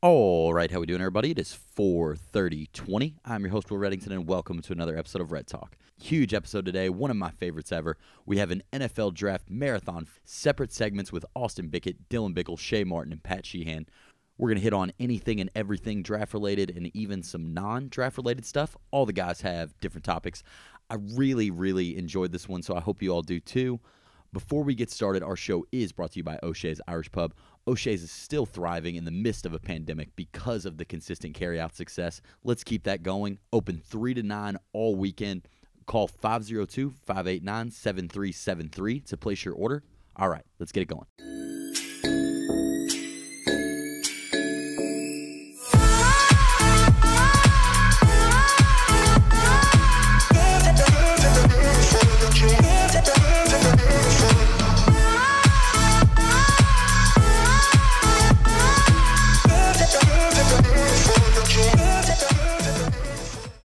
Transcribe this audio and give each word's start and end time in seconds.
All 0.00 0.54
right, 0.54 0.70
how 0.70 0.78
we 0.78 0.86
doing, 0.86 1.00
everybody? 1.00 1.32
It 1.32 1.40
is 1.40 1.52
4:30:20. 1.52 3.16
I'm 3.24 3.42
your 3.42 3.50
host 3.50 3.68
Will 3.68 3.78
Reddington, 3.78 4.12
and 4.12 4.28
welcome 4.28 4.62
to 4.62 4.72
another 4.72 4.96
episode 4.96 5.20
of 5.20 5.32
Red 5.32 5.48
Talk. 5.48 5.76
Huge 6.00 6.32
episode 6.32 6.64
today, 6.64 6.88
one 6.88 7.10
of 7.10 7.16
my 7.16 7.32
favorites 7.32 7.72
ever. 7.72 7.96
We 8.24 8.38
have 8.38 8.52
an 8.52 8.62
NFL 8.72 9.10
draft 9.10 9.50
marathon, 9.50 10.06
separate 10.22 10.72
segments 10.72 11.10
with 11.10 11.26
Austin 11.34 11.66
Bickett, 11.66 12.08
Dylan 12.08 12.32
Bickle, 12.32 12.56
Shay 12.56 12.84
Martin, 12.84 13.12
and 13.12 13.24
Pat 13.24 13.44
Sheehan. 13.44 13.86
We're 14.36 14.50
gonna 14.50 14.60
hit 14.60 14.72
on 14.72 14.92
anything 15.00 15.40
and 15.40 15.50
everything 15.56 16.04
draft 16.04 16.32
related, 16.32 16.70
and 16.76 16.94
even 16.94 17.24
some 17.24 17.52
non-draft 17.52 18.18
related 18.18 18.46
stuff. 18.46 18.76
All 18.92 19.04
the 19.04 19.12
guys 19.12 19.40
have 19.40 19.76
different 19.80 20.04
topics. 20.04 20.44
I 20.88 20.94
really, 20.94 21.50
really 21.50 21.96
enjoyed 21.96 22.30
this 22.30 22.48
one, 22.48 22.62
so 22.62 22.76
I 22.76 22.80
hope 22.80 23.02
you 23.02 23.10
all 23.10 23.22
do 23.22 23.40
too. 23.40 23.80
Before 24.32 24.62
we 24.62 24.74
get 24.74 24.90
started, 24.90 25.22
our 25.22 25.36
show 25.36 25.64
is 25.72 25.92
brought 25.92 26.12
to 26.12 26.18
you 26.18 26.22
by 26.22 26.38
O'Shea's 26.42 26.82
Irish 26.86 27.10
Pub. 27.10 27.32
O'Shea's 27.66 28.02
is 28.02 28.10
still 28.10 28.44
thriving 28.44 28.96
in 28.96 29.06
the 29.06 29.10
midst 29.10 29.46
of 29.46 29.54
a 29.54 29.58
pandemic 29.58 30.14
because 30.16 30.66
of 30.66 30.76
the 30.76 30.84
consistent 30.84 31.34
carryout 31.34 31.74
success. 31.74 32.20
Let's 32.44 32.62
keep 32.62 32.84
that 32.84 33.02
going. 33.02 33.38
Open 33.54 33.80
3 33.82 34.12
to 34.14 34.22
9 34.22 34.58
all 34.74 34.96
weekend. 34.96 35.48
Call 35.86 36.08
502 36.08 36.90
589 37.06 37.70
7373 37.70 39.00
to 39.00 39.16
place 39.16 39.46
your 39.46 39.54
order. 39.54 39.82
All 40.16 40.28
right, 40.28 40.44
let's 40.58 40.72
get 40.72 40.82
it 40.82 40.88
going. 40.88 41.87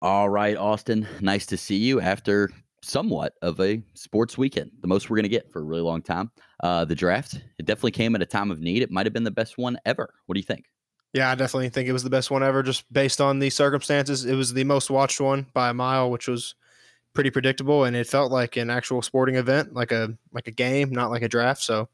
All 0.02 0.28
right, 0.28 0.56
Austin, 0.56 1.06
nice 1.20 1.46
to 1.46 1.56
see 1.56 1.76
you 1.76 2.00
after 2.00 2.50
somewhat 2.82 3.34
of 3.40 3.60
a 3.60 3.80
sports 3.94 4.36
weekend, 4.36 4.72
the 4.80 4.88
most 4.88 5.08
we're 5.08 5.14
going 5.14 5.22
to 5.22 5.28
get 5.28 5.48
for 5.52 5.60
a 5.60 5.64
really 5.64 5.80
long 5.80 6.02
time. 6.02 6.32
Uh, 6.58 6.84
the 6.84 6.96
draft, 6.96 7.34
it 7.60 7.66
definitely 7.66 7.92
came 7.92 8.16
at 8.16 8.20
a 8.20 8.26
time 8.26 8.50
of 8.50 8.58
need. 8.58 8.82
It 8.82 8.90
might 8.90 9.06
have 9.06 9.12
been 9.12 9.22
the 9.22 9.30
best 9.30 9.58
one 9.58 9.78
ever. 9.86 10.12
What 10.26 10.34
do 10.34 10.40
you 10.40 10.44
think? 10.44 10.64
Yeah, 11.12 11.30
I 11.30 11.36
definitely 11.36 11.68
think 11.68 11.88
it 11.88 11.92
was 11.92 12.02
the 12.02 12.10
best 12.10 12.32
one 12.32 12.42
ever, 12.42 12.64
just 12.64 12.92
based 12.92 13.20
on 13.20 13.38
the 13.38 13.48
circumstances. 13.48 14.24
It 14.24 14.34
was 14.34 14.52
the 14.52 14.64
most 14.64 14.90
watched 14.90 15.20
one 15.20 15.46
by 15.54 15.70
a 15.70 15.74
mile, 15.74 16.10
which 16.10 16.26
was 16.26 16.56
pretty 17.14 17.30
predictable, 17.30 17.84
and 17.84 17.94
it 17.94 18.08
felt 18.08 18.32
like 18.32 18.56
an 18.56 18.70
actual 18.70 19.02
sporting 19.02 19.36
event, 19.36 19.72
like 19.72 19.92
a 19.92 20.18
like 20.32 20.48
a 20.48 20.52
game, 20.52 20.90
not 20.90 21.12
like 21.12 21.22
a 21.22 21.28
draft. 21.28 21.62
So, 21.62 21.88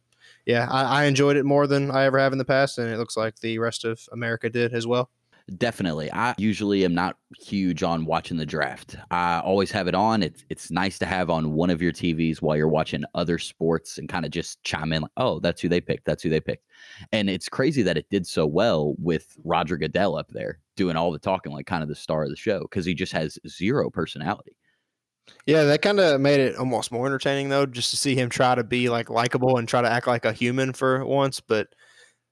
yeah, 0.46 0.66
I, 0.70 1.02
I 1.02 1.04
enjoyed 1.04 1.36
it 1.36 1.44
more 1.44 1.66
than 1.66 1.90
I 1.90 2.04
ever 2.04 2.18
have 2.18 2.32
in 2.32 2.38
the 2.38 2.46
past, 2.46 2.78
and 2.78 2.88
it 2.88 2.96
looks 2.96 3.18
like 3.18 3.40
the 3.40 3.58
rest 3.58 3.84
of 3.84 4.00
America 4.12 4.48
did 4.48 4.72
as 4.72 4.86
well. 4.86 5.10
Definitely. 5.56 6.12
I 6.12 6.34
usually 6.36 6.84
am 6.84 6.94
not 6.94 7.16
huge 7.38 7.82
on 7.82 8.04
watching 8.04 8.36
the 8.36 8.44
draft. 8.44 8.96
I 9.10 9.40
always 9.40 9.70
have 9.70 9.88
it 9.88 9.94
on. 9.94 10.22
It's 10.22 10.44
it's 10.50 10.70
nice 10.70 10.98
to 10.98 11.06
have 11.06 11.30
on 11.30 11.52
one 11.52 11.70
of 11.70 11.80
your 11.80 11.92
TVs 11.92 12.42
while 12.42 12.54
you're 12.54 12.68
watching 12.68 13.04
other 13.14 13.38
sports 13.38 13.96
and 13.96 14.10
kind 14.10 14.26
of 14.26 14.30
just 14.30 14.62
chime 14.62 14.92
in 14.92 15.02
like, 15.02 15.10
oh, 15.16 15.40
that's 15.40 15.62
who 15.62 15.68
they 15.70 15.80
picked. 15.80 16.04
That's 16.04 16.22
who 16.22 16.28
they 16.28 16.40
picked. 16.40 16.66
And 17.12 17.30
it's 17.30 17.48
crazy 17.48 17.82
that 17.82 17.96
it 17.96 18.10
did 18.10 18.26
so 18.26 18.46
well 18.46 18.94
with 18.98 19.38
Roger 19.42 19.78
Goodell 19.78 20.16
up 20.16 20.28
there 20.30 20.58
doing 20.76 20.96
all 20.96 21.12
the 21.12 21.18
talking, 21.18 21.52
like 21.52 21.66
kind 21.66 21.82
of 21.82 21.88
the 21.88 21.94
star 21.94 22.24
of 22.24 22.30
the 22.30 22.36
show, 22.36 22.60
because 22.60 22.84
he 22.84 22.92
just 22.92 23.12
has 23.12 23.38
zero 23.48 23.88
personality. 23.88 24.54
Yeah, 25.46 25.64
that 25.64 25.80
kind 25.82 26.00
of 26.00 26.20
made 26.20 26.40
it 26.40 26.56
almost 26.56 26.92
more 26.92 27.06
entertaining 27.06 27.48
though, 27.48 27.64
just 27.64 27.90
to 27.90 27.96
see 27.96 28.14
him 28.14 28.28
try 28.28 28.54
to 28.54 28.64
be 28.64 28.90
like 28.90 29.08
likable 29.08 29.56
and 29.56 29.66
try 29.66 29.80
to 29.80 29.90
act 29.90 30.06
like 30.06 30.26
a 30.26 30.32
human 30.32 30.74
for 30.74 31.04
once. 31.06 31.40
But 31.40 31.68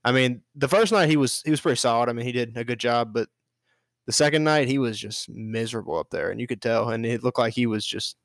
I 0.07 0.13
mean, 0.13 0.43
the 0.55 0.69
first 0.69 0.93
night 0.93 1.09
he 1.11 1.17
was 1.17 1.43
he 1.45 1.51
was 1.51 1.61
pretty 1.61 1.77
solid. 1.77 2.09
I 2.09 2.13
mean, 2.13 2.25
he 2.25 2.33
did 2.33 2.57
a 2.57 2.65
good 2.65 2.79
job, 2.79 3.13
but 3.13 3.29
the 4.07 4.13
second 4.13 4.45
night 4.45 4.69
he 4.69 4.79
was 4.79 4.99
just 4.99 5.29
miserable 5.29 5.99
up 5.99 6.11
there, 6.11 6.31
and 6.31 6.41
you 6.41 6.47
could 6.47 6.63
tell. 6.63 6.91
And 6.91 7.05
it 7.05 7.25
looked 7.25 7.39
like 7.41 7.53
he 7.55 7.67
was 7.67 7.85
just 7.85 8.17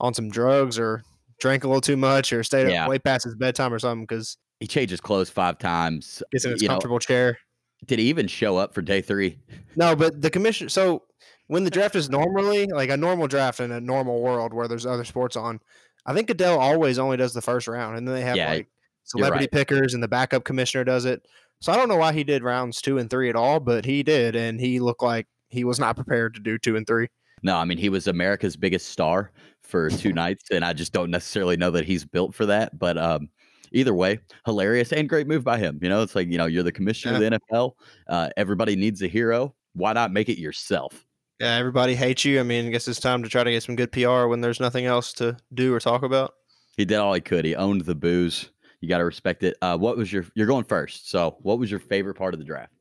on 0.00 0.12
some 0.14 0.28
drugs 0.30 0.78
or 0.80 1.04
drank 1.38 1.62
a 1.62 1.68
little 1.68 1.80
too 1.80 1.96
much 1.96 2.32
or 2.32 2.42
stayed 2.42 2.68
Yeah. 2.68 2.84
up 2.84 2.90
way 2.90 2.98
past 2.98 3.24
his 3.24 3.36
bedtime 3.36 3.72
or 3.72 3.78
something 3.78 4.02
because 4.04 4.36
He 4.58 4.66
changed 4.66 4.90
his 4.90 5.00
clothes 5.00 5.30
five 5.30 5.58
times. 5.58 6.22
gets 6.32 6.44
in 6.44 6.50
his 6.50 6.60
You 6.62 6.66
know, 6.68 6.74
comfortable 6.74 6.98
chair. 6.98 7.38
did 7.86 8.00
he 8.00 8.06
even 8.06 8.26
show 8.26 8.56
up 8.56 8.74
for 8.74 8.82
day 8.82 9.00
three? 9.00 9.38
No, 9.76 9.94
but 9.94 10.20
the 10.22 10.30
commission. 10.30 10.68
So 10.68 11.04
when 11.46 11.62
the 11.62 11.70
draft 11.78 11.94
is 11.94 12.10
normally 12.10 12.66
like 12.66 12.90
a 12.90 12.96
normal 12.96 13.28
draft 13.28 13.60
in 13.60 13.70
a 13.70 13.80
normal 13.80 14.20
world 14.20 14.52
where 14.52 14.66
there's 14.66 14.86
other 14.86 15.04
sports 15.04 15.36
on, 15.36 15.60
I 16.04 16.14
think 16.14 16.26
Goodell 16.26 16.58
always 16.58 16.98
only 16.98 17.16
does 17.16 17.32
the 17.32 17.42
first 17.42 17.68
round, 17.68 17.96
and 17.96 18.08
then 18.08 18.14
they 18.16 18.22
have 18.22 18.36
Yeah, 18.36 18.48
like 18.50 18.68
celebrity 19.04 19.44
right. 19.44 19.52
pickers, 19.52 19.94
and 19.94 20.02
the 20.02 20.08
backup 20.08 20.44
commissioner 20.44 20.84
does 20.84 21.04
it. 21.04 21.26
So 21.60 21.72
I 21.72 21.76
don't 21.76 21.88
know 21.88 21.96
why 21.96 22.12
he 22.12 22.24
did 22.24 22.42
rounds 22.42 22.82
two 22.82 22.98
and 22.98 23.08
three 23.08 23.28
at 23.28 23.36
all, 23.36 23.60
but 23.60 23.84
he 23.84 24.02
did, 24.02 24.34
and 24.34 24.60
he 24.60 24.80
looked 24.80 25.02
like 25.02 25.26
he 25.48 25.64
was 25.64 25.78
not 25.78 25.96
prepared 25.96 26.34
to 26.34 26.40
do 26.40 26.58
two 26.58 26.76
and 26.76 26.86
three. 26.86 27.08
No, 27.42 27.56
I 27.56 27.64
mean 27.64 27.78
he 27.78 27.88
was 27.88 28.06
America's 28.06 28.56
biggest 28.56 28.88
star 28.88 29.30
for 29.62 29.90
two 29.90 30.12
nights, 30.12 30.44
and 30.50 30.64
I 30.64 30.72
just 30.72 30.92
don't 30.92 31.10
necessarily 31.10 31.56
know 31.56 31.70
that 31.70 31.84
he's 31.84 32.04
built 32.04 32.34
for 32.34 32.46
that. 32.46 32.78
But 32.78 32.98
um, 32.98 33.28
either 33.72 33.94
way, 33.94 34.20
hilarious 34.44 34.92
and 34.92 35.08
great 35.08 35.26
move 35.26 35.44
by 35.44 35.58
him. 35.58 35.78
You 35.82 35.88
know, 35.88 36.02
it's 36.02 36.14
like 36.14 36.28
you 36.28 36.38
know 36.38 36.46
you're 36.46 36.62
the 36.62 36.72
commissioner 36.72 37.14
of 37.14 37.20
the 37.20 37.40
NFL. 37.52 37.72
Uh, 38.08 38.30
everybody 38.36 38.76
needs 38.76 39.02
a 39.02 39.08
hero. 39.08 39.54
Why 39.74 39.92
not 39.92 40.12
make 40.12 40.28
it 40.28 40.38
yourself? 40.38 41.06
Yeah, 41.40 41.56
everybody 41.56 41.94
hates 41.94 42.24
you. 42.24 42.38
I 42.38 42.44
mean, 42.44 42.66
I 42.66 42.70
guess 42.70 42.86
it's 42.86 43.00
time 43.00 43.22
to 43.22 43.28
try 43.28 43.42
to 43.42 43.50
get 43.50 43.62
some 43.62 43.74
good 43.74 43.90
PR 43.90 44.26
when 44.26 44.40
there's 44.40 44.60
nothing 44.60 44.86
else 44.86 45.12
to 45.14 45.36
do 45.54 45.74
or 45.74 45.80
talk 45.80 46.02
about. 46.02 46.34
He 46.76 46.84
did 46.84 46.98
all 46.98 47.12
he 47.14 47.20
could. 47.20 47.44
He 47.44 47.56
owned 47.56 47.82
the 47.82 47.94
boos. 47.94 48.50
You 48.82 48.88
got 48.88 48.98
to 48.98 49.04
respect 49.04 49.44
it. 49.44 49.56
Uh, 49.62 49.78
what 49.78 49.96
was 49.96 50.12
your? 50.12 50.26
You're 50.34 50.48
going 50.48 50.64
first. 50.64 51.08
So, 51.08 51.36
what 51.40 51.58
was 51.58 51.70
your 51.70 51.80
favorite 51.80 52.14
part 52.16 52.34
of 52.34 52.40
the 52.40 52.44
draft? 52.44 52.72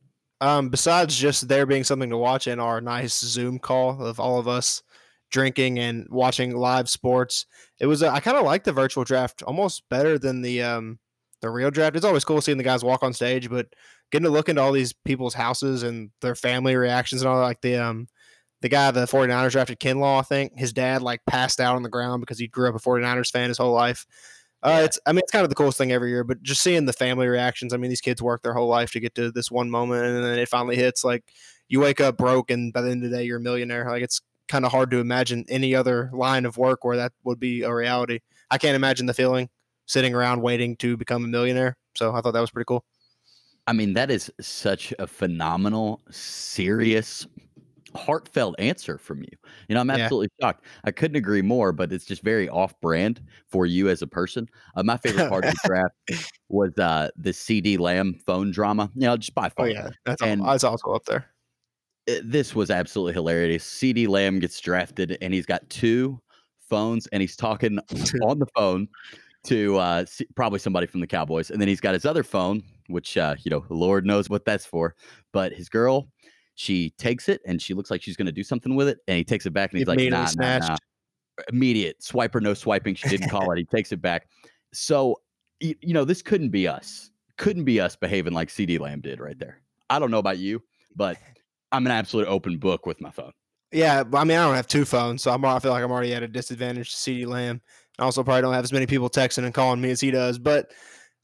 Um, 0.42 0.70
besides 0.70 1.16
just 1.16 1.48
there 1.48 1.68
being 1.68 1.84
something 1.84 2.10
to 2.10 2.18
watch 2.18 2.48
in 2.48 2.60
our 2.60 2.82
nice 2.82 3.20
Zoom 3.20 3.60
call 3.60 4.04
of 4.04 4.20
all 4.20 4.40
of 4.40 4.48
us 4.48 4.82
drinking 5.30 5.78
and 5.78 6.08
watching 6.10 6.56
live 6.56 6.90
sports, 6.90 7.46
it 7.80 7.86
was 7.86 8.02
uh, 8.02 8.10
I 8.10 8.20
kind 8.20 8.36
of 8.36 8.44
like 8.44 8.64
the 8.64 8.74
virtual 8.74 9.04
draft 9.04 9.44
almost 9.44 9.84
better 9.90 10.18
than 10.18 10.42
the 10.42 10.64
um 10.64 10.98
the 11.42 11.52
real 11.52 11.70
draft. 11.70 11.96
It's 11.96 12.06
always 12.06 12.26
cool 12.26 12.42
seeing 12.42 12.58
the 12.58 12.64
guys 12.64 12.84
walk 12.84 13.04
on 13.04 13.14
stage, 13.14 13.48
but 13.48 13.68
getting 14.12 14.26
to 14.26 14.32
look 14.32 14.50
into 14.50 14.62
all 14.64 14.72
these 14.72 14.94
people's 15.06 15.36
houses 15.36 15.84
and 15.84 16.10
their 16.22 16.36
family 16.36 16.76
reactions 16.76 17.22
and 17.22 17.30
all 17.30 17.38
that, 17.38 17.44
like 17.44 17.62
the 17.62 17.76
um 17.76 18.08
the 18.62 18.70
guy 18.70 18.90
the 18.90 19.06
49ers 19.06 19.52
drafted 19.52 19.80
Kinlaw, 19.80 20.20
I 20.20 20.24
think 20.24 20.58
his 20.58 20.74
dad 20.74 21.04
like 21.04 21.22
passed 21.28 21.60
out 21.60 21.76
on 21.76 21.84
the 21.84 21.90
ground 21.90 22.22
because 22.22 22.40
he 22.40 22.48
grew 22.48 22.70
up 22.70 22.76
a 22.76 22.80
49ers 22.80 23.30
fan 23.30 23.50
his 23.50 23.60
whole 23.60 23.74
life. 23.74 24.08
Uh, 24.64 24.80
Yeah. 24.80 24.86
it's 24.86 25.00
I 25.06 25.12
mean 25.12 25.20
it's 25.20 25.32
kind 25.32 25.44
of 25.44 25.50
the 25.50 25.56
coolest 25.56 25.78
thing 25.78 25.92
every 25.92 26.10
year, 26.10 26.24
but 26.24 26.42
just 26.44 26.62
seeing 26.62 26.86
the 26.86 26.94
family 26.94 27.28
reactions. 27.28 27.74
I 27.74 27.78
mean, 27.78 27.90
these 27.90 28.02
kids 28.02 28.22
work 28.22 28.42
their 28.44 28.54
whole 28.54 28.68
life 28.68 28.92
to 28.92 29.00
get 29.00 29.16
to 29.16 29.32
this 29.32 29.50
one 29.52 29.70
moment, 29.70 30.06
and 30.06 30.24
then 30.24 30.38
it 30.40 30.50
finally 30.50 30.76
hits. 30.76 31.04
Like 31.04 31.24
you 31.68 31.80
wake 31.80 32.00
up 32.02 32.18
broke, 32.18 32.52
and 32.52 32.72
by 32.74 32.82
the 32.82 32.92
end 32.92 33.04
of 33.04 33.10
the 33.10 33.18
day, 33.18 33.24
you're 33.24 33.38
a 33.38 33.42
millionaire. 33.42 33.90
Like 33.90 34.04
it's 34.04 34.22
kind 34.48 34.66
of 34.66 34.72
hard 34.72 34.92
to 34.92 35.00
imagine 35.00 35.46
any 35.50 35.74
other 35.76 36.10
line 36.14 36.46
of 36.46 36.58
work 36.58 36.84
where 36.84 36.98
that 36.98 37.14
would 37.24 37.40
be 37.40 37.64
a 37.64 37.74
reality. 37.74 38.20
I 38.52 38.58
can't 38.58 38.76
imagine 38.76 39.06
the 39.06 39.14
feeling 39.14 39.50
sitting 39.88 40.14
around 40.14 40.42
waiting 40.42 40.76
to 40.78 40.98
become 40.98 41.24
a 41.26 41.28
millionaire. 41.28 41.78
So 41.96 42.14
I 42.14 42.22
thought 42.22 42.32
that 42.34 42.42
was 42.42 42.52
pretty 42.52 42.66
cool. 42.68 42.86
I 43.68 43.74
mean, 43.74 43.94
that 43.94 44.10
is 44.12 44.32
such 44.42 44.94
a 45.00 45.08
phenomenal, 45.08 46.02
serious, 46.10 47.28
heartfelt 47.96 48.56
answer 48.60 48.98
from 48.98 49.20
you. 49.24 49.30
You 49.68 49.76
know, 49.76 49.82
I'm 49.82 49.90
Yeah. 49.90 49.98
absolutely 49.98 50.30
shocked. 50.42 50.66
I 50.84 50.92
couldn't 50.92 51.18
agree 51.18 51.42
more, 51.42 51.72
but 51.72 51.92
it's 51.92 52.06
just 52.06 52.22
very 52.24 52.48
off 52.50 52.80
brand 52.82 53.22
for 53.48 53.66
you 53.66 53.90
as 53.90 54.02
a 54.02 54.08
person. 54.08 54.48
Uh, 54.76 54.84
my 54.84 54.98
favorite 55.04 55.30
part 55.30 55.46
of 55.46 55.52
the 55.54 55.60
draft 55.68 55.96
was 56.50 56.78
uh, 56.78 57.10
the 57.16 57.32
CeeDee 57.32 57.80
Lamb 57.80 58.14
phone 58.26 58.52
drama. 58.52 58.90
You 58.96 59.02
know, 59.08 59.18
just 59.18 59.36
by 59.36 59.50
far. 59.50 59.68
Oh 59.68 59.74
far. 59.74 59.84
yeah, 59.84 59.90
that's 60.06 60.22
And- 60.22 60.42
all, 60.42 60.48
that's 60.52 60.64
also 60.64 60.92
up 60.92 61.06
there. 61.06 61.26
it- 62.08 62.30
this 62.32 62.56
was 62.56 62.70
absolutely 62.72 63.14
hilarious. 63.14 63.64
CeeDee 63.64 64.08
Lamb 64.08 64.40
gets 64.40 64.60
drafted 64.60 65.18
and 65.22 65.34
he's 65.34 65.46
got 65.46 65.70
two 65.70 66.20
phones 66.70 67.08
and 67.08 67.22
he's 67.22 67.36
talking 67.36 67.80
on 68.24 68.40
the 68.40 68.48
phone 68.56 68.88
to 69.44 69.76
uh, 69.78 70.06
probably 70.36 70.60
somebody 70.60 70.86
from 70.88 71.00
the 71.02 71.08
Cowboys. 71.08 71.50
And 71.50 71.60
then 71.60 71.68
he's 71.68 71.82
got 71.82 71.94
his 71.96 72.06
other 72.06 72.24
phone, 72.24 72.62
which, 72.88 73.18
uh, 73.18 73.36
you 73.44 73.50
know, 73.50 73.66
Lord 73.70 74.06
knows 74.06 74.30
what 74.30 74.46
that's 74.46 74.66
for. 74.68 74.96
But 75.34 75.52
his 75.52 75.68
girl, 75.68 76.08
she 76.62 76.92
takes 76.92 77.28
it 77.28 77.42
and 77.48 77.60
she 77.60 77.74
looks 77.74 77.90
like 77.90 78.04
she's 78.04 78.16
going 78.16 78.28
to 78.28 78.32
do 78.32 78.44
something 78.44 78.76
with 78.76 78.88
it. 78.88 79.00
And 79.08 79.18
he 79.18 79.24
takes 79.24 79.48
it 79.48 79.50
back 79.50 79.72
and 79.72 79.80
he's 79.80 79.88
like, 79.88 79.98
nah, 80.12 80.28
nah, 80.38 80.60
nah. 80.60 80.78
Immediate 81.50 82.04
swipe 82.04 82.36
or 82.36 82.40
no 82.40 82.54
swiping. 82.54 82.94
She 82.94 83.10
didn't 83.10 83.30
call 83.30 83.52
it. 83.52 83.58
He 83.58 83.66
takes 83.66 83.92
it 83.92 84.00
back. 84.00 84.28
So, 84.72 85.22
y- 85.60 85.74
you 85.82 85.96
know, 85.96 86.06
this 86.06 86.22
couldn't 86.22 86.50
be 86.50 86.68
us. 86.68 87.10
Couldn't 87.38 87.64
be 87.64 87.82
us 87.82 87.96
behaving 87.96 88.34
like 88.34 88.50
CeeDee 88.50 88.80
Lamb 88.80 89.02
did 89.02 89.20
right 89.20 89.40
there. 89.40 89.60
I 89.90 89.98
don't 89.98 90.12
know 90.12 90.20
about 90.20 90.38
you, 90.38 90.62
but 90.96 91.18
I'm 91.72 91.88
an 91.88 91.92
absolute 91.92 92.28
open 92.28 92.60
book 92.60 92.86
with 92.86 93.02
my 93.02 93.10
phone. 93.10 93.32
Yeah, 93.72 94.04
I 94.14 94.24
mean, 94.24 94.38
I 94.38 94.46
don't 94.46 94.56
have 94.56 94.68
two 94.68 94.86
phones, 94.86 95.24
so 95.24 95.32
I'm, 95.32 95.44
I 95.44 95.58
feel 95.58 95.72
like 95.72 95.84
I'm 95.84 95.92
already 95.92 96.14
at 96.14 96.22
a 96.22 96.28
disadvantage 96.28 96.92
to 96.92 96.98
CeeDee 96.98 97.26
Lamb. 97.26 97.62
I 97.98 98.04
also 98.04 98.24
probably 98.24 98.44
don't 98.44 98.54
have 98.54 98.66
as 98.66 98.74
many 98.74 98.86
people 98.86 99.10
texting 99.10 99.46
and 99.46 99.54
calling 99.54 99.82
me 99.82 99.90
as 99.90 100.00
he 100.00 100.12
does. 100.12 100.38
But 100.38 100.72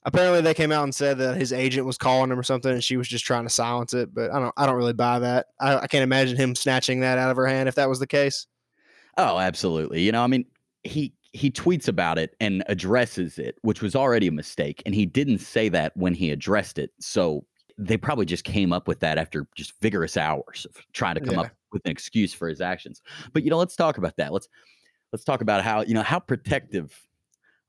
apparently, 0.08 0.42
they 0.42 0.56
came 0.56 0.72
out 0.72 0.84
and 0.84 0.96
said 0.96 1.20
that 1.20 1.38
his 1.38 1.54
agent 1.54 1.86
was 1.86 1.98
calling 1.98 2.32
him 2.32 2.40
or 2.40 2.44
something, 2.44 2.72
and 2.72 2.84
she 2.84 2.98
was 2.98 3.08
just 3.08 3.26
trying 3.26 3.44
to 3.44 3.50
silence 3.50 3.94
it. 3.94 4.12
But 4.14 4.32
I 4.32 4.40
don't, 4.40 4.54
I 4.58 4.66
don't 4.66 4.76
really 4.76 4.94
buy 4.94 5.20
that. 5.20 5.48
I, 5.60 5.78
I 5.78 5.88
can't 5.88 6.04
imagine 6.04 6.36
him 6.36 6.56
snatching 6.56 7.02
that 7.02 7.20
out 7.20 7.30
of 7.30 7.38
her 7.38 7.46
hand 7.46 7.70
if 7.70 7.76
that 7.76 7.90
was 7.90 8.00
the 8.00 8.08
case. 8.08 8.48
Oh, 9.18 9.38
absolutely. 9.38 10.02
You 10.02 10.12
know, 10.12 10.24
I 10.24 10.28
mean, 10.28 10.46
he 10.84 11.14
he 11.34 11.52
tweets 11.52 11.88
about 11.88 12.18
it 12.18 12.36
and 12.40 12.64
addresses 12.68 13.38
it, 13.38 13.58
which 13.62 13.82
was 13.84 13.96
already 13.96 14.28
a 14.28 14.32
mistake, 14.32 14.82
and 14.86 14.96
he 14.96 15.06
didn't 15.06 15.40
say 15.40 15.70
that 15.70 15.96
when 15.96 16.14
he 16.16 16.32
addressed 16.32 16.80
it. 16.80 16.92
So 17.00 17.46
they 17.78 17.98
probably 17.98 18.26
just 18.26 18.44
came 18.44 18.74
up 18.74 18.88
with 18.88 19.00
that 19.02 19.20
after 19.20 19.46
just 19.56 19.74
vigorous 19.82 20.18
hours 20.18 20.66
of 20.68 20.76
trying 20.94 21.14
to 21.16 21.22
come 21.22 21.36
Yeah. 21.36 21.42
up 21.42 21.52
with 21.72 21.86
an 21.86 21.92
excuse 21.92 22.34
for 22.34 22.48
his 22.48 22.60
actions. 22.62 23.02
But 23.34 23.44
you 23.44 23.52
know, 23.52 23.58
let's 23.58 23.76
talk 23.76 23.98
about 24.00 24.16
that. 24.18 24.34
Let's 24.34 24.48
let's 25.12 25.24
talk 25.24 25.42
about 25.42 25.64
how 25.64 25.82
you 25.82 25.94
know 25.94 26.02
how 26.04 26.20
protective 26.20 26.98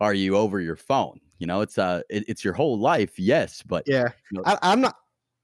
are 0.00 0.15
you 0.15 0.37
over 0.37 0.61
your 0.61 0.77
phone? 0.77 1.21
You 1.39 1.47
know, 1.47 1.61
it's 1.61 1.79
uh, 1.79 2.03
it, 2.11 2.25
it's 2.29 2.45
your 2.45 2.55
whole 2.55 2.79
life, 2.79 3.19
yes, 3.19 3.62
but 3.62 3.87
Yeah, 3.87 4.09
you 4.31 4.39
know, 4.39 4.43
I, 4.45 4.59
I'm 4.62 4.81
not. 4.81 4.97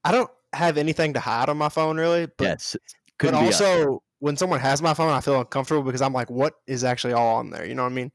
I 0.04 0.12
don't 0.12 0.30
have 0.52 0.76
anything 0.76 1.14
to 1.14 1.20
hide 1.20 1.48
on 1.48 1.56
my 1.56 1.68
phone 1.68 1.96
really, 1.96 2.26
but 2.26 2.44
yes, 2.44 2.76
but 3.18 3.34
also 3.34 4.02
when 4.18 4.36
someone 4.36 4.60
has 4.60 4.82
my 4.82 4.94
phone, 4.94 5.10
I 5.10 5.20
feel 5.20 5.38
uncomfortable 5.40 5.82
because 5.82 6.02
I'm 6.02 6.12
like, 6.12 6.30
what 6.30 6.54
is 6.66 6.84
actually 6.84 7.12
all 7.12 7.36
on 7.36 7.50
there? 7.50 7.66
You 7.66 7.74
know 7.74 7.82
what 7.84 7.92
I 7.92 7.94
mean? 7.94 8.12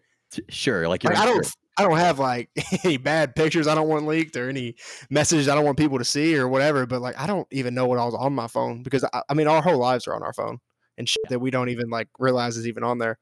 Sure, 0.49 0.87
like 0.87 1.03
you're 1.03 1.13
Like, 1.13 1.21
I 1.21 1.25
don't. 1.25 1.37
insured. 1.37 1.53
I 1.77 1.83
don't 1.83 1.97
have 1.97 2.19
like 2.19 2.49
any 2.83 2.97
bad 2.97 3.35
pictures 3.37 3.65
I 3.65 3.73
don't 3.73 3.87
want 3.87 4.05
leaked 4.05 4.35
or 4.35 4.49
any 4.49 4.75
messages 5.09 5.47
I 5.47 5.55
don't 5.55 5.63
want 5.63 5.77
people 5.77 5.97
to 5.97 6.03
see 6.03 6.35
or 6.37 6.47
whatever. 6.49 6.85
But 6.85 7.01
like, 7.01 7.17
I 7.17 7.25
don't 7.25 7.47
even 7.51 7.73
know 7.73 7.87
what 7.87 7.97
I 7.99 8.03
was 8.05 8.13
on 8.13 8.33
my 8.33 8.47
phone 8.47 8.83
because 8.83 9.05
I, 9.05 9.21
I 9.29 9.33
mean, 9.33 9.47
our 9.47 9.61
whole 9.61 9.77
lives 9.77 10.05
are 10.07 10.13
on 10.13 10.21
our 10.21 10.33
phone 10.33 10.59
and 10.97 11.07
shit 11.07 11.21
that 11.29 11.39
we 11.39 11.51
don't 11.51 11.69
even 11.69 11.89
like 11.89 12.09
realize 12.19 12.57
is 12.57 12.67
even 12.67 12.83
on 12.83 12.97
there. 12.97 13.17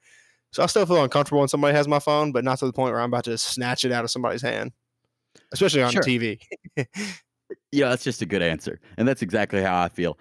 So 0.51 0.63
I 0.63 0.65
still 0.67 0.85
feel 0.85 1.03
uncomfortable 1.03 1.39
when 1.39 1.47
somebody 1.49 1.75
has 1.75 1.88
my 1.88 1.99
phone, 1.99 2.31
but 2.31 2.44
not 2.44 2.59
to 2.59 2.65
the 2.65 2.73
point 2.73 2.91
where 2.94 3.01
I'm 3.01 3.09
about 3.09 3.25
to 3.25 3.38
snatch 3.38 3.85
it 3.85 3.91
out 3.91 4.03
of 4.03 4.11
somebody's 4.11 4.41
hand, 4.41 4.71
especially 5.51 5.83
on 5.83 5.91
Sure. 5.91 6.01
TV. 6.03 6.39
Yeah, 7.71 7.89
that's 7.89 8.03
just 8.03 8.21
a 8.21 8.25
good 8.25 8.41
answer. 8.41 8.79
And 8.97 9.07
that's 9.07 9.21
exactly 9.21 9.61
how 9.61 9.81
I 9.81 9.88
feel. 9.88 10.17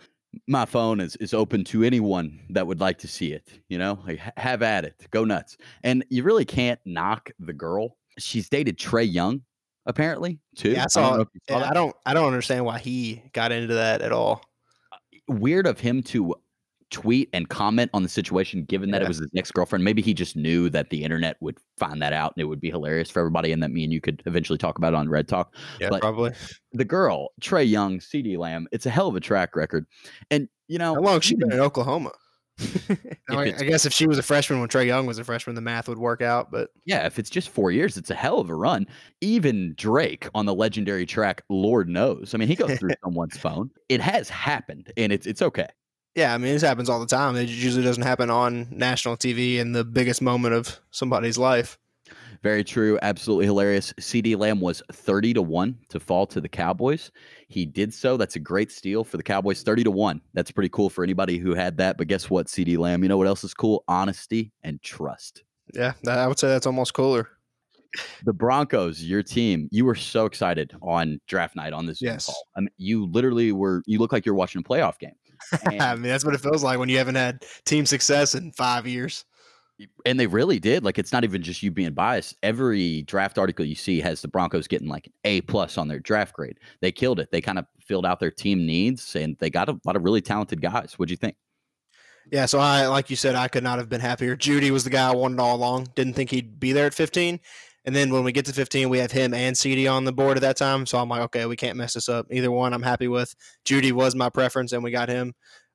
My 0.46 0.64
phone 0.64 1.00
is, 1.00 1.16
is 1.16 1.34
open 1.34 1.64
to 1.64 1.82
anyone 1.82 2.38
that 2.50 2.66
would 2.66 2.78
like 2.80 2.98
to 2.98 3.08
see 3.08 3.32
it. 3.32 3.48
You 3.68 3.78
know, 3.78 3.98
like, 4.06 4.18
ha- 4.20 4.32
have 4.36 4.62
at 4.62 4.84
it, 4.84 5.06
go 5.10 5.24
nuts. 5.24 5.56
And 5.82 6.04
you 6.08 6.22
really 6.22 6.44
can't 6.44 6.78
knock 6.84 7.30
the 7.40 7.52
girl. 7.52 7.96
She's 8.18 8.48
dated 8.48 8.78
Trae 8.78 9.12
Young, 9.12 9.42
apparently, 9.86 10.38
too. 10.56 10.70
Yeah, 10.72 10.84
I 10.84 10.86
saw 10.88 11.20
if 11.20 11.28
you 11.34 11.40
saw. 11.48 11.68
I 11.68 11.72
don't. 11.72 11.96
I 12.04 12.14
don't 12.14 12.26
understand 12.26 12.64
why 12.64 12.78
he 12.78 13.22
got 13.32 13.50
into 13.50 13.74
that 13.74 14.02
at 14.02 14.12
all. 14.12 14.42
Uh, 14.92 14.96
weird 15.28 15.66
of 15.66 15.80
him 15.80 16.02
to 16.04 16.34
tweet 16.90 17.28
and 17.32 17.48
comment 17.48 17.90
on 17.92 18.02
the 18.02 18.08
situation, 18.08 18.64
given 18.64 18.90
that 18.92 19.02
it 19.02 19.08
was 19.08 19.18
his 19.18 19.30
ex 19.36 19.50
girlfriend. 19.50 19.84
Maybe 19.84 20.02
he 20.02 20.14
just 20.14 20.36
knew 20.36 20.70
that 20.70 20.90
the 20.90 21.02
internet 21.02 21.36
would 21.40 21.58
find 21.78 22.00
that 22.02 22.12
out 22.12 22.32
and 22.36 22.42
it 22.42 22.46
would 22.46 22.60
be 22.60 22.70
hilarious 22.70 23.10
for 23.10 23.20
everybody, 23.20 23.52
and 23.52 23.62
that 23.62 23.70
me 23.70 23.84
and 23.84 23.92
you 23.92 24.00
could 24.00 24.22
eventually 24.26 24.58
talk 24.58 24.78
about 24.78 24.92
it 24.92 24.96
on 24.96 25.08
Red 25.08 25.28
Talk. 25.28 25.54
Yeah, 25.80 25.90
But- 25.90 26.00
probably. 26.00 26.32
The 26.72 26.84
girl, 26.84 27.30
Trae 27.40 27.68
Young, 27.68 27.98
CeeDee 27.98 28.36
Lamb, 28.36 28.68
it's 28.72 28.86
a 28.86 28.90
hell 28.90 29.08
of 29.08 29.16
a 29.16 29.20
track 29.20 29.56
record. 29.56 29.86
And, 30.30 30.48
you 30.68 30.78
know, 30.78 30.94
How 30.94 31.00
long 31.00 31.20
she 31.20 31.34
been 31.34 31.52
in 31.52 31.60
Oklahoma? 31.60 32.12
I, 33.30 33.36
I 33.36 33.50
guess 33.50 33.84
if 33.84 33.92
she 33.92 34.06
was 34.06 34.18
a 34.18 34.22
freshman 34.22 34.60
when 34.60 34.68
Trae 34.68 34.86
Young 34.86 35.06
was 35.06 35.18
a 35.18 35.24
freshman, 35.24 35.54
the 35.54 35.60
math 35.60 35.88
would 35.88 35.98
work 35.98 36.22
out. 36.22 36.50
But 36.50 36.70
Yeah, 36.84 37.06
if 37.06 37.18
it's 37.18 37.28
just 37.30 37.48
four 37.50 37.70
years, 37.70 37.96
it's 37.96 38.10
a 38.10 38.14
hell 38.14 38.38
of 38.40 38.48
a 38.48 38.54
run. 38.54 38.86
Even 39.20 39.74
Drake 39.76 40.28
on 40.34 40.46
the 40.46 40.54
legendary 40.54 41.04
track, 41.06 41.42
Lord 41.50 41.88
knows. 41.88 42.34
I 42.34 42.38
mean, 42.38 42.48
he 42.48 42.54
goes 42.54 42.78
through 42.78 42.90
someone's 43.04 43.36
phone. 43.36 43.70
It 43.88 44.00
has 44.00 44.28
happened, 44.28 44.92
and 44.96 45.12
it's 45.12 45.26
it's 45.26 45.42
okay. 45.42 45.68
Yeah, 46.16 46.34
I 46.34 46.38
mean, 46.38 46.54
this 46.54 46.62
happens 46.62 46.88
all 46.88 46.98
the 46.98 47.06
time. 47.06 47.36
It 47.36 47.48
usually 47.48 47.84
doesn't 47.84 48.02
happen 48.02 48.30
on 48.30 48.66
national 48.70 49.18
TV 49.18 49.58
in 49.58 49.72
the 49.72 49.84
biggest 49.84 50.22
moment 50.22 50.54
of 50.54 50.80
somebody's 50.90 51.36
life. 51.36 51.78
Very 52.42 52.64
true. 52.64 52.98
Absolutely 53.02 53.44
hilarious. 53.44 53.92
CeeDee 54.00 54.36
Lamb 54.36 54.60
was 54.60 54.82
30 54.92 55.34
to 55.34 55.42
1 55.42 55.76
to 55.90 56.00
fall 56.00 56.26
to 56.28 56.40
the 56.40 56.48
Cowboys. 56.48 57.10
He 57.48 57.66
did 57.66 57.92
so. 57.92 58.16
That's 58.16 58.36
a 58.36 58.40
great 58.40 58.72
steal 58.72 59.04
for 59.04 59.18
the 59.18 59.22
Cowboys. 59.22 59.62
30 59.62 59.84
to 59.84 59.90
1. 59.90 60.20
That's 60.32 60.50
pretty 60.50 60.70
cool 60.70 60.88
for 60.88 61.04
anybody 61.04 61.36
who 61.38 61.54
had 61.54 61.76
that. 61.78 61.98
But 61.98 62.06
guess 62.08 62.30
what, 62.30 62.46
CeeDee 62.46 62.78
Lamb? 62.78 63.02
You 63.02 63.08
know 63.10 63.18
what 63.18 63.26
else 63.26 63.44
is 63.44 63.52
cool? 63.52 63.84
Honesty 63.86 64.52
and 64.62 64.80
trust. 64.82 65.44
Yeah, 65.74 65.92
that, 66.04 66.18
I 66.18 66.26
would 66.28 66.38
say 66.38 66.48
that's 66.48 66.66
almost 66.66 66.94
cooler. 66.94 67.28
The 68.24 68.32
Broncos, 68.32 69.02
your 69.02 69.22
team, 69.22 69.68
you 69.72 69.84
were 69.84 69.94
so 69.94 70.24
excited 70.26 70.72
on 70.82 71.20
draft 71.26 71.56
night 71.56 71.72
on 71.72 71.86
this 71.86 72.00
Yes. 72.00 72.26
call. 72.26 72.46
I 72.56 72.60
mean, 72.60 72.70
you 72.76 73.06
literally 73.06 73.52
were, 73.52 73.82
you 73.86 73.98
look 73.98 74.12
like 74.12 74.24
you're 74.24 74.34
watching 74.34 74.60
a 74.60 74.64
playoff 74.64 74.98
game. 74.98 75.14
I 75.80 75.94
mean, 75.94 76.02
that's 76.02 76.24
what 76.24 76.34
it 76.34 76.40
feels 76.40 76.62
like 76.62 76.78
when 76.78 76.88
you 76.88 76.98
haven't 76.98 77.14
had 77.14 77.44
team 77.64 77.86
success 77.86 78.34
in 78.34 78.52
five 78.52 78.86
years. 78.86 79.24
and 80.04 80.18
they 80.18 80.26
really 80.26 80.58
did. 80.58 80.84
Like 80.84 80.98
it's 80.98 81.12
not 81.12 81.24
even 81.24 81.42
just 81.42 81.62
you 81.62 81.70
being 81.70 81.92
biased. 81.92 82.36
Every 82.42 83.02
draft 83.02 83.38
article 83.38 83.64
you 83.64 83.74
see 83.74 84.00
has 84.00 84.22
the 84.22 84.28
Broncos 84.28 84.66
getting 84.66 84.88
like 84.88 85.06
an 85.06 85.12
A 85.24 85.40
plus 85.42 85.76
on 85.78 85.88
their 85.88 86.00
draft 86.00 86.34
grade. 86.34 86.58
They 86.80 86.92
killed 86.92 87.20
it. 87.20 87.30
They 87.30 87.40
kind 87.40 87.58
of 87.58 87.66
filled 87.80 88.06
out 88.06 88.20
their 88.20 88.30
team 88.30 88.66
needs 88.66 89.14
and 89.16 89.36
they 89.38 89.50
got 89.50 89.68
a 89.68 89.78
lot 89.84 89.96
of 89.96 90.02
really 90.04 90.22
talented 90.22 90.60
guys. 90.62 90.94
What'd 90.96 91.10
you 91.10 91.16
think? 91.16 91.36
Yeah, 92.32 92.46
so 92.46 92.58
I, 92.58 92.86
like 92.88 93.08
you 93.08 93.14
said, 93.16 93.36
I 93.36 93.46
could 93.46 93.62
not 93.62 93.78
have 93.78 93.88
been 93.88 94.00
happier. 94.00 94.36
Jeudy 94.36 94.70
was 94.70 94.82
the 94.82 94.90
guy 94.90 95.10
I 95.10 95.14
wanted 95.14 95.38
all 95.38 95.54
along. 95.54 95.88
Didn't 95.94 96.14
think 96.14 96.30
he'd 96.30 96.58
be 96.58 96.72
there 96.72 96.86
at 96.86 96.94
15. 96.94 97.38
And 97.86 97.94
then 97.94 98.12
when 98.12 98.24
we 98.24 98.32
get 98.32 98.44
to 98.46 98.52
15, 98.52 98.88
we 98.88 98.98
have 98.98 99.12
him 99.12 99.32
and 99.32 99.54
CeeDee 99.54 99.90
on 99.90 100.04
the 100.04 100.12
board 100.12 100.36
at 100.36 100.40
that 100.42 100.56
time. 100.56 100.86
So 100.86 100.98
I'm 100.98 101.08
like, 101.08 101.22
okay, 101.22 101.46
we 101.46 101.56
can't 101.56 101.76
mess 101.76 101.94
this 101.94 102.08
up. 102.08 102.26
Either 102.32 102.50
one, 102.50 102.72
I'm 102.74 102.82
happy 102.82 103.06
with. 103.08 103.34
Jeudy 103.64 103.92
was 103.92 104.14
my 104.16 104.28
preference, 104.28 104.72
and 104.72 104.82
we 104.82 104.90
got 104.90 105.08
him. 105.08 105.34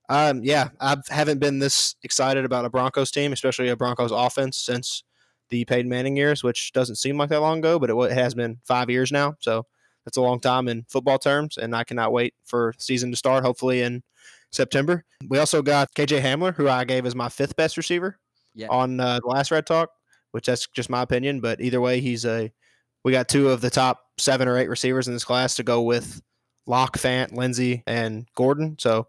Um, 0.10 0.44
yeah, 0.44 0.70
I 0.82 0.98
haven't 1.10 1.40
been 1.40 1.60
this 1.60 1.96
excited 2.04 2.44
about 2.44 2.66
a 2.66 2.70
Broncos 2.70 3.12
team, 3.12 3.32
especially 3.32 3.70
a 3.70 3.78
Broncos 3.78 4.12
offense, 4.12 4.58
since 4.58 5.04
the 5.50 5.64
Peyton 5.66 5.88
Manning 5.90 6.18
years, 6.18 6.44
which 6.44 6.74
doesn't 6.74 6.96
seem 6.98 7.18
like 7.18 7.30
that 7.30 7.40
long 7.40 7.60
ago, 7.60 7.80
but 7.80 7.90
it, 7.90 7.96
it 7.96 8.12
has 8.12 8.34
been 8.34 8.60
five 8.66 8.90
years 8.90 9.12
now. 9.12 9.36
So 9.40 9.66
that's 10.04 10.18
a 10.18 10.22
long 10.22 10.42
time 10.42 10.68
in 10.68 10.86
football 10.90 11.18
terms, 11.18 11.58
and 11.58 11.74
I 11.74 11.86
cannot 11.86 12.12
wait 12.12 12.34
for 12.46 12.74
season 12.78 13.12
to 13.12 13.18
start. 13.18 13.46
Hopefully 13.46 13.82
in 13.82 14.04
September. 14.52 15.06
We 15.30 15.38
also 15.40 15.62
got 15.62 15.94
KJ 15.94 16.22
Hamler, 16.22 16.54
who 16.54 16.68
I 16.68 16.84
gave 16.84 17.06
as 17.06 17.16
my 17.16 17.30
fifth 17.30 17.56
best 17.56 17.78
receiver 17.78 18.20
Yeah. 18.54 18.68
on 18.70 19.00
uh, 19.00 19.20
the 19.22 19.28
last 19.28 19.50
Red 19.50 19.66
Talk, 19.66 19.92
which 20.32 20.46
that's 20.46 20.68
just 20.68 20.90
my 20.90 21.02
opinion. 21.02 21.40
But 21.42 21.62
either 21.62 21.82
way, 21.82 22.00
he's 22.00 22.26
a. 22.26 22.52
We 23.04 23.12
got 23.12 23.28
two 23.28 23.50
of 23.50 23.62
the 23.62 23.70
top 23.70 24.00
seven 24.20 24.48
or 24.48 24.58
eight 24.58 24.70
receivers 24.70 25.08
in 25.08 25.14
this 25.14 25.24
class 25.24 25.56
to 25.56 25.64
go 25.64 25.82
with 25.82 26.22
Lock, 26.68 26.98
Fant, 26.98 27.34
Lindsay, 27.34 27.84
and 27.88 28.28
Gordon. 28.36 28.76
So 28.80 29.08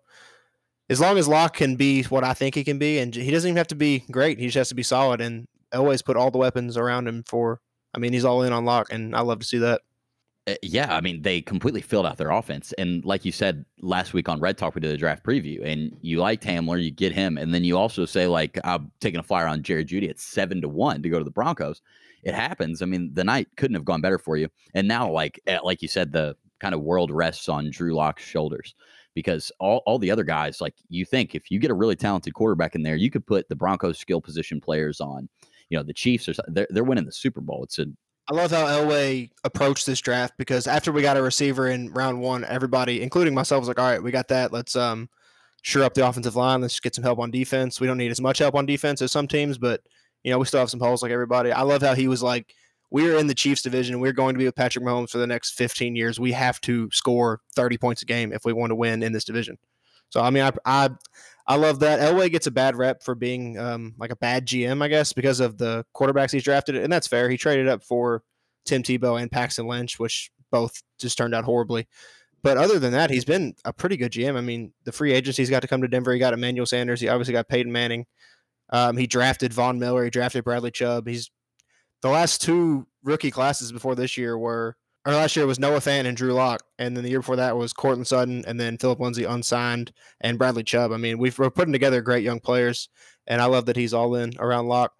as 0.89 0.99
long 0.99 1.19
as 1.19 1.29
Lock 1.29 1.55
can 1.55 1.77
be 1.77 2.05
what 2.05 2.25
I 2.25 2.33
think 2.33 2.55
he 2.55 2.65
can 2.65 2.79
be, 2.79 2.99
and 2.99 3.15
he 3.15 3.31
doesn't 3.31 3.49
even 3.49 3.59
have 3.59 3.69
to 3.69 3.75
be 3.75 4.05
great, 4.11 4.39
he 4.39 4.47
just 4.47 4.57
has 4.57 4.69
to 4.71 4.75
be 4.75 4.83
solid. 4.83 5.21
And 5.21 5.47
always 5.75 6.03
put 6.03 6.17
all 6.17 6.31
the 6.31 6.39
weapons 6.39 6.77
around 6.77 7.09
him 7.09 7.23
for. 7.27 7.61
I 7.95 7.99
mean, 7.99 8.13
he's 8.13 8.25
all 8.25 8.43
in 8.43 8.53
on 8.53 8.65
Lock, 8.65 8.89
and 8.91 9.15
I 9.15 9.21
love 9.21 9.41
to 9.41 9.47
see 9.47 9.59
that. 9.59 9.83
Uh, 10.49 10.55
yeah, 10.63 10.93
I 10.93 11.01
mean, 11.01 11.23
they 11.23 11.41
completely 11.41 11.81
filled 11.81 12.05
out 12.05 12.17
their 12.17 12.31
offense. 12.31 12.73
And 12.73 13.05
like 13.05 13.25
you 13.25 13.31
said 13.31 13.65
last 13.81 14.13
week 14.13 14.29
on 14.29 14.41
Red 14.41 14.59
Talk, 14.59 14.75
we 14.75 14.81
did 14.81 14.91
a 14.91 14.97
draft 14.97 15.25
preview, 15.25 15.65
and 15.65 15.97
you 16.01 16.19
liked 16.19 16.43
Hamler, 16.43 16.83
you 16.83 16.91
get 16.91 17.13
him. 17.13 17.39
And 17.39 17.55
then 17.55 17.63
you 17.63 17.79
also 17.79 18.05
say, 18.07 18.27
like, 18.27 18.59
I'm 18.65 18.91
taking 19.01 19.21
a 19.21 19.23
flyer 19.23 19.47
on 19.47 19.63
Jared 19.63 19.89
Jeudy 19.89 20.11
at 20.11 20.19
seven 20.19 20.61
to 20.63 20.69
one 20.69 21.01
to 21.03 21.09
go 21.09 21.19
to 21.19 21.25
the 21.25 21.31
Broncos. 21.31 21.81
It 22.25 22.35
happens. 22.35 22.83
I 22.83 22.87
mean, 22.87 23.11
the 23.15 23.23
night 23.23 23.49
couldn't 23.57 23.77
have 23.77 23.85
gone 23.85 24.01
better 24.01 24.19
for 24.19 24.37
you. 24.37 24.49
And 24.75 24.89
now, 24.89 25.09
like, 25.11 25.41
eh, 25.47 25.59
like 25.63 25.81
you 25.81 25.89
said, 25.89 26.11
the 26.11 26.37
kind 26.61 26.75
of 26.75 26.81
world 26.81 27.13
rests 27.13 27.49
on 27.49 27.71
Drew 27.71 27.95
Lock's 27.95 28.25
shoulders 28.25 28.75
because 29.15 29.53
all, 29.61 29.83
all 29.87 29.99
the 29.99 30.11
other 30.11 30.25
guys, 30.25 30.61
like, 30.61 30.75
you 30.89 31.05
think 31.05 31.37
if 31.37 31.53
you 31.53 31.61
get 31.61 31.71
a 31.71 31.75
really 31.75 31.97
talented 31.97 32.35
quarterback 32.35 32.75
in 32.75 32.83
there, 32.83 32.97
you 32.97 33.11
could 33.11 33.27
put 33.27 33.49
the 33.49 33.57
Broncos 33.57 33.99
skill 33.99 34.21
position 34.21 34.61
players 34.61 35.01
on, 35.01 35.29
you 35.69 35.79
know, 35.79 35.85
the 35.85 35.95
Chiefs 35.95 36.29
or. 36.29 36.35
They're, 36.49 36.67
they're 36.71 36.85
winning 36.85 37.07
the 37.07 37.13
Super 37.13 37.41
Bowl. 37.41 37.63
It's 37.63 37.79
a 37.79 37.87
I 38.33 38.35
love 38.35 38.51
how 38.51 38.65
Elway 38.65 39.29
approached 39.45 39.85
this 39.85 40.01
draft 40.01 40.33
because 40.39 40.67
after 40.67 40.91
we 40.91 41.03
got 41.03 41.19
a 41.19 41.23
receiver 41.23 41.69
in 41.69 41.93
round 41.93 42.19
one, 42.19 42.47
everybody, 42.47 43.03
including 43.03 43.35
myself, 43.35 43.61
was 43.61 43.69
like, 43.69 43.79
"All 43.79 43.85
right, 43.85 44.03
we 44.03 44.11
got 44.11 44.29
that. 44.29 44.55
Let's 44.55 44.75
um, 44.75 45.11
sure 45.61 45.85
up 45.85 45.93
the 45.93 46.09
offensive 46.09 46.35
line. 46.35 46.63
Let's 46.63 46.81
get 46.81 46.95
some 46.95 47.05
help 47.05 47.19
on 47.19 47.31
defense. 47.31 47.79
We 47.79 47.87
don't 47.87 47.99
need 47.99 48.11
as 48.11 48.23
much 48.23 48.39
help 48.39 48.55
on 48.55 48.65
defense 48.65 49.03
as 49.03 49.13
some 49.13 49.29
teams, 49.29 49.59
but 49.59 49.83
you 50.25 50.31
know 50.31 50.39
we 50.39 50.47
still 50.47 50.61
have 50.61 50.71
some 50.71 50.81
holes 50.81 51.03
like 51.03 51.13
everybody." 51.13 51.53
I 51.53 51.61
love 51.61 51.83
how 51.83 51.95
he 51.95 52.09
was 52.09 52.23
like, 52.23 52.55
"We're 52.91 53.19
in 53.19 53.27
the 53.27 53.35
Chiefs 53.35 53.61
division. 53.61 54.01
We're 54.01 54.15
going 54.15 54.35
to 54.35 54.39
be 54.39 54.47
with 54.47 54.57
Patrick 54.57 54.83
Mahomes 54.83 55.11
for 55.11 55.19
the 55.19 55.27
next 55.27 55.51
15 55.51 55.95
years. 55.95 56.19
We 56.19 56.33
have 56.33 56.59
to 56.63 56.89
score 56.91 57.43
30 57.55 57.77
points 57.77 58.01
a 58.01 58.07
game 58.07 58.33
if 58.33 58.47
we 58.47 58.55
want 58.55 58.71
to 58.71 58.77
win 58.77 59.03
in 59.03 59.13
this 59.13 59.25
division." 59.25 59.59
So 60.09 60.23
I 60.23 60.31
mean, 60.31 60.43
I 60.43 60.53
I, 60.65 60.89
I 61.47 61.57
love 61.57 61.81
that. 61.81 62.01
Elway 62.01 62.31
gets 62.31 62.47
a 62.47 62.53
bad 62.53 62.77
rep 62.77 63.03
for 63.03 63.15
being 63.15 63.59
um, 63.59 63.95
like 63.99 64.13
a 64.13 64.17
bad 64.17 64.47
GM, 64.47 64.83
I 64.83 64.89
guess, 64.89 65.13
because 65.13 65.41
of 65.41 65.59
the 65.59 65.85
quarterbacks 65.95 66.31
he's 66.31 66.45
drafted, 66.45 66.77
and 66.77 66.93
that's 66.93 67.09
fair. 67.09 67.29
He 67.29 67.37
traded 67.37 67.69
up 67.69 67.83
for 67.83 68.23
Tim 68.65 68.83
Tebow 68.83 69.21
and 69.21 69.31
Paxton 69.31 69.67
Lynch, 69.67 69.99
which 69.99 70.31
both 70.51 70.83
just 70.99 71.19
turned 71.19 71.35
out 71.35 71.45
horribly. 71.45 71.89
But 72.43 72.59
other 72.59 72.79
than 72.79 72.93
that, 72.93 73.11
he's 73.11 73.25
been 73.25 73.55
a 73.65 73.73
pretty 73.73 73.97
good 73.97 74.13
GM. 74.13 74.37
I 74.37 74.41
mean, 74.41 74.73
the 74.85 74.93
free 74.93 75.13
agents 75.13 75.37
he's 75.37 75.51
got 75.51 75.63
to 75.63 75.69
come 75.69 75.83
to 75.83 75.89
Denver. 75.89 76.13
He 76.13 76.19
got 76.19 76.35
Emmanuel 76.35 76.67
Sanders. 76.67 77.01
He 77.01 77.09
obviously 77.09 77.33
got 77.33 77.49
Peyton 77.49 77.73
Manning. 77.73 78.07
Um, 78.71 78.97
he 78.97 79.07
drafted 79.07 79.53
Von 79.53 79.79
Miller. 79.79 80.05
He 80.05 80.11
drafted 80.11 80.45
Bradley 80.45 80.71
Chubb. 80.71 81.07
He's 81.07 81.31
the 82.01 82.09
last 82.09 82.43
two 82.43 82.87
rookie 83.05 83.31
classes 83.31 83.71
before 83.71 83.95
this 83.95 84.17
year 84.17 84.37
were, 84.37 84.77
or 85.07 85.13
last 85.13 85.37
year 85.37 85.47
was 85.47 85.59
Noah 85.59 85.81
Fant 85.81 86.07
and 86.07 86.17
Drew 86.17 86.33
Lock, 86.33 86.63
and 86.79 86.97
then 86.97 87.05
the 87.05 87.11
year 87.11 87.21
before 87.21 87.37
that 87.37 87.57
was 87.57 87.73
Courtland 87.73 88.07
Sutton, 88.07 88.45
and 88.47 88.59
then 88.61 88.79
Phillip 88.79 89.01
Lindsay 89.01 89.25
unsigned, 89.25 89.93
and 90.21 90.39
Bradley 90.39 90.63
Chubb. 90.63 90.93
I 90.93 90.97
mean, 90.97 91.19
we've, 91.19 91.39
we're 91.39 91.51
putting 91.51 91.73
together 91.73 92.01
great 92.01 92.25
young 92.25 92.41
players, 92.41 92.89
and 93.27 93.41
I 93.41 93.47
love 93.47 93.67
that 93.67 93.77
he's 93.77 93.95
all 93.95 94.15
in 94.15 94.33
around 94.39 94.69
Lock. 94.69 94.93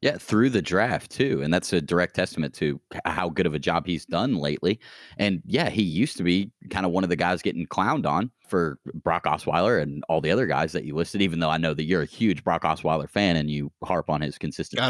Yeah, 0.00 0.16
through 0.18 0.50
the 0.50 0.62
draft 0.62 1.12
too, 1.12 1.42
and 1.44 1.54
that's 1.54 1.72
a 1.72 1.80
direct 1.80 2.16
testament 2.16 2.54
to 2.54 2.80
how 3.04 3.28
good 3.28 3.46
of 3.46 3.54
a 3.54 3.58
job 3.60 3.86
he's 3.86 4.04
done 4.04 4.34
lately. 4.34 4.80
And 5.16 5.40
yeah, 5.46 5.70
he 5.70 5.82
used 5.82 6.16
to 6.16 6.24
be 6.24 6.50
kind 6.70 6.84
of 6.84 6.90
one 6.90 7.04
of 7.04 7.10
the 7.10 7.14
guys 7.14 7.40
getting 7.40 7.66
clowned 7.68 8.04
on 8.04 8.32
for 8.48 8.80
Brock 8.94 9.26
Osweiler 9.26 9.80
and 9.80 10.02
all 10.08 10.20
the 10.20 10.32
other 10.32 10.46
guys 10.46 10.72
that 10.72 10.84
you 10.84 10.96
listed. 10.96 11.22
Even 11.22 11.38
though 11.38 11.50
I 11.50 11.56
know 11.56 11.72
that 11.72 11.84
you're 11.84 12.02
a 12.02 12.06
huge 12.06 12.42
Brock 12.42 12.64
Osweiler 12.64 13.08
fan 13.08 13.36
and 13.36 13.48
you 13.48 13.70
harp 13.84 14.10
on 14.10 14.20
his 14.20 14.38
consistent. 14.38 14.80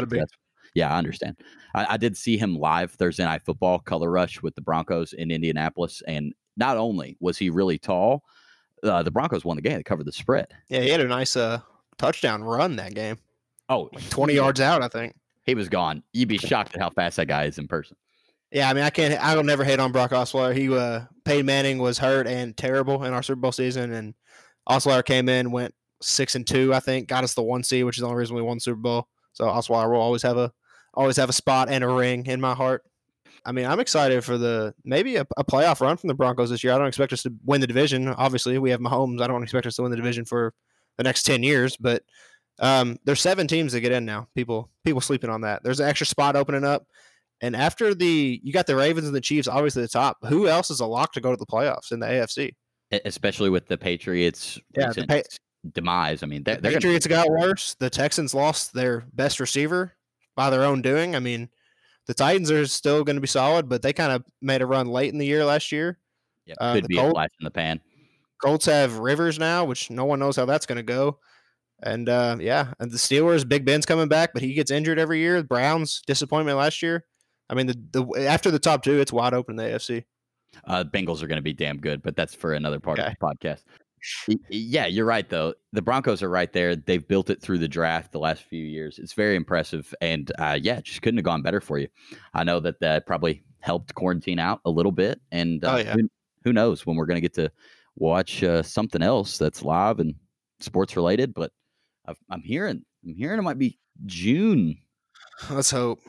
Gotta 0.75 0.81
be. 0.81 0.81
success. 0.81 0.81
Yeah, 0.89 0.93
I 0.93 0.97
understand. 0.97 1.37
I, 1.75 1.85
I 1.93 1.97
did 1.97 2.17
see 2.17 2.37
him 2.37 2.55
live 2.55 2.91
Thursday 2.91 3.23
Night 3.25 3.41
Football, 3.43 3.79
Color 3.79 4.09
Rush 4.11 4.41
with 4.41 4.55
the 4.55 4.61
Broncos 4.61 5.13
in 5.13 5.31
Indianapolis, 5.31 6.01
and 6.07 6.33
not 6.57 6.77
only 6.77 7.17
was 7.19 7.37
he 7.37 7.49
really 7.49 7.77
tall, 7.77 8.23
uh, 8.83 9.01
the 9.03 9.11
Broncos 9.11 9.45
won 9.45 9.55
the 9.55 9.61
game. 9.61 9.77
They 9.77 9.83
covered 9.83 10.05
the 10.05 10.11
spread. 10.11 10.47
Yeah, 10.69 10.81
he 10.81 10.89
had 10.89 10.99
a 11.01 11.07
nice 11.07 11.35
uh, 11.35 11.59
touchdown 11.97 12.43
run 12.43 12.75
that 12.77 12.93
game. 12.95 13.17
Oh, 13.69 13.89
Like 13.93 14.09
20 14.09 14.33
he- 14.33 14.37
yards 14.37 14.59
out, 14.61 14.81
I 14.83 14.87
think. 14.87 15.15
He 15.45 15.55
was 15.55 15.67
gone. 15.67 16.03
You'd 16.13 16.29
be 16.29 16.37
shocked 16.37 16.73
at 16.75 16.81
how 16.81 16.89
fast 16.89 17.17
that 17.17 17.27
guy 17.27 17.43
is 17.45 17.57
in 17.57 17.67
person. 17.67 17.97
Yeah, 18.51 18.69
I 18.69 18.73
mean, 18.73 18.83
I 18.83 18.89
can't. 18.89 19.13
I 19.21 19.35
will 19.35 19.43
never 19.43 19.63
hate 19.65 19.79
on 19.79 19.91
Brock 19.91 20.11
Osweiler. 20.11 20.55
He, 20.55 20.73
uh, 20.73 21.01
Peyton 21.25 21.45
Manning 21.45 21.79
was 21.79 21.97
hurt 21.97 22.27
and 22.27 22.55
terrible 22.55 23.03
in 23.03 23.13
our 23.13 23.21
Super 23.23 23.41
Bowl 23.41 23.51
season, 23.51 23.91
and 23.91 24.13
Osweiler 24.69 25.03
came 25.03 25.27
in, 25.27 25.51
went 25.51 25.73
six 26.01 26.35
and 26.35 26.45
two, 26.47 26.73
I 26.73 26.79
think, 26.79 27.07
got 27.09 27.23
us 27.25 27.33
the 27.33 27.41
one 27.43 27.63
seed, 27.63 27.83
which 27.83 27.97
is 27.97 28.01
the 28.01 28.07
only 28.07 28.19
reason 28.19 28.35
we 28.35 28.41
won 28.41 28.57
the 28.57 28.61
Super 28.61 28.79
Bowl. 28.79 29.07
So 29.33 29.45
Osweiler 29.45 29.91
will 29.91 29.99
always 29.99 30.21
have 30.21 30.37
a, 30.37 30.51
always 30.93 31.17
have 31.17 31.29
a 31.29 31.33
spot 31.33 31.69
and 31.69 31.83
a 31.83 31.87
ring 31.87 32.25
in 32.25 32.39
my 32.41 32.53
heart. 32.53 32.83
I 33.45 33.51
mean, 33.51 33.65
I'm 33.65 33.79
excited 33.79 34.23
for 34.23 34.37
the 34.37 34.73
maybe 34.85 35.17
a, 35.17 35.27
a 35.35 35.43
playoff 35.43 35.81
run 35.81 35.97
from 35.97 36.07
the 36.07 36.13
Broncos 36.13 36.49
this 36.49 36.63
year. 36.63 36.73
I 36.73 36.77
don't 36.77 36.87
expect 36.87 37.11
us 37.13 37.23
to 37.23 37.33
win 37.43 37.61
the 37.61 37.67
division. 37.67 38.07
Obviously, 38.07 38.57
we 38.57 38.69
have 38.69 38.79
Mahomes. 38.79 39.21
I 39.21 39.27
don't 39.27 39.43
expect 39.43 39.67
us 39.67 39.75
to 39.75 39.81
win 39.81 39.91
the 39.91 39.97
division 39.97 40.23
for 40.25 40.53
the 40.97 41.03
next 41.03 41.23
ten 41.23 41.43
years, 41.43 41.75
but 41.75 42.03
um, 42.59 42.97
there's 43.03 43.19
seven 43.19 43.47
teams 43.47 43.73
that 43.73 43.81
get 43.81 43.91
in 43.91 44.05
now. 44.05 44.27
People, 44.35 44.69
people 44.85 45.01
sleeping 45.01 45.29
on 45.29 45.41
that. 45.41 45.63
There's 45.63 45.79
an 45.79 45.89
extra 45.89 46.07
spot 46.07 46.35
opening 46.35 46.63
up. 46.63 46.85
And 47.41 47.55
after 47.55 47.93
the 47.93 48.39
you 48.41 48.53
got 48.53 48.67
the 48.67 48.75
Ravens 48.75 49.07
and 49.07 49.15
the 49.15 49.19
Chiefs 49.21 49.49
obviously 49.49 49.81
the 49.81 49.89
top. 49.89 50.17
Who 50.27 50.47
else 50.47 50.71
is 50.71 50.79
a 50.79 50.85
lock 50.85 51.11
to 51.13 51.21
go 51.21 51.31
to 51.31 51.37
the 51.37 51.45
playoffs 51.45 51.91
in 51.91 51.99
the 51.99 52.05
AFC? 52.05 52.53
Especially 53.05 53.49
with 53.49 53.67
the 53.67 53.77
Patriots' 53.77 54.59
Yeah, 54.77 54.93
the 54.93 55.05
Pa- 55.07 55.21
demise. 55.73 56.23
I 56.23 56.27
mean, 56.27 56.43
they're, 56.43 56.55
The 56.55 56.61
they're 56.61 56.71
gonna, 56.71 56.79
Patriots 56.79 57.07
got 57.07 57.27
worse. 57.29 57.75
The 57.79 57.89
Texans 57.89 58.33
lost 58.33 58.73
their 58.73 59.05
best 59.13 59.41
receiver 59.41 59.93
by 60.35 60.49
their 60.49 60.63
own 60.63 60.81
doing. 60.81 61.15
I 61.15 61.19
mean, 61.19 61.49
the 62.07 62.13
Titans 62.13 62.51
are 62.51 62.65
still 62.67 63.03
going 63.03 63.15
to 63.17 63.21
be 63.21 63.27
solid, 63.27 63.69
but 63.69 63.81
they 63.81 63.93
kind 63.93 64.11
of 64.11 64.23
made 64.41 64.61
a 64.61 64.65
run 64.65 64.87
late 64.87 65.11
in 65.13 65.19
the 65.19 65.25
year 65.25 65.45
last 65.45 65.71
year. 65.71 65.99
yeah, 66.45 66.55
uh, 66.59 66.73
could 66.73 66.87
be 66.87 66.97
a 66.97 67.01
Colts- 67.01 67.13
flash 67.13 67.29
in 67.39 67.43
the 67.45 67.51
pan. 67.51 67.79
Colts 68.41 68.65
have 68.65 68.97
Rivers 68.97 69.39
now, 69.39 69.63
which 69.63 69.89
no 69.89 70.03
one 70.05 70.19
knows 70.19 70.35
how 70.35 70.45
that's 70.45 70.65
going 70.65 70.75
to 70.77 70.83
go. 70.83 71.19
And 71.81 72.07
uh, 72.09 72.37
yeah, 72.39 72.73
and 72.79 72.91
the 72.91 72.97
Steelers, 72.97 73.47
Big 73.47 73.65
Ben's 73.65 73.85
coming 73.85 74.07
back, 74.07 74.31
but 74.33 74.41
he 74.41 74.53
gets 74.53 74.71
injured 74.71 74.99
every 74.99 75.19
year. 75.19 75.37
The 75.41 75.47
Browns 75.47 76.01
disappointment 76.07 76.57
last 76.57 76.81
year. 76.81 77.05
I 77.49 77.55
mean, 77.55 77.67
the, 77.67 77.77
the 77.91 78.25
after 78.27 78.51
the 78.51 78.59
top 78.59 78.83
two, 78.83 78.99
it's 78.99 79.11
wide 79.13 79.33
open 79.33 79.57
in 79.59 79.65
the 79.65 79.71
AFC. 79.77 80.03
Uh, 80.65 80.83
Bengals 80.83 81.21
are 81.23 81.27
going 81.27 81.37
to 81.37 81.41
be 81.41 81.53
damn 81.53 81.77
good, 81.77 82.01
but 82.03 82.15
that's 82.15 82.33
for 82.35 82.53
another 82.53 82.79
part 82.79 82.99
Okay. 82.99 83.07
of 83.09 83.15
the 83.19 83.25
podcast. 83.25 83.63
Yeah, 84.49 84.85
you're 84.87 85.05
right 85.05 85.27
though. 85.29 85.53
The 85.71 85.81
Broncos 85.81 86.21
are 86.23 86.29
right 86.29 86.51
there. 86.51 86.75
They've 86.75 87.07
built 87.07 87.29
it 87.29 87.41
through 87.41 87.59
the 87.59 87.67
draft 87.67 88.11
the 88.11 88.19
last 88.19 88.43
few 88.43 88.63
years. 88.63 88.99
It's 88.99 89.13
very 89.13 89.35
impressive, 89.35 89.93
and 90.01 90.31
uh, 90.39 90.57
yeah, 90.61 90.81
just 90.81 91.01
couldn't 91.01 91.17
have 91.17 91.25
gone 91.25 91.41
better 91.41 91.61
for 91.61 91.77
you. 91.77 91.87
I 92.33 92.43
know 92.43 92.59
that 92.59 92.79
that 92.81 93.05
probably 93.05 93.43
helped 93.59 93.93
quarantine 93.95 94.39
out 94.39 94.59
a 94.65 94.69
little 94.69 94.91
bit, 94.91 95.21
and 95.31 95.63
uh, 95.63 95.73
Oh, 95.73 95.77
yeah. 95.77 95.93
who, 95.93 96.09
who 96.43 96.53
knows 96.53 96.85
when 96.85 96.95
we're 96.97 97.05
going 97.05 97.17
to 97.17 97.21
get 97.21 97.33
to 97.35 97.51
watch 97.95 98.43
uh, 98.43 98.61
something 98.63 99.01
else 99.01 99.37
that's 99.37 99.61
live 99.61 99.99
and 99.99 100.15
sports 100.59 100.95
related. 100.95 101.33
But 101.33 101.51
I've, 102.05 102.17
I'm 102.29 102.41
hearing, 102.41 102.83
I'm 103.05 103.15
hearing 103.15 103.39
it 103.39 103.43
might 103.43 103.59
be 103.59 103.79
June. 104.05 104.77
Let's 105.49 105.71
hope. 105.71 105.99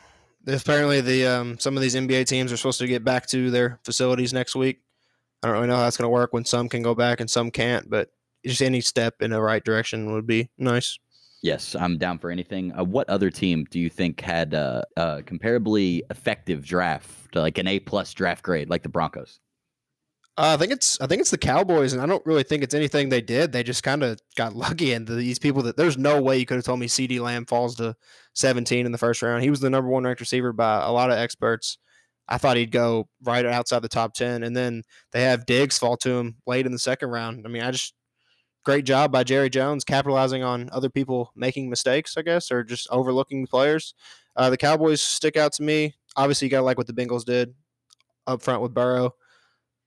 Apparently, 0.47 1.01
the 1.01 1.27
um, 1.27 1.59
some 1.59 1.77
of 1.77 1.83
these 1.83 1.95
NBA 1.95 2.27
teams 2.27 2.53
are 2.53 2.57
supposed 2.57 2.79
to 2.81 2.87
get 2.87 3.03
back 3.05 3.27
to 3.29 3.51
their 3.51 3.81
facilities 3.85 4.33
next 4.35 4.55
week. 4.55 4.81
I 5.45 5.49
don't 5.49 5.57
really 5.57 5.67
know 5.67 5.77
how 5.77 5.83
that's 5.83 5.99
going 5.99 6.07
to 6.07 6.11
work 6.11 6.33
when 6.33 6.47
some 6.47 6.71
can 6.71 6.83
go 6.83 6.95
back 6.95 7.21
and 7.21 7.31
some 7.31 7.51
can't, 7.51 7.91
but 7.91 8.09
just 8.47 8.63
any 8.63 8.81
step 8.81 9.21
in 9.21 9.31
the 9.31 9.43
right 9.43 9.63
direction 9.63 10.13
would 10.15 10.27
be 10.27 10.49
nice. 10.57 10.99
Yes, 11.43 11.77
I'm 11.79 11.99
down 11.99 12.19
for 12.19 12.31
anything. 12.31 12.73
Uh, 12.73 12.85
what 12.85 13.11
other 13.11 13.29
team 13.29 13.67
do 13.71 13.79
you 13.79 13.91
think 13.91 14.23
had 14.23 14.55
uh, 14.55 14.81
a 14.97 15.21
comparably 15.21 16.01
effective 16.11 16.65
draft, 16.65 17.37
like 17.37 17.59
an 17.59 17.69
A 17.69 17.79
plus 17.81 18.15
draft 18.15 18.43
grade, 18.43 18.71
like 18.71 18.83
the 18.83 18.89
Broncos? 18.89 19.41
Uh, 20.39 20.55
I 20.55 20.57
think 20.57 20.73
it's 20.73 20.99
I 21.03 21.07
think 21.07 21.21
it's 21.21 21.31
the 21.31 21.37
Cowboys, 21.37 21.93
and 21.93 22.01
I 22.01 22.07
don't 22.07 22.25
really 22.25 22.43
think 22.43 22.63
it's 22.63 22.73
anything 22.73 23.11
they 23.11 23.21
did. 23.21 23.53
They 23.53 23.63
just 23.63 23.83
kind 23.83 24.03
of 24.03 24.19
got 24.37 24.57
lucky, 24.57 24.95
and 24.95 25.07
these 25.07 25.39
people 25.39 25.63
that 25.65 25.77
there's 25.77 25.99
no 25.99 26.23
way 26.23 26.39
you 26.39 26.47
could 26.47 26.57
have 26.57 26.65
told 26.65 26.81
me 26.81 26.87
CeeDee 26.87 27.21
Lamb 27.21 27.45
falls 27.45 27.77
to 27.77 27.95
17 28.33 28.87
in 28.87 28.93
the 28.93 28.97
first 28.99 29.21
round. 29.21 29.43
He 29.43 29.51
was 29.51 29.61
the 29.61 29.69
number 29.69 29.91
one 29.91 30.05
ranked 30.05 30.21
receiver 30.21 30.55
by 30.55 30.83
a 30.83 30.91
lot 30.91 31.11
of 31.11 31.19
experts. 31.19 31.77
I 32.29 32.39
thought 32.39 32.57
he'd 32.57 32.71
go 32.71 33.09
right 33.23 33.45
outside 33.45 33.81
the 33.81 33.89
top 33.89 34.15
10, 34.15 34.43
and 34.43 34.57
then 34.57 34.83
they 35.13 35.23
have 35.23 35.47
Diggs 35.47 35.77
fall 35.79 35.97
to 35.99 36.11
him 36.11 36.37
late 36.47 36.65
in 36.67 36.73
the 36.73 36.79
second 36.79 37.11
round. 37.11 37.43
I 37.45 37.49
mean, 37.49 37.63
I 37.63 37.71
just 37.71 37.95
great 38.65 38.87
job 38.87 39.13
by 39.13 39.23
Jerry 39.25 39.51
Jones 39.51 39.85
capitalizing 39.85 40.43
on 40.43 40.71
other 40.73 40.89
people 40.89 41.31
making 41.37 41.69
mistakes, 41.69 42.17
I 42.17 42.23
guess, 42.23 42.51
or 42.51 42.65
just 42.65 42.89
overlooking 42.91 43.43
the 43.43 43.49
players. 43.49 43.93
Uh, 44.37 44.49
the 44.51 44.57
Cowboys 44.57 45.03
stick 45.03 45.37
out 45.37 45.53
to 45.55 45.63
me. 45.63 45.95
Obviously, 46.17 46.47
you 46.47 46.51
got 46.51 46.59
to 46.59 46.63
like 46.65 46.79
what 46.79 46.87
the 46.87 46.93
Bengals 46.95 47.25
did 47.25 47.55
up 48.27 48.41
front 48.43 48.63
with 48.63 48.73
Burrow. 48.73 49.15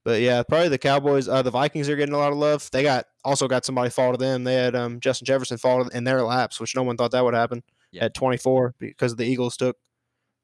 But 0.05 0.21
yeah, 0.21 0.41
probably 0.43 0.69
the 0.69 0.77
Cowboys. 0.77 1.27
Uh, 1.27 1.41
the 1.41 1.51
Vikings 1.51 1.89
are 1.89 1.95
getting 1.97 2.15
a 2.15 2.17
lot 2.17 2.31
of 2.31 2.37
love. 2.37 2.69
They 2.71 2.83
got 2.83 3.05
also 3.25 3.47
got 3.47 3.65
somebody 3.65 3.89
fall 3.89 4.11
to 4.13 4.17
them. 4.17 4.43
They 4.45 4.53
had 4.53 4.75
um, 4.75 4.99
Justin 5.01 5.25
Jefferson 5.25 5.57
fall 5.57 5.87
in 5.89 6.03
their 6.05 6.21
laps, 6.21 6.59
which 6.61 6.75
no 6.75 6.83
one 6.83 6.95
thought 6.97 7.11
that 7.11 7.25
would 7.25 7.33
happen 7.33 7.61
Yeah. 7.91 8.05
at 8.05 8.13
24 8.13 8.75
because 8.79 9.15
the 9.17 9.25
Eagles 9.25 9.57
took 9.57 9.75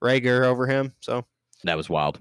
Reagor 0.04 0.44
over 0.44 0.68
him. 0.68 0.94
So 1.00 1.26
That 1.64 1.78
was 1.78 1.90
wild. 1.90 2.20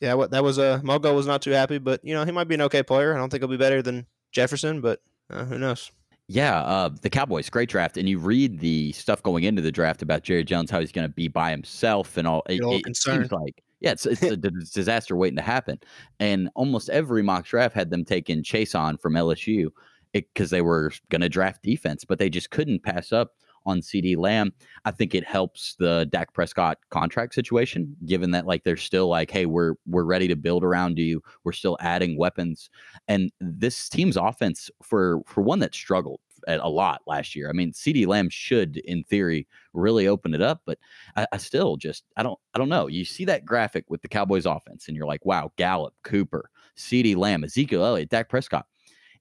yeah, 0.00 0.14
what 0.14 0.30
that 0.30 0.42
was 0.44 0.58
uh, 0.58 0.80
Mogo 0.82 1.14
was 1.14 1.26
not 1.26 1.42
too 1.42 1.50
happy, 1.50 1.78
but 1.78 2.04
you 2.04 2.14
know 2.14 2.24
he 2.24 2.32
might 2.32 2.48
be 2.48 2.54
an 2.54 2.62
okay 2.62 2.82
player. 2.82 3.14
I 3.14 3.18
don't 3.18 3.30
think 3.30 3.42
he'll 3.42 3.48
be 3.48 3.56
better 3.56 3.82
than 3.82 4.06
Jefferson, 4.32 4.80
but 4.80 5.02
uh, 5.30 5.44
who 5.44 5.58
knows? 5.58 5.90
Yeah, 6.32 6.60
uh, 6.62 6.90
the 7.02 7.10
Cowboys, 7.10 7.50
great 7.50 7.68
draft. 7.68 7.96
And 7.96 8.08
you 8.08 8.18
read 8.20 8.60
the 8.60 8.92
stuff 8.92 9.20
going 9.20 9.42
into 9.42 9.62
the 9.62 9.72
draft 9.72 10.00
about 10.00 10.22
Jerry 10.22 10.44
Jones, 10.44 10.70
how 10.70 10.78
he's 10.78 10.92
going 10.92 11.08
to 11.08 11.12
be 11.12 11.26
by 11.26 11.50
himself 11.50 12.16
and 12.16 12.28
all. 12.28 12.44
It, 12.48 12.60
it 12.62 12.84
concerned. 12.84 13.22
seems 13.22 13.32
like, 13.32 13.64
yeah, 13.80 13.90
it's, 13.90 14.06
it's 14.06 14.22
a 14.22 14.36
d- 14.36 14.50
disaster 14.72 15.16
waiting 15.16 15.38
to 15.38 15.42
happen. 15.42 15.80
And 16.20 16.48
almost 16.54 16.88
every 16.88 17.24
mock 17.24 17.46
draft 17.46 17.74
had 17.74 17.90
them 17.90 18.04
taking 18.04 18.44
Chaisson 18.44 19.00
from 19.00 19.14
LSU 19.14 19.70
because 20.12 20.50
they 20.50 20.62
were 20.62 20.92
going 21.08 21.22
to 21.22 21.28
draft 21.28 21.64
defense, 21.64 22.04
but 22.04 22.20
they 22.20 22.30
just 22.30 22.50
couldn't 22.50 22.84
pass 22.84 23.10
up 23.10 23.32
on 23.66 23.80
CeeDee 23.80 24.16
Lamb. 24.16 24.52
I 24.84 24.90
think 24.90 25.14
it 25.14 25.24
helps 25.24 25.74
the 25.76 26.06
Dak 26.10 26.32
Prescott 26.32 26.78
contract 26.90 27.34
situation, 27.34 27.96
given 28.06 28.30
that 28.32 28.46
like 28.46 28.64
they're 28.64 28.76
still 28.76 29.08
like, 29.08 29.30
hey, 29.30 29.46
we're 29.46 29.74
we're 29.86 30.04
ready 30.04 30.28
to 30.28 30.36
build 30.36 30.64
around 30.64 30.98
you. 30.98 31.22
We're 31.44 31.52
still 31.52 31.76
adding 31.80 32.16
weapons, 32.16 32.70
and 33.08 33.30
this 33.40 33.88
team's 33.88 34.16
offense 34.16 34.70
for 34.82 35.20
for 35.26 35.42
one 35.42 35.58
that 35.60 35.74
struggled 35.74 36.20
a 36.48 36.68
lot 36.68 37.02
last 37.06 37.36
year. 37.36 37.48
I 37.48 37.52
mean, 37.52 37.72
CeeDee 37.72 38.06
Lamb 38.06 38.30
should, 38.30 38.78
in 38.78 39.04
theory, 39.04 39.46
really 39.72 40.06
open 40.06 40.34
it 40.34 40.42
up, 40.42 40.62
but 40.64 40.78
I, 41.16 41.26
I 41.32 41.36
still 41.36 41.76
just 41.76 42.04
I 42.16 42.22
don't 42.22 42.38
I 42.54 42.58
don't 42.58 42.68
know. 42.68 42.86
You 42.86 43.04
see 43.04 43.24
that 43.26 43.44
graphic 43.44 43.84
with 43.88 44.02
the 44.02 44.08
Cowboys 44.08 44.46
offense, 44.46 44.88
and 44.88 44.96
you're 44.96 45.06
like, 45.06 45.24
wow, 45.24 45.52
Gallup, 45.56 45.94
Cooper, 46.02 46.50
CeeDee 46.76 47.16
Lamb, 47.16 47.44
Ezekiel 47.44 47.84
Elliott, 47.84 48.08
Dak 48.08 48.28
Prescott. 48.28 48.66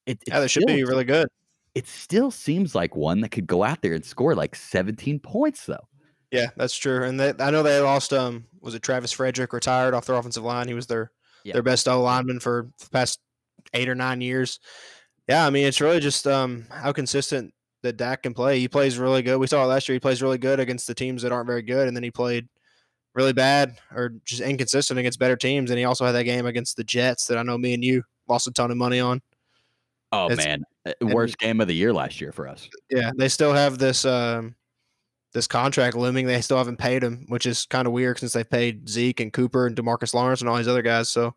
It, 0.06 0.20
Yeah, 0.28 0.40
they 0.40 0.48
should 0.48 0.66
be 0.66 0.84
really 0.84 1.04
good. 1.04 1.28
It 1.76 1.88
still 1.88 2.32
seems 2.32 2.74
like 2.76 2.96
one 2.96 3.22
that 3.22 3.30
could 3.30 3.48
go 3.48 3.64
out 3.64 3.82
there 3.82 3.94
and 3.94 4.04
score 4.04 4.36
like 4.36 4.56
17 4.56 5.20
points 5.20 5.66
though. 5.66 5.88
Yeah, 6.32 6.48
that's 6.58 6.76
true. 6.76 7.04
And 7.04 7.20
they, 7.20 7.34
I 7.40 7.50
know 7.52 7.64
they 7.64 7.80
lost. 7.80 8.14
Um, 8.14 8.46
was 8.62 8.76
it 8.76 8.82
Travis 8.84 9.12
Frederick 9.12 9.52
retired 9.54 9.94
off 9.94 10.06
their 10.06 10.16
offensive 10.16 10.44
line? 10.44 10.68
He 10.68 10.74
was 10.74 10.88
their 10.88 11.12
Yeah. 11.44 11.54
their 11.54 11.64
best 11.64 11.88
O 11.88 12.02
lineman 12.02 12.40
for 12.40 12.70
the 12.80 12.90
past 12.92 13.20
eight 13.74 13.90
or 13.90 13.96
nine 13.96 14.22
years. 14.22 14.60
Yeah, 15.28 15.46
I 15.46 15.50
mean 15.50 15.66
it's 15.68 15.82
really 15.82 16.00
just 16.00 16.26
um 16.28 16.66
how 16.72 16.92
consistent 16.92 17.54
that 17.82 17.98
Dak 17.98 18.24
can 18.24 18.34
play. 18.34 18.60
He 18.60 18.68
plays 18.68 18.98
really 18.98 19.22
good. 19.22 19.38
We 19.38 19.48
saw 19.48 19.64
it 19.64 19.68
last 19.68 19.88
year. 19.88 19.96
He 19.96 20.00
plays 20.00 20.22
really 20.22 20.38
good 20.38 20.60
against 20.60 20.86
the 20.88 20.94
teams 20.94 21.22
that 21.22 21.32
aren't 21.32 21.48
very 21.48 21.62
good, 21.62 21.88
and 21.88 21.96
then 21.96 22.04
he 22.04 22.12
played 22.12 22.48
really 23.16 23.34
bad 23.34 23.78
or 23.96 24.14
just 24.26 24.42
inconsistent 24.42 25.00
against 25.00 25.18
better 25.20 25.36
teams. 25.36 25.72
And 25.72 25.80
he 25.80 25.86
also 25.86 26.06
had 26.06 26.12
that 26.12 26.26
game 26.26 26.46
against 26.46 26.78
the 26.78 26.84
Jets 26.84 27.26
that 27.28 27.38
I 27.38 27.44
know 27.44 27.58
me 27.58 27.74
and 27.74 27.84
you 27.84 28.04
lost 28.28 28.48
a 28.48 28.52
ton 28.52 28.70
of 28.70 28.78
money 28.78 29.00
on. 29.00 29.22
Oh 30.12 30.30
It's- 30.30 30.46
man, 30.46 30.64
Uh, 30.90 31.08
worst 31.08 31.38
game 31.38 31.62
of 31.62 31.68
the 31.68 31.76
year 31.76 31.94
last 31.94 32.22
year 32.22 32.32
for 32.32 32.48
us. 32.48 32.70
Yeah, 32.90 33.12
they 33.18 33.30
still 33.30 33.54
have 33.54 33.78
this 33.78 34.06
um 34.06 34.56
this 35.34 35.48
contract 35.48 35.96
looming. 35.96 36.26
They 36.26 36.42
still 36.42 36.58
haven't 36.58 36.78
paid 36.78 37.04
him, 37.04 37.26
which 37.28 37.46
is 37.46 37.66
kind 37.66 37.88
of 37.88 37.94
weird 37.94 38.20
since 38.20 38.34
they 38.34 38.44
paid 38.44 38.90
Zeke 38.90 39.20
and 39.20 39.32
Cooper 39.32 39.68
and 39.68 39.76
Demarcus 39.76 40.14
Lawrence 40.14 40.42
and 40.42 40.50
all 40.50 40.58
these 40.58 40.68
other 40.68 40.82
guys. 40.82 41.10
So, 41.10 41.36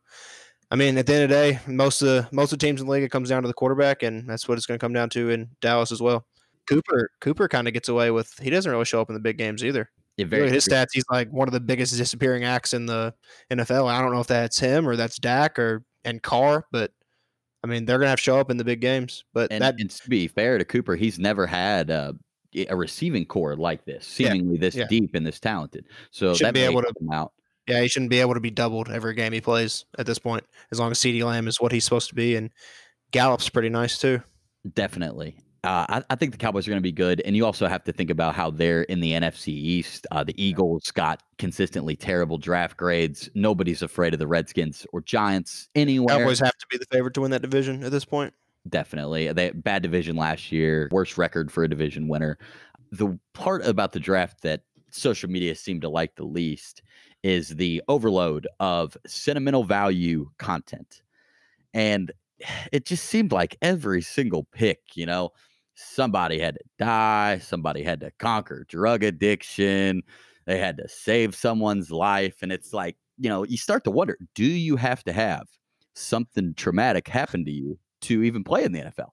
I 0.70 0.76
mean, 0.76 0.96
at 0.96 1.06
the 1.06 1.14
end 1.14 1.24
of 1.24 1.28
the 1.30 1.34
day, 1.34 1.58
most 1.66 2.02
of 2.02 2.08
the 2.08 2.28
most 2.32 2.52
of 2.52 2.58
the 2.58 2.66
teams 2.66 2.80
in 2.80 2.86
the 2.86 2.92
league 2.92 3.02
it 3.02 3.10
comes 3.10 3.28
down 3.28 3.42
to 3.42 3.48
the 3.48 3.54
quarterback, 3.54 4.02
and 4.02 4.28
that's 4.28 4.48
what 4.48 4.56
it's 4.56 4.66
going 4.66 4.78
to 4.78 4.82
come 4.82 4.94
down 4.94 5.10
to 5.10 5.30
in 5.30 5.50
Dallas 5.60 5.92
as 5.92 6.00
well. 6.00 6.26
Cooper 6.68 7.10
Cooper 7.20 7.48
kind 7.48 7.66
of 7.68 7.74
gets 7.74 7.88
away 7.88 8.10
with 8.10 8.32
he 8.40 8.50
doesn't 8.50 8.70
really 8.70 8.84
show 8.84 9.00
up 9.00 9.10
in 9.10 9.14
the 9.14 9.20
big 9.20 9.38
games 9.38 9.64
either. 9.64 9.90
It 10.18 10.24
Look 10.24 10.30
very 10.30 10.50
his 10.50 10.66
stats; 10.66 10.88
he's 10.92 11.04
like 11.10 11.30
one 11.30 11.48
of 11.48 11.52
the 11.52 11.60
biggest 11.60 11.96
disappearing 11.96 12.44
acts 12.44 12.74
in 12.74 12.86
the 12.86 13.14
NFL. 13.50 13.90
I 13.90 14.00
don't 14.00 14.12
know 14.12 14.20
if 14.20 14.26
that's 14.26 14.58
him 14.58 14.86
or 14.86 14.96
that's 14.96 15.18
Dak 15.18 15.58
or 15.58 15.84
and 16.04 16.22
Carr, 16.22 16.66
but 16.70 16.92
I 17.64 17.66
mean 17.68 17.84
they're 17.84 17.98
gonna 17.98 18.10
have 18.10 18.18
to 18.18 18.22
show 18.22 18.38
up 18.38 18.50
in 18.50 18.56
the 18.56 18.64
big 18.64 18.80
games. 18.80 19.24
But 19.32 19.52
and, 19.52 19.62
that 19.62 19.76
and 19.78 19.90
to 19.90 20.08
be 20.08 20.28
fair 20.28 20.58
to 20.58 20.64
Cooper, 20.64 20.96
he's 20.96 21.18
never 21.18 21.46
had 21.46 21.90
uh, 21.90 22.12
a, 22.54 22.66
a 22.66 22.76
receiving 22.76 23.24
corps 23.24 23.56
like 23.56 23.84
this, 23.84 24.18
Yeah, 24.18 24.30
seemingly 24.30 24.56
this 24.58 24.74
yeah. 24.74 24.86
deep 24.88 25.14
and 25.14 25.26
this 25.26 25.38
talented. 25.40 25.86
So 26.10 26.34
Shouldn't 26.34 26.54
that 26.54 26.60
be 26.60 26.64
able 26.64 26.82
to- 26.82 26.92
him 27.00 27.10
out. 27.12 27.32
Yeah, 27.68 27.80
he 27.80 27.86
shouldn't 27.86 28.10
be 28.10 28.18
able 28.18 28.34
to 28.34 28.40
be 28.40 28.50
doubled 28.50 28.90
every 28.90 29.14
game 29.14 29.32
he 29.32 29.40
plays 29.40 29.84
at 29.96 30.04
this 30.04 30.18
point, 30.18 30.42
as 30.72 30.80
long 30.80 30.90
as 30.90 30.98
CeeDee 30.98 31.22
Lamb 31.24 31.46
is 31.46 31.60
what 31.60 31.70
he's 31.70 31.84
supposed 31.84 32.08
to 32.08 32.14
be. 32.16 32.34
And 32.34 32.50
Gallup's 33.12 33.48
pretty 33.48 33.68
nice 33.68 33.98
too. 33.98 34.20
Definitely. 34.74 35.36
Uh, 35.64 35.86
I, 35.88 36.02
I, 36.10 36.16
think 36.16 36.32
the 36.32 36.38
Cowboys 36.38 36.66
are 36.66 36.72
going 36.72 36.80
to 36.80 36.82
be 36.82 36.90
good, 36.90 37.22
and 37.24 37.36
you 37.36 37.46
also 37.46 37.68
have 37.68 37.84
to 37.84 37.92
think 37.92 38.10
about 38.10 38.34
how 38.34 38.50
they're 38.50 38.82
in 38.82 38.98
the 38.98 39.12
NFC 39.12 39.48
East. 39.48 40.08
Uh, 40.10 40.24
the 40.24 40.34
Eagles 40.42 40.90
got 40.90 41.22
consistently 41.38 41.94
terrible 41.94 42.36
draft 42.36 42.76
grades. 42.76 43.30
Nobody's 43.36 43.80
afraid 43.80 44.12
of 44.12 44.18
the 44.18 44.26
Redskins 44.26 44.84
or 44.92 45.02
Giants 45.02 45.68
anywhere. 45.76 46.18
Cowboys 46.18 46.40
have 46.40 46.58
to 46.58 46.66
be 46.68 46.78
the 46.78 46.86
favorite 46.86 47.14
to 47.14 47.20
win 47.20 47.30
that 47.30 47.42
division 47.42 47.84
at 47.84 47.92
this 47.92 48.04
point. 48.04 48.34
Definitely, 48.68 49.32
they 49.32 49.50
bad 49.50 49.84
division 49.84 50.16
last 50.16 50.50
year, 50.50 50.88
worst 50.90 51.16
record 51.16 51.52
for 51.52 51.62
a 51.62 51.70
division 51.70 52.08
winner. 52.08 52.38
The 52.90 53.16
part 53.32 53.64
about 53.64 53.92
the 53.92 54.00
draft 54.00 54.42
that 54.42 54.62
social 54.90 55.30
media 55.30 55.54
seemed 55.54 55.82
to 55.82 55.88
like 55.88 56.16
the 56.16 56.24
least 56.24 56.82
is 57.22 57.50
the 57.50 57.80
overload 57.86 58.48
of 58.58 58.96
sentimental 59.06 59.62
value 59.62 60.28
content, 60.38 61.02
and 61.72 62.10
it 62.72 62.84
just 62.84 63.04
seemed 63.04 63.30
like 63.30 63.56
every 63.62 64.02
single 64.02 64.42
pick, 64.42 64.80
you 64.96 65.06
know 65.06 65.30
somebody 65.74 66.38
had 66.38 66.54
to 66.54 66.64
die, 66.78 67.38
somebody 67.38 67.82
had 67.82 68.00
to 68.00 68.10
conquer 68.18 68.64
drug 68.68 69.02
addiction, 69.02 70.02
they 70.46 70.58
had 70.58 70.76
to 70.78 70.88
save 70.88 71.34
someone's 71.34 71.90
life. 71.90 72.36
And 72.42 72.52
it's 72.52 72.72
like, 72.72 72.96
you 73.18 73.28
know, 73.28 73.44
you 73.44 73.56
start 73.56 73.84
to 73.84 73.90
wonder 73.90 74.16
do 74.34 74.44
you 74.44 74.76
have 74.76 75.04
to 75.04 75.12
have 75.12 75.46
something 75.94 76.54
traumatic 76.54 77.08
happen 77.08 77.44
to 77.44 77.50
you 77.50 77.78
to 78.02 78.22
even 78.22 78.44
play 78.44 78.64
in 78.64 78.72
the 78.72 78.80
NFL? 78.80 79.10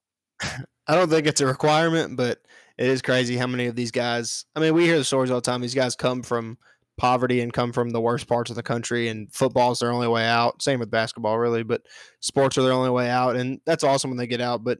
I 0.88 0.96
don't 0.96 1.10
think 1.10 1.28
it's 1.28 1.42
a 1.42 1.46
requirement, 1.46 2.18
but 2.18 2.40
it 2.78 2.88
is 2.88 3.02
crazy 3.02 3.38
how 3.38 3.46
many 3.46 3.68
of 3.68 3.76
these 3.76 3.92
guys. 3.92 4.46
I 4.56 4.60
mean, 4.60 4.74
we 4.74 4.86
hear 4.86 4.98
the 4.98 5.04
stories 5.04 5.30
all 5.30 5.38
the 5.38 5.42
time. 5.42 5.62
These 5.62 5.76
guys 5.76 5.96
come 5.96 6.24
from 6.24 6.58
poverty 6.98 7.42
and 7.42 7.54
come 7.54 7.72
from 7.72 7.92
the 7.92 8.02
worst 8.02 8.28
parts 8.28 8.50
of 8.50 8.56
the 8.56 8.64
country, 8.64 9.08
and 9.08 9.32
football 9.34 9.72
is 9.72 9.80
their 9.80 9.92
only 9.92 10.08
way 10.08 10.26
out. 10.26 10.62
Same 10.62 10.80
with 10.80 10.90
basketball, 10.90 11.38
really, 11.38 11.64
but 11.64 11.82
sports 12.22 12.58
are 12.58 12.64
their 12.64 12.74
only 12.74 12.90
way 12.90 13.10
out, 13.10 13.36
and 13.36 13.60
that's 13.66 13.84
awesome 13.84 14.10
when 14.10 14.18
they 14.18 14.28
get 14.28 14.42
out. 14.42 14.64
But 14.64 14.80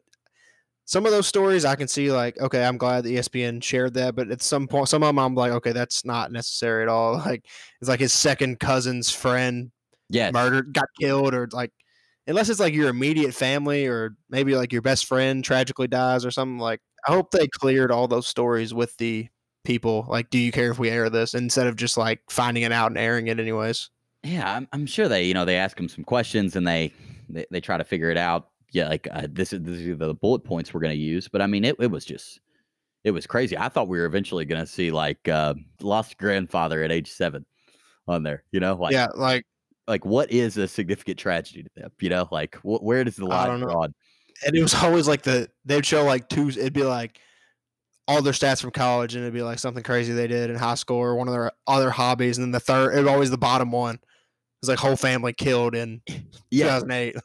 some 0.90 1.06
of 1.06 1.12
those 1.12 1.28
stories 1.28 1.66
I 1.66 1.76
can 1.76 1.88
see 1.88 2.12
like, 2.12 2.40
okay, 2.42 2.66
I'm 2.66 2.80
glad 2.80 3.04
the 3.04 3.18
ESPN 3.18 3.62
shared 3.62 3.94
that, 3.94 4.16
but 4.16 4.32
at 4.32 4.42
some 4.42 4.68
point, 4.68 4.90
some 4.90 5.04
of 5.04 5.10
them 5.10 5.20
I'm 5.20 5.36
like, 5.36 5.52
okay, 5.52 5.72
that's 5.72 6.04
not 6.04 6.32
necessary 6.32 6.82
at 6.82 6.90
all. 6.90 7.22
Like 7.30 7.46
it's 7.80 7.88
like 7.88 8.00
his 8.00 8.12
second 8.12 8.60
cousin's 8.60 9.12
friend, 9.12 9.70
yeah, 10.10 10.32
murdered, 10.32 10.74
got 10.74 10.88
killed, 11.00 11.36
or 11.36 11.48
like, 11.52 11.72
unless 12.26 12.50
it's 12.50 12.60
like 12.60 12.74
your 12.74 12.90
immediate 12.90 13.36
family 13.36 13.86
or 13.86 14.16
maybe 14.32 14.56
like 14.56 14.74
your 14.74 14.82
best 14.82 15.06
friend 15.06 15.44
tragically 15.44 15.88
dies 15.88 16.26
or 16.26 16.32
something. 16.32 16.58
Like, 16.58 16.82
I 17.08 17.12
hope 17.12 17.30
they 17.30 17.48
cleared 17.48 17.92
all 17.92 18.08
those 18.08 18.26
stories 18.26 18.74
with 18.74 18.98
the 18.98 19.28
people. 19.64 20.08
Like, 20.10 20.32
do 20.32 20.40
you 20.40 20.52
care 20.52 20.72
if 20.72 20.80
we 20.80 20.90
air 20.90 21.12
this 21.12 21.36
instead 21.36 21.68
of 21.68 21.76
just 21.76 21.98
like 21.98 22.22
finding 22.32 22.64
it 22.64 22.72
out 22.72 22.90
and 22.90 22.98
airing 22.98 23.28
it 23.28 23.40
anyways? 23.40 23.92
Yeah, 24.24 24.56
I'm, 24.56 24.68
I'm 24.74 24.88
sure 24.88 25.08
they, 25.08 25.26
you 25.26 25.36
know, 25.36 25.46
they 25.46 25.58
ask 25.58 25.78
them 25.78 25.88
some 25.88 26.04
questions 26.04 26.56
and 26.56 26.68
they, 26.68 26.92
they, 27.30 27.46
they 27.52 27.62
try 27.62 27.78
to 27.78 27.84
figure 27.84 28.10
it 28.10 28.18
out 28.18 28.49
yeah, 28.72 28.90
like 28.90 29.08
uh, 29.12 29.28
this 29.30 29.54
is 29.54 29.62
this 29.62 29.80
is 29.80 29.98
the 29.98 30.14
bullet 30.14 30.44
points 30.44 30.74
we're 30.74 30.82
going 30.82 30.96
to 30.96 31.00
use. 31.00 31.28
But 31.28 31.42
I 31.42 31.48
mean, 31.48 31.66
it, 31.66 31.76
it 31.80 31.90
was 31.90 32.06
just 32.06 32.40
it 33.04 33.12
was 33.12 33.26
crazy. 33.26 33.58
I 33.58 33.70
thought 33.70 33.88
we 33.88 33.98
were 33.98 34.06
eventually 34.06 34.46
going 34.46 34.62
to 34.62 34.68
see 34.68 34.92
like 34.92 35.28
uh, 35.28 35.56
lost 35.82 36.18
grandfather 36.18 36.84
at 36.84 36.92
age 36.92 37.10
seven 37.10 37.46
on 38.08 38.24
there. 38.24 38.44
You 38.52 38.60
know, 38.60 38.76
like 38.76 38.94
yeah, 38.94 39.08
like 39.16 39.46
like 39.88 40.06
what 40.06 40.32
is 40.32 40.58
a 40.58 40.68
significant 40.68 41.18
tragedy 41.18 41.64
to 41.64 41.70
them? 41.76 41.92
You 42.00 42.10
know, 42.10 42.28
like 42.32 42.56
wh- 42.58 42.84
where 42.84 43.04
does 43.04 43.16
the 43.16 43.26
line 43.26 43.60
draw? 43.60 43.88
And 44.46 44.56
it 44.56 44.62
was 44.62 44.76
always 44.76 45.08
like 45.08 45.24
the 45.24 45.50
they'd 45.66 45.86
show 45.86 46.04
like 46.04 46.30
two. 46.30 46.50
It'd 46.50 46.74
be 46.74 46.84
like 46.84 47.20
all 48.08 48.22
their 48.22 48.34
stats 48.34 48.62
from 48.62 48.72
college, 48.72 49.16
and 49.16 49.24
it'd 49.24 49.34
be 49.34 49.42
like 49.42 49.60
something 49.60 49.84
crazy 49.84 50.14
they 50.14 50.28
did 50.28 50.50
in 50.50 50.56
high 50.56 50.76
school 50.76 50.98
or 50.98 51.16
one 51.16 51.28
of 51.28 51.34
their 51.34 51.52
other 51.68 51.90
hobbies, 51.90 52.38
and 52.38 52.46
then 52.46 52.52
the 52.52 52.60
third, 52.60 52.94
it 52.94 53.00
was 53.00 53.08
always 53.08 53.32
the 53.32 53.38
bottom 53.38 53.72
one 53.72 54.00
was 54.62 54.70
like 54.70 54.80
whole 54.80 54.96
family 54.96 55.34
killed 55.34 55.76
in 55.76 56.02
yeah. 56.52 56.80
2008. 56.80 57.16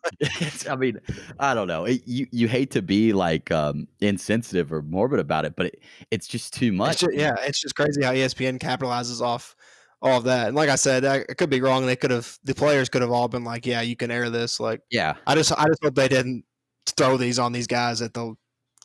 I 0.70 0.76
mean, 0.76 1.00
I 1.38 1.54
don't 1.54 1.68
know. 1.68 1.84
It, 1.84 2.02
you 2.06 2.26
you 2.30 2.48
hate 2.48 2.70
to 2.72 2.82
be 2.82 3.12
like 3.12 3.50
um, 3.50 3.88
insensitive 4.00 4.72
or 4.72 4.82
morbid 4.82 5.20
about 5.20 5.44
it, 5.44 5.56
but 5.56 5.66
it, 5.66 5.82
it's 6.10 6.26
just 6.26 6.54
too 6.54 6.72
much. 6.72 6.92
It's 6.92 7.00
just, 7.02 7.14
yeah, 7.14 7.34
it's 7.40 7.60
just 7.60 7.74
crazy 7.74 8.02
how 8.02 8.12
ESPN 8.12 8.58
capitalizes 8.58 9.20
off 9.20 9.56
all 10.02 10.18
of 10.18 10.24
that. 10.24 10.48
And 10.48 10.56
like 10.56 10.68
I 10.68 10.76
said, 10.76 11.04
I, 11.04 11.24
I 11.28 11.34
could 11.34 11.50
be 11.50 11.60
wrong. 11.60 11.86
They 11.86 11.96
could 11.96 12.10
have 12.10 12.38
the 12.44 12.54
players 12.54 12.88
could 12.88 13.02
have 13.02 13.10
all 13.10 13.28
been 13.28 13.44
like, 13.44 13.66
"Yeah, 13.66 13.80
you 13.80 13.96
can 13.96 14.10
air 14.10 14.30
this." 14.30 14.60
Like, 14.60 14.80
yeah, 14.90 15.14
I 15.26 15.34
just 15.34 15.52
I 15.52 15.66
just 15.66 15.82
hope 15.82 15.94
they 15.94 16.08
didn't 16.08 16.44
throw 16.86 17.16
these 17.16 17.38
on 17.38 17.52
these 17.52 17.66
guys 17.66 18.02
at 18.02 18.14
the 18.14 18.34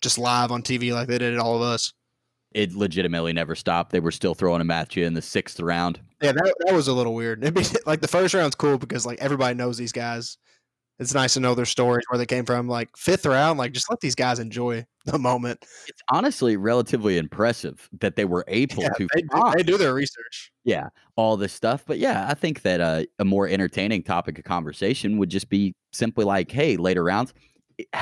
just 0.01 0.17
live 0.17 0.51
on 0.51 0.63
TV 0.63 0.93
like 0.93 1.09
they 1.09 1.17
did 1.17 1.33
at 1.33 1.39
all 1.39 1.57
of 1.57 1.61
us 1.61 1.91
it 2.51 2.73
legitimately 2.73 3.33
never 3.33 3.55
stopped. 3.55 3.91
They 3.91 3.99
were 3.99 4.11
still 4.11 4.33
throwing 4.33 4.59
them 4.59 4.71
at 4.71 4.95
you 4.95 5.05
in 5.05 5.13
the 5.13 5.21
sixth 5.21 5.59
round. 5.59 5.99
Yeah, 6.21 6.33
that, 6.33 6.55
that 6.65 6.73
was 6.73 6.87
a 6.87 6.93
little 6.93 7.13
weird. 7.13 7.41
Be, 7.53 7.63
like 7.85 8.01
the 8.01 8.07
first 8.07 8.33
round's 8.33 8.55
cool 8.55 8.77
because 8.77 9.05
like 9.05 9.19
everybody 9.19 9.55
knows 9.55 9.77
these 9.77 9.91
guys. 9.91 10.37
It's 10.99 11.13
nice 11.13 11.35
to 11.35 11.39
know 11.39 11.55
their 11.55 11.63
stories, 11.63 12.03
where 12.09 12.17
they 12.17 12.25
came 12.25 12.43
from. 12.43 12.67
Like 12.67 12.89
fifth 12.97 13.25
round, 13.25 13.57
like 13.57 13.71
just 13.71 13.89
let 13.89 14.01
these 14.01 14.15
guys 14.15 14.37
enjoy 14.37 14.85
the 15.05 15.17
moment. 15.17 15.65
It's 15.87 16.01
honestly 16.09 16.57
relatively 16.57 17.17
impressive 17.17 17.87
that 18.01 18.17
they 18.17 18.25
were 18.25 18.43
able 18.49 18.83
yeah, 18.83 18.89
to. 18.89 19.07
They 19.15 19.21
do, 19.21 19.51
they 19.55 19.63
do, 19.63 19.77
their 19.77 19.93
research. 19.93 20.51
Yeah, 20.65 20.89
all 21.15 21.37
this 21.37 21.53
stuff. 21.53 21.85
But 21.87 21.99
yeah, 21.99 22.27
I 22.29 22.33
think 22.33 22.63
that 22.63 22.81
uh, 22.81 23.03
a 23.17 23.23
more 23.23 23.47
entertaining 23.47 24.03
topic 24.03 24.37
of 24.39 24.43
conversation 24.43 25.17
would 25.19 25.29
just 25.29 25.47
be 25.47 25.73
simply 25.93 26.25
like, 26.25 26.51
hey, 26.51 26.75
later 26.75 27.05
rounds, 27.05 27.33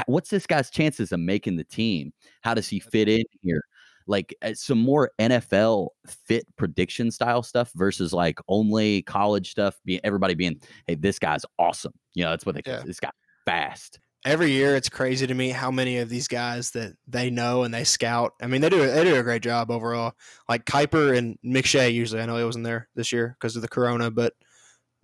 what's 0.08 0.32
this 0.32 0.47
guy's 0.47 0.71
chances 0.71 1.12
of 1.12 1.19
making 1.19 1.58
the 1.58 1.63
team? 1.63 2.13
How 2.41 2.56
does 2.56 2.67
he 2.67 2.80
fit 2.80 3.08
in 3.08 3.23
here? 3.43 3.63
Like 4.08 4.36
uh, 4.41 4.54
some 4.54 4.80
more 4.80 5.12
NFL 5.20 5.89
fit 6.08 6.46
prediction 6.56 7.12
style 7.12 7.43
stuff 7.43 7.72
versus 7.76 8.13
like 8.13 8.39
only 8.48 9.02
college 9.04 9.52
stuff. 9.52 9.80
Being 9.86 10.00
everybody 10.04 10.34
being, 10.34 10.60
hey, 10.88 10.96
this 10.96 11.20
guy's 11.20 11.46
awesome. 11.60 11.93
You 12.13 12.24
know, 12.24 12.32
that's 12.32 12.46
what 12.46 12.56
they 12.56 12.62
yeah. 12.65 12.84
this 12.86 13.00
guy 13.00 13.12
fast. 13.46 14.00
Every 14.26 14.52
year, 14.52 14.76
it's 14.76 14.89
crazy 14.89 15.26
to 15.28 15.34
me 15.34 15.50
how 15.50 15.72
many 15.72 16.00
of 16.00 16.10
these 16.10 16.28
guys 16.28 16.72
that 16.72 16.93
they 17.08 17.30
know 17.30 17.63
and 17.63 17.74
they 17.74 17.84
scout. 17.84 18.34
I 18.41 18.48
mean, 18.48 18.62
they 18.62 18.70
do 18.70 18.86
they 18.86 19.04
do 19.04 19.15
a 19.15 19.24
great 19.24 19.43
job 19.43 19.72
overall. 19.72 20.13
Like 20.50 20.65
Kiper 20.65 21.17
and 21.17 21.38
McShay, 21.46 21.93
usually 21.93 22.22
I 22.22 22.26
know 22.26 22.38
he 22.38 22.43
wasn't 22.43 22.65
there 22.65 22.89
this 22.96 23.12
year 23.12 23.38
because 23.39 23.56
of 23.56 23.62
the 23.62 23.67
corona, 23.67 24.12
but 24.12 24.34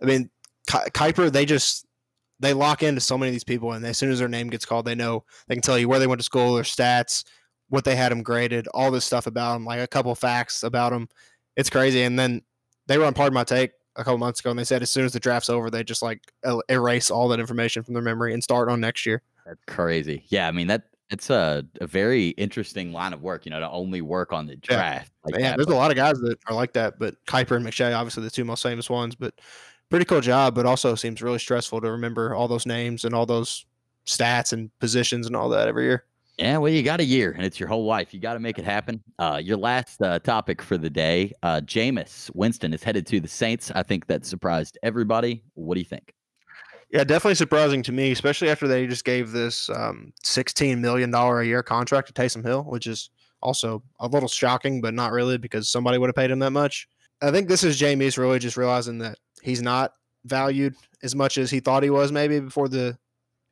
I 0.02 0.06
mean, 0.06 0.30
Kiper, 0.68 1.32
they 1.32 1.46
just 1.46 1.86
they 2.40 2.52
lock 2.52 2.82
into 2.82 3.00
so 3.00 3.16
many 3.16 3.30
of 3.30 3.34
these 3.34 3.44
people, 3.44 3.72
and 3.72 3.86
as 3.86 3.96
soon 3.96 4.10
as 4.10 4.18
their 4.18 4.28
name 4.28 4.50
gets 4.50 4.66
called, 4.66 4.84
they 4.84 4.94
know 4.94 5.24
they 5.48 5.54
can 5.54 5.62
tell 5.62 5.78
you 5.78 5.88
where 5.88 5.98
they 5.98 6.06
went 6.06 6.20
to 6.20 6.24
school, 6.24 6.54
their 6.54 6.64
stats, 6.64 7.24
what 7.68 7.84
they 7.84 7.96
had 7.96 8.12
him 8.12 8.22
graded, 8.22 8.68
all 8.68 8.90
this 8.90 9.04
stuff 9.04 9.26
about 9.26 9.56
him, 9.56 9.64
like 9.64 9.80
a 9.80 9.86
couple 9.86 10.14
facts 10.14 10.62
about 10.62 10.92
him. 10.92 11.08
It's 11.56 11.70
crazy. 11.70 12.02
And 12.02 12.18
then 12.18 12.42
they 12.86 12.98
were 12.98 13.04
on 13.04 13.14
Pardon 13.14 13.34
My 13.34 13.44
Take 13.44 13.72
a 13.96 14.04
couple 14.04 14.18
months 14.18 14.40
ago, 14.40 14.50
and 14.50 14.58
they 14.58 14.64
said 14.64 14.82
as 14.82 14.90
soon 14.90 15.04
as 15.04 15.12
the 15.12 15.20
draft's 15.20 15.48
over, 15.48 15.70
they 15.70 15.84
just 15.84 16.02
like 16.02 16.20
erase 16.68 17.10
all 17.10 17.28
that 17.28 17.40
information 17.40 17.82
from 17.82 17.94
their 17.94 18.02
memory 18.02 18.34
and 18.34 18.42
start 18.42 18.68
on 18.68 18.80
next 18.80 19.06
year. 19.06 19.22
That's 19.46 19.60
crazy. 19.66 20.24
Yeah, 20.28 20.48
I 20.48 20.52
mean 20.52 20.66
that 20.68 20.84
it's 21.10 21.30
a, 21.30 21.64
a 21.80 21.86
very 21.86 22.28
interesting 22.30 22.92
line 22.92 23.12
of 23.12 23.22
work. 23.22 23.44
You 23.44 23.50
know, 23.50 23.60
to 23.60 23.70
only 23.70 24.00
work 24.00 24.32
on 24.32 24.46
the 24.46 24.56
draft. 24.56 25.10
Yeah, 25.26 25.32
like 25.32 25.40
yeah 25.40 25.50
that, 25.50 25.56
there's 25.56 25.66
but. 25.66 25.74
a 25.74 25.76
lot 25.76 25.90
of 25.90 25.96
guys 25.96 26.18
that 26.20 26.38
are 26.46 26.54
like 26.54 26.72
that, 26.74 26.98
but 26.98 27.14
Kiper 27.26 27.56
and 27.56 27.64
McShay, 27.64 27.96
obviously 27.96 28.22
the 28.24 28.30
two 28.30 28.44
most 28.44 28.62
famous 28.62 28.90
ones. 28.90 29.14
But 29.14 29.34
pretty 29.90 30.06
cool 30.06 30.20
job, 30.20 30.54
but 30.54 30.66
also 30.66 30.94
seems 30.94 31.22
really 31.22 31.38
stressful 31.38 31.80
to 31.80 31.90
remember 31.90 32.34
all 32.34 32.48
those 32.48 32.66
names 32.66 33.04
and 33.04 33.14
all 33.14 33.26
those 33.26 33.66
stats 34.06 34.52
and 34.52 34.76
positions 34.78 35.26
and 35.26 35.36
all 35.36 35.48
that 35.50 35.68
every 35.68 35.84
year. 35.84 36.04
Yeah, 36.38 36.58
well, 36.58 36.72
you 36.72 36.82
got 36.82 36.98
a 36.98 37.04
year, 37.04 37.30
and 37.30 37.44
it's 37.44 37.60
your 37.60 37.68
whole 37.68 37.84
life. 37.84 38.12
You 38.12 38.18
got 38.18 38.34
to 38.34 38.40
make 38.40 38.58
it 38.58 38.64
happen. 38.64 39.02
Uh, 39.20 39.40
your 39.42 39.56
last 39.56 40.02
uh, 40.02 40.18
topic 40.18 40.60
for 40.60 40.76
the 40.76 40.90
day: 40.90 41.32
uh, 41.44 41.60
Jameis 41.64 42.28
Winston 42.34 42.72
is 42.74 42.82
headed 42.82 43.06
to 43.06 43.20
the 43.20 43.28
Saints. 43.28 43.70
I 43.72 43.84
think 43.84 44.06
that 44.08 44.26
surprised 44.26 44.76
everybody. 44.82 45.44
What 45.54 45.74
do 45.74 45.80
you 45.80 45.86
think? 45.86 46.12
Yeah, 46.90 47.04
definitely 47.04 47.36
surprising 47.36 47.84
to 47.84 47.92
me, 47.92 48.10
especially 48.10 48.50
after 48.50 48.66
they 48.66 48.86
just 48.86 49.04
gave 49.04 49.30
this 49.30 49.70
um, 49.70 50.12
sixteen 50.24 50.80
million 50.80 51.12
dollar 51.12 51.40
a 51.40 51.46
year 51.46 51.62
contract 51.62 52.08
to 52.08 52.12
Taysom 52.12 52.44
Hill, 52.44 52.64
which 52.64 52.88
is 52.88 53.10
also 53.40 53.84
a 54.00 54.08
little 54.08 54.28
shocking, 54.28 54.80
but 54.80 54.92
not 54.92 55.12
really 55.12 55.38
because 55.38 55.68
somebody 55.68 55.98
would 55.98 56.08
have 56.08 56.16
paid 56.16 56.32
him 56.32 56.40
that 56.40 56.50
much. 56.50 56.88
I 57.22 57.30
think 57.30 57.48
this 57.48 57.62
is 57.62 57.80
Jameis 57.80 58.18
really 58.18 58.40
just 58.40 58.56
realizing 58.56 58.98
that 58.98 59.18
he's 59.40 59.62
not 59.62 59.94
valued 60.24 60.74
as 61.04 61.14
much 61.14 61.38
as 61.38 61.50
he 61.50 61.60
thought 61.60 61.84
he 61.84 61.90
was 61.90 62.10
maybe 62.10 62.40
before 62.40 62.68
the 62.68 62.98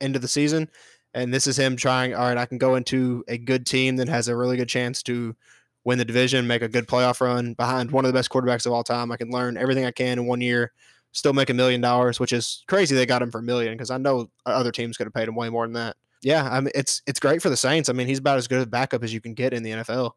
end 0.01 0.17
of 0.17 0.23
the 0.23 0.29
season 0.29 0.69
and 1.15 1.33
this 1.33 1.47
is 1.47 1.59
him 1.59 1.77
trying, 1.77 2.15
all 2.15 2.29
right, 2.29 2.39
I 2.39 2.47
can 2.47 2.59
go 2.59 2.75
into 2.75 3.25
a 3.29 3.39
good 3.39 3.67
team 3.67 3.97
that 3.97 4.09
has 4.09 4.29
a 4.29 4.37
really 4.37 4.57
good 4.57 4.69
chance 4.69 5.03
to 5.05 5.37
win 5.85 5.99
the 5.99 6.05
division, 6.05 6.47
make 6.47 6.63
a 6.63 6.69
good 6.69 6.87
playoff 6.87 7.21
run 7.21 7.55
behind 7.55 7.91
one 7.91 8.05
of 8.05 8.13
the 8.13 8.17
best 8.17 8.31
quarterbacks 8.31 8.67
of 8.67 8.73
all 8.73 8.85
time. 8.85 9.11
I 9.13 9.17
can 9.17 9.31
learn 9.31 9.57
everything 9.57 9.85
I 9.85 9.91
can 9.91 10.19
in 10.19 10.27
one 10.27 10.41
year, 10.41 10.73
still 11.13 11.33
make 11.33 11.51
a 11.51 11.55
million 11.55 11.81
dollars, 11.81 12.21
which 12.21 12.33
is 12.33 12.65
crazy 12.69 12.95
they 12.95 13.07
got 13.07 13.23
him 13.23 13.31
for 13.31 13.39
a 13.39 13.43
million 13.43 13.75
because 13.75 13.91
I 13.91 13.99
know 13.99 14.31
other 14.47 14.73
teams 14.73 14.97
could 14.97 15.07
have 15.07 15.15
paid 15.15 15.29
him 15.29 15.35
way 15.35 15.51
more 15.51 15.67
than 15.67 15.75
that. 15.75 15.97
Yeah, 16.23 16.49
I 16.49 16.61
mean 16.61 16.71
it's 16.75 17.03
it's 17.07 17.19
great 17.19 17.43
for 17.43 17.51
the 17.51 17.57
Saints. 17.57 17.89
I 17.89 17.93
mean, 17.93 18.07
he's 18.07 18.21
about 18.21 18.39
as 18.39 18.47
good 18.47 18.63
a 18.63 18.67
backup 18.67 19.03
as 19.03 19.13
you 19.13 19.21
can 19.21 19.35
get 19.35 19.53
in 19.53 19.63
the 19.63 19.73
NFL. 19.73 20.13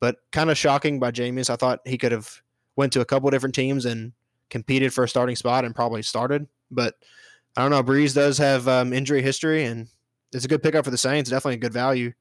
But 0.00 0.16
kind 0.30 0.50
of 0.50 0.58
shocking 0.58 1.00
by 1.00 1.10
Jameis. 1.10 1.50
I 1.50 1.56
thought 1.56 1.80
he 1.84 1.98
could 1.98 2.12
have 2.12 2.30
went 2.76 2.92
to 2.92 3.00
a 3.00 3.04
couple 3.04 3.30
different 3.30 3.54
teams 3.54 3.86
and 3.86 4.12
competed 4.50 4.92
for 4.92 5.04
a 5.04 5.08
starting 5.08 5.36
spot 5.36 5.64
and 5.64 5.74
probably 5.74 6.02
started. 6.02 6.46
But 6.70 6.94
I 7.56 7.62
don't 7.62 7.70
know. 7.70 7.82
Brees 7.82 8.14
does 8.14 8.38
have 8.38 8.68
um, 8.68 8.92
injury 8.92 9.22
history, 9.22 9.64
and 9.64 9.88
it's 10.32 10.44
a 10.44 10.48
good 10.48 10.62
pickup 10.62 10.84
for 10.84 10.90
the 10.90 10.98
Saints. 10.98 11.30
Definitely 11.30 11.54
a 11.54 11.58
good 11.58 11.72
value. 11.72 12.12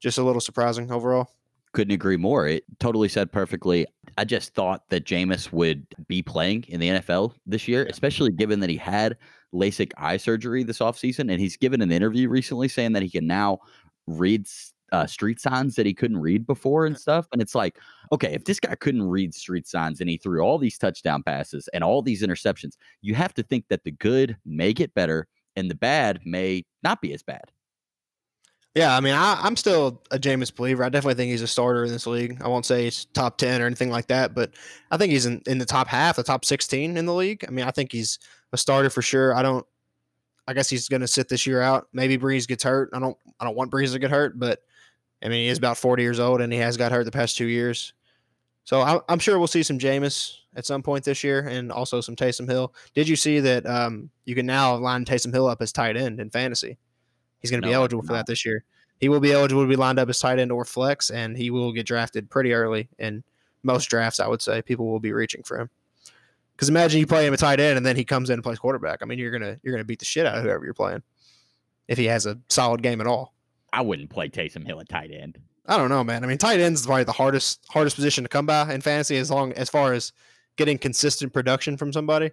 Just 0.00 0.18
a 0.18 0.22
little 0.22 0.40
surprising 0.40 0.90
overall. 0.90 1.28
Couldn't 1.72 1.94
agree 1.94 2.16
more. 2.16 2.48
It 2.48 2.64
totally 2.80 3.08
said 3.08 3.30
perfectly. 3.30 3.86
I 4.18 4.24
just 4.24 4.54
thought 4.54 4.88
that 4.88 5.04
Jameis 5.04 5.52
would 5.52 5.86
be 6.08 6.22
playing 6.22 6.64
in 6.68 6.80
the 6.80 6.88
NFL 6.88 7.34
this 7.46 7.68
year, 7.68 7.86
especially 7.86 8.32
given 8.32 8.60
that 8.60 8.70
he 8.70 8.76
had 8.76 9.16
LASIK 9.54 9.92
eye 9.96 10.16
surgery 10.16 10.64
this 10.64 10.78
offseason. 10.78 11.30
And 11.30 11.40
he's 11.40 11.56
given 11.56 11.80
an 11.80 11.92
interview 11.92 12.28
recently 12.28 12.66
saying 12.66 12.92
that 12.92 13.02
he 13.02 13.10
can 13.10 13.26
now 13.26 13.58
read 14.06 14.46
uh, 14.92 15.06
street 15.06 15.40
signs 15.40 15.76
that 15.76 15.86
he 15.86 15.94
couldn't 15.94 16.18
read 16.18 16.46
before 16.46 16.86
and 16.86 16.98
stuff. 16.98 17.28
And 17.32 17.40
it's 17.40 17.54
like, 17.54 17.78
okay, 18.12 18.32
if 18.32 18.44
this 18.44 18.58
guy 18.58 18.74
couldn't 18.74 19.08
read 19.08 19.34
street 19.34 19.68
signs 19.68 20.00
and 20.00 20.10
he 20.10 20.16
threw 20.16 20.40
all 20.40 20.58
these 20.58 20.78
touchdown 20.78 21.22
passes 21.22 21.68
and 21.72 21.84
all 21.84 22.02
these 22.02 22.22
interceptions, 22.22 22.76
you 23.00 23.14
have 23.14 23.34
to 23.34 23.42
think 23.42 23.66
that 23.68 23.84
the 23.84 23.92
good 23.92 24.36
may 24.44 24.72
get 24.72 24.94
better 24.94 25.28
and 25.60 25.70
the 25.70 25.76
bad 25.76 26.20
may 26.24 26.64
not 26.82 27.00
be 27.00 27.14
as 27.14 27.22
bad. 27.22 27.44
Yeah, 28.74 28.96
I 28.96 29.00
mean, 29.00 29.14
I, 29.14 29.46
am 29.46 29.56
still 29.56 30.00
a 30.12 30.18
Jameis 30.18 30.54
believer. 30.54 30.84
I 30.84 30.88
definitely 30.88 31.14
think 31.14 31.30
he's 31.30 31.42
a 31.42 31.48
starter 31.48 31.84
in 31.84 31.90
this 31.90 32.06
league. 32.06 32.40
I 32.40 32.46
won't 32.46 32.64
say 32.64 32.84
he's 32.84 33.06
top 33.06 33.36
10 33.36 33.60
or 33.60 33.66
anything 33.66 33.90
like 33.90 34.06
that, 34.08 34.32
but 34.32 34.52
I 34.92 34.96
think 34.96 35.10
he's 35.12 35.26
in, 35.26 35.42
in 35.46 35.58
the 35.58 35.66
top 35.66 35.88
half, 35.88 36.16
the 36.16 36.22
top 36.22 36.44
16 36.44 36.96
in 36.96 37.04
the 37.04 37.14
league. 37.14 37.44
I 37.46 37.50
mean, 37.50 37.64
I 37.64 37.72
think 37.72 37.90
he's 37.90 38.20
a 38.52 38.56
starter 38.56 38.88
for 38.88 39.02
sure. 39.02 39.34
I 39.34 39.42
don't, 39.42 39.66
I 40.46 40.52
guess 40.52 40.70
he's 40.70 40.88
going 40.88 41.00
to 41.00 41.08
sit 41.08 41.28
this 41.28 41.48
year 41.48 41.60
out. 41.60 41.88
Maybe 41.92 42.16
Brees 42.16 42.46
gets 42.46 42.62
hurt. 42.62 42.90
I 42.92 43.00
don't, 43.00 43.16
I 43.40 43.44
don't 43.44 43.56
want 43.56 43.72
Brees 43.72 43.92
to 43.92 43.98
get 43.98 44.10
hurt, 44.10 44.38
but 44.38 44.60
I 45.20 45.28
mean, 45.28 45.42
he 45.42 45.48
is 45.48 45.58
about 45.58 45.76
40 45.76 46.04
years 46.04 46.20
old 46.20 46.40
and 46.40 46.52
he 46.52 46.58
has 46.60 46.76
got 46.76 46.92
hurt 46.92 47.04
the 47.04 47.10
past 47.10 47.36
two 47.36 47.46
years. 47.46 47.92
So 48.70 48.82
I, 48.82 49.00
am 49.12 49.18
sure 49.18 49.36
we'll 49.36 49.48
see 49.48 49.64
some 49.64 49.80
Jameis 49.80 50.36
at 50.54 50.64
some 50.64 50.80
point 50.80 51.02
this 51.02 51.24
year 51.24 51.40
and 51.40 51.72
also 51.72 52.00
some 52.00 52.14
Taysom 52.14 52.48
Hill. 52.48 52.72
Did 52.94 53.08
you 53.08 53.16
see 53.16 53.40
that 53.40 53.66
um, 53.66 54.10
you 54.26 54.36
can 54.36 54.46
now 54.46 54.76
line 54.76 55.04
Taysom 55.04 55.32
Hill 55.32 55.48
up 55.48 55.60
as 55.60 55.72
tight 55.72 55.96
end 55.96 56.20
in 56.20 56.30
fantasy? 56.30 56.78
He's 57.40 57.50
going 57.50 57.62
to 57.62 57.66
no, 57.66 57.72
be 57.72 57.74
eligible 57.74 58.04
for 58.04 58.12
that 58.12 58.26
this 58.26 58.46
year. 58.46 58.62
He 59.00 59.08
will 59.08 59.18
be 59.18 59.32
eligible 59.32 59.64
to 59.64 59.68
be 59.68 59.74
lined 59.74 59.98
up 59.98 60.08
as 60.08 60.20
tight 60.20 60.38
end 60.38 60.52
or 60.52 60.64
flex, 60.64 61.10
and 61.10 61.36
he 61.36 61.50
will 61.50 61.72
get 61.72 61.84
drafted 61.84 62.30
pretty 62.30 62.52
early 62.52 62.88
in 63.00 63.24
most 63.64 63.86
drafts. 63.86 64.20
I 64.20 64.28
would 64.28 64.40
say 64.40 64.62
people 64.62 64.86
will 64.86 65.00
be 65.00 65.12
reaching 65.12 65.42
for 65.42 65.58
him. 65.58 65.68
Because 66.54 66.68
imagine 66.68 67.00
you 67.00 67.08
play 67.08 67.26
him 67.26 67.34
a 67.34 67.38
tight 67.38 67.58
end 67.58 67.76
and 67.76 67.84
then 67.84 67.96
he 67.96 68.04
comes 68.04 68.30
in 68.30 68.34
and 68.34 68.42
plays 68.44 68.60
quarterback. 68.60 69.00
I 69.02 69.04
mean, 69.04 69.18
you're 69.18 69.32
gonna 69.32 69.58
you're 69.64 69.74
gonna 69.74 69.82
beat 69.82 69.98
the 69.98 70.04
shit 70.04 70.26
out 70.26 70.38
of 70.38 70.44
whoever 70.44 70.64
you're 70.64 70.74
playing 70.74 71.02
if 71.88 71.98
he 71.98 72.04
has 72.04 72.24
a 72.24 72.38
solid 72.48 72.84
game 72.84 73.00
at 73.00 73.08
all. 73.08 73.34
I 73.72 73.80
wouldn't 73.80 74.10
play 74.10 74.28
Taysom 74.28 74.64
Hill 74.64 74.78
at 74.78 74.88
tight 74.88 75.10
end. 75.10 75.40
I 75.70 75.76
don't 75.76 75.88
know, 75.88 76.02
man. 76.02 76.24
I 76.24 76.26
mean, 76.26 76.36
tight 76.36 76.58
ends 76.58 76.80
is 76.80 76.86
probably 76.86 77.04
the 77.04 77.12
hardest 77.12 77.64
hardest 77.70 77.94
position 77.94 78.24
to 78.24 78.28
come 78.28 78.44
by 78.44 78.74
in 78.74 78.80
fantasy 78.80 79.16
as 79.16 79.30
long 79.30 79.52
as 79.52 79.70
far 79.70 79.92
as 79.92 80.12
getting 80.56 80.76
consistent 80.76 81.32
production 81.32 81.76
from 81.76 81.92
somebody. 81.92 82.32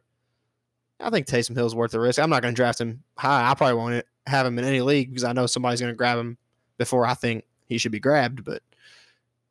I 0.99 1.11
think 1.11 1.27
Taysom 1.27 1.55
Hill's 1.55 1.75
worth 1.75 1.91
the 1.91 1.99
risk. 1.99 2.17
I'm 2.17 2.31
not 2.31 2.41
going 2.41 2.55
to 2.55 2.55
draft 2.55 2.81
him 2.81 3.03
high. 3.15 3.51
I 3.51 3.53
probably 3.53 3.75
won't 3.75 4.05
have 4.25 4.47
him 4.47 4.57
in 4.57 4.65
any 4.65 4.81
league 4.81 5.11
because 5.11 5.23
I 5.23 5.33
know 5.33 5.45
somebody's 5.45 5.79
going 5.79 5.93
to 5.93 5.95
grab 5.95 6.17
him 6.17 6.39
before 6.79 7.05
I 7.05 7.13
think 7.13 7.43
he 7.67 7.77
should 7.77 7.91
be 7.91 7.99
grabbed. 7.99 8.43
But 8.43 8.63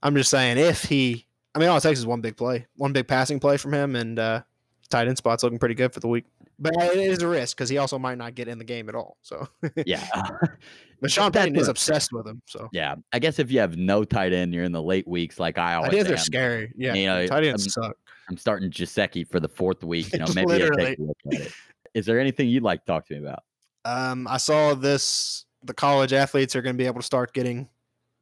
I'm 0.02 0.16
just 0.16 0.30
saying, 0.30 0.58
if 0.58 0.82
he, 0.82 1.24
I 1.54 1.60
mean, 1.60 1.68
all 1.68 1.76
it 1.76 1.82
takes 1.82 2.00
is 2.00 2.06
one 2.06 2.20
big 2.20 2.36
play, 2.36 2.66
one 2.76 2.92
big 2.92 3.06
passing 3.06 3.38
play 3.38 3.56
from 3.56 3.72
him, 3.72 3.94
and 3.94 4.18
uh, 4.18 4.42
tight 4.88 5.06
end 5.06 5.16
spot's 5.16 5.44
looking 5.44 5.60
pretty 5.60 5.76
good 5.76 5.92
for 5.92 6.00
the 6.00 6.08
week. 6.08 6.24
But 6.58 6.74
it 6.76 6.98
is 6.98 7.22
a 7.22 7.28
risk 7.28 7.56
because 7.56 7.68
he 7.68 7.78
also 7.78 8.00
might 8.00 8.18
not 8.18 8.34
get 8.34 8.48
in 8.48 8.58
the 8.58 8.64
game 8.64 8.88
at 8.88 8.96
all. 8.96 9.16
So 9.22 9.46
yeah, 9.86 10.04
but 11.00 11.10
Sean 11.10 11.30
Payton 11.32 11.56
is 11.56 11.68
obsessed 11.68 12.12
with 12.12 12.26
him. 12.26 12.40
So 12.46 12.68
yeah, 12.72 12.94
I 13.12 13.18
guess 13.18 13.38
if 13.38 13.50
you 13.50 13.60
have 13.60 13.76
no 13.76 14.04
tight 14.04 14.32
end, 14.32 14.54
you're 14.54 14.64
in 14.64 14.72
the 14.72 14.82
late 14.82 15.06
weeks. 15.06 15.38
Like 15.38 15.58
I 15.58 15.74
always, 15.74 15.90
tight 15.90 15.98
ends 15.98 16.10
are 16.10 16.16
scary. 16.16 16.72
Yeah, 16.76 16.94
you 16.94 17.06
know, 17.06 17.26
tight 17.26 17.44
ends 17.44 17.66
I'm, 17.66 17.82
suck. 17.82 17.96
I'm 18.28 18.36
starting 18.36 18.70
Gesicki 18.70 19.26
for 19.26 19.40
the 19.40 19.48
fourth 19.48 19.84
week. 19.84 20.12
You 20.12 20.18
know, 20.20 20.26
maybe 20.34 20.54
I 20.54 20.68
take 20.68 20.98
a 20.98 21.02
look 21.02 21.18
at 21.32 21.40
it. 21.40 21.52
Is 21.94 22.06
there 22.06 22.20
anything 22.20 22.48
you'd 22.48 22.62
like 22.62 22.80
to 22.80 22.86
talk 22.86 23.06
to 23.06 23.14
me 23.14 23.20
about? 23.20 23.44
Um, 23.84 24.26
I 24.28 24.36
saw 24.36 24.74
this. 24.74 25.44
The 25.64 25.74
college 25.74 26.12
athletes 26.12 26.54
are 26.54 26.62
going 26.62 26.74
to 26.74 26.78
be 26.78 26.86
able 26.86 27.00
to 27.00 27.06
start 27.06 27.32
getting 27.32 27.68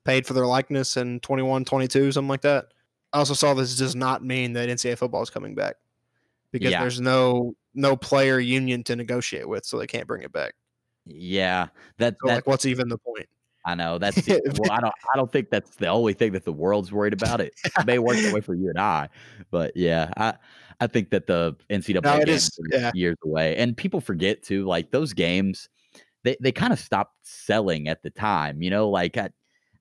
paid 0.04 0.26
for 0.26 0.32
their 0.34 0.46
likeness 0.46 0.96
in 0.96 1.20
21, 1.20 1.64
22, 1.64 2.12
something 2.12 2.28
like 2.28 2.42
that. 2.42 2.66
I 3.12 3.18
also 3.18 3.34
saw 3.34 3.54
this 3.54 3.76
does 3.76 3.94
not 3.94 4.24
mean 4.24 4.52
that 4.54 4.68
NCAA 4.68 4.98
football 4.98 5.22
is 5.22 5.30
coming 5.30 5.54
back 5.54 5.76
because 6.52 6.70
yeah. 6.70 6.80
there's 6.80 7.00
no 7.00 7.54
no 7.74 7.96
player 7.96 8.38
union 8.38 8.82
to 8.84 8.96
negotiate 8.96 9.48
with, 9.48 9.64
so 9.64 9.78
they 9.78 9.86
can't 9.86 10.06
bring 10.06 10.22
it 10.22 10.32
back. 10.32 10.54
Yeah, 11.06 11.68
that, 11.98 12.16
so, 12.22 12.28
like 12.28 12.46
what's 12.46 12.66
even 12.66 12.88
the 12.88 12.98
point? 12.98 13.28
I 13.66 13.74
know 13.74 13.98
that's 13.98 14.20
the, 14.22 14.40
well, 14.58 14.72
I 14.72 14.80
don't 14.80 14.94
I 15.12 15.16
don't 15.16 15.30
think 15.30 15.50
that's 15.50 15.76
the 15.76 15.88
only 15.88 16.12
thing 16.12 16.32
that 16.32 16.44
the 16.44 16.52
world's 16.52 16.92
worried 16.92 17.14
about. 17.14 17.40
It, 17.40 17.54
it 17.64 17.86
may 17.86 17.98
work 17.98 18.16
that 18.16 18.32
way 18.34 18.40
for 18.40 18.54
you 18.54 18.68
and 18.68 18.78
I, 18.78 19.08
but 19.50 19.76
yeah, 19.76 20.10
I 20.16 20.34
I 20.80 20.86
think 20.86 21.10
that 21.10 21.26
the 21.26 21.56
NCAA 21.70 22.02
no, 22.02 22.18
games 22.18 22.28
is, 22.28 22.60
yeah. 22.70 22.90
years 22.94 23.16
away, 23.24 23.56
and 23.56 23.76
people 23.76 24.00
forget 24.00 24.42
too. 24.42 24.66
Like 24.66 24.90
those 24.90 25.12
games, 25.12 25.68
they 26.24 26.36
they 26.40 26.52
kind 26.52 26.72
of 26.72 26.78
stopped 26.78 27.16
selling 27.22 27.88
at 27.88 28.02
the 28.02 28.10
time. 28.10 28.62
You 28.62 28.70
know, 28.70 28.90
like 28.90 29.16
I, 29.16 29.30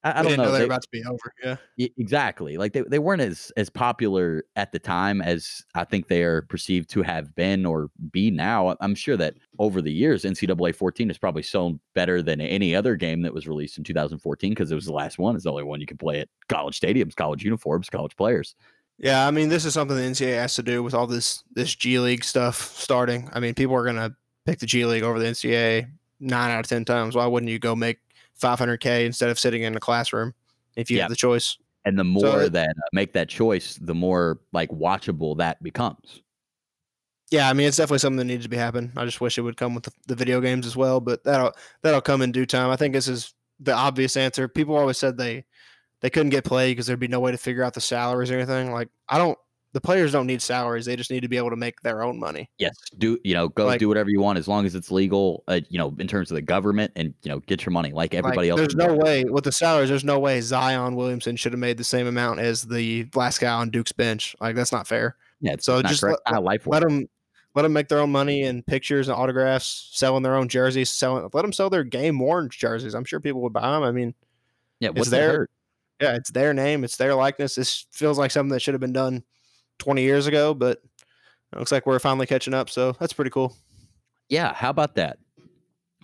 I, 0.04 0.20
I 0.20 0.24
don't 0.24 0.36
know. 0.38 0.44
know. 0.46 0.52
They're 0.52 0.66
about 0.66 0.82
to 0.82 0.90
be 0.92 1.04
over. 1.06 1.34
Yeah, 1.44 1.88
exactly. 1.98 2.58
Like 2.58 2.74
they, 2.74 2.82
they 2.82 3.00
weren't 3.00 3.22
as 3.22 3.52
as 3.56 3.70
popular 3.70 4.44
at 4.56 4.72
the 4.72 4.80
time 4.80 5.22
as 5.22 5.64
I 5.76 5.86
think 5.86 6.08
they 6.08 6.24
are 6.24 6.42
perceived 6.44 6.90
to 6.92 7.02
have 7.04 7.34
been 7.36 7.66
or 7.66 7.90
be 8.12 8.30
now. 8.30 8.76
I'm 8.82 8.96
sure 8.96 9.16
that 9.18 9.36
over 9.60 9.82
the 9.82 9.92
years, 9.92 10.24
NCAA 10.24 10.76
14 10.76 11.08
has 11.08 11.18
probably 11.18 11.44
sold 11.44 11.80
better 11.94 12.22
than 12.22 12.42
any 12.42 12.76
other 12.76 12.96
game 12.96 13.22
that 13.22 13.34
was 13.34 13.48
released 13.48 13.78
in 13.78 13.84
2014 13.84 14.52
because 14.52 14.72
it 14.72 14.76
was 14.76 14.86
the 14.86 14.94
last 14.94 15.18
one. 15.18 15.36
It's 15.36 15.46
the 15.46 15.52
only 15.52 15.64
one 15.64 15.80
you 15.80 15.88
can 15.88 15.98
play 15.98 16.20
at 16.20 16.30
college 16.50 16.80
stadiums, 16.80 17.16
college 17.16 17.44
uniforms, 17.44 17.90
college 17.90 18.16
players. 18.18 18.56
Yeah, 18.98 19.26
I 19.26 19.32
mean, 19.32 19.50
this 19.50 19.66
is 19.66 19.74
something 19.74 19.98
the 19.98 20.04
NCAA 20.04 20.36
has 20.36 20.56
to 20.56 20.64
do 20.64 20.84
with 20.84 20.94
all 20.94 21.08
this 21.08 21.44
this 21.54 21.74
G 21.74 22.00
League 22.00 22.24
stuff 22.24 22.78
starting. 22.78 23.30
I 23.34 23.40
mean, 23.40 23.54
people 23.54 23.76
are 23.76 23.86
gonna 23.86 24.16
pick 24.46 24.60
the 24.60 24.66
G 24.66 24.86
League 24.86 25.04
over 25.04 25.18
the 25.18 25.26
NCAA 25.26 25.90
nine 26.20 26.52
out 26.52 26.60
of 26.60 26.68
ten 26.68 26.84
times. 26.84 27.16
Why 27.16 27.26
wouldn't 27.26 27.52
you 27.52 27.60
go 27.60 27.76
make 27.76 28.00
500k 28.44 29.06
instead 29.06 29.30
of 29.30 29.40
sitting 29.40 29.64
in 29.64 29.76
a 29.76 29.80
classroom 29.80 30.34
if 30.76 30.92
you 30.92 31.02
have 31.02 31.10
the 31.10 31.16
choice. 31.16 31.58
And 31.86 32.00
the 32.00 32.04
more 32.04 32.22
so, 32.22 32.50
that 32.50 32.70
uh, 32.70 32.90
make 32.94 33.14
that 33.14 33.28
choice, 33.28 33.76
the 33.76 33.96
more 33.96 34.40
like 34.54 34.70
watchable 34.70 35.38
that 35.38 35.62
becomes. 35.62 36.22
Yeah, 37.30 37.50
I 37.50 37.54
mean 37.54 37.68
it's 37.68 37.78
definitely 37.78 38.00
something 38.00 38.18
that 38.18 38.26
needs 38.26 38.44
to 38.44 38.50
be 38.50 38.58
happening. 38.58 38.92
I 38.96 39.06
just 39.06 39.20
wish 39.20 39.38
it 39.38 39.42
would 39.42 39.58
come 39.58 39.74
with 39.74 39.86
the, 39.86 39.92
the 40.08 40.16
video 40.16 40.40
games 40.40 40.66
as 40.66 40.76
well, 40.76 41.00
but 41.00 41.24
that'll 41.24 41.54
that'll 41.82 42.02
come 42.02 42.22
in 42.22 42.32
due 42.32 42.46
time. 42.46 42.70
I 42.70 42.76
think 42.76 42.94
this 42.94 43.08
is 43.08 43.34
the 43.60 43.74
obvious 43.74 44.16
answer. 44.16 44.48
People 44.48 44.78
always 44.78 44.98
said 44.98 45.18
they 45.18 45.44
they 46.02 46.10
couldn't 46.10 46.30
get 46.30 46.44
played 46.44 46.74
because 46.74 46.86
there'd 46.86 47.00
be 47.00 47.08
no 47.08 47.20
way 47.20 47.32
to 47.32 47.38
figure 47.38 47.64
out 47.64 47.74
the 47.74 47.82
salaries 47.82 48.30
or 48.30 48.36
anything. 48.36 48.72
Like 48.72 48.90
I 49.10 49.18
don't 49.18 49.38
the 49.74 49.82
players 49.82 50.12
don't 50.12 50.28
need 50.28 50.42
salaries; 50.42 50.86
they 50.86 50.96
just 50.96 51.10
need 51.10 51.22
to 51.22 51.28
be 51.28 51.38
able 51.38 51.50
to 51.50 51.56
make 51.56 51.82
their 51.82 52.04
own 52.04 52.20
money. 52.20 52.50
Yes, 52.60 52.76
do 52.98 53.20
you 53.24 53.34
know? 53.34 53.50
Go 53.50 53.66
like, 53.66 53.80
do 53.80 53.88
whatever 53.88 54.10
you 54.10 54.22
want 54.22 54.38
as 54.38 54.48
long 54.48 54.66
as 54.66 54.76
it's 54.76 54.92
legal. 54.92 55.44
Uh, 55.48 55.62
you 55.68 55.80
know, 55.80 55.94
in 55.98 56.08
terms 56.08 56.30
of 56.30 56.36
the 56.36 56.42
government, 56.42 56.92
and 56.96 57.14
you 57.24 57.30
know, 57.30 57.40
get 57.40 57.66
your 57.66 57.72
money 57.72 57.92
like 57.92 58.14
everybody 58.14 58.52
like, 58.52 58.60
else. 58.60 58.60
There's 58.60 58.76
no 58.76 58.94
way 58.94 59.24
with 59.26 59.44
the 59.44 59.52
salaries. 59.52 59.90
There's 59.90 60.04
no 60.04 60.20
way 60.20 60.40
Zion 60.42 60.96
Williamson 60.96 61.36
should 61.36 61.54
have 61.54 61.60
made 61.60 61.78
the 61.78 61.84
same 61.84 62.06
amount 62.06 62.40
as 62.40 62.64
the 62.64 63.10
last 63.16 63.40
guy 63.40 63.52
on 63.52 63.72
Duke's 63.72 63.92
bench. 63.92 64.36
Like 64.40 64.56
that's 64.56 64.72
not 64.72 64.88
fair. 64.88 65.18
Yeah, 65.42 65.56
so 65.60 65.82
just 65.82 66.04
let, 66.04 66.44
life 66.44 66.68
let 66.68 66.84
them 66.84 67.08
let 67.56 67.64
them 67.64 67.74
make 67.74 67.88
their 67.88 68.00
own 68.00 68.12
money 68.12 68.44
and 68.44 68.66
pictures 68.66 69.08
and 69.08 69.18
autographs, 69.18 69.90
selling 69.92 70.22
their 70.22 70.36
own 70.36 70.50
jerseys, 70.50 70.92
selling. 70.92 71.28
Let 71.34 71.42
them 71.42 71.52
sell 71.52 71.72
their 71.72 71.84
game 71.84 72.20
worn 72.20 72.50
jerseys. 72.52 72.94
I'm 72.94 73.06
sure 73.06 73.20
people 73.20 73.42
would 73.42 73.54
buy 73.54 73.72
them. 73.72 73.82
I 73.82 73.92
mean, 73.92 74.14
yeah, 74.80 74.90
what's 74.90 75.10
their 75.10 75.50
yeah, 76.00 76.16
it's 76.16 76.32
their 76.32 76.54
name, 76.54 76.84
it's 76.84 76.98
their 76.98 77.16
likeness. 77.16 77.56
This 77.56 77.88
feels 77.92 78.20
like 78.20 78.30
something 78.30 78.52
that 78.52 78.62
should 78.62 78.76
have 78.76 78.82
been 78.82 78.94
done 78.94 79.24
20 79.84 80.02
years 80.02 80.28
ago, 80.28 80.54
but 80.54 80.82
it 81.52 81.60
looks 81.60 81.72
like 81.72 81.86
we're 81.86 82.00
finally 82.00 82.26
catching 82.26 82.54
up. 82.54 82.70
So 82.70 82.94
that's 83.00 83.14
pretty 83.14 83.32
cool. 83.32 83.56
Yeah. 84.30 84.54
How 84.54 84.70
about 84.70 84.96
that? 84.96 85.18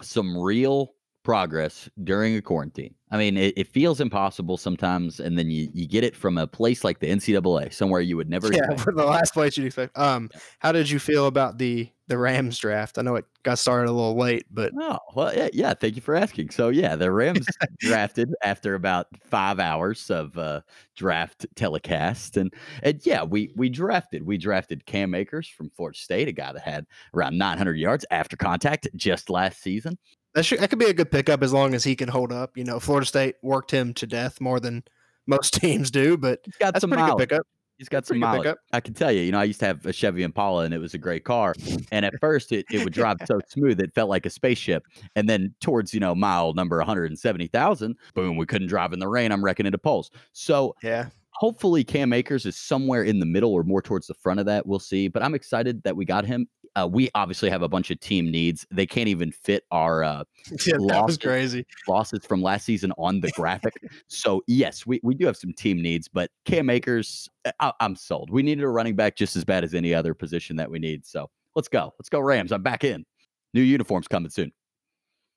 Some 0.02 0.38
real 0.38 0.94
progress 1.24 1.90
during 2.04 2.36
a 2.36 2.42
quarantine. 2.42 2.94
I 3.12 3.18
mean, 3.18 3.38
it, 3.38 3.54
it, 3.58 3.68
feels 3.68 4.00
impossible 4.02 4.58
sometimes, 4.58 5.20
and 5.20 5.38
then 5.38 5.50
you, 5.50 5.70
you 5.74 5.88
get 5.88 6.04
it 6.04 6.16
from 6.16 6.38
a 6.38 6.48
place 6.48 6.84
like 6.84 7.00
the 7.00 7.08
NCAA, 7.08 7.74
somewhere 7.74 8.02
you 8.02 8.18
would 8.18 8.30
never. 8.30 8.48
Yeah, 8.54 8.60
expect. 8.66 8.82
for 8.82 8.94
the 8.94 9.06
last 9.06 9.34
place 9.34 9.58
you'd 9.58 9.66
expect. 9.66 9.98
Um, 9.98 10.30
how 10.60 10.72
did 10.72 10.90
you 10.90 11.00
feel 11.00 11.28
about 11.28 11.58
the 11.58 11.90
the 12.10 12.18
Rams 12.18 12.58
draft? 12.60 12.98
I 12.98 13.02
know 13.04 13.16
it 13.16 13.26
got 13.44 13.58
started 13.58 13.90
a 13.90 13.94
little 13.94 14.18
late, 14.18 14.46
but 14.52 14.74
oh 14.78 14.98
well, 15.16 15.34
yeah, 15.34 15.48
yeah. 15.54 15.74
Thank 15.74 15.96
you 15.96 16.02
for 16.02 16.16
asking. 16.16 16.50
So 16.50 16.68
yeah, 16.70 16.96
the 16.98 17.12
Rams 17.12 17.46
drafted 17.80 18.34
after 18.44 18.76
about 18.76 19.08
five 19.24 19.60
hours 19.60 20.10
of 20.10 20.38
uh, 20.38 20.62
draft 20.98 21.46
telecast, 21.56 22.36
and 22.36 22.54
and 22.84 23.00
yeah, 23.06 23.24
we 23.24 23.54
we 23.56 23.70
drafted 23.70 24.26
we 24.26 24.38
drafted 24.38 24.86
Cam 24.86 25.16
Akers 25.16 25.48
from 25.48 25.70
Florida 25.70 25.98
State, 25.98 26.28
a 26.28 26.34
guy 26.34 26.52
that 26.52 26.62
had 26.62 26.86
around 27.14 27.38
900 27.38 27.78
yards 27.78 28.06
after 28.12 28.36
contact 28.36 28.90
just 28.96 29.30
last 29.30 29.62
season. 29.62 29.98
That, 30.34 30.44
should, 30.44 30.60
that 30.60 30.70
could 30.70 30.80
be 30.80 30.86
a 30.86 30.94
good 30.94 31.10
pickup 31.10 31.42
as 31.42 31.54
long 31.54 31.74
as 31.74 31.84
he 31.84 31.96
can 31.96 32.10
hold 32.10 32.32
up. 32.32 32.58
You 32.58 32.64
know, 32.64 32.80
Florida 32.80 33.06
State 33.06 33.36
worked 33.42 33.72
him 33.72 33.94
to 33.96 34.06
death 34.06 34.42
more 34.42 34.60
than 34.60 34.84
most 35.28 35.54
teams 35.62 35.90
do, 35.92 36.18
but 36.18 36.42
He's 36.44 36.58
got 36.58 36.74
that's 36.74 36.82
some 36.82 36.90
pretty 36.90 37.04
mileage. 37.04 37.30
good 37.30 37.30
pickup. 37.30 37.48
He's 37.80 37.88
got 37.88 38.06
some 38.06 38.20
mileage. 38.20 38.58
I 38.74 38.82
can 38.82 38.94
tell 38.94 39.10
you, 39.10 39.22
you 39.22 39.32
know, 39.32 39.40
I 39.40 39.46
used 39.46 39.62
to 39.62 39.66
have 39.66 39.86
a 39.86 39.94
Chevy 39.94 40.24
Impala 40.24 40.66
and 40.66 40.74
it 40.74 40.80
was 40.80 40.94
a 40.94 40.98
great 40.98 41.24
car. 41.24 41.56
And 41.94 42.06
at 42.06 42.14
first 42.20 42.52
it, 42.52 42.66
it 42.70 42.84
would 42.84 42.92
drive 42.92 43.18
so 43.26 43.40
smooth, 43.48 43.80
it 43.80 43.96
felt 43.96 44.10
like 44.10 44.26
a 44.26 44.30
spaceship. 44.30 44.84
And 45.16 45.30
then 45.30 45.56
towards, 45.62 45.94
you 45.94 46.02
know, 46.02 46.14
mile 46.14 46.54
number 46.54 46.78
170,000, 46.78 47.96
boom, 48.14 48.36
we 48.36 48.46
couldn't 48.46 48.68
drive 48.68 48.92
in 48.92 49.00
the 49.00 49.08
rain. 49.08 49.32
I'm 49.32 49.44
wrecking 49.44 49.66
into 49.66 49.78
poles. 49.78 50.12
So 50.34 50.76
yeah, 50.84 51.08
hopefully 51.36 51.86
Cam 51.86 52.12
Akers 52.12 52.46
is 52.46 52.58
somewhere 52.58 53.04
in 53.04 53.20
the 53.20 53.26
middle 53.26 53.54
or 53.54 53.64
more 53.64 53.82
towards 53.82 54.08
the 54.08 54.14
front 54.14 54.42
of 54.42 54.46
that. 54.48 54.68
We'll 54.68 54.80
see. 54.80 55.08
But 55.08 55.24
I'm 55.24 55.34
excited 55.34 55.82
that 55.84 55.96
we 55.96 56.04
got 56.04 56.26
him. 56.26 56.48
Uh, 56.76 56.88
we 56.90 57.10
obviously 57.16 57.50
have 57.50 57.62
a 57.62 57.68
bunch 57.68 57.92
of 57.92 58.00
team 58.00 58.32
needs. 58.32 58.66
They 58.72 58.86
can't 58.86 59.08
even 59.08 59.32
fit 59.32 59.64
our 59.72 60.04
uh, 60.04 60.24
yeah, 60.66 60.78
was 60.78 61.18
crazy 61.18 61.66
losses 61.88 62.26
from 62.26 62.42
last 62.42 62.66
season 62.66 62.92
on 62.98 63.22
the 63.22 63.32
graphic. 63.32 63.74
so 64.08 64.44
yes, 64.48 64.86
we, 64.86 65.00
we 65.04 65.16
do 65.16 65.26
have 65.26 65.38
some 65.38 65.54
team 65.54 65.82
needs, 65.82 66.08
but 66.08 66.32
Cam 66.46 66.70
Akers, 66.70 67.30
uh, 67.46 67.52
I, 67.60 67.74
I'm 67.80 67.96
sold. 67.96 68.30
We 68.30 68.44
needed 68.44 68.64
a 68.64 68.70
running 68.70 68.96
back 68.96 69.16
just 69.16 69.36
as 69.36 69.44
bad 69.44 69.64
as 69.64 69.74
any 69.74 69.94
other 69.94 70.14
position 70.14 70.56
that 70.58 70.70
we 70.70 70.80
need. 70.80 71.06
So 71.06 71.30
let's 71.56 71.68
go. 71.68 71.94
Let's 72.00 72.10
go 72.10 72.20
Rams. 72.20 72.52
I'm 72.52 72.64
back 72.64 72.84
in. 72.84 73.06
New 73.54 73.62
uniforms 73.62 74.08
coming 74.08 74.30
soon. 74.30 74.52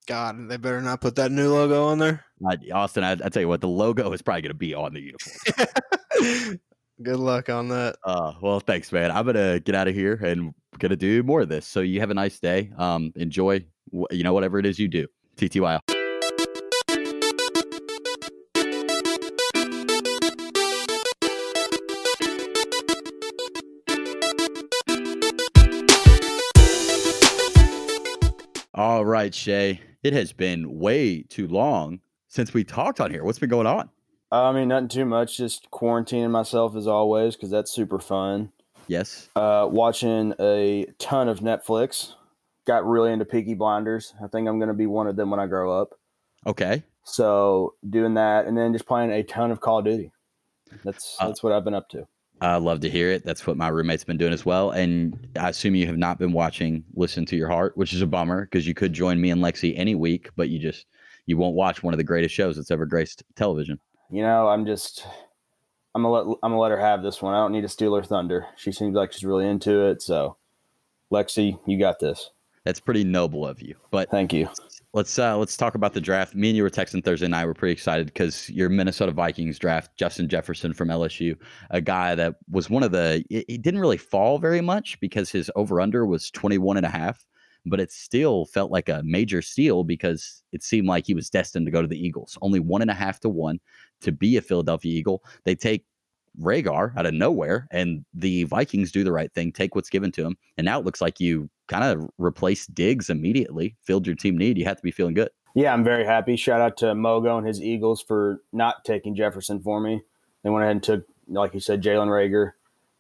God, 0.07 0.49
they 0.49 0.57
better 0.57 0.81
not 0.81 1.01
put 1.01 1.14
that 1.16 1.31
new 1.31 1.53
logo 1.53 1.87
on 1.87 1.99
there. 1.99 2.25
Uh, 2.45 2.57
Austin, 2.75 3.05
I, 3.05 3.12
I 3.12 3.29
tell 3.29 3.40
you 3.40 3.49
what, 3.49 3.61
the 3.61 3.68
logo 3.68 4.12
is 4.12 4.21
probably 4.21 4.42
going 4.42 4.51
to 4.51 4.55
be 4.55 4.75
on 4.75 4.92
the 4.95 5.01
uniform. 5.01 6.59
Good 7.02 7.18
luck 7.18 7.48
on 7.48 7.68
that. 7.68 7.96
Uh, 8.04 8.34
well, 8.40 8.60
thanks, 8.60 8.92
man. 8.92 9.10
I'm 9.10 9.26
gonna 9.26 9.58
get 9.58 9.74
out 9.74 9.88
of 9.88 9.94
here 9.94 10.14
and 10.14 10.54
gonna 10.78 10.94
do 10.94 11.24
more 11.24 11.40
of 11.40 11.48
this. 11.48 11.66
So 11.66 11.80
you 11.80 11.98
have 11.98 12.10
a 12.10 12.14
nice 12.14 12.38
day. 12.38 12.70
Um, 12.78 13.12
enjoy, 13.16 13.64
you 14.10 14.22
know, 14.22 14.32
whatever 14.32 14.58
it 14.58 14.66
is 14.66 14.78
you 14.78 14.86
do. 14.86 15.06
TTY. 15.36 15.80
All 28.74 29.04
right, 29.04 29.34
Shay. 29.34 29.80
It 30.04 30.12
has 30.12 30.32
been 30.32 30.78
way 30.78 31.22
too 31.22 31.48
long 31.48 32.00
since 32.28 32.54
we 32.54 32.62
talked 32.62 33.00
on 33.00 33.10
here. 33.10 33.24
What's 33.24 33.40
been 33.40 33.48
going 33.48 33.66
on? 33.66 33.88
I 34.33 34.53
mean, 34.53 34.68
nothing 34.68 34.88
too 34.88 35.05
much. 35.05 35.37
Just 35.37 35.71
quarantining 35.71 36.31
myself 36.31 36.75
as 36.75 36.87
always 36.87 37.37
because 37.37 37.51
that's 37.51 37.71
super 37.71 37.99
fun. 37.99 38.51
Yes. 38.88 39.29
Uh, 39.37 39.68
watching 39.71 40.35
a 40.40 40.87
ton 40.99 41.29
of 41.29 41.40
Netflix. 41.40 42.14
Got 42.66 42.87
really 42.87 43.12
into 43.12 43.25
Peaky 43.25 43.55
Blinders. 43.55 44.14
I 44.23 44.29
think 44.29 44.49
I'm 44.49 44.59
going 44.59 44.68
to 44.68 44.75
be 44.75 44.87
one 44.87 45.07
of 45.07 45.16
them 45.16 45.31
when 45.31 45.40
I 45.40 45.47
grow 45.47 45.81
up. 45.81 45.99
Okay. 46.47 46.83
So 47.05 47.75
doing 47.90 48.14
that, 48.14 48.47
and 48.47 48.57
then 48.57 48.73
just 48.73 48.87
playing 48.87 49.11
a 49.11 49.23
ton 49.23 49.51
of 49.51 49.61
Call 49.61 49.81
of 49.81 49.85
Duty. 49.85 50.12
That's 50.85 51.16
Uh, 51.21 51.27
that's 51.27 51.42
what 51.42 51.53
I've 51.53 51.64
been 51.64 51.75
up 51.75 51.88
to. 51.90 52.07
I 52.40 52.57
love 52.57 52.81
to 52.81 52.90
hear 52.90 53.11
it. 53.11 53.25
That's 53.25 53.47
what 53.47 53.57
my 53.57 53.68
roommate's 53.68 54.05
been 54.05 54.16
doing 54.16 54.33
as 54.33 54.45
well. 54.45 54.71
And 54.71 55.29
I 55.38 55.51
assume 55.51 55.75
you 55.75 55.87
have 55.87 55.97
not 55.97 56.18
been 56.18 56.33
watching 56.33 56.85
Listen 56.95 57.25
to 57.27 57.37
Your 57.37 57.49
Heart, 57.49 57.77
which 57.77 57.92
is 57.92 58.03
a 58.03 58.07
bummer 58.07 58.47
because 58.47 58.66
you 58.66 58.75
could 58.75 58.92
join 58.92 59.21
me 59.21 59.31
and 59.31 59.42
Lexi 59.42 59.75
any 59.77 59.95
week, 59.95 60.31
but 60.37 60.49
you 60.49 60.59
just 60.59 60.87
you 61.27 61.37
won't 61.37 61.55
watch 61.55 61.83
one 61.83 61.95
of 61.95 61.99
the 61.99 62.05
greatest 62.05 62.35
shows 62.35 62.57
that's 62.57 62.71
ever 62.71 62.87
graced 62.87 63.23
television. 63.37 63.79
You 64.12 64.20
know, 64.20 64.46
I'm 64.46 64.66
just 64.66 65.07
I'm 65.94 66.03
gonna 66.03 66.12
let 66.12 66.38
I'm 66.42 66.51
gonna 66.51 66.61
let 66.61 66.70
her 66.70 66.79
have 66.79 67.03
this 67.03 67.22
one. 67.22 67.33
I 67.33 67.38
don't 67.38 67.53
need 67.53 67.62
to 67.62 67.68
steal 67.68 67.96
her 67.96 68.03
thunder. 68.03 68.46
She 68.57 68.70
seems 68.70 68.94
like 68.94 69.11
she's 69.11 69.25
really 69.25 69.48
into 69.48 69.87
it. 69.87 70.03
So, 70.03 70.37
Lexi, 71.11 71.59
you 71.66 71.79
got 71.79 71.98
this. 71.98 72.31
That's 72.64 72.79
pretty 72.79 73.05
noble 73.05 73.46
of 73.46 73.62
you. 73.62 73.75
But 73.90 74.11
Thank 74.11 74.35
you. 74.35 74.51
let's 74.92 75.18
uh 75.18 75.38
let's 75.38 75.57
talk 75.57 75.77
about 75.77 75.94
the 75.94 76.01
draft. 76.01 76.35
Me 76.35 76.51
and 76.51 76.57
you 76.59 76.62
were 76.62 76.68
texting 76.68 77.03
Thursday 77.03 77.27
night. 77.27 77.46
We're 77.46 77.55
pretty 77.55 77.72
excited 77.72 78.07
because 78.07 78.51
your 78.51 78.68
Minnesota 78.68 79.12
Vikings 79.12 79.59
draft 79.59 79.96
Justin 79.96 80.29
Jefferson 80.29 80.75
from 80.75 80.88
LSU, 80.88 81.35
a 81.70 81.81
guy 81.81 82.14
that 82.14 82.37
was 82.51 82.68
one 82.68 82.83
of 82.83 82.92
the 82.92 83.25
he 83.31 83.57
didn't 83.57 83.81
really 83.81 83.96
fall 83.96 84.38
very 84.38 84.61
much 84.61 85.01
because 85.01 85.31
his 85.31 85.51
over 85.57 85.81
under 85.81 86.05
was 86.05 86.31
21 86.31 86.77
and 86.77 86.85
a 86.85 86.90
half, 86.90 87.25
but 87.66 87.81
it 87.81 87.92
still 87.92 88.46
felt 88.46 88.70
like 88.70 88.88
a 88.88 89.03
major 89.05 89.42
steal 89.42 89.85
because 89.85 90.42
it 90.53 90.62
seemed 90.62 90.88
like 90.88 91.07
he 91.07 91.14
was 91.14 91.31
destined 91.31 91.66
to 91.66 91.72
go 91.72 91.83
to 91.83 91.88
the 91.88 91.98
Eagles. 91.98 92.37
Only 92.42 92.61
one 92.61 92.83
and 92.83 92.90
a 92.90 92.94
half 92.94 93.20
to 93.20 93.29
one 93.29 93.61
to 94.01 94.12
be 94.12 94.37
a 94.37 94.42
Philadelphia 94.42 94.92
Eagle. 94.92 95.22
They 95.44 95.55
take 95.55 95.85
Reagor 96.40 96.96
out 96.96 97.07
of 97.07 97.14
nowhere, 97.14 97.68
and 97.70 98.05
the 98.14 98.44
Vikings 98.44 98.90
do 98.90 99.05
the 99.05 99.12
right 99.12 99.33
thing, 99.33 99.53
take 99.53 99.75
what's 99.75 99.90
given 99.90 100.11
to 100.12 100.22
them, 100.22 100.37
and 100.57 100.64
now 100.64 100.79
it 100.79 100.85
looks 100.85 101.01
like 101.01 101.20
you 101.20 101.51
kind 101.68 101.85
of 101.85 102.09
replace 102.18 102.66
Diggs 102.66 103.11
immediately, 103.11 103.77
filled 103.83 104.07
your 104.07 104.16
team 104.16 104.37
need. 104.37 104.59
You 104.59 104.64
have 104.64 104.77
to 104.77 104.83
be 104.83 104.90
feeling 104.90 105.14
good. 105.14 105.31
Yeah, 105.55 105.72
I'm 105.72 105.85
very 105.85 106.07
happy. 106.07 106.37
Shout 106.37 106.61
out 106.61 106.79
to 106.79 106.87
Mogo 106.87 107.37
and 107.37 107.46
his 107.46 107.61
Eagles 107.61 108.03
for 108.03 108.42
not 108.53 108.85
taking 108.85 109.14
Jefferson 109.14 109.61
for 109.61 109.81
me. 109.81 110.03
They 110.42 110.51
went 110.51 110.64
ahead 110.64 110.77
and 110.77 110.83
took, 110.83 111.05
like 111.29 111.53
you 111.53 111.61
said, 111.61 111.83
Jalen 111.83 112.09
Reagor. 112.09 112.53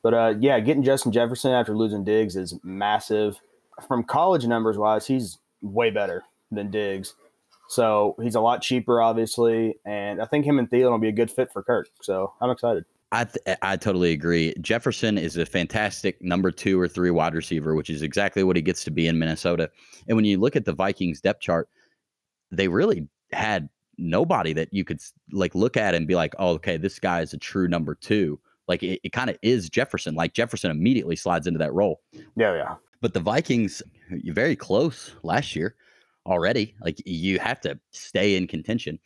But 0.02 0.14
uh, 0.14 0.34
yeah, 0.38 0.60
getting 0.60 0.82
Justin 0.82 1.12
Jefferson 1.12 1.52
after 1.52 1.76
losing 1.76 2.04
Diggs 2.04 2.36
is 2.36 2.54
massive. 2.62 3.40
From 3.86 4.04
college 4.04 4.46
numbers 4.46 4.78
wise, 4.78 5.06
he's 5.06 5.38
way 5.60 5.90
better 5.90 6.24
than 6.50 6.70
Diggs. 6.70 7.14
So 7.68 8.16
he's 8.20 8.34
a 8.34 8.40
lot 8.40 8.60
cheaper, 8.60 9.00
obviously. 9.00 9.76
And 9.86 10.20
I 10.20 10.26
think 10.26 10.44
him 10.44 10.58
and 10.58 10.68
Thielen 10.68 10.90
will 10.90 10.98
be 10.98 11.08
a 11.08 11.12
good 11.12 11.30
fit 11.30 11.50
for 11.52 11.62
Kirk. 11.62 11.88
So 12.02 12.32
I'm 12.40 12.50
excited. 12.50 12.84
I 13.12 13.24
th- 13.24 13.58
I 13.60 13.76
totally 13.76 14.12
agree. 14.12 14.54
Jefferson 14.60 15.18
is 15.18 15.36
a 15.36 15.44
fantastic 15.44 16.20
number 16.22 16.50
two 16.50 16.80
or 16.80 16.88
three 16.88 17.10
wide 17.10 17.34
receiver, 17.34 17.74
which 17.74 17.90
is 17.90 18.02
exactly 18.02 18.42
what 18.42 18.56
he 18.56 18.62
gets 18.62 18.84
to 18.84 18.90
be 18.90 19.06
in 19.06 19.18
Minnesota. 19.18 19.70
And 20.08 20.16
when 20.16 20.24
you 20.24 20.38
look 20.38 20.56
at 20.56 20.64
the 20.64 20.72
Vikings 20.72 21.20
depth 21.20 21.40
chart, 21.40 21.68
they 22.50 22.68
really 22.68 23.06
had 23.32 23.68
nobody 23.98 24.54
that 24.54 24.72
you 24.72 24.84
could 24.84 25.00
like 25.30 25.54
look 25.54 25.76
at 25.76 25.94
and 25.94 26.06
be 26.06 26.14
like, 26.14 26.34
oh, 26.38 26.50
okay, 26.52 26.78
this 26.78 26.98
guy 26.98 27.20
is 27.20 27.34
a 27.34 27.38
true 27.38 27.68
number 27.68 27.94
two. 27.94 28.40
Like 28.66 28.82
it, 28.82 29.00
it 29.02 29.12
kind 29.12 29.28
of 29.28 29.36
is 29.42 29.68
Jefferson. 29.68 30.14
Like 30.14 30.32
Jefferson 30.32 30.70
immediately 30.70 31.16
slides 31.16 31.46
into 31.46 31.58
that 31.58 31.74
role. 31.74 32.00
Yeah, 32.34 32.54
yeah. 32.54 32.74
But 33.02 33.12
the 33.12 33.20
Vikings, 33.20 33.82
you're 34.08 34.34
very 34.34 34.56
close 34.56 35.10
last 35.22 35.54
year 35.54 35.74
already. 36.24 36.74
Like 36.80 37.02
you 37.04 37.38
have 37.40 37.60
to 37.62 37.78
stay 37.90 38.36
in 38.36 38.46
contention. 38.46 38.98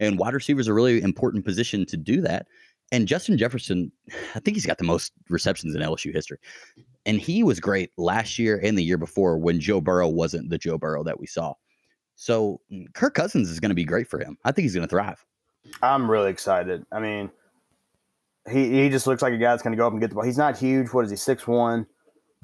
And 0.00 0.18
wide 0.18 0.34
receiver 0.34 0.60
is 0.60 0.66
a 0.66 0.74
really 0.74 1.00
important 1.00 1.44
position 1.44 1.86
to 1.86 1.96
do 1.96 2.20
that. 2.20 2.48
And 2.92 3.08
Justin 3.08 3.38
Jefferson, 3.38 3.90
I 4.34 4.40
think 4.40 4.56
he's 4.56 4.66
got 4.66 4.78
the 4.78 4.84
most 4.84 5.12
receptions 5.30 5.74
in 5.74 5.80
LSU 5.80 6.12
history. 6.12 6.38
And 7.06 7.20
he 7.20 7.42
was 7.42 7.60
great 7.60 7.92
last 7.96 8.38
year 8.38 8.60
and 8.62 8.76
the 8.76 8.82
year 8.82 8.98
before 8.98 9.38
when 9.38 9.60
Joe 9.60 9.80
Burrow 9.80 10.08
wasn't 10.08 10.50
the 10.50 10.58
Joe 10.58 10.76
Burrow 10.76 11.04
that 11.04 11.18
we 11.18 11.26
saw. 11.26 11.54
So 12.16 12.60
mm, 12.72 12.92
Kirk 12.92 13.14
Cousins 13.14 13.50
is 13.50 13.60
going 13.60 13.70
to 13.70 13.74
be 13.74 13.84
great 13.84 14.08
for 14.08 14.18
him. 14.18 14.36
I 14.44 14.52
think 14.52 14.64
he's 14.64 14.74
going 14.74 14.86
to 14.86 14.90
thrive. 14.90 15.24
I'm 15.80 16.10
really 16.10 16.30
excited. 16.30 16.84
I 16.92 17.00
mean, 17.00 17.30
he, 18.50 18.82
he 18.82 18.88
just 18.90 19.06
looks 19.06 19.22
like 19.22 19.32
a 19.32 19.38
guy 19.38 19.52
that's 19.52 19.62
going 19.62 19.72
to 19.72 19.76
go 19.76 19.86
up 19.86 19.92
and 19.92 20.00
get 20.00 20.10
the 20.10 20.16
ball. 20.16 20.24
He's 20.24 20.38
not 20.38 20.58
huge. 20.58 20.88
What 20.88 21.04
is 21.04 21.10
he, 21.10 21.16
six 21.16 21.46
one? 21.46 21.86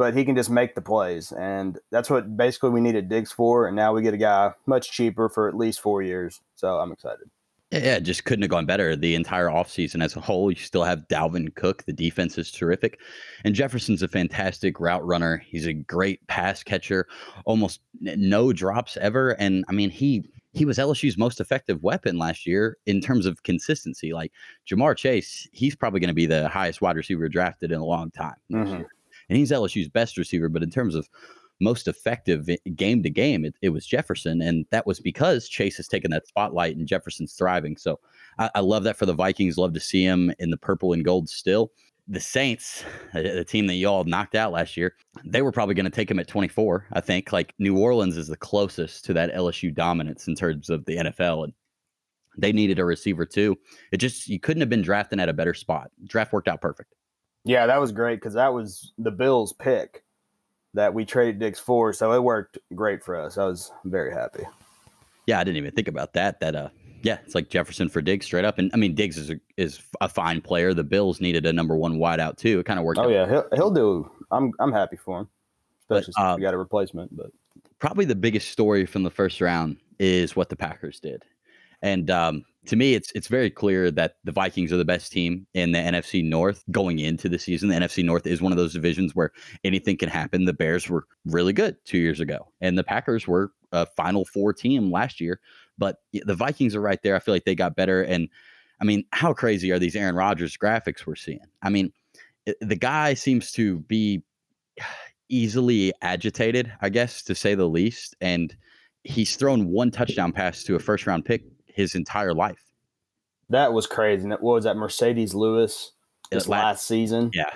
But 0.00 0.16
he 0.16 0.24
can 0.24 0.34
just 0.34 0.48
make 0.48 0.74
the 0.74 0.80
plays. 0.80 1.30
And 1.30 1.78
that's 1.90 2.08
what 2.08 2.34
basically 2.34 2.70
we 2.70 2.80
needed 2.80 3.10
Diggs 3.10 3.32
for. 3.32 3.66
And 3.66 3.76
now 3.76 3.92
we 3.92 4.00
get 4.00 4.14
a 4.14 4.16
guy 4.16 4.50
much 4.64 4.92
cheaper 4.92 5.28
for 5.28 5.46
at 5.46 5.54
least 5.54 5.80
four 5.80 6.00
years. 6.00 6.40
So 6.54 6.78
I'm 6.78 6.90
excited. 6.90 7.28
Yeah, 7.70 7.96
it 7.96 8.04
just 8.04 8.24
couldn't 8.24 8.40
have 8.40 8.50
gone 8.50 8.64
better. 8.64 8.96
The 8.96 9.14
entire 9.14 9.48
offseason 9.48 10.02
as 10.02 10.16
a 10.16 10.20
whole, 10.20 10.50
you 10.50 10.56
still 10.56 10.84
have 10.84 11.06
Dalvin 11.08 11.54
Cook. 11.54 11.84
The 11.84 11.92
defense 11.92 12.38
is 12.38 12.50
terrific. 12.50 12.98
And 13.44 13.54
Jefferson's 13.54 14.02
a 14.02 14.08
fantastic 14.08 14.80
route 14.80 15.04
runner. 15.04 15.42
He's 15.46 15.66
a 15.66 15.74
great 15.74 16.26
pass 16.28 16.62
catcher, 16.62 17.06
almost 17.44 17.82
no 18.00 18.54
drops 18.54 18.96
ever. 18.96 19.32
And 19.32 19.66
I 19.68 19.72
mean, 19.72 19.90
he 19.90 20.24
he 20.54 20.64
was 20.64 20.78
LSU's 20.78 21.18
most 21.18 21.40
effective 21.40 21.82
weapon 21.82 22.16
last 22.16 22.46
year 22.46 22.78
in 22.86 23.02
terms 23.02 23.26
of 23.26 23.42
consistency. 23.42 24.14
Like 24.14 24.32
Ja'Marr 24.66 24.96
Chase, 24.96 25.46
he's 25.52 25.76
probably 25.76 26.00
going 26.00 26.08
to 26.08 26.14
be 26.14 26.24
the 26.24 26.48
highest 26.48 26.80
wide 26.80 26.96
receiver 26.96 27.28
drafted 27.28 27.70
in 27.70 27.80
a 27.80 27.84
long 27.84 28.10
time. 28.12 28.36
Mhm. 28.50 28.78
year. 28.78 28.90
And 29.30 29.38
he's 29.38 29.52
LSU's 29.52 29.88
best 29.88 30.18
receiver. 30.18 30.48
But 30.50 30.62
in 30.62 30.70
terms 30.70 30.94
of 30.94 31.08
most 31.60 31.88
effective 31.88 32.48
game 32.74 33.02
to 33.02 33.10
game, 33.10 33.46
it, 33.62 33.68
was 33.68 33.86
Jefferson. 33.86 34.42
And 34.42 34.66
that 34.70 34.86
was 34.86 34.98
because 34.98 35.48
Chase 35.48 35.76
has 35.76 35.88
taken 35.88 36.10
that 36.10 36.26
spotlight 36.26 36.76
and 36.76 36.86
Jefferson's 36.86 37.34
thriving. 37.34 37.76
So 37.76 38.00
I, 38.38 38.50
I 38.56 38.60
love 38.60 38.82
that 38.84 38.96
for 38.96 39.06
the 39.06 39.14
Vikings. 39.14 39.56
Love 39.56 39.74
to 39.74 39.80
see 39.80 40.04
him 40.04 40.32
in 40.38 40.50
the 40.50 40.56
purple 40.56 40.92
and 40.92 41.04
gold 41.04 41.28
still. 41.28 41.70
The 42.08 42.18
Saints, 42.18 42.82
the 43.14 43.44
team 43.44 43.68
that 43.68 43.74
y'all 43.74 44.02
knocked 44.02 44.34
out 44.34 44.50
last 44.50 44.76
year, 44.76 44.96
they 45.24 45.42
were 45.42 45.52
probably 45.52 45.76
going 45.76 45.84
to 45.84 45.90
take 45.90 46.10
him 46.10 46.18
at 46.18 46.26
24. 46.26 46.88
I 46.92 47.00
think 47.00 47.32
like 47.32 47.54
New 47.60 47.78
Orleans 47.78 48.16
is 48.16 48.26
the 48.26 48.36
closest 48.36 49.04
to 49.04 49.12
that 49.12 49.32
LSU 49.32 49.72
dominance 49.72 50.26
in 50.26 50.34
terms 50.34 50.70
of 50.70 50.84
the 50.86 50.96
NFL. 50.96 51.44
And 51.44 51.52
they 52.36 52.50
needed 52.50 52.80
a 52.80 52.84
receiver 52.84 53.26
too. 53.26 53.56
It 53.92 53.98
just, 53.98 54.28
you 54.28 54.40
couldn't 54.40 54.60
have 54.62 54.68
been 54.68 54.82
drafting 54.82 55.20
at 55.20 55.28
a 55.28 55.32
better 55.32 55.54
spot. 55.54 55.90
Draft 56.06 56.32
worked 56.32 56.48
out 56.48 56.60
perfect. 56.60 56.94
Yeah, 57.44 57.66
that 57.66 57.80
was 57.80 57.92
great 57.92 58.16
because 58.16 58.34
that 58.34 58.52
was 58.52 58.92
the 58.98 59.10
Bills' 59.10 59.52
pick 59.52 60.04
that 60.74 60.92
we 60.94 61.04
traded 61.04 61.38
Diggs 61.38 61.58
for. 61.58 61.92
So 61.92 62.12
it 62.12 62.22
worked 62.22 62.58
great 62.74 63.02
for 63.02 63.16
us. 63.16 63.38
I 63.38 63.44
was 63.44 63.72
very 63.84 64.12
happy. 64.12 64.44
Yeah, 65.26 65.40
I 65.40 65.44
didn't 65.44 65.56
even 65.56 65.72
think 65.72 65.88
about 65.88 66.12
that. 66.14 66.40
That 66.40 66.54
uh, 66.54 66.68
yeah, 67.02 67.18
it's 67.24 67.34
like 67.34 67.48
Jefferson 67.48 67.88
for 67.88 68.02
Diggs 68.02 68.26
straight 68.26 68.44
up. 68.44 68.58
And 68.58 68.70
I 68.74 68.76
mean, 68.76 68.94
Diggs 68.94 69.16
is 69.16 69.30
a, 69.30 69.40
is 69.56 69.80
a 70.00 70.08
fine 70.08 70.40
player. 70.40 70.74
The 70.74 70.84
Bills 70.84 71.20
needed 71.20 71.46
a 71.46 71.52
number 71.52 71.76
one 71.76 71.98
wideout 71.98 72.36
too. 72.36 72.60
It 72.60 72.66
kind 72.66 72.78
of 72.78 72.84
worked. 72.84 72.98
Oh 72.98 73.04
out. 73.04 73.10
yeah, 73.10 73.28
he'll 73.28 73.48
he'll 73.54 73.70
do. 73.70 74.10
I'm 74.30 74.52
I'm 74.58 74.72
happy 74.72 74.96
for 74.96 75.20
him, 75.20 75.28
But, 75.88 75.96
especially 75.96 76.12
since 76.12 76.24
uh, 76.24 76.34
we 76.36 76.42
got 76.42 76.54
a 76.54 76.58
replacement. 76.58 77.16
But 77.16 77.30
Probably 77.78 78.04
the 78.04 78.14
biggest 78.14 78.50
story 78.50 78.84
from 78.84 79.02
the 79.02 79.10
first 79.10 79.40
round 79.40 79.78
is 79.98 80.36
what 80.36 80.50
the 80.50 80.56
Packers 80.56 81.00
did, 81.00 81.24
and 81.82 82.10
um, 82.10 82.44
to 82.66 82.76
me, 82.76 82.94
it's 82.94 83.10
it's 83.14 83.28
very 83.28 83.50
clear 83.50 83.90
that 83.90 84.16
the 84.24 84.32
Vikings 84.32 84.72
are 84.72 84.76
the 84.76 84.84
best 84.84 85.10
team 85.10 85.46
in 85.54 85.72
the 85.72 85.78
NFC 85.78 86.22
North 86.22 86.62
going 86.70 86.98
into 86.98 87.28
the 87.28 87.38
season. 87.38 87.68
The 87.68 87.74
NFC 87.74 88.04
North 88.04 88.26
is 88.26 88.42
one 88.42 88.52
of 88.52 88.58
those 88.58 88.74
divisions 88.74 89.14
where 89.14 89.32
anything 89.64 89.96
can 89.96 90.08
happen. 90.08 90.44
The 90.44 90.52
Bears 90.52 90.88
were 90.88 91.06
really 91.24 91.52
good 91.52 91.76
two 91.84 91.98
years 91.98 92.20
ago, 92.20 92.52
and 92.60 92.76
the 92.76 92.84
Packers 92.84 93.26
were 93.26 93.52
a 93.72 93.86
Final 93.96 94.24
Four 94.24 94.52
team 94.52 94.90
last 94.90 95.20
year. 95.20 95.40
But 95.78 95.96
the 96.12 96.34
Vikings 96.34 96.76
are 96.76 96.80
right 96.80 97.02
there. 97.02 97.16
I 97.16 97.20
feel 97.20 97.34
like 97.34 97.44
they 97.44 97.54
got 97.54 97.76
better. 97.76 98.02
And 98.02 98.28
I 98.80 98.84
mean, 98.84 99.04
how 99.12 99.32
crazy 99.32 99.72
are 99.72 99.78
these 99.78 99.96
Aaron 99.96 100.14
Rodgers 100.14 100.56
graphics 100.56 101.06
we're 101.06 101.16
seeing? 101.16 101.40
I 101.62 101.70
mean, 101.70 101.92
the 102.60 102.76
guy 102.76 103.14
seems 103.14 103.52
to 103.52 103.80
be 103.80 104.22
easily 105.30 105.92
agitated, 106.02 106.72
I 106.82 106.90
guess, 106.90 107.22
to 107.22 107.34
say 107.34 107.54
the 107.54 107.68
least. 107.68 108.16
And 108.20 108.54
he's 109.04 109.36
thrown 109.36 109.68
one 109.68 109.90
touchdown 109.90 110.32
pass 110.32 110.62
to 110.64 110.74
a 110.74 110.78
first 110.78 111.06
round 111.06 111.24
pick 111.24 111.42
his 111.74 111.94
entire 111.94 112.34
life. 112.34 112.62
that 113.48 113.72
was 113.72 113.86
crazy. 113.86 114.28
What 114.28 114.42
was 114.42 114.64
that? 114.64 114.76
Marcedes 114.76 115.34
Lewis 115.34 115.92
this 116.30 116.46
la- 116.48 116.58
last 116.58 116.86
season, 116.86 117.30
Yeah. 117.34 117.50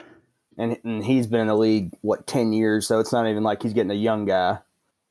and 0.59 0.77
and 0.85 1.05
he's 1.05 1.27
been 1.29 1.41
in 1.43 1.47
the 1.47 1.57
league 1.57 1.93
what 2.01 2.27
ten 2.27 2.53
years. 2.53 2.87
So 2.89 2.99
it's 3.01 3.13
not 3.13 3.27
even 3.29 3.43
like 3.45 3.63
he's 3.63 3.73
getting 3.73 3.91
a 3.93 3.95
young 3.95 4.25
guy. 4.25 4.59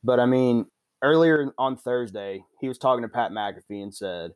But 0.03 0.19
I 0.19 0.25
mean, 0.25 0.65
earlier 1.01 1.53
on 1.57 1.77
Thursday, 1.77 2.43
he 2.59 2.67
was 2.67 2.77
talking 2.77 3.03
to 3.03 3.07
Pat 3.07 3.31
McAfee 3.31 3.81
and 3.81 3.95
said, 3.95 4.31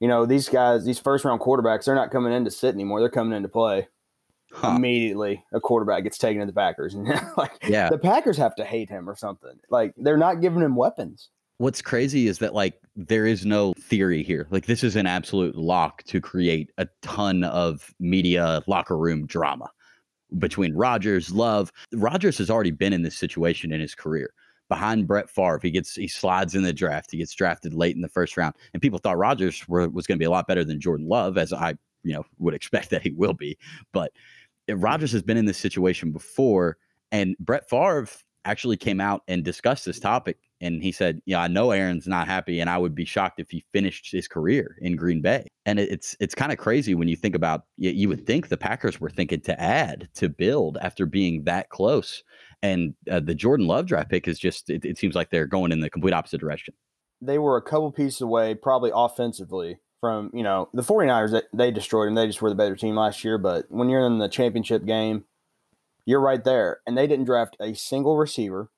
you 0.00 0.08
know, 0.08 0.26
these 0.26 0.48
guys, 0.48 0.84
these 0.84 0.98
first 0.98 1.24
round 1.24 1.40
quarterbacks, 1.40 1.84
they're 1.84 1.94
not 1.94 2.10
coming 2.10 2.32
in 2.32 2.44
to 2.44 2.50
sit 2.50 2.74
anymore. 2.74 2.98
They're 3.00 3.08
coming 3.08 3.36
in 3.36 3.42
to 3.44 3.48
play. 3.48 3.86
Huh. 4.52 4.74
Immediately, 4.76 5.44
a 5.52 5.60
quarterback 5.60 6.02
gets 6.04 6.18
taken 6.18 6.40
to 6.40 6.46
the 6.46 6.52
Packers, 6.52 6.94
and 6.94 7.06
like, 7.36 7.52
yeah, 7.68 7.88
the 7.90 7.98
Packers 7.98 8.36
have 8.38 8.54
to 8.56 8.64
hate 8.64 8.88
him 8.88 9.08
or 9.08 9.14
something. 9.16 9.58
Like, 9.70 9.92
they're 9.96 10.16
not 10.16 10.40
giving 10.40 10.62
him 10.62 10.74
weapons. 10.76 11.28
What's 11.58 11.80
crazy 11.80 12.28
is 12.28 12.38
that 12.38 12.54
like 12.54 12.80
there 12.96 13.26
is 13.26 13.44
no 13.44 13.74
theory 13.74 14.22
here. 14.22 14.46
Like, 14.50 14.66
this 14.66 14.82
is 14.82 14.96
an 14.96 15.06
absolute 15.06 15.54
lock 15.54 16.02
to 16.04 16.20
create 16.20 16.70
a 16.78 16.88
ton 17.02 17.44
of 17.44 17.94
media 18.00 18.62
locker 18.66 18.96
room 18.96 19.26
drama 19.26 19.70
between 20.38 20.74
Rodgers, 20.74 21.30
Love. 21.32 21.72
Rodgers 21.94 22.38
has 22.38 22.50
already 22.50 22.70
been 22.70 22.92
in 22.92 23.02
this 23.02 23.16
situation 23.16 23.72
in 23.72 23.80
his 23.80 23.94
career 23.94 24.32
behind 24.68 25.06
Brett 25.06 25.30
Favre. 25.30 25.60
He 25.62 25.70
gets 25.70 25.94
he 25.94 26.08
slides 26.08 26.54
in 26.54 26.62
the 26.62 26.72
draft. 26.72 27.10
He 27.10 27.18
gets 27.18 27.34
drafted 27.34 27.74
late 27.74 27.94
in 27.94 28.02
the 28.02 28.08
first 28.08 28.36
round, 28.36 28.54
and 28.72 28.82
people 28.82 28.98
thought 28.98 29.18
Rodgers 29.18 29.66
were, 29.68 29.88
was 29.88 30.06
going 30.06 30.16
to 30.16 30.22
be 30.22 30.26
a 30.26 30.30
lot 30.30 30.48
better 30.48 30.64
than 30.64 30.80
Jordan 30.80 31.08
Love, 31.08 31.38
as 31.38 31.52
I 31.52 31.74
you 32.02 32.14
know 32.14 32.24
would 32.38 32.54
expect 32.54 32.90
that 32.90 33.02
he 33.02 33.10
will 33.10 33.34
be. 33.34 33.58
But 33.92 34.12
eh, 34.68 34.74
Rodgers 34.76 35.12
has 35.12 35.22
been 35.22 35.36
in 35.36 35.46
this 35.46 35.58
situation 35.58 36.12
before, 36.12 36.78
and 37.12 37.36
Brett 37.38 37.68
Favre 37.68 38.08
actually 38.44 38.76
came 38.76 39.00
out 39.00 39.22
and 39.28 39.44
discussed 39.44 39.84
this 39.84 40.00
topic. 40.00 40.38
And 40.60 40.82
he 40.82 40.92
said, 40.92 41.20
"Yeah, 41.26 41.40
I 41.40 41.48
know 41.48 41.70
Aaron's 41.70 42.06
not 42.06 42.26
happy, 42.26 42.60
and 42.60 42.70
I 42.70 42.78
would 42.78 42.94
be 42.94 43.04
shocked 43.04 43.40
if 43.40 43.50
he 43.50 43.64
finished 43.72 44.10
his 44.10 44.26
career 44.26 44.76
in 44.80 44.96
Green 44.96 45.20
Bay." 45.20 45.46
And 45.66 45.78
it's 45.78 46.16
it's 46.20 46.34
kind 46.34 46.52
of 46.52 46.58
crazy 46.58 46.94
when 46.94 47.08
you 47.08 47.16
think 47.16 47.34
about. 47.34 47.64
You 47.76 48.08
would 48.08 48.26
think 48.26 48.48
the 48.48 48.56
Packers 48.56 49.00
were 49.00 49.10
thinking 49.10 49.40
to 49.42 49.60
add 49.60 50.08
to 50.14 50.28
build 50.28 50.78
after 50.80 51.06
being 51.06 51.44
that 51.44 51.68
close, 51.70 52.22
and 52.62 52.94
uh, 53.10 53.20
the 53.20 53.34
Jordan 53.34 53.66
Love 53.66 53.86
draft 53.86 54.10
pick 54.10 54.26
is 54.28 54.38
just. 54.38 54.70
It, 54.70 54.84
it 54.84 54.98
seems 54.98 55.14
like 55.14 55.30
they're 55.30 55.46
going 55.46 55.72
in 55.72 55.80
the 55.80 55.90
complete 55.90 56.14
opposite 56.14 56.40
direction. 56.40 56.74
They 57.20 57.38
were 57.38 57.56
a 57.56 57.62
couple 57.62 57.92
pieces 57.92 58.20
away, 58.20 58.54
probably 58.54 58.90
offensively, 58.94 59.78
from 60.00 60.30
you 60.32 60.42
know 60.42 60.68
the 60.72 60.82
49ers. 60.82 61.42
They, 61.52 61.70
destroyed 61.70 62.08
them. 62.08 62.14
They 62.14 62.26
just 62.26 62.40
were 62.40 62.50
the 62.50 62.56
better 62.56 62.76
team 62.76 62.94
last 62.94 63.24
year. 63.24 63.36
But 63.36 63.66
when 63.68 63.88
you're 63.88 64.06
in 64.06 64.18
the 64.18 64.28
championship 64.28 64.86
game 64.86 65.24
you're 66.06 66.20
right 66.20 66.42
there. 66.42 66.80
And 66.86 66.96
they 66.96 67.06
didn't 67.06 67.26
draft 67.26 67.56
a 67.60 67.74
single 67.74 68.16
receiver. 68.16 68.70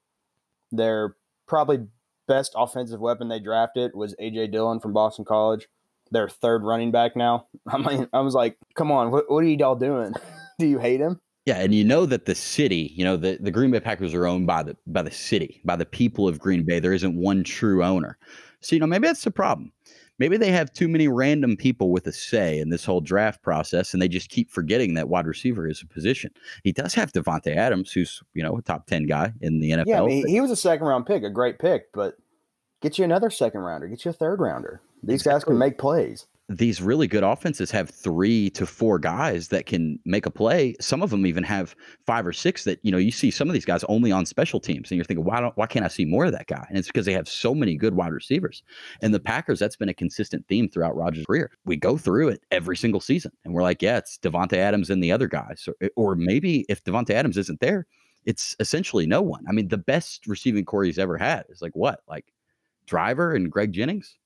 Their 0.73 1.14
probably 1.49 1.87
best 2.27 2.53
offensive 2.57 3.01
weapon 3.01 3.29
they 3.29 3.41
drafted 3.41 3.93
was 3.95 4.15
AJ 4.21 4.53
Dillon 4.53 4.81
from 4.81 4.93
Boston 4.93 5.25
College. 5.25 5.67
Their 6.11 6.29
third 6.29 6.63
running 6.63 6.91
back 6.91 7.17
now. 7.17 7.47
I 7.69 7.79
mean, 7.79 8.09
I 8.13 8.21
was 8.21 8.35
like, 8.35 8.57
come 8.77 8.93
on, 8.93 9.11
what, 9.11 9.31
what 9.31 9.43
are 9.43 9.49
you 9.49 9.63
all 9.65 9.77
doing? 9.77 10.15
Do 10.59 10.67
you 10.67 10.79
hate 10.79 11.01
him? 11.01 11.21
Yeah, 11.47 11.61
and 11.61 11.75
you 11.75 11.83
know 11.83 12.05
that 12.05 12.27
the 12.27 12.35
city, 12.35 12.93
you 12.95 13.05
know, 13.05 13.17
the, 13.17 13.39
the 13.41 13.51
Green 13.51 13.71
Bay 13.71 13.81
Packers 13.81 14.13
are 14.13 14.27
owned 14.27 14.47
by 14.47 14.63
the 14.63 14.77
by 14.87 15.01
the 15.01 15.11
city, 15.11 15.63
by 15.65 15.77
the 15.77 15.87
people 15.87 16.29
of 16.29 16.39
Green 16.39 16.63
Bay. 16.63 16.79
There 16.79 16.93
isn't 16.93 17.17
one 17.17 17.43
true 17.43 17.83
owner. 17.83 18.19
So, 18.61 18.77
you 18.77 18.81
know, 18.81 18.87
maybe 18.87 19.07
that's 19.07 19.25
the 19.25 19.31
problem 19.31 19.73
maybe 20.18 20.37
they 20.37 20.50
have 20.50 20.72
too 20.72 20.88
many 20.88 21.09
random 21.09 21.57
people 21.57 21.90
with 21.90 22.07
a 22.07 22.12
say 22.12 22.59
in 22.59 22.70
this 22.70 22.85
whole 22.85 23.00
draft 23.00 23.42
process, 23.42 23.92
and 23.92 24.02
they 24.02 24.09
just 24.09 24.31
keep 24.31 24.50
forgetting 24.50 24.94
that 24.94 25.09
wide 25.09 25.26
receiver 25.26 25.68
is 25.68 25.83
a 25.83 25.87
position. 25.87 26.31
He 26.64 26.72
does 26.72 26.94
have 26.94 27.12
Davante 27.12 27.57
Adams, 27.57 27.92
who's 27.92 28.22
you 28.35 28.42
know 28.42 28.57
a 28.57 28.62
top 28.62 28.87
ten 28.87 29.07
guy 29.07 29.33
in 29.40 29.61
the 29.61 29.70
NFL. 29.70 29.85
Yeah, 29.87 30.02
I 30.02 30.07
mean, 30.07 30.26
he 30.26 30.40
was 30.40 30.50
a 30.50 30.57
second 30.57 30.87
round 30.87 31.07
pick, 31.07 31.22
a 31.22 31.31
great 31.31 31.59
pick, 31.59 31.92
but 31.92 32.16
get 32.81 32.98
you 32.98 33.04
another 33.04 33.31
second 33.31 33.61
rounder, 33.61 33.88
get 33.88 34.04
you 34.04 34.11
a 34.11 34.14
third 34.14 34.40
rounder. 34.40 34.81
These 35.02 35.20
exactly. 35.20 35.35
guys 35.35 35.44
can 35.44 35.59
make 35.59 35.78
plays 35.78 36.26
these 36.49 36.81
really 36.81 37.07
good 37.07 37.23
offenses 37.23 37.71
have 37.71 37.91
three 37.91 38.49
to 38.51 38.65
four 38.65 38.99
guys 38.99 39.49
that 39.49 39.67
can 39.67 39.99
make 40.07 40.25
a 40.25 40.31
play. 40.31 40.75
Some 40.81 41.03
of 41.03 41.11
them 41.11 41.27
even 41.27 41.45
have 41.45 41.77
five 42.07 42.27
or 42.27 42.33
six 42.33 42.65
that, 42.65 42.79
you 42.83 42.91
know, 42.91 42.97
you 42.97 43.11
see 43.11 43.31
some 43.31 43.49
of 43.49 43.55
these 43.55 43.67
guys 43.67 43.85
only 43.85 44.11
on 44.11 44.25
special 44.25 44.59
teams 44.59 44.91
and 44.91 44.97
you're 44.97 45.05
thinking, 45.05 45.27
why 45.27 45.41
don't, 45.41 45.55
why 45.59 45.67
can't 45.67 45.85
I 45.85 45.89
see 45.89 46.07
more 46.07 46.25
of 46.25 46.33
that 46.33 46.47
guy? 46.47 46.65
And 46.71 46.79
it's 46.79 46.89
because 46.89 47.05
they 47.05 47.13
have 47.13 47.29
so 47.29 47.55
many 47.55 47.75
good 47.77 47.95
wide 47.95 48.13
receivers. 48.13 48.63
And 49.03 49.13
the 49.13 49.21
Packers, 49.21 49.59
that's 49.59 49.77
been 49.77 49.91
a 49.91 49.95
consistent 49.95 50.47
theme 50.49 50.71
throughout 50.71 50.97
Rodgers' 50.97 51.27
career. 51.27 51.51
We 51.67 51.77
go 51.77 51.99
through 51.99 52.29
it 52.29 52.43
every 52.51 52.79
single 52.79 53.01
season 53.01 53.33
and 53.45 53.53
we're 53.53 53.63
like, 53.63 53.83
yeah, 53.83 53.99
it's 53.99 54.17
Davante 54.17 54.57
Adams 54.57 54.89
and 54.89 55.05
the 55.05 55.13
other 55.13 55.29
guys. 55.29 55.69
Or, 55.69 55.75
eh, 55.83 55.89
or 55.97 56.17
maybe 56.17 56.65
if 56.71 56.83
Davante 56.83 57.11
Adams 57.11 57.37
isn't 57.37 57.61
there, 57.61 57.87
it's 58.25 58.57
essentially 58.59 59.07
no 59.07 59.21
one. 59.21 59.45
I 59.49 59.53
mean, 59.53 59.69
the 59.69 59.77
best 59.77 60.27
receiving 60.27 60.65
corps 60.65 60.85
he's 60.85 60.99
ever 60.99 61.19
had 61.19 61.45
is 61.51 61.61
like 61.61 61.77
what? 61.77 62.01
Like 62.09 62.33
Driver 62.87 63.35
and 63.35 63.53
Greg 63.53 63.73
Jennings? 63.73 64.17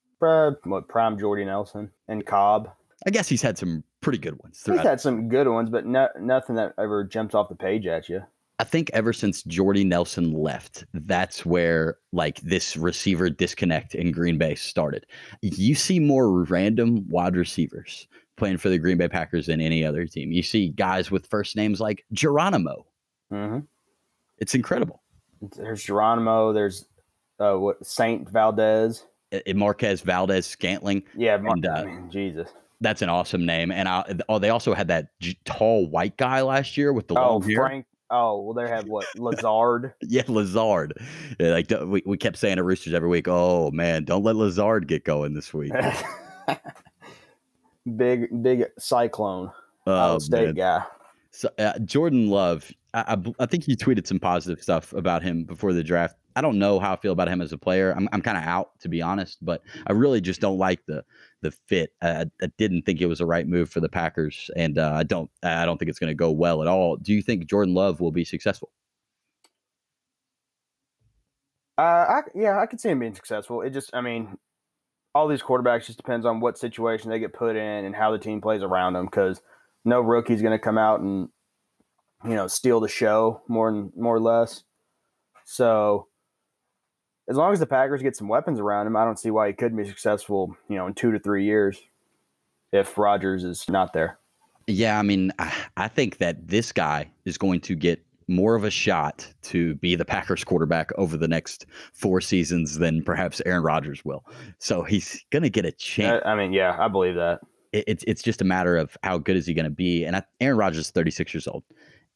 What 0.63 0.87
prime 0.87 1.17
Jordy 1.17 1.45
Nelson 1.45 1.91
and 2.07 2.25
Cobb. 2.25 2.69
I 3.05 3.09
guess 3.09 3.27
he's 3.27 3.41
had 3.41 3.57
some 3.57 3.83
pretty 4.01 4.19
good 4.19 4.39
ones. 4.41 4.59
Throughout. 4.59 4.79
He's 4.79 4.87
had 4.87 5.01
some 5.01 5.27
good 5.29 5.47
ones, 5.47 5.69
but 5.69 5.85
no, 5.85 6.07
nothing 6.19 6.55
that 6.55 6.73
ever 6.77 7.03
jumps 7.03 7.35
off 7.35 7.49
the 7.49 7.55
page 7.55 7.85
at 7.85 8.09
you. 8.09 8.21
I 8.59 8.63
think 8.65 8.91
ever 8.93 9.13
since 9.13 9.43
Jordy 9.43 9.83
Nelson 9.83 10.31
left, 10.31 10.85
that's 10.93 11.45
where 11.45 11.97
like 12.11 12.39
this 12.41 12.77
receiver 12.77 13.29
disconnect 13.29 13.95
in 13.95 14.11
Green 14.11 14.37
Bay 14.37 14.55
started. 14.55 15.05
You 15.41 15.75
see 15.75 15.99
more 15.99 16.43
random 16.43 17.07
wide 17.09 17.35
receivers 17.35 18.07
playing 18.37 18.57
for 18.57 18.69
the 18.69 18.77
Green 18.77 18.97
Bay 18.97 19.07
Packers 19.07 19.47
than 19.47 19.59
any 19.59 19.83
other 19.83 20.05
team. 20.05 20.31
You 20.31 20.43
see 20.43 20.69
guys 20.69 21.11
with 21.11 21.27
first 21.27 21.55
names 21.55 21.81
like 21.81 22.05
Geronimo. 22.13 22.85
Mm-hmm. 23.31 23.59
It's 24.37 24.55
incredible. 24.55 25.01
There's 25.57 25.83
Geronimo. 25.83 26.53
There's 26.53 26.85
uh, 27.39 27.55
what 27.55 27.85
Saint 27.85 28.29
Valdez. 28.29 29.03
Marquez 29.55 30.01
Valdes 30.01 30.45
Scantling. 30.45 31.03
Yeah, 31.15 31.37
Mar- 31.37 31.53
and, 31.53 31.65
uh, 31.65 31.85
Jesus. 32.09 32.49
That's 32.81 33.01
an 33.01 33.09
awesome 33.09 33.45
name. 33.45 33.71
And 33.71 33.87
I, 33.87 34.03
oh, 34.27 34.39
they 34.39 34.49
also 34.49 34.73
had 34.73 34.87
that 34.89 35.17
g- 35.19 35.37
tall 35.45 35.87
white 35.87 36.17
guy 36.17 36.41
last 36.41 36.75
year 36.75 36.91
with 36.91 37.07
the 37.07 37.15
oh, 37.15 37.33
long 37.33 37.41
hair. 37.43 37.57
Frank. 37.57 37.85
Oh, 38.09 38.41
well, 38.41 38.53
they 38.53 38.69
have 38.69 38.85
what 38.85 39.07
Lazard. 39.17 39.93
yeah, 40.01 40.23
Lazard. 40.27 40.93
Yeah, 41.39 41.51
like 41.51 41.71
we, 41.85 42.03
we 42.05 42.17
kept 42.17 42.37
saying 42.37 42.57
to 42.57 42.63
Roosters 42.63 42.93
every 42.93 43.09
week. 43.09 43.27
Oh 43.27 43.71
man, 43.71 44.03
don't 44.03 44.23
let 44.23 44.35
Lazard 44.35 44.87
get 44.87 45.03
going 45.03 45.33
this 45.33 45.53
week. 45.53 45.71
big, 47.95 48.43
big 48.43 48.65
cyclone. 48.77 49.51
Oh, 49.87 50.19
state 50.19 50.45
man. 50.45 50.53
guy. 50.53 50.83
So 51.31 51.49
uh, 51.57 51.79
Jordan 51.79 52.27
Love, 52.29 52.71
I, 52.93 53.15
I, 53.15 53.33
I, 53.39 53.45
think 53.47 53.67
you 53.67 53.75
tweeted 53.75 54.05
some 54.05 54.19
positive 54.19 54.61
stuff 54.61 54.93
about 54.93 55.23
him 55.23 55.43
before 55.43 55.73
the 55.73 55.83
draft. 55.83 56.15
I 56.35 56.41
don't 56.41 56.59
know 56.59 56.79
how 56.79 56.93
I 56.93 56.95
feel 56.95 57.11
about 57.11 57.27
him 57.27 57.41
as 57.41 57.51
a 57.51 57.57
player. 57.57 57.91
I'm 57.91 58.09
I'm 58.11 58.21
kind 58.21 58.37
of 58.37 58.43
out 58.43 58.79
to 58.81 58.89
be 58.89 59.01
honest, 59.01 59.37
but 59.41 59.61
I 59.87 59.93
really 59.93 60.21
just 60.21 60.41
don't 60.41 60.57
like 60.57 60.85
the 60.85 61.03
the 61.41 61.51
fit. 61.51 61.93
I, 62.01 62.25
I 62.41 62.47
didn't 62.57 62.83
think 62.83 63.01
it 63.01 63.07
was 63.07 63.19
the 63.19 63.25
right 63.25 63.47
move 63.47 63.69
for 63.69 63.79
the 63.79 63.89
Packers, 63.89 64.49
and 64.55 64.77
uh, 64.77 64.93
I 64.95 65.03
don't 65.03 65.29
I 65.43 65.65
don't 65.65 65.77
think 65.77 65.89
it's 65.89 65.99
going 65.99 66.11
to 66.11 66.15
go 66.15 66.31
well 66.31 66.61
at 66.61 66.67
all. 66.67 66.97
Do 66.97 67.13
you 67.13 67.21
think 67.21 67.47
Jordan 67.47 67.73
Love 67.73 67.99
will 67.99 68.11
be 68.11 68.25
successful? 68.25 68.71
Uh, 71.77 71.81
I, 71.81 72.19
yeah, 72.35 72.59
I 72.59 72.67
could 72.67 72.79
see 72.79 72.89
him 72.89 72.99
being 72.99 73.15
successful. 73.15 73.63
It 73.63 73.71
just, 73.71 73.89
I 73.95 74.01
mean, 74.01 74.37
all 75.15 75.27
these 75.27 75.41
quarterbacks 75.41 75.87
just 75.87 75.97
depends 75.97 76.23
on 76.23 76.39
what 76.39 76.55
situation 76.57 77.09
they 77.09 77.17
get 77.17 77.33
put 77.33 77.55
in 77.55 77.85
and 77.85 77.95
how 77.95 78.11
the 78.11 78.19
team 78.19 78.41
plays 78.41 78.61
around 78.61 78.93
them. 78.93 79.05
Because 79.05 79.41
no 79.85 79.99
rookie's 79.99 80.41
going 80.41 80.57
to 80.57 80.63
come 80.63 80.77
out 80.77 80.99
and 80.99 81.29
you 82.23 82.35
know 82.35 82.47
steal 82.47 82.79
the 82.79 82.87
show 82.87 83.41
more 83.47 83.69
and 83.69 83.91
more 83.95 84.15
or 84.15 84.19
less. 84.21 84.63
So 85.45 86.07
as 87.29 87.37
long 87.37 87.53
as 87.53 87.59
the 87.59 87.65
Packers 87.65 88.01
get 88.01 88.15
some 88.15 88.27
weapons 88.27 88.59
around 88.59 88.87
him, 88.87 88.95
I 88.95 89.05
don't 89.05 89.19
see 89.19 89.31
why 89.31 89.47
he 89.47 89.53
couldn't 89.53 89.77
be 89.77 89.87
successful, 89.87 90.55
you 90.67 90.75
know, 90.75 90.87
in 90.87 90.93
two 90.93 91.11
to 91.11 91.19
three 91.19 91.45
years 91.45 91.81
if 92.71 92.97
Rodgers 92.97 93.43
is 93.43 93.69
not 93.69 93.93
there. 93.93 94.19
Yeah, 94.67 94.99
I 94.99 95.03
mean, 95.03 95.31
I 95.77 95.87
think 95.87 96.17
that 96.17 96.47
this 96.47 96.71
guy 96.71 97.09
is 97.25 97.37
going 97.37 97.61
to 97.61 97.75
get 97.75 98.03
more 98.27 98.55
of 98.55 98.63
a 98.63 98.69
shot 98.69 99.27
to 99.43 99.75
be 99.75 99.95
the 99.95 100.05
Packers 100.05 100.43
quarterback 100.43 100.91
over 100.97 101.17
the 101.17 101.27
next 101.27 101.65
four 101.93 102.21
seasons 102.21 102.79
than 102.79 103.03
perhaps 103.03 103.41
Aaron 103.45 103.63
Rodgers 103.63 104.03
will. 104.05 104.25
So 104.59 104.83
he's 104.83 105.23
going 105.31 105.43
to 105.43 105.49
get 105.49 105.65
a 105.65 105.71
chance. 105.71 106.21
I 106.25 106.35
mean, 106.35 106.53
yeah, 106.53 106.77
I 106.79 106.87
believe 106.87 107.15
that. 107.15 107.41
It's 107.73 108.03
it's 108.07 108.21
just 108.21 108.39
a 108.39 108.45
matter 108.45 108.77
of 108.77 108.95
how 109.03 109.17
good 109.17 109.35
is 109.35 109.47
he 109.47 109.53
going 109.53 109.65
to 109.65 109.71
be. 109.71 110.05
And 110.05 110.23
Aaron 110.39 110.57
Rodgers 110.57 110.85
is 110.85 110.91
36 110.91 111.33
years 111.33 111.47
old, 111.47 111.63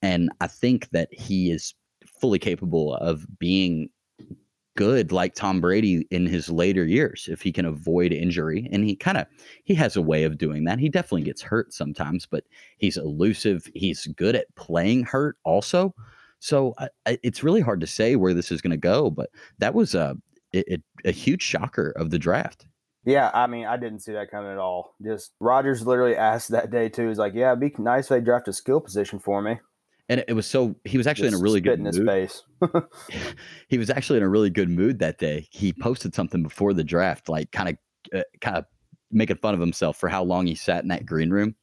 and 0.04 0.30
I 0.40 0.48
think 0.48 0.90
that 0.92 1.12
he 1.12 1.52
is 1.52 1.74
fully 2.06 2.38
capable 2.38 2.94
of 2.96 3.26
being 3.40 3.90
good 4.78 5.12
like 5.12 5.34
Tom 5.34 5.60
Brady 5.60 6.08
in 6.12 6.28
his 6.28 6.50
later 6.50 6.86
years 6.86 7.28
if 7.30 7.42
he 7.42 7.52
can 7.52 7.66
avoid 7.66 8.14
injury 8.14 8.70
and 8.72 8.86
he 8.86 8.96
kind 8.96 9.18
of 9.18 9.26
he 9.66 9.74
has 9.74 9.98
a 9.98 10.02
way 10.02 10.24
of 10.24 10.38
doing 10.38 10.64
that. 10.64 10.80
He 10.80 10.88
definitely 10.88 11.24
gets 11.24 11.42
hurt 11.42 11.74
sometimes, 11.74 12.26
but 12.26 12.46
he's 12.78 12.96
elusive. 12.96 13.68
He's 13.74 14.06
good 14.16 14.36
at 14.36 14.56
playing 14.56 15.04
hurt 15.04 15.36
also. 15.44 15.94
So 16.40 16.76
I, 16.78 16.90
I, 17.08 17.20
it's 17.24 17.44
really 17.44 17.62
hard 17.62 17.82
to 17.82 17.88
say 17.88 18.16
where 18.16 18.36
this 18.36 18.52
is 18.52 18.62
going 18.62 18.72
to 18.72 18.78
go, 18.78 19.10
but 19.10 19.32
that 19.58 19.74
was 19.74 19.96
a, 19.96 20.16
a 20.56 20.78
a 21.04 21.12
huge 21.12 21.42
shocker 21.42 21.90
of 21.98 22.12
the 22.12 22.20
draft. 22.20 22.68
Yeah, 23.04 23.32
I 23.34 23.48
mean, 23.48 23.66
I 23.66 23.78
didn't 23.78 24.02
see 24.02 24.12
that 24.12 24.30
coming 24.30 24.52
at 24.52 24.60
all. 24.60 24.94
Just 25.04 25.32
Rodgers 25.40 25.86
literally 25.86 26.16
asked 26.32 26.50
that 26.50 26.70
day 26.70 26.88
too. 26.88 27.08
He's 27.08 27.18
like, 27.18 27.34
"Yeah, 27.34 27.52
it'd 27.52 27.60
be 27.60 27.74
nice 27.82 28.06
if 28.06 28.10
they 28.10 28.22
draft 28.22 28.48
a 28.48 28.54
skill 28.54 28.80
position 28.80 29.18
for 29.18 29.42
me." 29.42 29.60
And 30.10 30.24
it 30.28 30.34
was 30.34 30.46
so 30.46 30.76
he 30.86 30.98
was 30.98 31.08
actually 31.08 31.30
Just 31.30 31.38
in 31.38 31.42
a 31.42 31.44
really 31.44 31.62
good 31.62 31.80
in 31.80 31.84
mood. 31.84 31.96
his 31.96 32.06
face. 32.06 32.44
he 33.68 33.78
was 33.78 33.90
actually 33.90 34.18
in 34.18 34.24
a 34.24 34.30
really 34.30 34.50
good 34.50 34.70
mood 34.70 35.00
that 35.00 35.18
day. 35.18 35.48
He 35.52 35.74
posted 35.74 36.16
something 36.16 36.44
before 36.44 36.74
the 36.74 36.84
draft, 36.84 37.30
like 37.30 37.52
kind 37.52 37.70
of 37.70 38.20
uh, 38.20 38.24
kind 38.42 38.58
of 38.58 38.66
making 39.12 39.38
fun 39.38 39.54
of 39.54 39.60
himself 39.60 39.98
for 39.98 40.10
how 40.10 40.24
long 40.24 40.48
he 40.48 40.56
sat 40.56 40.84
in 40.84 40.90
that 40.90 41.06
green 41.06 41.30
room 41.30 41.56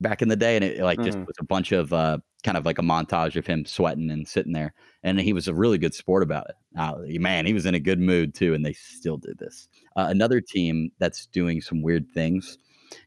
back 0.00 0.22
in 0.22 0.28
the 0.28 0.36
day, 0.36 0.56
and 0.56 0.64
it 0.64 0.80
like 0.80 1.00
just 1.02 1.18
was 1.18 1.36
a 1.40 1.44
bunch 1.44 1.72
of 1.72 1.92
uh, 1.92 2.18
kind 2.44 2.56
of 2.56 2.66
like 2.66 2.78
a 2.78 2.82
montage 2.82 3.36
of 3.36 3.46
him 3.46 3.64
sweating 3.64 4.10
and 4.10 4.26
sitting 4.26 4.52
there. 4.52 4.74
And 5.02 5.20
he 5.20 5.32
was 5.32 5.48
a 5.48 5.54
really 5.54 5.78
good 5.78 5.94
sport 5.94 6.22
about 6.22 6.48
it. 6.48 6.56
Uh, 6.78 6.96
man, 7.20 7.46
he 7.46 7.52
was 7.52 7.66
in 7.66 7.74
a 7.74 7.80
good 7.80 8.00
mood 8.00 8.34
too, 8.34 8.54
and 8.54 8.64
they 8.64 8.72
still 8.72 9.16
did 9.16 9.38
this. 9.38 9.68
Uh, 9.96 10.06
another 10.08 10.40
team 10.40 10.90
that's 10.98 11.26
doing 11.26 11.60
some 11.60 11.82
weird 11.82 12.10
things, 12.12 12.58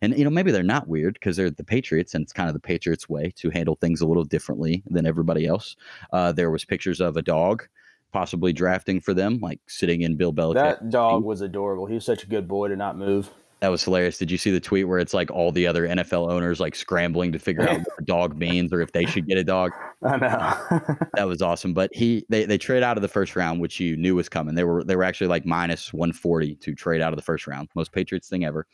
and 0.02 0.18
you 0.18 0.24
know 0.24 0.30
maybe 0.30 0.52
they're 0.52 0.64
not 0.64 0.88
weird 0.88 1.14
because 1.16 1.38
they're 1.38 1.50
the 1.50 1.64
Patriots, 1.64 2.14
and 2.14 2.24
it's 2.24 2.34
kind 2.34 2.50
of 2.50 2.54
the 2.54 2.60
Patriots' 2.60 3.10
way 3.10 3.32
to 3.38 3.50
handle 3.50 3.76
things 3.76 4.02
a 4.02 4.08
little 4.08 4.26
differently 4.26 4.84
than 4.88 5.06
everybody 5.06 5.46
else. 5.46 5.76
Uh, 6.12 6.32
there 6.32 6.52
was 6.52 6.66
pictures 6.66 7.00
of 7.02 7.18
a 7.18 7.22
dog 7.22 7.68
possibly 8.12 8.54
drafting 8.54 9.00
for 9.00 9.14
them, 9.14 9.40
like 9.40 9.60
sitting 9.68 10.02
in 10.02 10.16
Bill 10.16 10.34
Belichick. 10.34 10.56
That 10.56 10.90
dog 10.90 11.24
was 11.24 11.42
adorable. 11.42 11.86
He 11.86 11.96
was 11.96 12.06
such 12.06 12.24
a 12.24 12.28
good 12.28 12.48
boy 12.48 12.70
to 12.70 12.76
not 12.76 12.98
move. 12.98 13.30
That 13.60 13.70
was 13.70 13.84
hilarious. 13.84 14.18
Did 14.18 14.32
you 14.32 14.38
see 14.38 14.52
the 14.52 14.60
tweet 14.62 14.88
where 14.88 15.00
it's 15.00 15.14
like 15.14 15.30
all 15.32 15.52
the 15.52 15.68
other 15.68 15.86
NFL 15.86 16.32
owners 16.32 16.62
like 16.62 16.76
scrambling 16.76 17.34
to 17.34 17.40
figure 17.40 17.68
out 17.68 17.78
what 17.80 17.98
the 17.98 18.06
dog 18.06 18.38
means 18.38 18.72
or 18.72 18.80
if 18.80 18.94
they 18.94 19.06
should 19.06 19.28
get 19.28 19.38
a 19.38 19.44
dog? 19.44 19.72
I 20.04 20.16
know. 20.16 20.98
that 21.16 21.28
was 21.28 21.42
awesome. 21.42 21.74
But 21.74 21.94
he 21.94 22.26
they 22.30 22.46
they 22.46 22.58
trade 22.58 22.84
out 22.84 22.98
of 22.98 23.02
the 23.02 23.10
first 23.10 23.36
round, 23.36 23.60
which 23.60 23.80
you 23.80 23.98
knew 23.98 24.16
was 24.16 24.30
coming. 24.30 24.56
They 24.56 24.64
were 24.64 24.84
they 24.86 24.96
were 24.96 25.04
actually 25.04 25.28
like 25.28 25.46
minus 25.46 25.94
one 25.94 26.14
forty 26.14 26.56
to 26.56 26.74
trade 26.74 27.02
out 27.02 27.12
of 27.12 27.18
the 27.18 27.24
first 27.24 27.48
round. 27.48 27.68
Most 27.76 27.92
Patriots 27.92 28.30
thing 28.30 28.46
ever. 28.46 28.66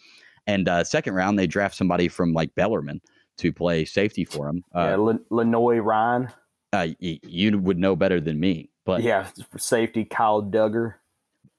And 0.47 0.67
uh, 0.69 0.83
second 0.83 1.13
round, 1.15 1.39
they 1.39 1.47
draft 1.47 1.75
somebody 1.75 2.07
from 2.07 2.33
like 2.33 2.53
Bellarmine 2.55 3.01
to 3.37 3.51
play 3.51 3.85
safety 3.85 4.25
for 4.25 4.47
him. 4.47 4.63
Uh, 4.73 4.87
yeah, 4.89 4.95
Len- 4.95 5.25
Lenoir-Rhyne. 5.29 6.31
Uh, 6.73 6.87
you 6.99 7.57
would 7.59 7.77
know 7.77 7.95
better 7.95 8.19
than 8.19 8.39
me, 8.39 8.69
but 8.85 9.01
yeah, 9.01 9.27
safety 9.57 10.03
Kyle 10.03 10.43
Dugger 10.43 10.95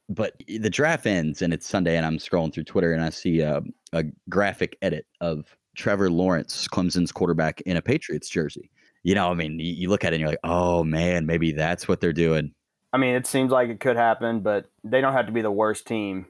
but 0.08 0.34
the 0.46 0.70
draft 0.70 1.06
ends 1.06 1.42
and 1.42 1.52
it's 1.52 1.66
Sunday, 1.66 1.96
and 1.96 2.06
I'm 2.06 2.18
scrolling 2.18 2.52
through 2.52 2.64
Twitter 2.64 2.92
and 2.92 3.02
I 3.02 3.10
see 3.10 3.40
a, 3.40 3.62
a 3.92 4.04
graphic 4.28 4.76
edit 4.82 5.06
of 5.20 5.56
Trevor 5.76 6.10
Lawrence, 6.10 6.68
Clemson's 6.68 7.12
quarterback, 7.12 7.60
in 7.62 7.76
a 7.76 7.82
Patriots 7.82 8.28
jersey. 8.28 8.70
You 9.02 9.14
know, 9.14 9.30
I 9.30 9.34
mean, 9.34 9.58
you, 9.58 9.72
you 9.72 9.88
look 9.88 10.04
at 10.04 10.12
it 10.12 10.16
and 10.16 10.20
you're 10.20 10.30
like, 10.30 10.38
oh 10.44 10.84
man, 10.84 11.26
maybe 11.26 11.52
that's 11.52 11.88
what 11.88 12.00
they're 12.00 12.12
doing. 12.12 12.52
I 12.92 12.98
mean, 12.98 13.14
it 13.14 13.26
seems 13.26 13.50
like 13.50 13.68
it 13.68 13.80
could 13.80 13.96
happen, 13.96 14.40
but 14.40 14.66
they 14.84 15.00
don't 15.00 15.12
have 15.12 15.26
to 15.26 15.32
be 15.32 15.42
the 15.42 15.50
worst 15.50 15.86
team 15.86 16.26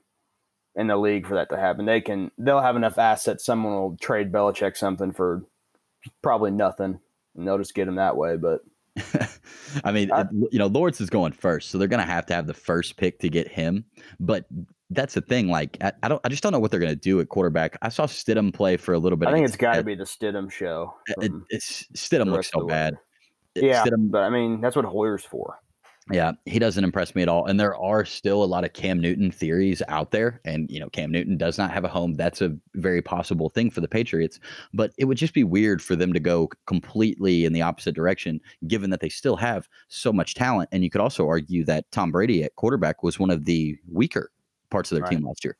in 0.76 0.86
the 0.86 0.96
league 0.96 1.26
for 1.26 1.34
that 1.34 1.48
to 1.50 1.56
happen. 1.56 1.86
They 1.86 2.00
can, 2.00 2.30
they'll 2.38 2.60
have 2.60 2.76
enough 2.76 2.98
assets. 2.98 3.44
Someone 3.44 3.74
will 3.74 3.96
trade 4.00 4.30
Belichick 4.30 4.76
something 4.76 5.12
for 5.12 5.44
probably 6.22 6.50
nothing, 6.50 7.00
and 7.36 7.46
they'll 7.46 7.58
just 7.58 7.74
get 7.74 7.88
him 7.88 7.96
that 7.96 8.16
way. 8.16 8.36
But 8.36 8.60
I 9.84 9.92
mean, 9.92 10.12
I, 10.12 10.26
you 10.50 10.58
know, 10.58 10.66
Lawrence 10.66 11.00
is 11.00 11.10
going 11.10 11.32
first, 11.32 11.70
so 11.70 11.78
they're 11.78 11.88
going 11.88 12.04
to 12.04 12.10
have 12.10 12.26
to 12.26 12.34
have 12.34 12.46
the 12.46 12.54
first 12.54 12.96
pick 12.96 13.18
to 13.20 13.28
get 13.28 13.48
him. 13.48 13.84
But 14.20 14.46
that's 14.90 15.14
the 15.14 15.20
thing. 15.20 15.48
Like, 15.48 15.76
I, 15.80 15.92
I 16.02 16.08
don't, 16.08 16.20
I 16.24 16.28
just 16.28 16.42
don't 16.42 16.52
know 16.52 16.58
what 16.58 16.70
they're 16.70 16.80
going 16.80 16.92
to 16.92 16.96
do 16.96 17.20
at 17.20 17.28
quarterback. 17.28 17.76
I 17.82 17.88
saw 17.88 18.06
Stidham 18.06 18.52
play 18.52 18.76
for 18.76 18.94
a 18.94 18.98
little 18.98 19.16
bit. 19.16 19.28
I 19.28 19.32
think 19.32 19.46
it's 19.46 19.56
got 19.56 19.76
to 19.76 19.82
be 19.82 19.94
the 19.94 20.04
Stidham 20.04 20.50
show. 20.50 20.94
It, 21.20 21.32
it's 21.50 21.84
Stidham 21.94 22.26
looks 22.26 22.50
so 22.50 22.66
bad. 22.66 22.98
Yeah, 23.54 23.84
Stidham, 23.84 24.10
but 24.10 24.22
I 24.22 24.30
mean, 24.30 24.60
that's 24.60 24.76
what 24.76 24.84
Hoyer's 24.84 25.24
for. 25.24 25.58
Yeah, 26.12 26.32
he 26.44 26.60
doesn't 26.60 26.84
impress 26.84 27.16
me 27.16 27.22
at 27.22 27.28
all. 27.28 27.46
And 27.46 27.58
there 27.58 27.76
are 27.76 28.04
still 28.04 28.44
a 28.44 28.46
lot 28.46 28.64
of 28.64 28.72
Cam 28.72 29.00
Newton 29.00 29.32
theories 29.32 29.82
out 29.88 30.12
there. 30.12 30.40
And, 30.44 30.70
you 30.70 30.78
know, 30.78 30.88
Cam 30.88 31.10
Newton 31.10 31.36
does 31.36 31.58
not 31.58 31.72
have 31.72 31.84
a 31.84 31.88
home. 31.88 32.14
That's 32.14 32.40
a 32.40 32.56
very 32.74 33.02
possible 33.02 33.48
thing 33.48 33.72
for 33.72 33.80
the 33.80 33.88
Patriots. 33.88 34.38
But 34.72 34.92
it 34.98 35.06
would 35.06 35.18
just 35.18 35.34
be 35.34 35.42
weird 35.42 35.82
for 35.82 35.96
them 35.96 36.12
to 36.12 36.20
go 36.20 36.48
completely 36.66 37.44
in 37.44 37.52
the 37.52 37.62
opposite 37.62 37.96
direction, 37.96 38.40
given 38.68 38.90
that 38.90 39.00
they 39.00 39.08
still 39.08 39.36
have 39.36 39.68
so 39.88 40.12
much 40.12 40.34
talent. 40.34 40.68
And 40.70 40.84
you 40.84 40.90
could 40.90 41.00
also 41.00 41.26
argue 41.26 41.64
that 41.64 41.90
Tom 41.90 42.12
Brady 42.12 42.44
at 42.44 42.54
quarterback 42.54 43.02
was 43.02 43.18
one 43.18 43.30
of 43.30 43.44
the 43.44 43.76
weaker 43.90 44.30
parts 44.70 44.92
of 44.92 44.96
their 44.96 45.02
right. 45.02 45.10
team 45.10 45.26
last 45.26 45.44
year. 45.44 45.56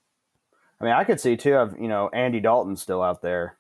I 0.81 0.85
mean, 0.85 0.93
I 0.93 1.05
could 1.05 1.21
see 1.21 1.37
too, 1.37 1.55
of 1.55 1.75
you 1.81 1.89
know, 1.89 2.09
Andy 2.13 2.39
Dalton 2.39 2.77
still 2.77 3.03
out 3.03 3.23
there. 3.23 3.57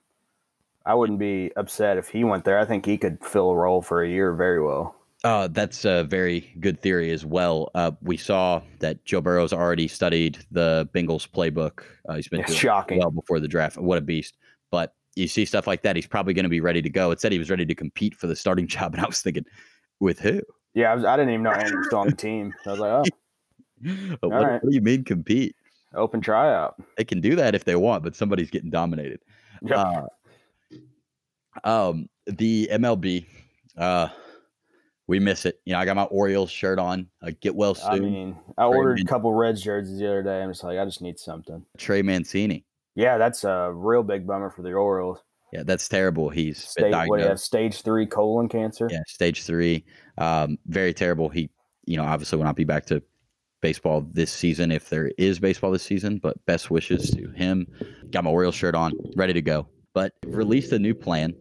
I 0.84 0.94
wouldn't 0.94 1.18
be 1.18 1.50
upset 1.56 1.96
if 1.96 2.10
he 2.10 2.22
went 2.22 2.44
there. 2.44 2.60
I 2.60 2.64
think 2.64 2.86
he 2.86 2.96
could 2.96 3.24
fill 3.24 3.50
a 3.50 3.56
role 3.56 3.82
for 3.82 4.04
a 4.04 4.08
year 4.08 4.32
very 4.34 4.62
well. 4.62 4.95
Uh, 5.24 5.48
that's 5.48 5.84
a 5.84 6.04
very 6.04 6.52
good 6.60 6.80
theory 6.80 7.10
as 7.10 7.24
well. 7.24 7.70
Uh, 7.74 7.90
we 8.02 8.16
saw 8.16 8.60
that 8.80 9.04
Joe 9.04 9.20
Burrow's 9.20 9.52
already 9.52 9.88
studied 9.88 10.38
the 10.50 10.88
Bengals 10.94 11.28
playbook. 11.28 11.84
Uh, 12.08 12.14
he's 12.14 12.28
been 12.28 12.44
shocking 12.46 12.98
well 12.98 13.10
before 13.10 13.40
the 13.40 13.48
draft. 13.48 13.76
What 13.78 13.98
a 13.98 14.02
beast! 14.02 14.36
But 14.70 14.94
you 15.16 15.26
see 15.26 15.44
stuff 15.44 15.66
like 15.66 15.82
that, 15.82 15.96
he's 15.96 16.06
probably 16.06 16.34
going 16.34 16.44
to 16.44 16.50
be 16.50 16.60
ready 16.60 16.82
to 16.82 16.90
go. 16.90 17.10
It 17.10 17.20
said 17.20 17.32
he 17.32 17.38
was 17.38 17.50
ready 17.50 17.64
to 17.66 17.74
compete 17.74 18.14
for 18.14 18.26
the 18.26 18.36
starting 18.36 18.66
job, 18.68 18.94
and 18.94 19.02
I 19.02 19.06
was 19.06 19.22
thinking, 19.22 19.46
with 20.00 20.18
who? 20.20 20.42
Yeah, 20.74 20.92
I, 20.92 20.94
was, 20.94 21.04
I 21.04 21.16
didn't 21.16 21.32
even 21.32 21.42
know 21.42 21.52
Andy 21.52 21.76
was 21.76 21.92
on 21.92 22.08
the 22.08 22.14
team. 22.14 22.52
I 22.66 22.70
was 22.70 22.78
like, 22.78 22.90
oh, 22.90 23.06
what, 24.20 24.30
right. 24.30 24.52
what, 24.62 24.70
do 24.70 24.74
you 24.74 24.82
mean 24.82 25.04
compete? 25.04 25.56
Open 25.94 26.20
tryout. 26.20 26.74
They 26.98 27.04
can 27.04 27.22
do 27.22 27.34
that 27.36 27.54
if 27.54 27.64
they 27.64 27.76
want, 27.76 28.04
but 28.04 28.14
somebody's 28.14 28.50
getting 28.50 28.70
dominated. 28.70 29.20
Yep. 29.62 29.78
Uh, 29.78 30.02
um, 31.64 32.08
the 32.26 32.68
MLB. 32.70 33.24
Uh, 33.78 34.08
we 35.06 35.18
miss 35.18 35.46
it. 35.46 35.60
You 35.64 35.72
know, 35.72 35.78
I 35.78 35.84
got 35.84 35.96
my 35.96 36.04
Orioles 36.04 36.50
shirt 36.50 36.78
on. 36.78 37.06
Uh, 37.22 37.30
get 37.40 37.54
well 37.54 37.74
soon. 37.74 37.92
I 37.92 37.98
mean, 38.00 38.36
I 38.58 38.68
Trey 38.68 38.76
ordered 38.76 38.98
Man- 38.98 39.06
a 39.06 39.08
couple 39.08 39.32
Reds 39.32 39.62
jerseys 39.62 39.98
the 39.98 40.06
other 40.06 40.22
day. 40.22 40.42
I'm 40.42 40.50
just 40.50 40.64
like, 40.64 40.78
I 40.78 40.84
just 40.84 41.02
need 41.02 41.18
something. 41.18 41.64
Trey 41.78 42.02
Mancini. 42.02 42.64
Yeah, 42.94 43.18
that's 43.18 43.44
a 43.44 43.70
real 43.72 44.02
big 44.02 44.26
bummer 44.26 44.50
for 44.50 44.62
the 44.62 44.72
Orioles. 44.72 45.18
Yeah, 45.52 45.62
that's 45.64 45.88
terrible. 45.88 46.28
He's 46.28 46.58
stage, 46.58 46.92
what, 47.06 47.20
have, 47.20 47.38
stage 47.38 47.82
three 47.82 48.06
colon 48.06 48.48
cancer. 48.48 48.88
Yeah, 48.90 49.02
stage 49.06 49.44
three. 49.44 49.84
Um, 50.18 50.58
very 50.66 50.92
terrible. 50.92 51.28
He, 51.28 51.50
you 51.84 51.96
know, 51.96 52.04
obviously 52.04 52.36
will 52.36 52.44
not 52.44 52.56
be 52.56 52.64
back 52.64 52.86
to 52.86 53.02
baseball 53.60 54.06
this 54.12 54.32
season 54.32 54.72
if 54.72 54.90
there 54.90 55.12
is 55.18 55.38
baseball 55.38 55.70
this 55.70 55.82
season. 55.82 56.18
But 56.18 56.44
best 56.46 56.70
wishes 56.70 57.10
to 57.12 57.30
him. 57.30 57.66
Got 58.10 58.24
my 58.24 58.30
Orioles 58.30 58.56
shirt 58.56 58.74
on, 58.74 58.92
ready 59.14 59.34
to 59.34 59.42
go. 59.42 59.68
But 59.94 60.14
released 60.26 60.72
a 60.72 60.78
new 60.78 60.94
plan 60.94 61.34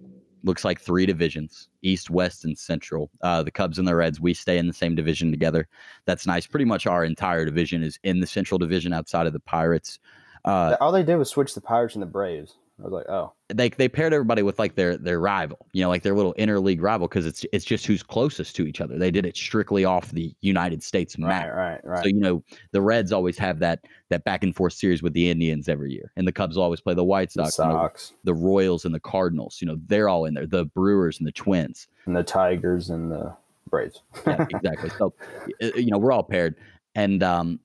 looks 0.45 0.63
like 0.63 0.79
three 0.79 1.05
divisions 1.05 1.67
east 1.81 2.09
west 2.09 2.45
and 2.45 2.57
central. 2.57 3.11
Uh, 3.21 3.43
the 3.43 3.51
cubs 3.51 3.77
and 3.77 3.87
the 3.87 3.95
reds 3.95 4.19
we 4.19 4.33
stay 4.33 4.57
in 4.57 4.67
the 4.67 4.73
same 4.73 4.95
division 4.95 5.31
together. 5.31 5.67
That's 6.05 6.25
nice. 6.25 6.47
Pretty 6.47 6.65
much 6.65 6.87
our 6.87 7.03
entire 7.03 7.45
division 7.45 7.83
is 7.83 7.99
in 8.03 8.19
the 8.21 8.27
central 8.27 8.57
division 8.57 8.93
outside 8.93 9.27
of 9.27 9.33
the 9.33 9.39
pirates. 9.39 9.99
Uh, 10.45 10.77
all 10.79 10.91
they 10.91 11.03
did 11.03 11.17
was 11.17 11.29
switch 11.29 11.53
the 11.53 11.61
pirates 11.61 11.95
and 11.95 12.01
the 12.01 12.07
braves 12.07 12.55
I 12.79 12.83
was 12.83 12.91
like, 12.91 13.07
oh. 13.07 13.31
They 13.47 13.69
they 13.69 13.87
paired 13.87 14.11
everybody 14.11 14.41
with 14.41 14.59
like 14.59 14.75
their 14.75 14.97
their 14.97 15.19
rival, 15.19 15.67
you 15.71 15.81
know, 15.81 15.87
like 15.87 16.01
their 16.01 16.15
little 16.15 16.33
interleague 16.33 16.81
rival 16.81 17.07
because 17.07 17.25
it's 17.25 17.45
it's 17.53 17.63
just 17.63 17.85
who's 17.85 18.03
closest 18.03 18.55
to 18.57 18.65
each 18.65 18.81
other. 18.81 18.97
They 18.97 19.11
did 19.11 19.25
it 19.25 19.37
strictly 19.37 19.85
off 19.85 20.11
the 20.11 20.35
United 20.41 20.83
States 20.83 21.17
map. 21.17 21.47
Right, 21.47 21.55
right, 21.55 21.85
right. 21.85 22.03
So 22.03 22.09
you 22.09 22.19
know, 22.19 22.43
the 22.71 22.81
Reds 22.81 23.11
always 23.13 23.37
have 23.37 23.59
that 23.59 23.85
that 24.09 24.23
back 24.25 24.43
and 24.43 24.53
forth 24.53 24.73
series 24.73 25.01
with 25.01 25.13
the 25.13 25.29
Indians 25.29 25.69
every 25.69 25.93
year, 25.93 26.11
and 26.17 26.27
the 26.27 26.31
Cubs 26.31 26.57
always 26.57 26.81
play 26.81 26.95
the 26.95 27.03
White 27.03 27.31
Sox, 27.31 27.55
the, 27.55 27.63
Sox. 27.63 28.09
The, 28.23 28.33
the 28.33 28.33
Royals 28.33 28.83
and 28.83 28.93
the 28.93 28.99
Cardinals. 28.99 29.59
You 29.61 29.67
know, 29.67 29.77
they're 29.85 30.09
all 30.09 30.25
in 30.25 30.33
there. 30.33 30.47
The 30.47 30.65
Brewers 30.65 31.19
and 31.19 31.27
the 31.27 31.31
Twins, 31.31 31.87
and 32.07 32.15
the 32.15 32.23
Tigers 32.23 32.89
and 32.89 33.11
the 33.11 33.33
Braves. 33.69 34.01
yeah, 34.27 34.45
exactly. 34.53 34.89
So 34.97 35.13
you 35.61 35.91
know, 35.91 35.99
we're 35.99 36.11
all 36.11 36.23
paired, 36.23 36.55
and 36.95 37.23
um, 37.23 37.59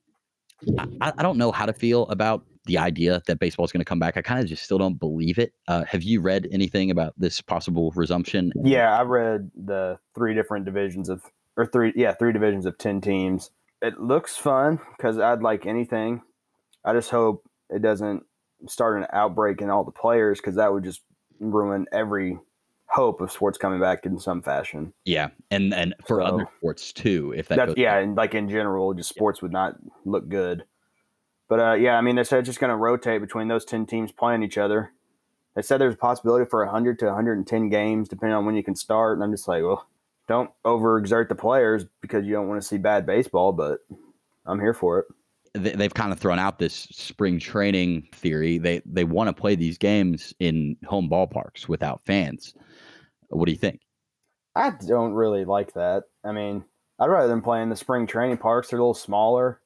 I, 1.01 1.11
I 1.17 1.23
don't 1.23 1.37
know 1.37 1.51
how 1.51 1.65
to 1.65 1.73
feel 1.73 2.03
about 2.07 2.45
the 2.65 2.77
idea 2.77 3.21
that 3.27 3.39
baseball 3.39 3.65
is 3.65 3.71
going 3.71 3.81
to 3.81 3.85
come 3.85 3.99
back. 3.99 4.17
I 4.17 4.21
kind 4.21 4.39
of 4.39 4.47
just 4.47 4.63
still 4.63 4.77
don't 4.77 4.99
believe 4.99 5.37
it. 5.39 5.53
Uh, 5.67 5.83
have 5.85 6.03
you 6.03 6.21
read 6.21 6.47
anything 6.51 6.91
about 6.91 7.13
this 7.17 7.41
possible 7.41 7.91
resumption? 7.95 8.51
Yeah, 8.63 8.97
I 8.97 9.01
read 9.03 9.51
the 9.55 9.99
three 10.15 10.33
different 10.33 10.65
divisions 10.65 11.09
of, 11.09 11.23
or 11.57 11.65
three, 11.65 11.93
yeah, 11.95 12.13
three 12.13 12.33
divisions 12.33 12.65
of 12.65 12.77
10 12.77 13.01
teams. 13.01 13.51
It 13.81 13.99
looks 13.99 14.37
fun 14.37 14.79
because 14.97 15.17
I'd 15.17 15.41
like 15.41 15.65
anything. 15.65 16.21
I 16.85 16.93
just 16.93 17.09
hope 17.09 17.43
it 17.69 17.81
doesn't 17.81 18.23
start 18.67 18.97
an 18.97 19.07
outbreak 19.11 19.61
in 19.61 19.69
all 19.69 19.83
the 19.83 19.91
players 19.91 20.39
because 20.39 20.55
that 20.55 20.71
would 20.71 20.83
just 20.83 21.01
ruin 21.39 21.85
every 21.91 22.37
hope 22.91 23.21
of 23.21 23.31
sports 23.31 23.57
coming 23.57 23.79
back 23.79 24.05
in 24.05 24.19
some 24.19 24.41
fashion. 24.41 24.93
Yeah, 25.05 25.29
and 25.49 25.73
and 25.73 25.95
for 26.05 26.21
so, 26.21 26.23
other 26.23 26.47
sports 26.57 26.93
too, 26.93 27.33
if 27.35 27.47
that 27.47 27.55
that's 27.55 27.73
yeah, 27.77 27.97
and 27.97 28.15
like 28.15 28.35
in 28.35 28.49
general, 28.49 28.93
just 28.93 29.09
sports 29.09 29.39
yeah. 29.39 29.45
would 29.45 29.53
not 29.53 29.75
look 30.05 30.29
good. 30.29 30.65
But 31.51 31.59
uh, 31.59 31.73
yeah, 31.73 31.97
I 31.97 32.01
mean, 32.01 32.15
they 32.15 32.23
said 32.23 32.39
it's 32.39 32.47
just 32.47 32.61
going 32.61 32.69
to 32.69 32.77
rotate 32.77 33.19
between 33.19 33.49
those 33.49 33.65
10 33.65 33.85
teams 33.85 34.13
playing 34.13 34.41
each 34.41 34.57
other. 34.57 34.93
They 35.53 35.61
said 35.61 35.81
there's 35.81 35.95
a 35.95 35.97
possibility 35.97 36.49
for 36.49 36.63
100 36.63 36.97
to 36.99 37.07
110 37.07 37.67
games, 37.67 38.07
depending 38.07 38.37
on 38.37 38.45
when 38.45 38.55
you 38.55 38.63
can 38.63 38.73
start. 38.73 39.17
And 39.17 39.23
I'm 39.25 39.33
just 39.33 39.49
like, 39.49 39.61
well, 39.61 39.85
don't 40.29 40.49
overexert 40.63 41.27
the 41.27 41.35
players 41.35 41.85
because 41.99 42.25
you 42.25 42.31
don't 42.31 42.47
want 42.47 42.61
to 42.61 42.65
see 42.65 42.77
bad 42.77 43.05
baseball, 43.05 43.51
but 43.51 43.79
I'm 44.45 44.61
here 44.61 44.73
for 44.73 44.99
it. 44.99 45.77
They've 45.77 45.93
kind 45.93 46.13
of 46.13 46.19
thrown 46.19 46.39
out 46.39 46.57
this 46.57 46.87
spring 46.89 47.37
training 47.37 48.07
theory. 48.13 48.57
They 48.57 48.81
they 48.85 49.03
want 49.03 49.27
to 49.27 49.33
play 49.33 49.55
these 49.55 49.77
games 49.77 50.33
in 50.39 50.77
home 50.85 51.09
ballparks 51.09 51.67
without 51.67 51.99
fans. 52.05 52.53
What 53.27 53.47
do 53.47 53.51
you 53.51 53.57
think? 53.57 53.81
I 54.55 54.71
don't 54.87 55.11
really 55.11 55.43
like 55.43 55.73
that. 55.73 56.03
I 56.23 56.31
mean, 56.31 56.63
I'd 56.97 57.07
rather 57.07 57.27
than 57.27 57.41
play 57.41 57.61
in 57.61 57.67
the 57.67 57.75
spring 57.75 58.07
training 58.07 58.37
parks. 58.37 58.69
They're 58.69 58.79
a 58.79 58.81
little 58.81 58.93
smaller 58.93 59.60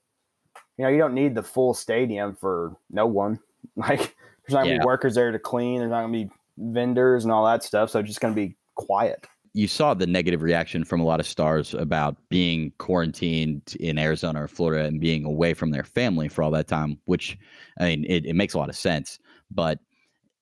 you 0.78 0.84
know, 0.84 0.90
you 0.90 0.98
don't 0.98 1.14
need 1.14 1.36
the 1.36 1.44
full 1.44 1.74
stadium 1.74 2.36
for 2.36 2.76
no 2.90 3.06
one. 3.06 3.40
Like 3.76 3.98
there's 3.98 4.54
not 4.54 4.62
gonna 4.62 4.74
yeah. 4.74 4.80
be 4.80 4.86
workers 4.86 5.16
there 5.16 5.32
to 5.32 5.40
clean. 5.40 5.80
There's 5.80 5.90
not 5.90 6.02
gonna 6.02 6.14
be 6.14 6.30
vendors 6.58 7.24
and 7.24 7.34
all 7.34 7.44
that 7.46 7.64
stuff. 7.64 7.90
So 7.90 8.00
it's 8.00 8.08
just 8.08 8.22
gonna 8.22 8.36
be 8.36 8.56
quiet. 8.76 9.26
You 9.54 9.68
saw 9.68 9.96
the 9.96 10.06
negative 10.06 10.44
reaction 10.44 10.84
from 10.84 11.02
a 11.02 11.04
lot 11.04 11.20
of 11.20 11.26
stars 11.26 11.74
about 11.74 12.16
being 12.30 12.72
quarantined 12.78 13.76
in 13.80 13.98
Arizona 13.98 14.44
or 14.44 14.48
Florida 14.48 14.86
and 14.86 15.02
being 15.02 15.26
away 15.26 15.56
from 15.56 15.72
their 15.72 15.84
family 15.84 16.28
for 16.28 16.44
all 16.44 16.52
that 16.52 16.68
time, 16.68 17.00
which 17.06 17.40
I 17.80 17.86
mean, 17.86 18.06
it, 18.08 18.28
it 18.28 18.36
makes 18.36 18.54
a 18.54 18.60
lot 18.60 18.70
of 18.70 18.78
sense. 18.78 19.18
But 19.50 19.80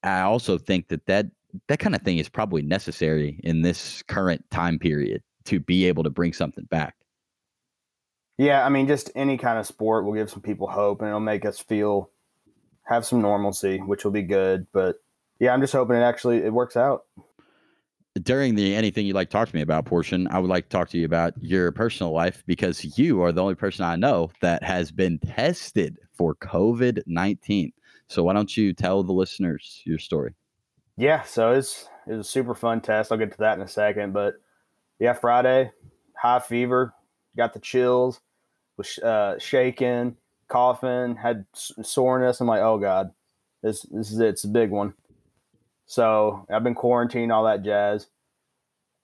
I 0.04 0.22
also 0.22 0.58
think 0.58 0.90
that 0.90 1.06
that 1.06 1.28
that 1.68 1.80
kind 1.80 1.96
of 1.96 2.02
thing 2.02 2.18
is 2.18 2.28
probably 2.28 2.62
necessary 2.62 3.40
in 3.44 3.62
this 3.62 4.04
current 4.04 4.44
time 4.52 4.78
period 4.78 5.24
to 5.46 5.60
be 5.62 5.86
able 5.86 6.04
to 6.04 6.10
bring 6.10 6.34
something 6.34 6.66
back. 6.66 6.96
Yeah, 8.38 8.66
I 8.66 8.70
mean, 8.70 8.88
just 8.88 9.12
any 9.16 9.38
kind 9.38 9.60
of 9.60 9.68
sport 9.68 10.06
will 10.06 10.14
give 10.14 10.30
some 10.30 10.42
people 10.42 10.68
hope, 10.68 11.02
and 11.02 11.08
it'll 11.08 11.20
make 11.20 11.46
us 11.46 11.60
feel 11.60 12.10
have 12.84 13.06
some 13.06 13.22
normalcy, 13.22 13.78
which 13.78 14.04
will 14.04 14.12
be 14.12 14.24
good. 14.24 14.68
But 14.74 14.98
yeah, 15.40 15.54
I'm 15.54 15.62
just 15.62 15.74
hoping 15.74 15.96
it 15.96 16.02
actually 16.02 16.38
it 16.38 16.54
works 16.54 16.76
out. 16.76 17.04
During 18.22 18.54
the 18.56 18.76
anything 18.76 19.06
you'd 19.06 19.16
like 19.16 19.30
to 19.30 19.34
talk 19.34 19.50
to 19.50 19.56
me 19.56 19.62
about 19.62 19.86
portion, 19.86 20.28
I 20.28 20.40
would 20.40 20.50
like 20.50 20.66
to 20.66 20.70
talk 20.70 20.90
to 20.90 20.98
you 20.98 21.06
about 21.06 21.34
your 21.42 21.72
personal 21.72 22.12
life 22.12 22.44
because 22.46 22.98
you 22.98 23.22
are 23.24 23.32
the 23.32 23.42
only 23.42 23.56
person 23.56 23.86
I 23.86 23.96
know 23.96 24.32
that 24.42 24.64
has 24.64 24.92
been 24.92 25.18
tested 25.20 25.98
for 26.14 26.36
COVID 26.36 27.02
19. 27.08 27.72
So 28.08 28.24
why 28.24 28.34
don't 28.34 28.56
you 28.56 28.74
tell 28.74 29.04
the 29.04 29.14
listeners 29.14 29.82
your 29.86 29.98
story? 29.98 30.36
Yeah, 30.96 31.24
so 31.24 31.54
it's 31.54 31.88
it 32.06 32.12
was 32.12 32.28
a 32.28 32.30
super 32.30 32.54
fun 32.54 32.82
test. 32.82 33.12
I'll 33.12 33.18
get 33.18 33.32
to 33.32 33.38
that 33.40 33.58
in 33.58 33.64
a 33.64 33.68
second, 33.68 34.14
but 34.14 34.36
yeah, 35.00 35.14
Friday, 35.14 35.72
high 36.16 36.40
fever, 36.40 36.94
got 37.36 37.54
the 37.54 37.60
chills, 37.60 38.20
was 38.78 38.98
uh, 39.00 39.38
shaking, 39.40 40.18
coughing, 40.48 41.16
had 41.16 41.46
soreness. 41.54 42.42
I'm 42.42 42.48
like, 42.48 42.62
oh 42.62 42.78
god, 42.78 43.12
this 43.62 43.84
this 43.84 44.12
is 44.12 44.20
it. 44.20 44.30
It's 44.30 44.44
a 44.44 44.50
big 44.50 44.70
one. 44.70 44.94
So 45.86 46.46
I've 46.50 46.64
been 46.64 46.76
quarantined, 46.76 47.32
all 47.32 47.44
that 47.46 47.64
jazz. 47.64 48.08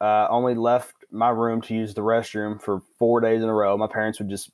Uh, 0.02 0.28
only 0.30 0.56
left 0.56 0.96
my 1.12 1.30
room 1.30 1.62
to 1.62 1.76
use 1.76 1.94
the 1.94 2.02
restroom 2.02 2.62
for 2.62 2.82
four 2.98 3.20
days 3.20 3.44
in 3.44 3.50
a 3.50 3.54
row. 3.54 3.78
My 3.78 3.88
parents 3.88 4.18
would 4.20 4.30
just, 4.30 4.50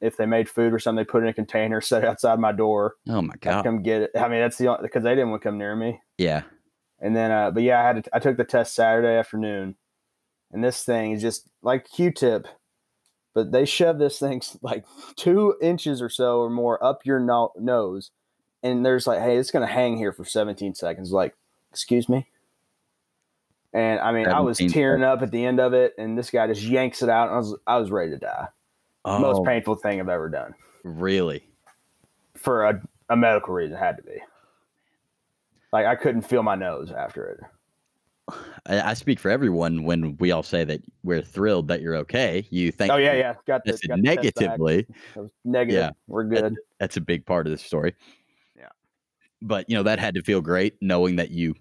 if 0.00 0.16
they 0.16 0.24
made 0.24 0.48
food 0.48 0.72
or 0.72 0.78
something, 0.78 1.04
they 1.04 1.10
put 1.10 1.22
it 1.22 1.26
in 1.26 1.30
a 1.30 1.34
container, 1.34 1.80
set 1.82 2.02
it 2.02 2.08
outside 2.08 2.38
my 2.38 2.52
door. 2.52 2.94
Oh 3.08 3.20
my 3.20 3.34
god! 3.40 3.58
I'd 3.58 3.64
come 3.64 3.82
get 3.82 4.02
it. 4.02 4.10
I 4.16 4.28
mean, 4.28 4.40
that's 4.40 4.56
the 4.56 4.78
because 4.80 5.02
they 5.02 5.14
didn't 5.14 5.30
want 5.30 5.42
to 5.42 5.48
come 5.48 5.58
near 5.58 5.76
me. 5.76 6.00
Yeah. 6.18 6.42
And 6.98 7.14
then, 7.14 7.30
uh, 7.30 7.50
but 7.50 7.62
yeah, 7.62 7.78
I 7.78 7.86
had 7.86 8.04
to, 8.04 8.16
I 8.16 8.18
took 8.18 8.38
the 8.38 8.44
test 8.44 8.74
Saturday 8.74 9.18
afternoon, 9.18 9.76
and 10.50 10.64
this 10.64 10.82
thing 10.82 11.12
is 11.12 11.20
just 11.20 11.50
like 11.62 11.86
Q-tip, 11.86 12.46
but 13.36 13.52
they 13.52 13.66
shove 13.66 13.98
this 13.98 14.18
thing 14.18 14.40
like 14.62 14.86
two 15.14 15.54
inches 15.60 16.00
or 16.00 16.08
so 16.08 16.38
or 16.38 16.48
more 16.48 16.82
up 16.82 17.04
your 17.04 17.20
no- 17.20 17.52
nose, 17.58 18.10
and 18.62 18.84
there's 18.84 19.06
like, 19.06 19.20
hey, 19.20 19.36
it's 19.36 19.50
gonna 19.50 19.66
hang 19.66 19.98
here 19.98 20.10
for 20.10 20.24
17 20.24 20.74
seconds. 20.74 21.12
Like, 21.12 21.36
excuse 21.70 22.08
me. 22.08 22.26
And 23.74 24.00
I 24.00 24.10
mean, 24.12 24.26
I 24.26 24.40
was 24.40 24.56
tearing 24.56 25.02
up 25.02 25.20
at 25.20 25.32
the 25.32 25.44
end 25.44 25.60
of 25.60 25.74
it, 25.74 25.92
and 25.98 26.16
this 26.16 26.30
guy 26.30 26.46
just 26.46 26.62
yanks 26.62 27.02
it 27.02 27.10
out, 27.10 27.28
and 27.28 27.34
I 27.34 27.38
was 27.38 27.54
I 27.66 27.76
was 27.76 27.90
ready 27.90 28.12
to 28.12 28.16
die. 28.16 28.48
Oh, 29.04 29.18
Most 29.18 29.44
painful 29.44 29.74
thing 29.74 30.00
I've 30.00 30.08
ever 30.08 30.30
done. 30.30 30.54
Really? 30.82 31.46
For 32.36 32.64
a, 32.64 32.80
a 33.10 33.16
medical 33.16 33.52
reason, 33.52 33.76
had 33.76 33.98
to 33.98 34.02
be. 34.02 34.18
Like 35.74 35.84
I 35.84 35.94
couldn't 35.94 36.22
feel 36.22 36.42
my 36.42 36.54
nose 36.54 36.90
after 36.90 37.26
it. 37.26 37.40
I, 38.66 38.94
speak 38.94 39.20
for 39.20 39.30
everyone 39.30 39.84
when 39.84 40.16
we 40.16 40.32
all 40.32 40.42
say 40.42 40.64
that 40.64 40.82
we're 41.04 41.22
thrilled 41.22 41.68
that 41.68 41.80
you're 41.80 41.94
okay. 41.96 42.46
You 42.50 42.72
think? 42.72 42.92
Oh 42.92 42.96
yeah, 42.96 43.14
yeah. 43.14 43.34
Got 43.46 43.64
this 43.64 43.80
got 43.80 44.00
negatively. 44.00 44.86
Negative. 45.44 45.80
Yeah, 45.80 45.90
we're 46.08 46.24
good. 46.24 46.44
That, 46.44 46.52
that's 46.80 46.96
a 46.96 47.00
big 47.00 47.24
part 47.24 47.46
of 47.46 47.52
the 47.52 47.58
story. 47.58 47.94
Yeah. 48.56 48.68
But 49.42 49.70
you 49.70 49.76
know 49.76 49.84
that 49.84 50.00
had 50.00 50.14
to 50.14 50.22
feel 50.22 50.40
great 50.40 50.76
knowing 50.80 51.16
that 51.16 51.30
you, 51.30 51.54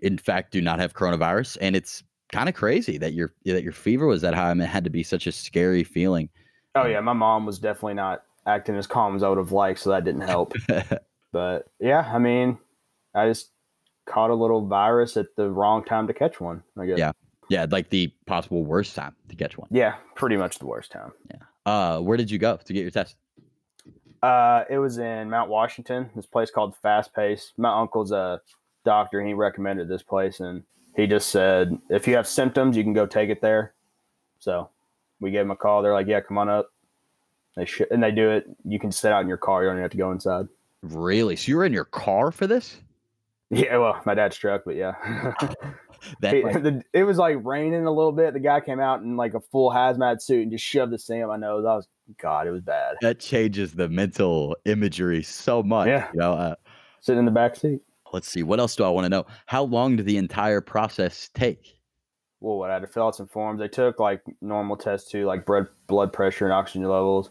in 0.00 0.18
fact, 0.18 0.52
do 0.52 0.60
not 0.60 0.78
have 0.78 0.92
coronavirus, 0.92 1.56
and 1.62 1.74
it's 1.74 2.02
kind 2.30 2.48
of 2.48 2.54
crazy 2.54 2.98
that 2.98 3.14
your 3.14 3.32
that 3.46 3.62
your 3.62 3.72
fever 3.72 4.06
was 4.06 4.20
that 4.22 4.34
high. 4.34 4.50
I 4.50 4.54
mean, 4.54 4.64
it 4.64 4.70
had 4.70 4.84
to 4.84 4.90
be 4.90 5.02
such 5.02 5.26
a 5.26 5.32
scary 5.32 5.84
feeling. 5.84 6.28
Oh 6.74 6.82
um, 6.82 6.90
yeah, 6.90 7.00
my 7.00 7.14
mom 7.14 7.46
was 7.46 7.58
definitely 7.58 7.94
not 7.94 8.24
acting 8.46 8.76
as 8.76 8.86
calm 8.86 9.16
as 9.16 9.22
I 9.22 9.28
would 9.30 9.38
have 9.38 9.52
liked, 9.52 9.80
so 9.80 9.90
that 9.90 10.04
didn't 10.04 10.22
help. 10.22 10.52
but 11.32 11.70
yeah, 11.80 12.10
I 12.12 12.18
mean, 12.18 12.58
I 13.14 13.28
just 13.28 13.52
caught 14.08 14.30
a 14.30 14.34
little 14.34 14.66
virus 14.66 15.16
at 15.16 15.36
the 15.36 15.50
wrong 15.50 15.84
time 15.84 16.06
to 16.06 16.14
catch 16.14 16.40
one. 16.40 16.62
I 16.78 16.86
guess. 16.86 16.98
Yeah. 16.98 17.12
Yeah, 17.48 17.66
like 17.70 17.88
the 17.88 18.08
possible 18.26 18.62
worst 18.64 18.94
time 18.94 19.14
to 19.28 19.36
catch 19.36 19.56
one. 19.56 19.68
Yeah, 19.70 19.94
pretty 20.14 20.36
much 20.36 20.58
the 20.58 20.66
worst 20.66 20.92
time. 20.92 21.12
Yeah. 21.30 21.38
Uh, 21.64 22.00
where 22.00 22.16
did 22.16 22.30
you 22.30 22.38
go 22.38 22.56
to 22.56 22.72
get 22.72 22.82
your 22.82 22.90
test? 22.90 23.16
Uh, 24.22 24.64
it 24.68 24.78
was 24.78 24.98
in 24.98 25.30
Mount 25.30 25.48
Washington. 25.48 26.10
This 26.14 26.26
place 26.26 26.50
called 26.50 26.76
Fast 26.76 27.14
Pace. 27.14 27.52
My 27.56 27.80
uncle's 27.80 28.12
a 28.12 28.42
doctor, 28.84 29.18
and 29.18 29.28
he 29.28 29.34
recommended 29.34 29.88
this 29.88 30.02
place, 30.02 30.40
and 30.40 30.62
he 30.96 31.06
just 31.06 31.28
said 31.30 31.78
if 31.88 32.06
you 32.06 32.16
have 32.16 32.26
symptoms, 32.26 32.76
you 32.76 32.82
can 32.82 32.92
go 32.92 33.06
take 33.06 33.30
it 33.30 33.40
there. 33.40 33.74
So 34.40 34.68
we 35.20 35.30
gave 35.30 35.42
him 35.42 35.50
a 35.50 35.56
call. 35.56 35.82
They're 35.82 35.92
like, 35.94 36.06
"Yeah, 36.06 36.20
come 36.20 36.36
on 36.36 36.48
up." 36.48 36.70
They 37.56 37.64
sh- 37.64 37.82
and 37.90 38.02
they 38.02 38.10
do 38.10 38.30
it. 38.30 38.46
You 38.64 38.78
can 38.78 38.92
sit 38.92 39.12
out 39.12 39.22
in 39.22 39.28
your 39.28 39.36
car. 39.36 39.62
You 39.62 39.68
don't 39.68 39.76
even 39.76 39.82
have 39.82 39.90
to 39.92 39.96
go 39.96 40.12
inside. 40.12 40.48
Really? 40.82 41.36
So 41.36 41.50
you 41.50 41.56
were 41.56 41.64
in 41.64 41.72
your 41.72 41.84
car 41.84 42.30
for 42.30 42.46
this? 42.46 42.76
Yeah, 43.50 43.78
well, 43.78 44.00
my 44.04 44.14
dad's 44.14 44.36
truck, 44.36 44.62
but 44.66 44.76
yeah. 44.76 44.92
that, 46.20 46.44
like, 46.44 46.62
the, 46.62 46.82
it 46.92 47.04
was 47.04 47.16
like 47.16 47.38
raining 47.42 47.86
a 47.86 47.90
little 47.90 48.12
bit. 48.12 48.34
The 48.34 48.40
guy 48.40 48.60
came 48.60 48.80
out 48.80 49.00
in 49.02 49.16
like 49.16 49.34
a 49.34 49.40
full 49.40 49.70
hazmat 49.70 50.20
suit 50.20 50.42
and 50.42 50.52
just 50.52 50.64
shoved 50.64 50.92
the 50.92 50.98
thing 50.98 51.22
up 51.22 51.28
my 51.28 51.36
nose. 51.36 51.64
I 51.64 51.74
was, 51.74 51.88
God, 52.20 52.46
it 52.46 52.50
was 52.50 52.60
bad. 52.60 52.96
That 53.00 53.20
changes 53.20 53.72
the 53.72 53.88
mental 53.88 54.56
imagery 54.64 55.22
so 55.22 55.62
much. 55.62 55.88
Yeah. 55.88 56.08
You 56.12 56.20
know, 56.20 56.32
uh, 56.34 56.54
sitting 57.00 57.20
in 57.20 57.24
the 57.24 57.30
back 57.30 57.56
seat. 57.56 57.80
Let's 58.12 58.28
see. 58.28 58.42
What 58.42 58.60
else 58.60 58.76
do 58.76 58.84
I 58.84 58.88
want 58.88 59.06
to 59.06 59.08
know? 59.08 59.26
How 59.46 59.64
long 59.64 59.96
did 59.96 60.06
the 60.06 60.16
entire 60.16 60.60
process 60.60 61.30
take? 61.34 61.78
Well, 62.40 62.58
what 62.58 62.70
I 62.70 62.74
had 62.74 62.82
to 62.82 62.86
fill 62.86 63.06
out 63.06 63.16
some 63.16 63.26
forms. 63.26 63.60
They 63.60 63.68
took 63.68 63.98
like 63.98 64.22
normal 64.40 64.76
tests 64.76 65.10
too, 65.10 65.26
like 65.26 65.44
blood 65.44 65.66
blood 65.88 66.12
pressure 66.12 66.44
and 66.44 66.54
oxygen 66.54 66.88
levels. 66.88 67.30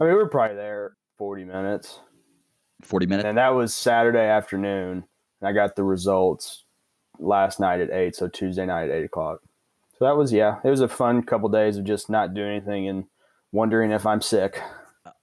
I 0.00 0.04
mean, 0.04 0.14
we 0.14 0.18
were 0.18 0.28
probably 0.28 0.56
there 0.56 0.96
40 1.18 1.44
minutes. 1.44 2.00
40 2.82 3.06
minutes? 3.06 3.26
And 3.26 3.38
that 3.38 3.50
was 3.50 3.74
Saturday 3.74 4.26
afternoon 4.26 5.04
and 5.42 5.48
I 5.48 5.52
got 5.52 5.74
the 5.74 5.82
results 5.82 6.64
last 7.18 7.60
night 7.60 7.80
at 7.80 7.90
eight, 7.90 8.14
so 8.14 8.28
Tuesday 8.28 8.64
night 8.64 8.88
at 8.88 8.96
eight 8.96 9.04
o'clock. 9.04 9.40
So 9.98 10.04
that 10.06 10.16
was 10.16 10.32
yeah, 10.32 10.58
it 10.64 10.70
was 10.70 10.80
a 10.80 10.88
fun 10.88 11.22
couple 11.22 11.48
days 11.48 11.76
of 11.76 11.84
just 11.84 12.08
not 12.08 12.32
doing 12.32 12.56
anything 12.56 12.88
and 12.88 13.04
wondering 13.50 13.90
if 13.90 14.06
I'm 14.06 14.20
sick. 14.20 14.60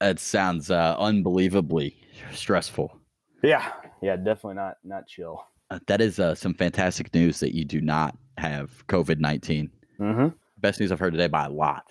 It 0.01 0.19
sounds 0.19 0.69
uh, 0.69 0.95
unbelievably 0.99 1.95
stressful. 2.33 2.95
Yeah, 3.41 3.71
yeah, 4.01 4.17
definitely 4.17 4.55
not 4.55 4.77
not 4.83 5.07
chill. 5.07 5.43
Uh, 5.71 5.79
that 5.87 6.01
is 6.01 6.19
uh, 6.19 6.35
some 6.35 6.53
fantastic 6.53 7.13
news 7.13 7.39
that 7.39 7.55
you 7.55 7.63
do 7.63 7.79
not 7.79 8.17
have 8.37 8.85
COVID 8.87 9.19
19 9.19 9.69
mm-hmm. 9.99 10.27
Best 10.57 10.79
news 10.79 10.91
I've 10.91 10.99
heard 10.99 11.13
today 11.13 11.27
by 11.27 11.45
a 11.45 11.49
lot. 11.49 11.85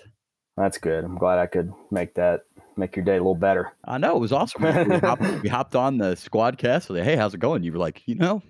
That's 0.56 0.76
good. 0.76 1.04
I'm 1.04 1.16
glad 1.16 1.38
I 1.38 1.46
could 1.46 1.72
make 1.90 2.14
that 2.16 2.42
make 2.78 2.96
your 2.96 3.04
day 3.04 3.14
a 3.14 3.18
little 3.18 3.34
better. 3.34 3.72
I 3.84 3.98
know 3.98 4.16
it 4.16 4.20
was 4.20 4.32
awesome. 4.32 4.62
we, 4.62 4.98
hopped, 4.98 5.42
we 5.42 5.48
hopped 5.48 5.74
on 5.74 5.98
the 5.98 6.14
SquadCast. 6.14 6.90
Like, 6.90 7.04
hey, 7.04 7.16
how's 7.16 7.34
it 7.34 7.40
going? 7.40 7.62
You 7.62 7.72
were 7.72 7.78
like, 7.78 8.02
you 8.06 8.14
know, 8.14 8.42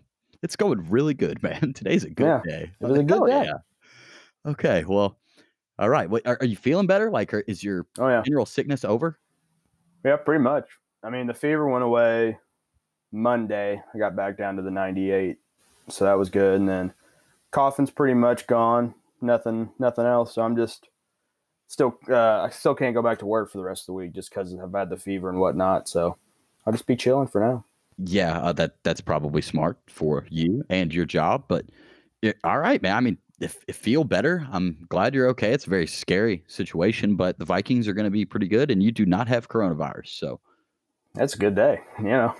it's 0.43 0.57
going 0.57 0.89
really 0.89 1.15
good, 1.15 1.43
man. 1.43 1.73
Today's 1.73 2.05
a 2.05 2.11
good 2.11 2.27
yeah, 2.27 2.41
day. 2.45 2.71
It 2.81 2.85
was 2.85 2.99
like, 2.99 3.01
a 3.01 3.05
good 3.05 3.27
day. 3.27 3.45
Yeah. 3.45 4.51
Okay, 4.51 4.85
well, 4.85 5.19
all 5.79 5.89
right. 5.89 6.09
Wait, 6.09 6.27
are, 6.27 6.39
are 6.41 6.47
you 6.47 6.57
feeling 6.57 6.87
better? 6.87 7.11
Like, 7.11 7.35
are, 7.35 7.45
is 7.47 7.63
your 7.63 7.87
oh 7.99 8.09
yeah 8.09 8.23
general 8.25 8.47
sickness 8.47 8.85
over? 8.85 9.19
Yeah, 10.05 10.17
pretty 10.17 10.43
much. 10.43 10.69
I 11.03 11.11
mean, 11.11 11.27
the 11.27 11.35
fever 11.35 11.69
went 11.69 11.85
away 11.85 12.39
Monday. 13.13 13.83
I 13.95 13.99
got 13.99 14.17
back 14.17 14.37
down 14.37 14.57
to 14.57 14.63
the 14.63 14.71
98, 14.71 15.39
so 15.89 16.05
that 16.05 16.19
was 16.19 16.31
good. 16.31 16.61
And 16.61 16.69
then 16.69 16.93
coughing's 17.51 17.91
pretty 17.91 18.15
much 18.15 18.47
gone. 18.47 18.95
Nothing, 19.21 19.71
nothing 19.79 20.07
else. 20.07 20.35
So 20.35 20.43
I'm 20.43 20.57
just 20.57 20.89
still 21.69 21.99
uh, 22.09 22.43
I 22.43 22.51
still 22.51 22.75
can't 22.75 22.95
go 22.95 23.03
back 23.03 23.21
to 23.21 23.27
work 23.27 23.51
for 23.51 23.59
the 23.59 23.65
rest 23.65 23.83
of 23.83 23.87
the 23.87 23.93
week 23.93 24.13
just 24.13 24.31
because 24.31 24.55
I've 24.55 24.73
had 24.73 24.91
the 24.91 24.97
fever 24.97 25.29
and 25.29 25.39
whatnot. 25.39 25.89
So 25.89 26.17
I'll 26.67 26.73
just 26.73 26.87
be 26.87 26.97
chilling 26.97 27.29
for 27.29 27.41
now. 27.41 27.65
Yeah, 27.99 28.39
uh, 28.41 28.53
that 28.55 28.77
that's 28.83 29.01
probably 29.01 29.43
smart 29.43 29.79
for 29.89 30.27
you 30.31 30.65
and 30.69 30.93
your 30.93 31.05
job. 31.05 31.45
But 31.49 31.67
it, 32.23 32.37
all 32.45 32.59
right, 32.59 32.83
man. 32.83 32.97
I 32.97 33.01
mean, 33.01 33.19
if, 33.41 33.57
if 33.69 33.77
feel 33.77 34.05
better. 34.05 34.47
I'm 34.51 34.87
glad 34.89 35.15
you're 35.15 35.29
okay. 35.29 35.53
It's 35.53 35.67
a 35.67 35.71
very 35.71 35.87
scary 35.87 36.45
situation, 36.47 37.17
but 37.17 37.39
the 37.39 37.45
Vikings 37.45 37.87
are 37.89 37.93
going 37.93 38.05
to 38.05 38.11
be 38.11 38.25
pretty 38.25 38.49
good, 38.49 38.71
and 38.71 38.83
you 38.83 38.93
do 38.93 39.07
not 39.07 39.29
have 39.29 39.49
coronavirus, 39.49 40.09
so 40.09 40.41
that's 41.15 41.35
a 41.35 41.39
good 41.39 41.55
day. 41.55 41.81
You 41.99 42.05
know, 42.05 42.35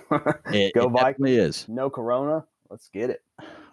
it, 0.51 0.73
go 0.73 0.85
it 0.85 0.91
Vikings. 0.91 1.29
Is 1.29 1.65
no 1.67 1.89
corona. 1.89 2.45
Let's 2.69 2.89
get 2.89 3.09
it. 3.09 3.23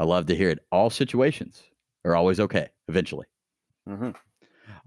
I 0.01 0.05
love 0.05 0.27
to 0.27 0.35
hear 0.35 0.51
it. 0.51 0.61
All 0.73 0.91
situations 0.91 1.63
are 2.05 2.17
always 2.17 2.41
okay 2.41 2.69
eventually. 2.89 3.27
Mm-hmm. 3.89 4.11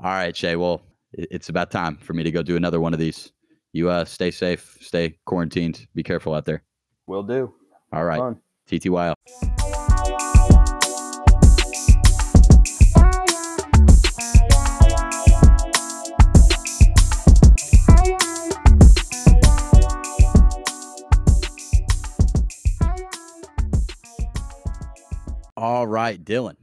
All 0.02 0.12
right, 0.12 0.36
Shay. 0.36 0.56
Well, 0.56 0.82
it's 1.12 1.50
about 1.50 1.72
time 1.72 1.98
for 1.98 2.14
me 2.14 2.24
to 2.24 2.32
go 2.32 2.42
do 2.42 2.56
another 2.56 2.80
one 2.80 2.94
of 2.94 3.00
these. 3.00 3.34
You 3.74 3.90
uh, 3.90 4.06
stay 4.06 4.32
safe, 4.32 4.78
stay 4.80 5.18
quarantined, 5.26 5.86
be 5.94 6.04
careful 6.04 6.34
out 6.34 6.46
there. 6.46 6.64
Will 7.06 7.24
do. 7.24 7.54
All 7.92 8.06
right. 8.06 8.18
Fun. 8.18 8.40
TTYL. 8.70 9.14
All 25.58 25.86
right, 25.86 26.24
Dylan. 26.24 26.56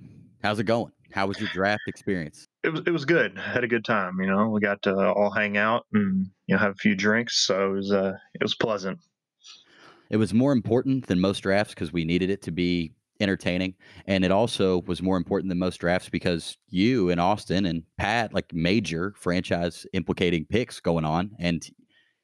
How's 0.43 0.59
it 0.59 0.65
going? 0.65 0.91
How 1.17 1.27
was 1.27 1.41
your 1.41 1.49
draft 1.49 1.83
experience? 1.87 2.47
it 2.63 2.71
was 2.71 2.83
it 2.87 2.91
was 2.91 3.05
good. 3.05 3.39
I 3.39 3.53
had 3.53 3.65
a 3.65 3.69
good 3.69 3.85
time. 3.85 4.21
You 4.21 4.27
know, 4.27 4.49
we 4.49 4.61
got 4.61 4.83
to 4.83 4.95
all 4.95 5.31
hang 5.31 5.57
out 5.57 5.87
and 5.93 6.27
you 6.47 6.55
know 6.55 6.59
have 6.59 6.73
a 6.73 6.77
few 6.77 6.95
drinks, 6.95 7.39
so 7.47 7.71
it 7.71 7.75
was 7.75 7.93
uh 7.93 8.13
it 8.35 8.43
was 8.43 8.55
pleasant. 8.55 8.99
It 10.11 10.19
was 10.19 10.35
more 10.35 10.53
important 10.53 11.07
than 11.07 11.21
most 11.21 11.41
drafts 11.41 11.75
because 11.75 11.93
we 11.93 12.05
needed 12.05 12.29
it 12.29 12.43
to 12.43 12.51
be 12.51 12.93
entertaining. 13.19 13.75
And 14.07 14.25
it 14.25 14.31
also 14.31 14.83
was 14.83 15.01
more 15.01 15.17
important 15.17 15.49
than 15.49 15.59
most 15.59 15.79
drafts 15.79 16.09
because 16.09 16.59
you 16.69 17.09
and 17.11 17.21
Austin 17.21 17.65
and 17.67 17.83
Pat, 17.97 18.35
like 18.35 18.53
major 18.53 19.15
franchise 19.17 19.87
implicating 19.95 20.45
picks 20.45 20.81
going 20.81 21.05
on. 21.05 21.31
And 21.39 21.67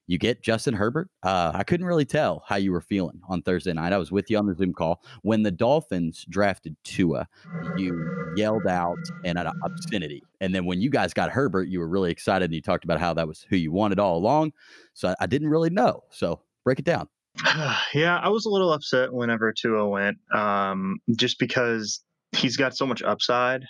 you 0.06 0.18
get 0.18 0.42
Justin 0.42 0.74
Herbert. 0.74 1.08
Uh, 1.22 1.52
I 1.54 1.62
couldn't 1.62 1.86
really 1.86 2.04
tell 2.04 2.44
how 2.46 2.56
you 2.56 2.72
were 2.72 2.80
feeling 2.80 3.20
on 3.28 3.42
Thursday 3.42 3.72
night. 3.72 3.92
I 3.92 3.98
was 3.98 4.10
with 4.10 4.30
you 4.30 4.38
on 4.38 4.46
the 4.46 4.54
Zoom 4.54 4.72
call. 4.72 5.02
When 5.22 5.42
the 5.42 5.50
Dolphins 5.50 6.26
drafted 6.28 6.76
Tua, 6.84 7.28
you 7.76 8.32
yelled 8.36 8.66
out 8.66 8.98
and 9.24 9.38
an 9.38 9.50
obscenity. 9.64 10.22
And 10.40 10.54
then 10.54 10.64
when 10.64 10.80
you 10.80 10.90
guys 10.90 11.14
got 11.14 11.30
Herbert, 11.30 11.68
you 11.68 11.78
were 11.78 11.88
really 11.88 12.10
excited 12.10 12.46
and 12.46 12.54
you 12.54 12.62
talked 12.62 12.84
about 12.84 13.00
how 13.00 13.14
that 13.14 13.28
was 13.28 13.46
who 13.48 13.56
you 13.56 13.72
wanted 13.72 13.98
all 13.98 14.16
along. 14.16 14.52
So 14.94 15.08
I, 15.08 15.14
I 15.20 15.26
didn't 15.26 15.48
really 15.48 15.70
know. 15.70 16.04
So 16.10 16.40
break 16.64 16.78
it 16.78 16.84
down. 16.84 17.08
yeah, 17.94 18.18
I 18.18 18.28
was 18.28 18.46
a 18.46 18.50
little 18.50 18.72
upset 18.72 19.12
whenever 19.12 19.52
Tua 19.52 19.88
went, 19.88 20.18
um, 20.34 20.98
just 21.16 21.38
because 21.38 22.02
he's 22.32 22.56
got 22.56 22.76
so 22.76 22.86
much 22.86 23.02
upside, 23.02 23.64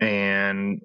and 0.00 0.80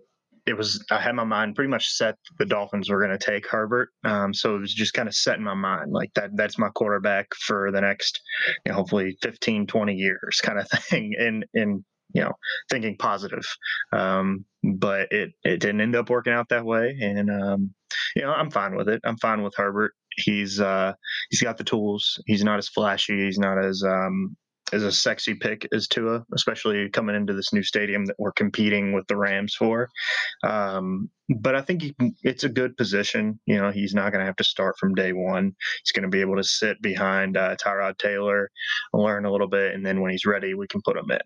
it 0.49 0.57
was 0.57 0.83
I 0.89 0.99
had 0.99 1.15
my 1.15 1.23
mind 1.23 1.55
pretty 1.55 1.69
much 1.69 1.87
set 1.89 2.15
the 2.39 2.45
Dolphins 2.45 2.89
were 2.89 2.99
going 2.99 3.17
to 3.17 3.23
take 3.23 3.47
Herbert, 3.47 3.89
um, 4.03 4.33
so 4.33 4.55
it 4.55 4.59
was 4.59 4.73
just 4.73 4.93
kind 4.93 5.07
of 5.07 5.13
set 5.13 5.37
in 5.37 5.43
my 5.43 5.53
mind 5.53 5.91
like 5.91 6.11
that. 6.15 6.31
That's 6.33 6.57
my 6.57 6.69
quarterback 6.69 7.27
for 7.35 7.71
the 7.71 7.81
next, 7.81 8.19
you 8.65 8.71
know, 8.71 8.77
hopefully 8.77 9.15
15, 9.21 9.67
20 9.67 9.93
years, 9.93 10.39
kind 10.43 10.59
of 10.59 10.67
thing, 10.69 11.13
and 11.19 11.45
and 11.53 11.83
you 12.13 12.21
know 12.23 12.33
thinking 12.71 12.97
positive. 12.97 13.45
Um, 13.93 14.43
but 14.63 15.11
it 15.11 15.29
it 15.43 15.59
didn't 15.59 15.81
end 15.81 15.95
up 15.95 16.09
working 16.09 16.33
out 16.33 16.49
that 16.49 16.65
way, 16.65 16.97
and 16.99 17.29
um, 17.29 17.73
you 18.15 18.23
know 18.23 18.31
I'm 18.31 18.49
fine 18.49 18.75
with 18.75 18.89
it. 18.89 19.01
I'm 19.03 19.17
fine 19.17 19.43
with 19.43 19.53
Herbert. 19.55 19.93
He's 20.17 20.59
uh, 20.59 20.93
he's 21.29 21.43
got 21.43 21.57
the 21.57 21.63
tools. 21.63 22.21
He's 22.25 22.43
not 22.43 22.57
as 22.57 22.69
flashy. 22.69 23.25
He's 23.25 23.39
not 23.39 23.63
as 23.63 23.83
um, 23.85 24.35
as 24.73 24.83
a 24.83 24.91
sexy 24.91 25.33
pick 25.33 25.67
as 25.73 25.87
Tua, 25.87 26.25
especially 26.33 26.89
coming 26.89 27.15
into 27.15 27.33
this 27.33 27.53
new 27.53 27.63
stadium 27.63 28.05
that 28.05 28.15
we're 28.19 28.31
competing 28.31 28.93
with 28.93 29.07
the 29.07 29.17
Rams 29.17 29.55
for. 29.55 29.89
Um, 30.43 31.09
but 31.29 31.55
I 31.55 31.61
think 31.61 31.81
he, 31.81 31.95
it's 32.23 32.43
a 32.43 32.49
good 32.49 32.75
position. 32.77 33.39
You 33.45 33.57
know, 33.57 33.71
he's 33.71 33.93
not 33.93 34.11
going 34.11 34.21
to 34.21 34.25
have 34.25 34.35
to 34.37 34.43
start 34.43 34.77
from 34.77 34.95
day 34.95 35.13
one. 35.13 35.55
He's 35.83 35.91
going 35.91 36.03
to 36.03 36.09
be 36.09 36.21
able 36.21 36.35
to 36.37 36.43
sit 36.43 36.81
behind 36.81 37.37
uh, 37.37 37.55
Tyrod 37.55 37.97
Taylor, 37.97 38.49
learn 38.93 39.25
a 39.25 39.31
little 39.31 39.49
bit, 39.49 39.75
and 39.75 39.85
then 39.85 40.01
when 40.01 40.11
he's 40.11 40.25
ready, 40.25 40.53
we 40.53 40.67
can 40.67 40.81
put 40.81 40.97
him 40.97 41.11
in. 41.11 41.19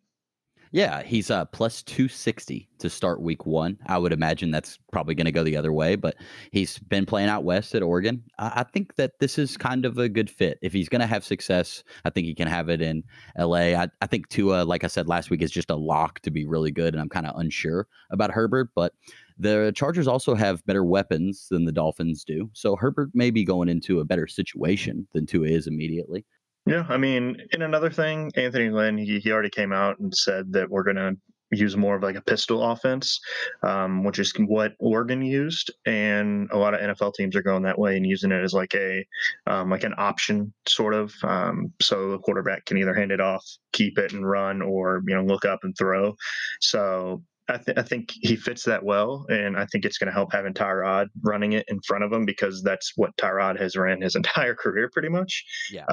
Yeah, 0.74 1.04
he's 1.04 1.30
uh, 1.30 1.46
plus 1.46 1.84
260 1.84 2.68
to 2.80 2.90
start 2.90 3.22
week 3.22 3.46
one. 3.46 3.78
I 3.86 4.00
would 4.00 4.12
imagine 4.12 4.50
that's 4.50 4.80
probably 4.92 5.14
going 5.14 5.26
to 5.26 5.32
go 5.32 5.44
the 5.44 5.56
other 5.56 5.72
way, 5.72 5.96
but 5.96 6.16
he's 6.52 6.80
been 6.80 7.06
playing 7.06 7.30
out 7.30 7.44
west 7.44 7.76
at 7.76 7.84
Oregon. 7.84 8.24
I, 8.40 8.54
I 8.56 8.64
think 8.64 8.96
that 8.96 9.20
this 9.20 9.38
is 9.38 9.56
kind 9.56 9.86
of 9.86 10.00
a 10.00 10.10
good 10.10 10.32
fit. 10.32 10.58
If 10.64 10.74
he's 10.74 10.90
going 10.90 11.02
to 11.02 11.06
have 11.06 11.24
success, 11.24 11.84
I 12.06 12.10
think 12.10 12.26
he 12.26 12.34
can 12.34 12.48
have 12.48 12.70
it 12.70 12.82
in 12.82 13.04
LA. 13.38 13.76
I, 13.76 13.88
I 14.02 14.08
think 14.08 14.30
Tua, 14.30 14.64
like 14.64 14.84
I 14.84 14.88
said 14.88 15.08
last 15.08 15.30
week, 15.30 15.44
is 15.44 15.52
just 15.52 15.70
a 15.70 15.76
lock 15.76 16.22
to 16.22 16.32
be 16.32 16.44
really 16.44 16.72
good, 16.72 16.96
and 16.96 17.02
I'm 17.02 17.10
kind 17.10 17.28
of 17.28 17.40
unsure 17.40 17.88
about 18.10 18.32
Herbert, 18.32 18.72
but 18.74 18.94
the 19.38 19.74
Chargers 19.76 20.08
also 20.08 20.34
have 20.34 20.66
better 20.66 20.84
weapons 20.84 21.50
than 21.52 21.66
the 21.66 21.72
Dolphins 21.72 22.24
do. 22.24 22.50
So 22.54 22.76
Herbert 22.76 23.12
may 23.14 23.30
be 23.30 23.46
going 23.46 23.70
into 23.70 24.00
a 24.00 24.06
better 24.06 24.26
situation 24.26 25.08
than 25.14 25.28
Tua 25.28 25.50
is 25.50 25.68
immediately. 25.68 26.26
Yeah, 26.66 26.86
I 26.88 26.98
mean, 26.98 27.38
in 27.52 27.62
another 27.62 27.90
thing, 27.90 28.32
Anthony 28.36 28.70
Lynn, 28.70 28.98
he, 28.98 29.20
he 29.20 29.32
already 29.32 29.50
came 29.50 29.74
out 29.74 30.00
and 30.00 30.16
said 30.16 30.54
that 30.54 30.70
we're 30.70 30.84
going 30.84 30.96
to 30.96 31.18
use 31.52 31.78
more 31.78 31.96
of 31.96 32.04
like 32.04 32.16
a 32.16 32.22
pistol 32.22 32.64
offense, 32.64 33.20
um, 33.64 34.04
which 34.04 34.20
is 34.20 34.34
what 34.38 34.74
Oregon 34.80 35.22
used, 35.22 35.72
and 35.86 36.50
a 36.52 36.58
lot 36.58 36.74
of 36.74 36.80
NFL 36.80 37.14
teams 37.16 37.36
are 37.36 37.42
going 37.42 37.64
that 37.64 37.80
way 37.80 37.98
and 37.98 38.06
using 38.06 38.32
it 38.32 38.44
as 38.44 38.54
like 38.54 38.74
a 38.76 39.06
um, 39.48 39.70
like 39.70 39.84
an 39.84 39.94
option 39.98 40.54
sort 40.68 40.94
of. 40.94 41.14
Um, 41.24 41.74
so 41.82 42.12
the 42.12 42.20
quarterback 42.20 42.66
can 42.66 42.78
either 42.78 42.94
hand 42.94 43.12
it 43.12 43.22
off, 43.22 43.46
keep 43.72 43.98
it, 43.98 44.14
and 44.14 44.28
run, 44.28 44.62
or 44.62 45.04
you 45.08 45.16
know 45.16 45.24
look 45.24 45.46
up 45.46 45.60
and 45.64 45.76
throw. 45.78 46.16
So 46.62 47.24
I, 47.50 47.58
th- 47.58 47.78
I, 47.78 47.84
think 47.84 48.12
he 48.22 48.36
fits 48.36 48.64
that 48.64 48.84
well, 48.84 49.26
and 49.30 49.58
I 49.58 49.66
think 49.66 49.84
it's 49.86 49.98
going 49.98 50.08
to 50.08 50.14
help 50.14 50.32
having 50.32 50.54
Tyrod 50.54 51.08
running 51.22 51.54
it 51.54 51.66
in 51.68 51.82
front 51.82 52.04
of 52.04 52.12
him 52.12 52.26
because 52.26 52.64
that's 52.64 52.94
what 52.96 53.16
Tyrod 53.18 53.60
has 53.60 53.76
ran 53.76 54.02
his 54.02 54.16
entire 54.16 54.56
career, 54.56 54.90
pretty 54.92 55.10
much. 55.10 55.44
Yeah. 55.72 55.86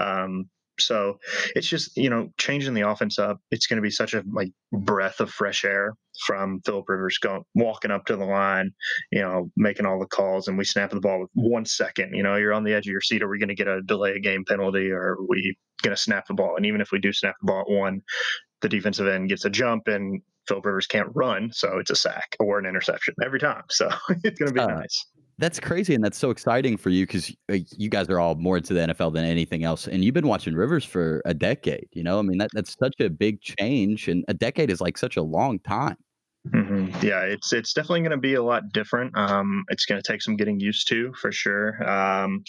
So 0.81 1.19
it's 1.55 1.69
just 1.69 1.97
you 1.97 2.11
know 2.11 2.29
changing 2.39 2.75
the 2.75 2.89
offense 2.89 3.19
up. 3.19 3.39
It's 3.51 3.67
going 3.67 3.77
to 3.77 3.83
be 3.83 3.91
such 3.91 4.15
a 4.15 4.23
like 4.33 4.51
breath 4.73 5.21
of 5.21 5.31
fresh 5.31 5.65
air 5.65 5.95
from 6.27 6.61
Philip 6.65 6.89
Rivers 6.89 7.19
going 7.19 7.43
walking 7.55 7.91
up 7.91 8.07
to 8.07 8.17
the 8.17 8.25
line, 8.25 8.73
you 9.11 9.21
know, 9.21 9.51
making 9.57 9.87
all 9.87 9.99
the 9.99 10.07
calls, 10.07 10.49
and 10.49 10.59
we 10.59 10.65
snap 10.65 10.91
the 10.91 11.01
ball 11.01 11.21
with 11.21 11.31
one 11.35 11.65
second. 11.65 12.15
You 12.15 12.23
know, 12.23 12.37
you're 12.37 12.53
on 12.53 12.65
the 12.65 12.75
edge 12.75 12.87
of 12.87 12.93
your 12.93 13.01
seat. 13.01 13.23
Are 13.23 13.29
we 13.29 13.39
going 13.39 13.49
to 13.49 13.55
get 13.55 13.69
a 13.69 13.83
delay 13.83 14.13
a 14.13 14.21
game 14.21 14.45
penalty, 14.47 14.91
or 14.91 15.01
are 15.01 15.27
we 15.29 15.57
going 15.83 15.95
to 15.95 16.01
snap 16.01 16.27
the 16.27 16.35
ball? 16.35 16.57
And 16.57 16.67
even 16.67 16.81
if 16.81 16.93
we 16.93 16.99
do 16.99 17.13
snap 17.13 17.37
the 17.41 17.47
ball 17.47 17.61
at 17.63 17.71
one, 17.71 18.03
the 18.61 18.69
defensive 18.69 19.07
end 19.07 19.29
gets 19.29 19.45
a 19.45 19.51
jump 19.51 19.89
and 19.89 20.21
Philip 20.47 20.67
Rivers 20.67 20.87
can't 20.87 21.09
run, 21.15 21.51
so 21.53 21.79
it's 21.79 21.91
a 21.91 21.97
sack 21.97 22.37
or 22.41 22.59
an 22.59 22.67
interception 22.67 23.15
every 23.25 23.39
time. 23.39 23.63
So 23.71 23.89
it's 24.25 24.39
going 24.39 24.49
to 24.49 24.55
be 24.55 24.61
uh, 24.61 24.67
nice. 24.67 25.07
That's 25.41 25.59
crazy, 25.59 25.95
and 25.95 26.05
that's 26.05 26.19
so 26.19 26.29
exciting 26.29 26.77
for 26.77 26.91
you 26.91 27.07
because 27.07 27.35
uh, 27.51 27.57
you 27.79 27.89
guys 27.89 28.11
are 28.11 28.21
all 28.21 28.35
more 28.35 28.59
into 28.59 28.75
the 28.75 28.81
NFL 28.81 29.15
than 29.15 29.25
anything 29.25 29.65
else, 29.65 29.89
and 29.89 30.05
you've 30.05 30.13
been 30.13 30.29
watching 30.29 30.55
Rivers 30.55 30.85
for 30.85 31.23
a 31.25 31.33
decade. 31.33 31.89
You 31.93 32.03
know, 32.03 32.19
I 32.19 32.23
mean 32.23 32.37
that 32.39 32.51
that's 32.53 32.77
such 32.79 33.01
a 33.01 33.09
big 33.09 33.41
change, 33.41 34.07
and 34.07 34.23
a 34.29 34.35
decade 34.35 34.71
is 34.71 34.83
like 34.83 34.99
such 34.99 35.17
a 35.17 35.23
long 35.23 35.59
time. 35.61 35.97
Mm-hmm. 36.49 37.07
Yeah, 37.07 37.23
it's 37.23 37.55
it's 37.55 37.73
definitely 37.73 38.01
going 38.01 38.11
to 38.11 38.19
be 38.19 38.35
a 38.35 38.43
lot 38.43 38.71
different. 38.71 39.17
Um, 39.17 39.65
it's 39.69 39.87
going 39.87 40.01
to 40.01 40.13
take 40.13 40.21
some 40.21 40.37
getting 40.37 40.61
used 40.61 40.89
to 40.89 41.13
for 41.15 41.33
sure. 41.33 41.83
Um, 41.89 42.45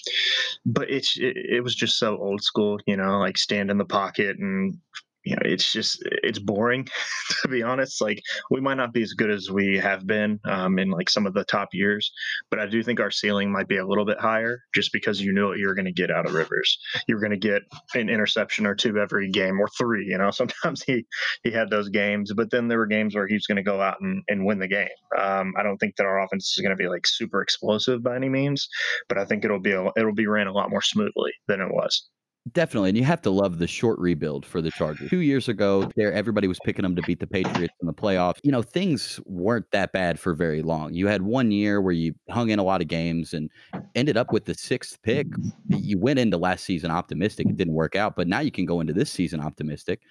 but 0.66 0.90
it's 0.90 1.18
it, 1.18 1.38
it 1.38 1.64
was 1.64 1.76
just 1.76 1.98
so 1.98 2.18
old 2.18 2.44
school, 2.44 2.78
you 2.88 2.98
know, 2.98 3.20
like 3.20 3.38
stand 3.38 3.72
in 3.72 3.78
the 3.78 3.86
pocket 3.86 4.38
and 4.38 4.78
you 5.24 5.36
know, 5.36 5.42
it's 5.44 5.72
just 5.72 6.00
it's 6.24 6.40
boring 6.40 6.88
to 7.42 7.48
be 7.48 7.64
honest. 7.64 8.02
Like 8.02 8.22
we 8.50 8.62
might 8.62 8.76
not 8.76 8.94
be 8.94 9.04
as 9.04 9.14
good 9.14 9.30
as 9.30 9.50
we 9.52 9.78
have 9.78 10.06
been 10.06 10.40
um, 10.46 10.80
in 10.80 10.90
like 10.90 11.10
some 11.10 11.26
of 11.26 11.34
the 11.34 11.44
top 11.44 11.70
years, 11.74 12.12
but 12.50 12.60
I 12.60 12.66
do 12.66 12.82
think 12.84 13.00
our 13.00 13.12
ceiling 13.12 13.52
might 13.52 13.68
be 13.68 13.78
a 13.78 13.86
little 13.86 14.06
bit 14.06 14.20
higher 14.20 14.62
just 14.74 14.92
because 14.94 15.22
you 15.22 15.34
knew 15.34 15.48
what 15.48 15.60
you 15.60 15.68
were 15.68 15.76
going 15.76 15.86
to 15.86 15.92
get 15.92 16.12
out 16.12 16.26
of 16.26 16.34
Rivers. 16.34 16.80
You 17.08 17.16
were 17.16 17.22
going 17.22 17.32
to 17.32 17.38
get 17.38 17.64
an 17.94 18.10
interception 18.10 18.66
or 18.66 18.76
two 18.76 18.98
every 18.98 19.30
game 19.30 19.60
or 19.60 19.68
three. 19.78 20.06
You 20.08 20.18
know, 20.18 20.32
sometimes 20.42 20.84
he 20.84 21.06
he 21.44 21.52
had 21.52 21.70
those 21.70 21.90
games, 21.90 22.34
but 22.34 22.50
then 22.52 22.68
there 22.68 22.80
were 22.80 22.88
games 22.88 23.16
where 23.16 23.28
he 23.28 23.36
was 23.36 23.48
going 23.48 23.58
to 23.58 23.64
go 23.64 23.82
out 23.82 23.98
and, 24.02 24.24
and 24.28 24.46
win 24.46 24.60
the 24.60 24.68
game. 24.68 24.88
Um, 25.18 25.54
I 25.58 25.64
don't 25.64 25.78
think 25.78 25.96
that 25.98 26.06
our 26.06 26.24
offense 26.24 26.56
is 26.58 26.62
going 26.62 26.76
to 26.76 26.82
be 26.82 26.90
like 26.90 27.06
super 27.06 27.42
explosive 27.42 28.04
by 28.04 28.16
any 28.16 28.30
means, 28.30 28.68
but 29.08 29.18
I 29.18 29.26
think 29.26 29.46
it'll 29.46 29.60
be 29.60 29.74
a, 29.74 29.90
it'll 29.96 30.14
be 30.14 30.28
ran 30.28 30.48
a 30.48 30.54
lot 30.54 30.70
more 30.70 30.82
smoothly 30.82 31.32
than 31.48 31.62
it 31.62 31.72
was. 31.72 32.10
Definitely, 32.54 32.90
and 32.90 32.98
you 32.98 33.04
have 33.04 33.22
to 33.22 33.30
love 33.30 33.60
the 33.60 33.68
short 33.68 34.00
rebuild 34.00 34.48
for 34.48 34.62
the 34.62 34.72
Chargers. 34.72 35.12
Two 35.12 35.20
years 35.20 35.48
ago, 35.48 35.92
there 35.96 36.12
everybody 36.12 36.48
was 36.48 36.60
picking 36.66 36.82
them 36.82 36.96
to 36.96 37.02
beat 37.04 37.20
the 37.20 37.28
Patriots 37.28 37.74
in 37.80 37.86
the 37.86 37.94
playoffs. 37.94 38.40
You 38.42 38.52
know, 38.52 38.64
things 38.64 39.20
weren't 39.28 39.70
that 39.72 39.94
bad 39.94 40.20
for 40.20 40.34
very 40.34 40.64
long. 40.64 40.92
You 40.92 41.06
had 41.06 41.22
one 41.22 41.52
year 41.52 41.80
where 41.82 41.94
you 41.94 42.16
hung 42.32 42.50
in 42.50 42.58
a 42.58 42.64
lot 42.64 42.82
of 42.82 42.88
games 42.88 43.36
and 43.36 43.52
ended 43.94 44.18
up 44.18 44.34
with 44.34 44.46
the 44.46 44.56
sixth 44.56 45.00
pick. 45.04 45.28
You 45.68 46.00
went 46.00 46.18
into 46.18 46.38
last 46.38 46.66
season 46.66 46.90
optimistic; 46.90 47.48
it 47.48 47.58
didn't 47.58 47.76
work 47.76 47.96
out, 47.96 48.16
but 48.16 48.28
now 48.28 48.40
you 48.40 48.52
can 48.52 48.66
go 48.66 48.80
into 48.80 48.94
this 48.94 49.12
season 49.12 49.40
optimistic 49.40 50.02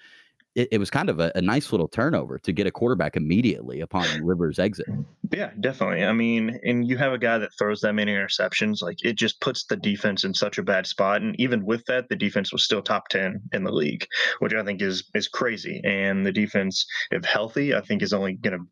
it, 0.55 0.69
it 0.73 0.77
was 0.77 0.89
kind 0.89 1.09
of 1.09 1.19
a, 1.19 1.31
a, 1.35 1.41
nice 1.41 1.71
little 1.71 1.87
turnover 1.87 2.37
to 2.39 2.51
get 2.51 2.67
a 2.67 2.71
quarterback 2.71 3.15
immediately 3.15 3.79
upon 3.79 4.05
Rivers' 4.23 4.59
exit. 4.59 4.87
Yeah, 5.31 5.51
definitely. 5.59 6.03
I 6.03 6.13
mean, 6.13 6.59
and 6.63 6.87
you 6.87 6.97
have 6.97 7.13
a 7.13 7.17
guy 7.17 7.37
that 7.37 7.51
throws 7.57 7.81
that 7.81 7.93
many 7.93 8.11
interceptions, 8.11 8.81
like 8.81 8.97
it 9.03 9.17
just 9.17 9.39
puts 9.39 9.65
the 9.65 9.77
defense 9.77 10.23
in 10.23 10.33
such 10.33 10.57
a 10.57 10.63
bad 10.63 10.87
spot. 10.87 11.21
And 11.21 11.39
even 11.39 11.65
with 11.65 11.85
that, 11.85 12.09
the 12.09 12.15
defense 12.15 12.51
was 12.51 12.63
still 12.63 12.81
top 12.81 13.07
ten 13.07 13.41
in 13.53 13.63
the 13.63 13.71
league, 13.71 14.05
which 14.39 14.53
I 14.53 14.63
think 14.63 14.81
is 14.81 15.03
is 15.15 15.27
crazy. 15.27 15.81
And 15.85 16.25
the 16.25 16.33
defense, 16.33 16.85
if 17.11 17.23
healthy, 17.23 17.73
I 17.73 17.81
think 17.81 18.01
is 18.01 18.13
only 18.13 18.33
going 18.33 18.57
to 18.57 18.65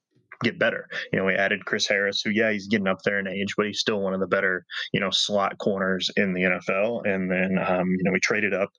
get 0.44 0.60
better. 0.60 0.88
You 1.12 1.20
know, 1.20 1.26
we 1.26 1.34
added 1.34 1.66
Chris 1.66 1.88
Harris, 1.88 2.22
who 2.22 2.32
yeah, 2.32 2.52
he's 2.52 2.68
getting 2.68 2.88
up 2.88 3.02
there 3.04 3.20
in 3.20 3.28
age, 3.28 3.56
but 3.56 3.66
he's 3.66 3.80
still 3.80 4.02
one 4.02 4.14
of 4.14 4.20
the 4.20 4.28
better, 4.28 4.66
you 4.94 5.00
know, 5.00 5.10
slot 5.12 5.58
corners 5.58 6.10
in 6.16 6.34
the 6.34 6.42
NFL. 6.42 7.06
And 7.06 7.32
then 7.32 7.58
um, 7.66 7.90
you 7.90 8.04
know, 8.04 8.12
we 8.12 8.20
traded 8.20 8.54
up 8.54 8.70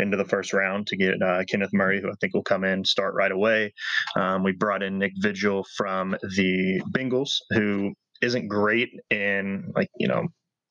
into 0.00 0.16
the 0.16 0.24
first 0.24 0.52
round 0.52 0.86
to 0.88 0.96
get 0.96 1.20
uh, 1.22 1.44
Kenneth 1.48 1.70
Murray, 1.72 2.00
who 2.00 2.08
I 2.08 2.14
think 2.20 2.34
will 2.34 2.42
come 2.42 2.64
in 2.64 2.84
start 2.84 3.14
right 3.14 3.32
away. 3.32 3.72
Um, 4.16 4.42
we 4.42 4.52
brought 4.52 4.82
in 4.82 4.98
Nick 4.98 5.12
Vigil 5.18 5.64
from 5.76 6.16
the 6.36 6.82
Bengals, 6.96 7.30
who 7.50 7.92
isn't 8.22 8.48
great 8.48 8.90
in 9.10 9.72
like 9.74 9.88
you 9.98 10.08
know 10.08 10.26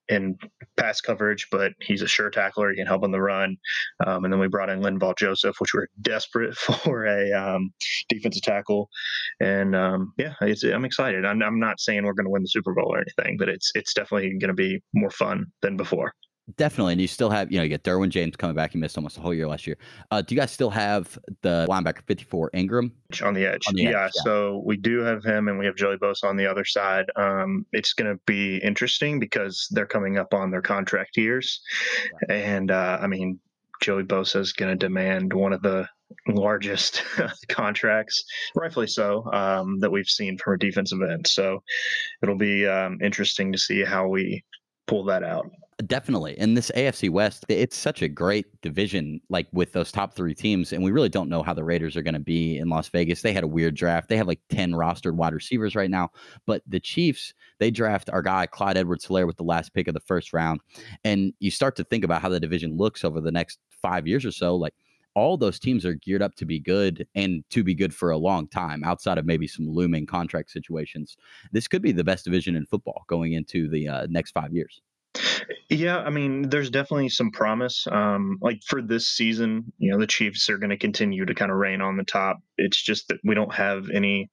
in 0.09 0.35
pass 0.75 0.99
coverage, 1.01 1.47
but 1.51 1.71
he's 1.81 2.01
a 2.01 2.07
sure 2.07 2.29
tackler. 2.29 2.71
He 2.71 2.77
can 2.77 2.87
help 2.87 3.03
on 3.03 3.11
the 3.11 3.21
run. 3.21 3.55
Um, 4.05 4.23
and 4.23 4.33
then 4.33 4.39
we 4.39 4.47
brought 4.47 4.69
in 4.69 4.81
Linval 4.81 5.15
Joseph, 5.15 5.55
which 5.59 5.73
we're 5.73 5.87
desperate 6.01 6.55
for 6.57 7.05
a 7.05 7.31
um, 7.31 7.69
defensive 8.09 8.41
tackle. 8.41 8.89
And 9.39 9.75
um, 9.75 10.13
yeah, 10.17 10.33
I'm 10.41 10.85
excited. 10.85 11.25
I'm, 11.25 11.41
I'm, 11.43 11.59
not 11.59 11.79
saying 11.79 12.03
we're 12.03 12.13
going 12.13 12.25
to 12.25 12.31
win 12.31 12.41
the 12.41 12.47
Super 12.47 12.73
Bowl 12.73 12.95
or 12.95 13.01
anything, 13.01 13.37
but 13.37 13.49
it's 13.49 13.71
it's 13.75 13.93
definitely 13.93 14.29
going 14.39 14.49
to 14.49 14.53
be 14.53 14.81
more 14.93 15.11
fun 15.11 15.45
than 15.61 15.77
before. 15.77 16.13
Definitely, 16.57 16.93
and 16.93 17.01
you 17.01 17.07
still 17.07 17.29
have 17.29 17.51
you 17.51 17.57
know 17.57 17.63
you 17.63 17.69
get 17.69 17.83
Derwin 17.83 18.09
James 18.09 18.35
coming 18.35 18.55
back. 18.55 18.71
He 18.71 18.77
missed 18.77 18.97
almost 18.97 19.17
a 19.17 19.21
whole 19.21 19.33
year 19.33 19.47
last 19.47 19.67
year. 19.67 19.77
Uh, 20.11 20.21
do 20.21 20.33
you 20.33 20.39
guys 20.39 20.51
still 20.51 20.69
have 20.69 21.17
the 21.41 21.65
linebacker 21.69 22.01
fifty 22.05 22.23
four 22.23 22.49
Ingram 22.53 22.91
on 23.23 23.33
the 23.33 23.45
edge? 23.45 23.67
On 23.67 23.75
the 23.75 23.83
yeah, 23.83 24.05
edge, 24.05 24.11
yeah, 24.15 24.23
so 24.23 24.61
we 24.65 24.77
do 24.77 24.99
have 24.99 25.23
him, 25.23 25.47
and 25.47 25.59
we 25.59 25.65
have 25.65 25.75
Joey 25.75 25.97
Bosa 25.97 26.25
on 26.25 26.37
the 26.37 26.45
other 26.45 26.65
side. 26.65 27.05
Um, 27.15 27.65
it's 27.71 27.93
going 27.93 28.11
to 28.11 28.19
be 28.25 28.57
interesting 28.57 29.19
because 29.19 29.67
they're 29.71 29.85
coming 29.85 30.17
up 30.17 30.33
on 30.33 30.51
their 30.51 30.61
contract 30.61 31.17
years, 31.17 31.61
and 32.29 32.71
uh, 32.71 32.99
I 33.01 33.07
mean 33.07 33.39
Joey 33.81 34.03
Bosa 34.03 34.39
is 34.39 34.53
going 34.53 34.71
to 34.71 34.77
demand 34.77 35.33
one 35.33 35.53
of 35.53 35.61
the 35.61 35.87
largest 36.27 37.03
contracts, 37.49 38.23
rightfully 38.55 38.87
so, 38.87 39.31
um, 39.31 39.79
that 39.79 39.91
we've 39.91 40.07
seen 40.07 40.37
from 40.37 40.55
a 40.55 40.57
defensive 40.57 40.99
end. 41.01 41.27
So 41.27 41.63
it'll 42.21 42.37
be 42.37 42.67
um, 42.67 42.99
interesting 43.01 43.51
to 43.51 43.57
see 43.57 43.83
how 43.83 44.07
we 44.07 44.43
pull 44.87 45.05
that 45.05 45.23
out. 45.23 45.49
Definitely. 45.87 46.37
And 46.37 46.57
this 46.57 46.71
AFC 46.75 47.09
West, 47.09 47.45
it's 47.47 47.77
such 47.77 48.01
a 48.01 48.09
great 48.09 48.59
division, 48.61 49.21
like 49.29 49.47
with 49.53 49.71
those 49.71 49.93
top 49.93 50.13
three 50.13 50.35
teams. 50.35 50.73
And 50.73 50.83
we 50.83 50.91
really 50.91 51.07
don't 51.07 51.29
know 51.29 51.41
how 51.41 51.53
the 51.53 51.63
Raiders 51.63 51.95
are 51.95 52.01
going 52.01 52.15
to 52.15 52.19
be 52.19 52.57
in 52.57 52.67
Las 52.67 52.89
Vegas. 52.89 53.21
They 53.21 53.31
had 53.31 53.45
a 53.45 53.47
weird 53.47 53.75
draft. 53.75 54.09
They 54.09 54.17
have 54.17 54.27
like 54.27 54.41
10 54.49 54.73
rostered 54.73 55.13
wide 55.13 55.33
receivers 55.33 55.75
right 55.75 55.89
now. 55.89 56.09
But 56.45 56.63
the 56.67 56.81
Chiefs, 56.81 57.33
they 57.59 57.71
draft 57.71 58.09
our 58.09 58.21
guy, 58.21 58.45
Clyde 58.45 58.75
Edwards 58.75 59.07
Helaire, 59.07 59.25
with 59.25 59.37
the 59.37 59.43
last 59.43 59.73
pick 59.73 59.87
of 59.87 59.93
the 59.93 60.01
first 60.01 60.33
round. 60.33 60.59
And 61.05 61.33
you 61.39 61.49
start 61.49 61.77
to 61.77 61.85
think 61.85 62.03
about 62.03 62.21
how 62.21 62.27
the 62.27 62.41
division 62.41 62.75
looks 62.75 63.05
over 63.05 63.21
the 63.21 63.31
next 63.31 63.59
five 63.81 64.05
years 64.05 64.25
or 64.25 64.31
so. 64.31 64.57
Like, 64.57 64.73
all 65.15 65.37
those 65.37 65.59
teams 65.59 65.85
are 65.85 65.95
geared 65.95 66.21
up 66.21 66.35
to 66.35 66.45
be 66.45 66.59
good 66.59 67.07
and 67.15 67.43
to 67.51 67.63
be 67.63 67.73
good 67.73 67.93
for 67.95 68.11
a 68.11 68.17
long 68.17 68.47
time 68.47 68.83
outside 68.83 69.17
of 69.17 69.25
maybe 69.25 69.47
some 69.47 69.67
looming 69.67 70.05
contract 70.05 70.51
situations. 70.51 71.15
This 71.53 71.67
could 71.69 71.81
be 71.81 71.93
the 71.93 72.03
best 72.03 72.25
division 72.25 72.55
in 72.55 72.65
football 72.65 73.05
going 73.07 73.33
into 73.33 73.69
the 73.69 73.87
uh, 73.87 74.07
next 74.09 74.31
five 74.31 74.53
years. 74.53 74.81
Yeah, 75.69 75.99
I 75.99 76.09
mean, 76.09 76.49
there's 76.49 76.69
definitely 76.69 77.09
some 77.09 77.31
promise. 77.31 77.85
Um, 77.91 78.37
like 78.41 78.61
for 78.65 78.81
this 78.81 79.07
season, 79.07 79.71
you 79.77 79.91
know, 79.91 79.99
the 79.99 80.07
Chiefs 80.07 80.49
are 80.49 80.57
going 80.57 80.71
to 80.71 80.77
continue 80.77 81.25
to 81.25 81.35
kind 81.35 81.51
of 81.51 81.57
reign 81.57 81.81
on 81.81 81.97
the 81.97 82.03
top. 82.03 82.37
It's 82.57 82.81
just 82.81 83.07
that 83.09 83.19
we 83.23 83.35
don't 83.35 83.53
have 83.53 83.89
any 83.93 84.29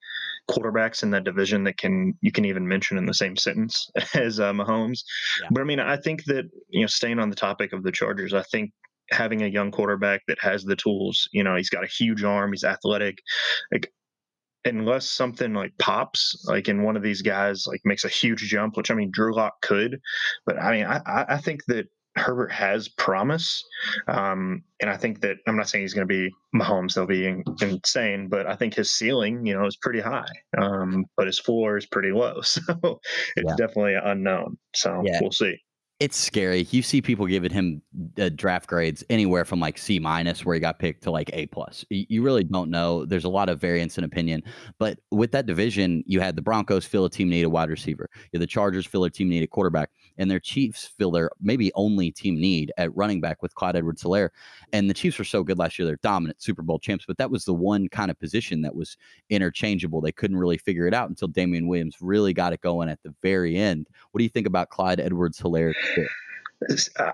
quarterbacks 0.51 1.03
in 1.03 1.11
that 1.11 1.25
division 1.25 1.65
that 1.65 1.77
can 1.77 2.15
you 2.21 2.31
can 2.31 2.45
even 2.45 2.69
mention 2.69 2.99
in 2.99 3.07
the 3.07 3.15
same 3.15 3.37
sentence 3.37 3.91
as 4.15 4.41
uh, 4.41 4.53
Mahomes. 4.53 5.01
Yeah. 5.43 5.49
But 5.51 5.61
I 5.61 5.65
mean, 5.65 5.81
I 5.81 5.97
think 5.97 6.25
that 6.25 6.45
you 6.69 6.83
know, 6.83 6.87
staying 6.87 7.19
on 7.19 7.31
the 7.31 7.37
topic 7.37 7.73
of 7.73 7.83
the 7.83 7.93
Chargers, 7.93 8.33
I 8.33 8.43
think 8.43 8.71
having 9.11 9.43
a 9.43 9.47
young 9.47 9.71
quarterback 9.71 10.23
that 10.29 10.39
has 10.41 10.65
the 10.65 10.77
tools, 10.77 11.29
you 11.33 11.45
know, 11.45 11.57
he's 11.57 11.71
got 11.71 11.85
a 11.85 11.89
huge 11.89 12.25
arm, 12.25 12.53
he's 12.53 12.65
athletic. 12.65 13.19
Like 13.73 13.93
unless 14.67 15.09
something 15.09 15.55
like 15.55 15.73
pops, 15.79 16.45
like 16.47 16.69
in 16.69 16.83
one 16.83 16.97
of 16.97 17.03
these 17.03 17.23
guys 17.23 17.67
like 17.67 17.81
makes 17.85 18.05
a 18.05 18.09
huge 18.09 18.43
jump, 18.43 18.77
which 18.77 18.91
I 18.91 18.95
mean 18.95 19.11
Drew 19.13 19.35
Lock 19.35 19.61
could, 19.63 20.01
but 20.45 20.61
I 20.61 20.73
mean 20.73 20.87
I 20.87 21.01
I 21.29 21.39
think 21.39 21.65
that 21.67 21.87
Herbert 22.17 22.51
has 22.51 22.89
promise, 22.89 23.63
um, 24.09 24.63
and 24.81 24.89
I 24.89 24.97
think 24.97 25.21
that 25.21 25.37
I'm 25.47 25.57
not 25.57 25.69
saying 25.69 25.85
he's 25.85 25.93
going 25.93 26.09
to 26.09 26.13
be 26.13 26.33
Mahomes; 26.55 26.95
they'll 26.95 27.07
be 27.07 27.27
in, 27.27 27.45
insane, 27.61 28.29
but 28.29 28.47
I 28.47 28.57
think 28.57 28.75
his 28.75 28.91
ceiling, 28.91 29.45
you 29.45 29.55
know, 29.55 29.67
is 29.67 29.77
pretty 29.77 30.01
high, 30.01 30.29
um, 30.57 31.05
but 31.17 31.27
his 31.27 31.39
floor 31.39 31.77
is 31.77 31.87
pretty 31.87 32.13
low, 32.13 32.41
so 32.43 32.63
it's 33.37 33.51
yeah. 33.51 33.57
definitely 33.57 33.97
unknown. 34.03 34.57
So 34.75 35.03
yeah. 35.05 35.19
we'll 35.21 35.31
see 35.31 35.57
it's 35.99 36.19
scary. 36.19 36.67
You 36.71 36.83
see 36.83 37.01
people 37.01 37.27
giving 37.27 37.51
him 37.51 37.81
uh, 38.21 38.29
draft 38.29 38.69
grades 38.69 39.03
anywhere 39.09 39.47
from 39.47 39.61
like 39.61 39.79
C 39.79 39.99
minus, 39.99 40.45
where 40.45 40.55
he 40.55 40.61
got 40.61 40.79
picked, 40.79 41.03
to 41.05 41.11
like 41.11 41.31
A 41.33 41.47
plus. 41.47 41.87
You 41.89 42.23
really 42.23 42.45
don't 42.45 42.71
know. 42.71 43.07
There's 43.07 43.25
a 43.25 43.31
lot 43.31 43.49
of 43.49 43.61
variance 43.61 43.97
in 43.97 44.05
opinion. 44.05 44.43
But 44.79 44.99
with 45.11 45.33
that 45.33 45.47
division, 45.47 46.05
you 46.07 46.21
had 46.21 46.37
the 46.37 46.43
Broncos 46.43 46.85
fill 46.85 47.07
a 47.07 47.11
team 47.11 47.31
need 47.31 47.45
a 47.45 47.51
wide 47.51 47.71
receiver. 47.71 48.11
You 48.33 48.39
the 48.39 48.47
Chargers 48.47 48.87
fill 48.87 49.01
their 49.01 49.11
team 49.11 49.31
need 49.31 49.43
a 49.43 49.47
quarterback, 49.47 49.89
and 50.19 50.31
their 50.31 50.39
Chiefs 50.39 50.85
fill 50.85 51.11
their 51.11 51.31
maybe 51.41 51.73
only 51.75 52.11
team 52.11 52.39
need 52.39 52.73
at 52.77 52.95
running 52.95 53.23
back 53.23 53.43
with 53.43 53.55
Clyde 53.55 53.77
Edwards 53.77 54.03
Helaire. 54.03 54.29
And 54.75 54.91
the 54.91 54.95
Chiefs 54.95 55.19
were 55.19 55.25
so 55.25 55.43
good 55.43 55.59
last 55.59 55.79
year; 55.79 55.87
they're 55.87 55.99
dominant 56.03 56.43
Super 56.43 56.63
Bowl 56.63 56.79
champs. 56.79 57.07
But 57.07 57.17
that 57.17 57.31
was 57.31 57.47
the 57.47 57.55
one 57.55 57.89
kind 57.89 58.11
of 58.11 58.21
position 58.21 58.61
that 58.63 58.77
was 58.77 58.99
interchangeable. 59.31 60.03
They 60.03 60.13
couldn't 60.13 60.37
really 60.37 60.59
figure 60.59 60.87
it 60.87 60.93
out 60.93 61.09
until 61.09 61.29
Damien 61.29 61.69
Williams 61.69 61.97
really 62.03 62.35
got 62.35 62.53
it 62.53 62.61
going 62.61 62.91
at 62.91 63.03
the 63.03 63.15
very 63.23 63.57
end. 63.57 63.87
What 64.11 64.19
do 64.19 64.25
you 64.25 64.31
think 64.31 64.47
about 64.47 64.69
Clyde 64.69 65.01
Edwards 65.01 65.39
Helaire? 65.95 66.09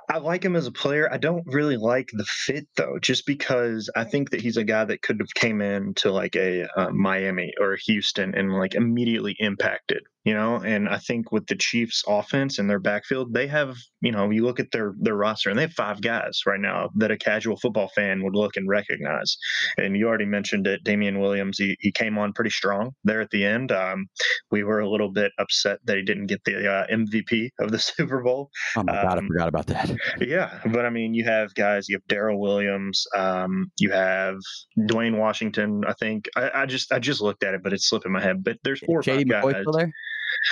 I 0.08 0.18
like 0.18 0.44
him 0.44 0.54
as 0.54 0.66
a 0.66 0.72
player. 0.72 1.12
I 1.12 1.18
don't 1.18 1.44
really 1.46 1.76
like 1.76 2.10
the 2.12 2.24
fit 2.24 2.68
though, 2.76 2.98
just 3.00 3.26
because 3.26 3.90
I 3.96 4.04
think 4.04 4.30
that 4.30 4.40
he's 4.40 4.56
a 4.56 4.64
guy 4.64 4.84
that 4.84 5.02
could 5.02 5.18
have 5.18 5.34
came 5.34 5.60
in 5.60 5.94
to 5.94 6.12
like 6.12 6.36
a 6.36 6.68
uh, 6.76 6.90
Miami 6.90 7.52
or 7.60 7.76
Houston 7.86 8.34
and 8.36 8.52
like 8.52 8.74
immediately 8.74 9.34
impacted 9.40 10.04
you 10.24 10.34
know 10.34 10.56
and 10.56 10.88
i 10.88 10.98
think 10.98 11.32
with 11.32 11.46
the 11.46 11.56
chiefs 11.56 12.02
offense 12.06 12.58
and 12.58 12.68
their 12.68 12.78
backfield 12.78 13.32
they 13.32 13.46
have 13.46 13.76
you 14.02 14.10
know 14.10 14.30
you 14.30 14.44
look 14.44 14.60
at 14.60 14.70
their 14.72 14.94
their 15.00 15.14
roster 15.14 15.48
and 15.48 15.58
they 15.58 15.62
have 15.62 15.72
five 15.72 16.00
guys 16.02 16.40
right 16.46 16.60
now 16.60 16.90
that 16.96 17.10
a 17.10 17.16
casual 17.16 17.56
football 17.56 17.88
fan 17.94 18.22
would 18.22 18.34
look 18.34 18.56
and 18.56 18.68
recognize. 18.68 19.36
And 19.78 19.96
you 19.96 20.08
already 20.08 20.26
mentioned 20.26 20.66
it 20.66 20.84
Damien 20.84 21.20
williams 21.20 21.56
he, 21.58 21.76
he 21.80 21.92
came 21.92 22.18
on 22.18 22.32
pretty 22.32 22.50
strong 22.50 22.90
there 23.04 23.20
at 23.20 23.30
the 23.30 23.44
end. 23.44 23.72
Um, 23.72 24.06
we 24.50 24.64
were 24.64 24.80
a 24.80 24.90
little 24.90 25.10
bit 25.10 25.32
upset 25.38 25.78
that 25.84 25.96
he 25.96 26.02
didn't 26.02 26.26
get 26.26 26.42
the 26.44 26.68
uh, 26.70 26.86
mvp 26.88 27.50
of 27.60 27.70
the 27.70 27.78
super 27.92 28.22
bowl. 28.22 28.50
Oh 28.76 28.82
my 28.82 28.92
god 28.92 29.18
um, 29.18 29.24
i 29.24 29.28
forgot 29.28 29.48
about 29.48 29.66
that. 29.68 29.90
yeah 30.20 30.58
but 30.72 30.84
i 30.84 30.90
mean 30.90 31.14
you 31.14 31.24
have 31.24 31.54
guys 31.54 31.88
you 31.88 31.96
have 31.96 32.06
Darrel 32.08 32.40
williams 32.40 33.06
um, 33.16 33.70
you 33.78 33.90
have 33.92 34.36
dwayne 34.78 35.16
washington 35.16 35.82
i 35.86 35.92
think. 35.94 36.28
I, 36.36 36.50
I, 36.62 36.66
just 36.66 36.92
i 36.92 36.98
just 36.98 37.20
looked 37.20 37.44
at 37.44 37.54
it 37.54 37.62
but 37.62 37.72
it's 37.72 37.88
slipping 37.88 38.12
my 38.12 38.20
head. 38.20 38.42
But 38.42 38.58
there's 38.64 38.80
four 38.80 38.98
or 38.98 39.02
five 39.02 39.28
guys 39.28 39.54
there 39.72 39.92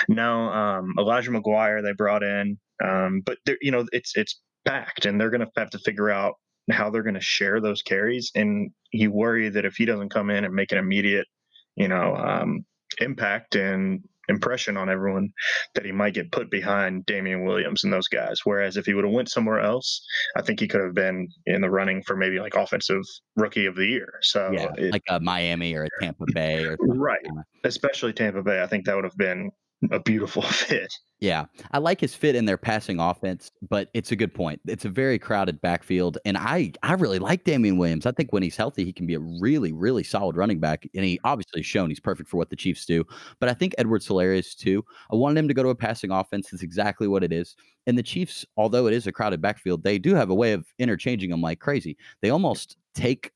no, 0.07 0.49
um, 0.49 0.93
Elijah 0.97 1.31
McGuire 1.31 1.83
they 1.83 1.93
brought 1.93 2.23
in, 2.23 2.57
um, 2.83 3.21
but 3.25 3.37
you 3.61 3.71
know 3.71 3.85
it's 3.91 4.15
it's 4.15 4.39
packed, 4.65 5.05
and 5.05 5.19
they're 5.19 5.29
going 5.29 5.41
to 5.41 5.51
have 5.57 5.71
to 5.71 5.79
figure 5.79 6.09
out 6.09 6.35
how 6.69 6.89
they're 6.89 7.03
going 7.03 7.15
to 7.15 7.21
share 7.21 7.59
those 7.59 7.81
carries. 7.81 8.31
And 8.35 8.71
you 8.91 9.11
worry 9.11 9.49
that 9.49 9.65
if 9.65 9.75
he 9.75 9.85
doesn't 9.85 10.09
come 10.09 10.29
in 10.29 10.45
and 10.45 10.53
make 10.53 10.71
an 10.71 10.77
immediate, 10.77 11.27
you 11.75 11.87
know, 11.87 12.15
um, 12.15 12.65
impact 12.99 13.55
and 13.55 14.03
impression 14.29 14.77
on 14.77 14.89
everyone, 14.89 15.29
that 15.75 15.85
he 15.85 15.91
might 15.91 16.13
get 16.13 16.31
put 16.31 16.49
behind 16.49 17.05
Damien 17.05 17.43
Williams 17.43 17.83
and 17.83 17.91
those 17.91 18.07
guys. 18.07 18.39
Whereas 18.43 18.77
if 18.77 18.85
he 18.85 18.93
would 18.93 19.03
have 19.03 19.13
went 19.13 19.29
somewhere 19.29 19.59
else, 19.59 20.05
I 20.37 20.41
think 20.41 20.59
he 20.59 20.67
could 20.67 20.81
have 20.81 20.93
been 20.93 21.27
in 21.45 21.61
the 21.61 21.69
running 21.69 22.03
for 22.03 22.15
maybe 22.15 22.39
like 22.39 22.55
offensive 22.55 23.03
rookie 23.35 23.65
of 23.65 23.75
the 23.75 23.85
year. 23.85 24.13
So 24.21 24.51
yeah, 24.53 24.71
it, 24.77 24.91
like 24.91 25.03
a 25.09 25.19
Miami 25.19 25.75
or 25.75 25.83
a 25.83 25.89
Tampa 25.99 26.25
Bay 26.33 26.65
or 26.65 26.77
right, 26.79 27.25
especially 27.63 28.13
Tampa 28.13 28.43
Bay. 28.43 28.61
I 28.61 28.67
think 28.67 28.85
that 28.85 28.95
would 28.95 29.05
have 29.05 29.17
been 29.17 29.51
a 29.89 29.99
beautiful 29.99 30.41
fit. 30.41 30.93
Yeah, 31.19 31.45
I 31.71 31.77
like 31.77 32.01
his 32.01 32.15
fit 32.15 32.35
in 32.35 32.45
their 32.45 32.57
passing 32.57 32.99
offense, 32.99 33.51
but 33.69 33.89
it's 33.93 34.11
a 34.11 34.15
good 34.15 34.33
point. 34.33 34.59
It's 34.67 34.85
a 34.85 34.89
very 34.89 35.19
crowded 35.19 35.61
backfield, 35.61 36.17
and 36.25 36.35
I 36.35 36.73
I 36.81 36.93
really 36.93 37.19
like 37.19 37.43
Damien 37.43 37.77
Williams. 37.77 38.07
I 38.07 38.11
think 38.11 38.33
when 38.33 38.41
he's 38.41 38.57
healthy, 38.57 38.83
he 38.85 38.93
can 38.93 39.05
be 39.05 39.13
a 39.13 39.19
really 39.39 39.71
really 39.71 40.03
solid 40.03 40.35
running 40.35 40.59
back, 40.59 40.87
and 40.95 41.05
he 41.05 41.19
obviously 41.23 41.61
shown 41.61 41.89
he's 41.89 41.99
perfect 41.99 42.29
for 42.29 42.37
what 42.37 42.49
the 42.49 42.55
Chiefs 42.55 42.85
do. 42.85 43.03
But 43.39 43.49
I 43.49 43.53
think 43.53 43.75
Edwards 43.77 44.07
Helaire 44.07 44.37
is 44.37 44.55
too. 44.55 44.83
I 45.11 45.15
wanted 45.15 45.39
him 45.39 45.47
to 45.47 45.53
go 45.53 45.63
to 45.63 45.69
a 45.69 45.75
passing 45.75 46.11
offense. 46.11 46.49
That's 46.49 46.63
exactly 46.63 47.07
what 47.07 47.23
it 47.23 47.31
is. 47.31 47.55
And 47.85 47.97
the 47.97 48.03
Chiefs, 48.03 48.43
although 48.57 48.87
it 48.87 48.93
is 48.93 49.05
a 49.05 49.11
crowded 49.11 49.41
backfield, 49.41 49.83
they 49.83 49.99
do 49.99 50.15
have 50.15 50.31
a 50.31 50.35
way 50.35 50.53
of 50.53 50.65
interchanging 50.79 51.29
them 51.29 51.41
like 51.41 51.59
crazy. 51.59 51.97
They 52.21 52.31
almost 52.31 52.77
take 52.95 53.31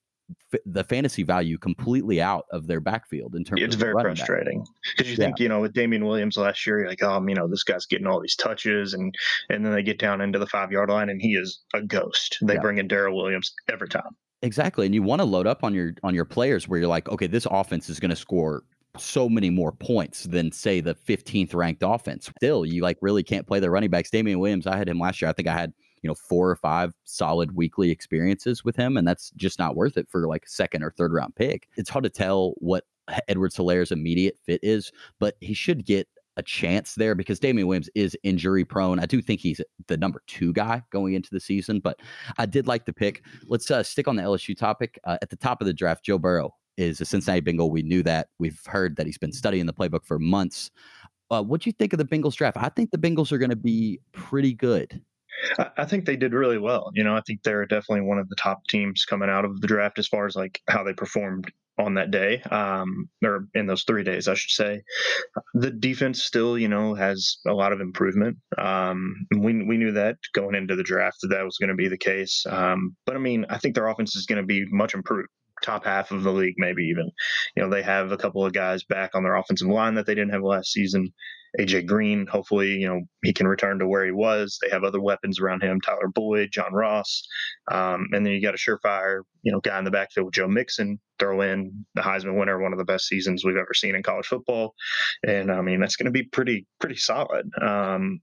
the 0.66 0.84
fantasy 0.84 1.24
value 1.24 1.58
completely 1.58 2.22
out 2.22 2.46
of 2.52 2.68
their 2.68 2.80
backfield 2.80 3.36
in 3.36 3.44
terms 3.44 3.62
it's 3.62 3.76
very 3.76 3.94
frustrating 3.94 4.66
because 4.96 5.12
you 5.12 5.18
yeah. 5.18 5.26
think 5.26 5.40
you 5.40 5.50
know 5.50 5.60
with 5.60 5.74
Damien 5.74 6.06
Williams 6.06 6.38
last 6.38 6.66
year 6.66 6.80
you're 6.80 6.88
like 6.88 7.04
oh 7.04 7.24
you 7.28 7.36
know 7.36 7.48
this 7.48 7.64
guy's 7.64 7.86
getting 7.86 8.08
all 8.08 8.20
these 8.20 8.36
touches 8.36 8.94
and 8.94 9.14
and 9.50 9.66
then 9.66 9.74
they 9.74 9.84
get 9.84 10.00
down 10.00 10.22
into 10.22 10.40
the 10.40 10.48
five 10.48 10.72
yard 10.72 10.90
line 10.90 11.10
and 11.10 11.22
he 11.22 11.36
is 11.36 11.62
a 11.74 11.82
ghost. 11.82 12.38
They 12.42 12.56
yeah. 12.56 12.62
bring 12.62 12.78
in 12.78 12.88
Darrel 12.88 13.16
Williams 13.16 13.54
every 13.70 13.90
time. 13.90 14.16
Exactly 14.42 14.86
and 14.86 14.96
you 14.96 15.04
want 15.04 15.20
to 15.20 15.26
load 15.26 15.48
up 15.48 15.64
on 15.64 15.74
your 15.74 15.94
on 16.04 16.16
your 16.16 16.26
players 16.26 16.68
where 16.68 16.80
you're 16.80 16.90
like 16.90 17.10
okay 17.10 17.28
this 17.28 17.48
offense 17.50 17.90
is 17.90 18.00
going 18.00 18.10
to 18.10 18.16
score 18.16 18.64
so 18.98 19.28
many 19.28 19.50
more 19.50 19.74
points 19.74 20.24
than 20.24 20.52
say 20.52 20.80
the 20.80 20.96
15th 20.96 21.54
ranked 21.54 21.84
offense. 21.86 22.32
Still 22.38 22.66
you 22.66 22.82
like 22.82 22.98
really 23.02 23.24
can't 23.24 23.46
play 23.46 23.60
the 23.60 23.70
running 23.70 23.90
backs. 23.90 24.10
Damien 24.10 24.40
Williams 24.40 24.68
I 24.68 24.78
had 24.78 24.90
him 24.90 25.00
last 25.00 25.22
year. 25.22 25.30
I 25.30 25.34
think 25.34 25.48
I 25.48 25.54
had 25.54 25.74
you 26.02 26.08
know 26.08 26.16
four 26.16 26.50
or 26.50 26.56
five 26.56 26.94
solid 27.04 27.56
weekly 27.56 27.92
experiences 27.92 28.64
with 28.64 28.76
him 28.76 28.98
and 28.98 29.08
that's 29.08 29.32
just 29.32 29.60
not 29.60 29.76
worth 29.76 29.98
it 29.98 30.08
for 30.10 30.28
like 30.28 30.46
a 30.46 30.50
second 30.50 30.84
or 30.84 30.92
third 30.92 31.12
round 31.14 31.36
pick 31.36 31.68
it's 31.78 31.90
hard 31.90 32.04
to 32.04 32.10
tell 32.10 32.54
what 32.58 32.86
edwards 33.28 33.56
helaire's 33.56 33.92
immediate 33.92 34.38
fit 34.46 34.60
is 34.64 34.92
but 35.20 35.36
he 35.40 35.54
should 35.54 35.86
get 35.86 36.08
a 36.38 36.44
chance 36.44 36.96
there 36.96 37.16
because 37.16 37.40
Damien 37.40 37.68
Williams 37.68 37.90
is 37.96 38.18
injury 38.24 38.66
prone. 38.66 39.00
I 39.00 39.06
do 39.06 39.22
think 39.22 39.40
he's 39.40 39.62
the 39.88 39.98
number 39.98 40.22
two 40.28 40.52
guy 40.54 40.84
going 40.92 41.14
into 41.14 41.30
the 41.32 41.40
season, 41.40 41.80
but 41.80 42.00
I 42.38 42.46
did 42.46 42.68
like 42.68 42.86
the 42.86 42.94
pick. 42.94 43.24
Let's 43.48 43.72
uh, 43.72 43.84
stick 43.84 44.08
on 44.08 44.16
the 44.16 44.24
LSU 44.24 44.58
topic. 44.58 45.00
Uh, 45.06 45.18
at 45.22 45.30
the 45.30 45.38
top 45.38 45.62
of 45.62 45.68
the 45.68 45.74
draft, 45.74 46.04
Joe 46.04 46.18
Burrow 46.18 46.54
is 46.78 47.00
a 47.00 47.06
Cincinnati 47.06 47.42
Bengal. 47.42 47.72
We 47.72 47.84
knew 47.84 48.04
that. 48.04 48.28
We've 48.40 48.60
heard 48.66 48.98
that 48.98 49.06
he's 49.06 49.18
been 49.18 49.32
studying 49.32 49.66
the 49.66 49.74
playbook 49.74 50.06
for 50.06 50.20
months. 50.20 50.72
Uh, 51.32 51.42
what 51.42 51.62
do 51.62 51.70
you 51.70 51.74
think 51.74 51.94
of 51.94 52.00
the 52.00 52.06
Bengals 52.06 52.36
draft? 52.36 52.58
I 52.58 52.70
think 52.70 52.92
the 52.92 52.98
Bengals 52.98 53.32
are 53.32 53.38
going 53.38 53.50
to 53.50 53.56
be 53.56 54.00
pretty 54.12 54.54
good. 54.54 55.02
I 55.78 55.86
think 55.86 56.06
they 56.06 56.16
did 56.16 56.34
really 56.34 56.58
well. 56.58 56.92
You 56.94 57.04
know, 57.04 57.16
I 57.16 57.22
think 57.26 57.44
they're 57.44 57.66
definitely 57.66 58.02
one 58.02 58.20
of 58.20 58.30
the 58.30 58.36
top 58.36 58.66
teams 58.68 59.06
coming 59.06 59.30
out 59.30 59.46
of 59.46 59.62
the 59.62 59.68
draft 59.68 60.00
as 60.00 60.08
far 60.08 60.26
as 60.26 60.36
like 60.36 60.62
how 60.68 60.84
they 60.84 60.94
performed 60.94 61.52
on 61.78 61.96
that 61.96 62.10
day, 62.10 62.42
um, 62.52 63.10
or 63.24 63.48
in 63.54 63.68
those 63.68 63.84
three 63.84 64.04
days, 64.04 64.28
I 64.28 64.34
should 64.36 64.52
say. 64.52 64.82
The 65.56 65.72
defense 65.72 66.24
still, 66.24 66.58
you 66.58 66.70
know, 66.70 66.94
has 66.94 67.38
a 67.46 67.54
lot 67.54 67.74
of 67.74 67.82
improvement. 67.82 68.38
Um, 68.58 69.14
we 69.38 69.62
we 69.64 69.78
knew 69.78 69.92
that 69.94 70.16
going 70.34 70.56
into 70.56 70.76
the 70.76 70.84
draft 70.84 71.18
that 71.22 71.30
that 71.30 71.44
was 71.44 71.58
going 71.58 71.70
to 71.70 71.76
be 71.76 71.90
the 71.90 71.98
case. 71.98 72.46
Um, 72.50 72.96
but 73.06 73.16
I 73.16 73.20
mean, 73.20 73.46
I 73.50 73.58
think 73.58 73.76
their 73.76 73.88
offense 73.88 74.16
is 74.16 74.26
going 74.26 74.42
to 74.42 74.46
be 74.46 74.66
much 74.72 74.94
improved 74.94 75.28
top 75.62 75.86
half 75.86 76.12
of 76.12 76.24
the 76.24 76.32
league, 76.32 76.56
maybe 76.58 76.84
even. 76.84 77.12
You 77.56 77.64
know, 77.64 77.70
they 77.70 77.84
have 77.84 78.12
a 78.12 78.18
couple 78.18 78.46
of 78.46 78.54
guys 78.54 78.84
back 78.84 79.12
on 79.14 79.24
their 79.24 79.36
offensive 79.36 79.68
line 79.68 79.96
that 79.96 80.06
they 80.06 80.16
didn't 80.16 80.34
have 80.34 80.44
last 80.44 80.72
season. 80.72 81.14
AJ 81.60 81.86
Green, 81.86 82.28
hopefully, 82.28 82.72
you 82.72 82.88
know, 82.88 83.02
he 83.24 83.34
can 83.34 83.48
return 83.48 83.80
to 83.80 83.88
where 83.88 84.06
he 84.06 84.12
was. 84.12 84.58
They 84.62 84.70
have 84.70 84.84
other 84.84 85.02
weapons 85.02 85.40
around 85.40 85.64
him, 85.64 85.82
Tyler 85.82 86.08
Boyd, 86.08 86.50
John 86.52 86.74
Ross. 86.74 87.28
Um, 87.72 88.08
and 88.12 88.26
then 88.26 88.34
you 88.34 88.42
got 88.42 88.54
a 88.54 88.58
surefire, 88.58 89.22
you 89.44 89.52
know, 89.52 89.60
guy 89.62 89.78
in 89.80 89.86
the 89.86 89.92
backfield 89.92 90.34
Joe 90.34 90.48
Mixon, 90.48 91.00
throw 91.20 91.42
in 91.42 91.86
the 91.96 92.02
Heisman 92.02 92.38
winner, 92.38 92.62
one 92.62 92.74
of 92.74 92.80
the 92.80 92.86
best 92.86 93.08
seasons 93.08 93.44
we've 93.44 93.58
ever 93.58 93.74
seen 93.74 93.96
in 93.96 94.04
college 94.04 94.28
football. 94.28 94.74
And 95.26 95.52
I 95.52 95.62
mean, 95.62 95.80
that's 95.80 95.96
going 95.96 96.06
to 96.06 96.12
be 96.12 96.24
pretty, 96.24 96.66
pretty 96.80 96.98
solid. 96.98 97.50
Um, 97.62 98.22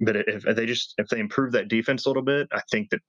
but 0.00 0.16
if, 0.16 0.46
if 0.46 0.56
they 0.56 0.66
just 0.66 0.94
if 0.96 1.08
they 1.08 1.20
improve 1.20 1.52
that 1.52 1.68
defense 1.68 2.06
a 2.06 2.08
little 2.08 2.22
bit, 2.22 2.48
I 2.52 2.62
think 2.70 2.90
that 2.90 3.00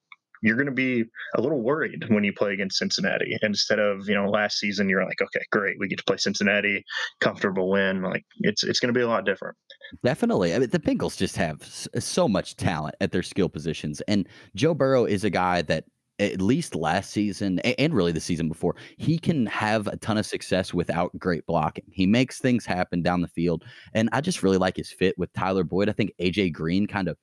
you're 0.41 0.55
going 0.55 0.67
to 0.67 0.71
be 0.71 1.05
a 1.35 1.41
little 1.41 1.61
worried 1.61 2.05
when 2.09 2.23
you 2.23 2.33
play 2.33 2.53
against 2.53 2.77
Cincinnati. 2.77 3.37
Instead 3.41 3.79
of 3.79 4.07
you 4.07 4.15
know 4.15 4.29
last 4.29 4.57
season, 4.57 4.89
you're 4.89 5.05
like, 5.05 5.21
okay, 5.21 5.43
great, 5.51 5.77
we 5.79 5.87
get 5.87 5.99
to 5.99 6.03
play 6.03 6.17
Cincinnati, 6.17 6.83
comfortable 7.19 7.69
win. 7.69 8.01
Like 8.01 8.25
it's 8.39 8.63
it's 8.63 8.79
going 8.79 8.93
to 8.93 8.97
be 8.97 9.03
a 9.03 9.07
lot 9.07 9.25
different. 9.25 9.55
Definitely. 10.03 10.55
I 10.55 10.59
mean, 10.59 10.69
the 10.69 10.79
Bengals 10.79 11.17
just 11.17 11.35
have 11.37 11.63
so 11.63 12.27
much 12.27 12.55
talent 12.55 12.95
at 13.01 13.11
their 13.11 13.23
skill 13.23 13.49
positions, 13.49 14.01
and 14.01 14.27
Joe 14.55 14.73
Burrow 14.73 15.05
is 15.05 15.23
a 15.23 15.29
guy 15.29 15.61
that 15.63 15.85
at 16.19 16.39
least 16.39 16.75
last 16.75 17.09
season 17.09 17.57
and 17.59 17.93
really 17.93 18.11
the 18.11 18.19
season 18.19 18.47
before, 18.47 18.75
he 18.97 19.17
can 19.17 19.47
have 19.47 19.87
a 19.87 19.97
ton 19.97 20.19
of 20.19 20.25
success 20.25 20.71
without 20.71 21.17
great 21.17 21.43
blocking. 21.47 21.83
He 21.91 22.05
makes 22.05 22.39
things 22.39 22.63
happen 22.63 23.01
down 23.01 23.21
the 23.21 23.27
field. 23.27 23.63
And 23.95 24.07
I 24.11 24.21
just 24.21 24.43
really 24.43 24.59
like 24.59 24.77
his 24.77 24.91
fit 24.91 25.17
with 25.17 25.33
Tyler 25.33 25.63
Boyd. 25.63 25.89
I 25.89 25.93
think 25.93 26.11
AJ 26.21 26.53
Green 26.53 26.85
kind 26.85 27.07
of 27.07 27.17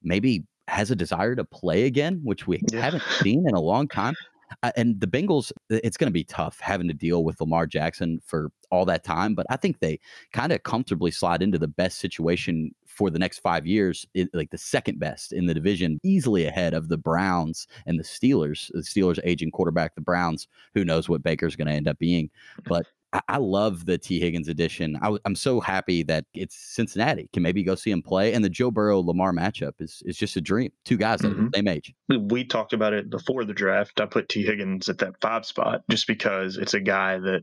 maybe 0.00 0.44
has 0.68 0.90
a 0.90 0.96
desire 0.96 1.34
to 1.34 1.44
play 1.44 1.84
again, 1.84 2.20
which 2.22 2.46
we 2.46 2.60
yeah. 2.72 2.80
haven't 2.80 3.02
seen 3.20 3.44
in 3.48 3.54
a 3.54 3.60
long 3.60 3.88
time. 3.88 4.14
Uh, 4.62 4.70
and 4.76 5.00
the 5.00 5.06
Bengals, 5.06 5.50
it's 5.68 5.96
going 5.96 6.08
to 6.08 6.12
be 6.12 6.24
tough 6.24 6.60
having 6.60 6.86
to 6.88 6.94
deal 6.94 7.24
with 7.24 7.40
Lamar 7.40 7.66
Jackson 7.66 8.20
for 8.24 8.50
all 8.70 8.84
that 8.84 9.04
time, 9.04 9.34
but 9.34 9.46
I 9.50 9.56
think 9.56 9.80
they 9.80 9.98
kind 10.32 10.52
of 10.52 10.62
comfortably 10.62 11.10
slide 11.10 11.42
into 11.42 11.58
the 11.58 11.68
best 11.68 11.98
situation 11.98 12.74
for 12.86 13.10
the 13.10 13.18
next 13.18 13.40
five 13.40 13.66
years, 13.66 14.06
it, 14.14 14.28
like 14.32 14.50
the 14.50 14.58
second 14.58 14.98
best 14.98 15.32
in 15.32 15.46
the 15.46 15.54
division, 15.54 16.00
easily 16.02 16.46
ahead 16.46 16.74
of 16.74 16.88
the 16.88 16.96
Browns 16.96 17.66
and 17.86 17.98
the 17.98 18.04
Steelers. 18.04 18.70
The 18.72 18.80
Steelers 18.80 19.18
aging 19.24 19.50
quarterback, 19.50 19.94
the 19.94 20.00
Browns, 20.00 20.48
who 20.74 20.84
knows 20.84 21.08
what 21.08 21.22
Baker's 21.22 21.56
going 21.56 21.68
to 21.68 21.74
end 21.74 21.88
up 21.88 21.98
being. 21.98 22.30
But 22.64 22.86
I, 23.16 23.20
I 23.28 23.36
love 23.38 23.86
the 23.86 23.98
Tee 23.98 24.20
Higgins 24.20 24.48
edition. 24.48 24.98
I, 25.00 25.16
am 25.24 25.34
so 25.34 25.60
happy 25.60 26.02
that 26.04 26.26
it's 26.34 26.56
Cincinnati. 26.56 27.28
Can 27.32 27.42
maybe 27.42 27.62
go 27.62 27.74
see 27.74 27.90
him 27.90 28.02
play. 28.02 28.32
And 28.32 28.44
the 28.44 28.50
Joe 28.50 28.70
Burrow 28.70 29.00
Lamar 29.00 29.32
matchup 29.32 29.72
is 29.80 30.02
is 30.04 30.16
just 30.16 30.36
a 30.36 30.40
dream. 30.40 30.70
Two 30.84 30.96
guys 30.96 31.20
that 31.20 31.28
mm-hmm. 31.28 31.46
are 31.46 31.50
the 31.50 31.56
same 31.56 31.68
age. 31.68 31.94
We 32.08 32.44
talked 32.44 32.72
about 32.72 32.92
it 32.92 33.10
before 33.10 33.44
the 33.44 33.54
draft. 33.54 34.00
I 34.00 34.06
put 34.06 34.28
Tee 34.28 34.44
Higgins 34.44 34.88
at 34.88 34.98
that 34.98 35.14
five 35.20 35.46
spot 35.46 35.82
just 35.90 36.06
because 36.06 36.56
it's 36.58 36.74
a 36.74 36.80
guy 36.80 37.18
that 37.18 37.42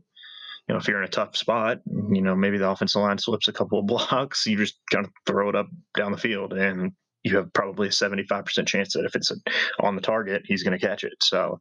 you 0.68 0.72
know, 0.72 0.78
if 0.78 0.88
you're 0.88 0.98
in 0.98 1.04
a 1.04 1.08
tough 1.08 1.36
spot, 1.36 1.80
you 1.86 2.22
know, 2.22 2.34
maybe 2.34 2.56
the 2.56 2.70
offensive 2.70 3.02
line 3.02 3.18
slips 3.18 3.48
a 3.48 3.52
couple 3.52 3.78
of 3.80 3.86
blocks, 3.86 4.46
you 4.46 4.56
just 4.56 4.78
kind 4.90 5.04
of 5.04 5.12
throw 5.26 5.48
it 5.48 5.56
up 5.56 5.66
down 5.96 6.12
the 6.12 6.18
field 6.18 6.52
and 6.54 6.92
you 7.22 7.36
have 7.36 7.52
probably 7.52 7.88
a 7.88 7.90
75% 7.90 8.66
chance 8.66 8.92
that 8.92 9.04
if 9.06 9.16
it's 9.16 9.32
on 9.80 9.96
the 9.96 10.02
target, 10.02 10.42
he's 10.44 10.62
going 10.62 10.78
to 10.78 10.86
catch 10.86 11.04
it. 11.04 11.14
So, 11.22 11.58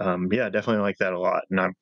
um, 0.00 0.28
yeah, 0.32 0.50
definitely 0.50 0.82
like 0.82 0.98
that 0.98 1.12
a 1.12 1.18
lot. 1.18 1.42
And 1.50 1.60
I'm 1.60 1.74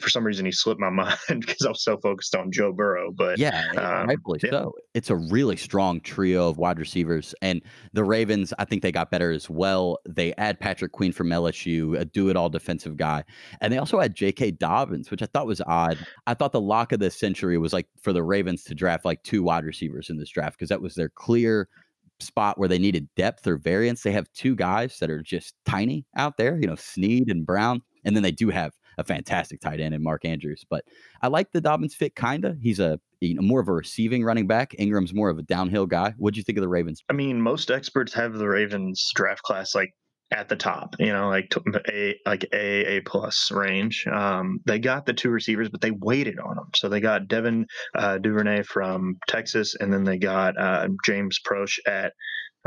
for 0.00 0.10
some 0.10 0.24
reason 0.24 0.44
he 0.44 0.52
slipped 0.52 0.80
my 0.80 0.90
mind 0.90 1.16
because 1.28 1.64
I 1.64 1.70
was 1.70 1.82
so 1.82 1.96
focused 1.98 2.34
on 2.34 2.52
Joe 2.52 2.72
Burrow. 2.72 3.10
But 3.10 3.38
yeah, 3.38 3.70
um, 3.76 4.08
rightfully 4.08 4.40
yeah. 4.42 4.50
so. 4.50 4.74
It's 4.94 5.10
a 5.10 5.16
really 5.16 5.56
strong 5.56 6.00
trio 6.00 6.48
of 6.48 6.58
wide 6.58 6.78
receivers, 6.78 7.34
and 7.42 7.62
the 7.92 8.04
Ravens. 8.04 8.52
I 8.58 8.64
think 8.64 8.82
they 8.82 8.92
got 8.92 9.10
better 9.10 9.30
as 9.30 9.48
well. 9.48 9.98
They 10.08 10.34
add 10.34 10.60
Patrick 10.60 10.92
Queen 10.92 11.12
from 11.12 11.28
LSU, 11.28 11.98
a 11.98 12.04
do-it-all 12.04 12.50
defensive 12.50 12.96
guy, 12.96 13.24
and 13.60 13.72
they 13.72 13.78
also 13.78 13.98
had 13.98 14.14
J.K. 14.14 14.52
Dobbins, 14.52 15.10
which 15.10 15.22
I 15.22 15.26
thought 15.26 15.46
was 15.46 15.62
odd. 15.66 15.98
I 16.26 16.34
thought 16.34 16.52
the 16.52 16.60
lock 16.60 16.92
of 16.92 17.00
the 17.00 17.10
century 17.10 17.58
was 17.58 17.72
like 17.72 17.86
for 18.00 18.12
the 18.12 18.22
Ravens 18.22 18.64
to 18.64 18.74
draft 18.74 19.04
like 19.04 19.22
two 19.22 19.42
wide 19.42 19.64
receivers 19.64 20.10
in 20.10 20.18
this 20.18 20.30
draft 20.30 20.58
because 20.58 20.68
that 20.68 20.82
was 20.82 20.94
their 20.94 21.08
clear 21.08 21.68
spot 22.20 22.58
where 22.58 22.68
they 22.68 22.78
needed 22.78 23.08
depth 23.16 23.46
or 23.46 23.56
variance. 23.56 24.02
They 24.02 24.12
have 24.12 24.30
two 24.32 24.54
guys 24.54 24.98
that 24.98 25.10
are 25.10 25.22
just 25.22 25.54
tiny 25.64 26.04
out 26.16 26.36
there, 26.36 26.58
you 26.60 26.66
know, 26.66 26.74
Snead 26.74 27.30
and 27.30 27.46
Brown. 27.46 27.82
And 28.04 28.16
then 28.16 28.22
they 28.22 28.30
do 28.30 28.48
have 28.50 28.72
a 28.98 29.04
fantastic 29.04 29.60
tight 29.60 29.80
end 29.80 29.94
in 29.94 30.02
Mark 30.02 30.24
Andrews. 30.24 30.64
But 30.68 30.84
I 31.22 31.28
like 31.28 31.52
the 31.52 31.60
Dobbins 31.60 31.94
fit 31.94 32.14
kinda. 32.14 32.56
He's 32.60 32.80
a 32.80 33.00
you 33.20 33.34
know, 33.34 33.42
more 33.42 33.60
of 33.60 33.68
a 33.68 33.72
receiving 33.72 34.24
running 34.24 34.46
back. 34.46 34.74
Ingram's 34.78 35.14
more 35.14 35.30
of 35.30 35.38
a 35.38 35.42
downhill 35.42 35.86
guy. 35.86 36.14
What'd 36.18 36.36
you 36.36 36.42
think 36.42 36.58
of 36.58 36.62
the 36.62 36.68
Ravens? 36.68 37.02
I 37.08 37.14
mean, 37.14 37.40
most 37.40 37.70
experts 37.70 38.12
have 38.14 38.34
the 38.34 38.48
Ravens 38.48 39.10
draft 39.14 39.42
class 39.42 39.74
like 39.74 39.94
at 40.30 40.48
the 40.48 40.56
top, 40.56 40.94
you 40.98 41.12
know, 41.12 41.28
like 41.28 41.54
a 41.88 42.14
like 42.26 42.44
a 42.52 42.96
a 42.96 43.00
plus 43.00 43.50
range. 43.50 44.06
Um, 44.06 44.60
they 44.66 44.78
got 44.78 45.06
the 45.06 45.14
two 45.14 45.30
receivers, 45.30 45.68
but 45.70 45.80
they 45.80 45.90
waited 45.90 46.38
on 46.38 46.56
them. 46.56 46.68
So 46.74 46.88
they 46.88 47.00
got 47.00 47.28
Devin 47.28 47.66
uh, 47.94 48.18
Duvernay 48.18 48.64
from 48.64 49.16
Texas, 49.26 49.74
and 49.78 49.92
then 49.92 50.04
they 50.04 50.18
got 50.18 50.60
uh, 50.60 50.88
James 51.04 51.40
Proche 51.46 51.78
at 51.86 52.12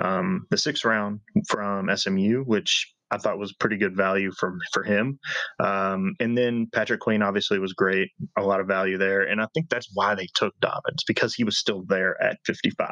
um, 0.01 0.47
the 0.49 0.57
sixth 0.57 0.86
round 0.86 1.19
from 1.47 1.95
SMU, 1.95 2.43
which 2.43 2.91
I 3.12 3.18
thought 3.18 3.38
was 3.38 3.53
pretty 3.53 3.78
good 3.78 3.95
value 3.95 4.32
for 4.32 4.57
for 4.72 4.84
him. 4.84 5.20
Um, 5.59 6.16
and 6.20 6.38
then 6.38 6.68
Patrick 6.74 7.01
Queen 7.01 7.22
obviously 7.22 7.59
was 7.59 7.74
great, 7.74 8.09
a 8.38 8.41
lot 8.41 8.59
of 8.59 8.68
value 8.68 8.97
there, 8.97 9.22
and 9.22 9.41
I 9.41 9.47
think 9.53 9.70
that's 9.70 9.89
why 9.93 10.16
they 10.16 10.28
took 10.34 10.53
Dobbins 10.59 11.03
because 11.05 11.34
he 11.34 11.43
was 11.43 11.57
still 11.57 11.84
there 11.88 12.22
at 12.24 12.38
55. 12.45 12.89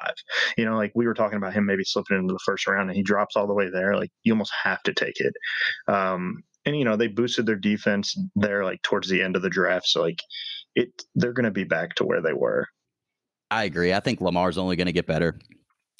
You 0.57 0.65
know, 0.65 0.76
like 0.76 0.91
we 0.95 1.07
were 1.07 1.13
talking 1.13 1.38
about 1.38 1.53
him 1.53 1.65
maybe 1.65 1.84
slipping 1.84 2.17
into 2.17 2.34
the 2.34 2.39
first 2.45 2.67
round, 2.67 2.89
and 2.89 2.97
he 2.97 3.03
drops 3.03 3.36
all 3.36 3.47
the 3.47 3.53
way 3.53 3.70
there. 3.70 3.95
Like 3.95 4.11
you 4.24 4.34
almost 4.34 4.53
have 4.63 4.84
to 4.84 4.93
take 4.93 5.20
it. 5.20 5.34
Um, 5.88 6.43
and 6.65 6.78
you 6.78 6.84
know 6.84 6.97
they 6.97 7.07
boosted 7.07 7.45
their 7.45 7.55
defense 7.55 8.15
there 8.36 8.65
like 8.65 8.82
towards 8.82 9.09
the 9.09 9.22
end 9.22 9.36
of 9.36 9.41
the 9.41 9.49
draft, 9.49 9.88
so 9.88 10.01
like 10.01 10.22
it 10.76 10.89
they're 11.15 11.34
going 11.34 11.45
to 11.45 11.51
be 11.51 11.63
back 11.63 11.95
to 11.95 12.05
where 12.05 12.22
they 12.22 12.34
were. 12.34 12.67
I 13.51 13.63
agree. 13.63 13.93
I 13.93 13.99
think 13.99 14.22
Lamar's 14.22 14.59
only 14.59 14.76
going 14.76 14.88
to 14.88 14.93
get 14.93 15.07
better 15.07 15.39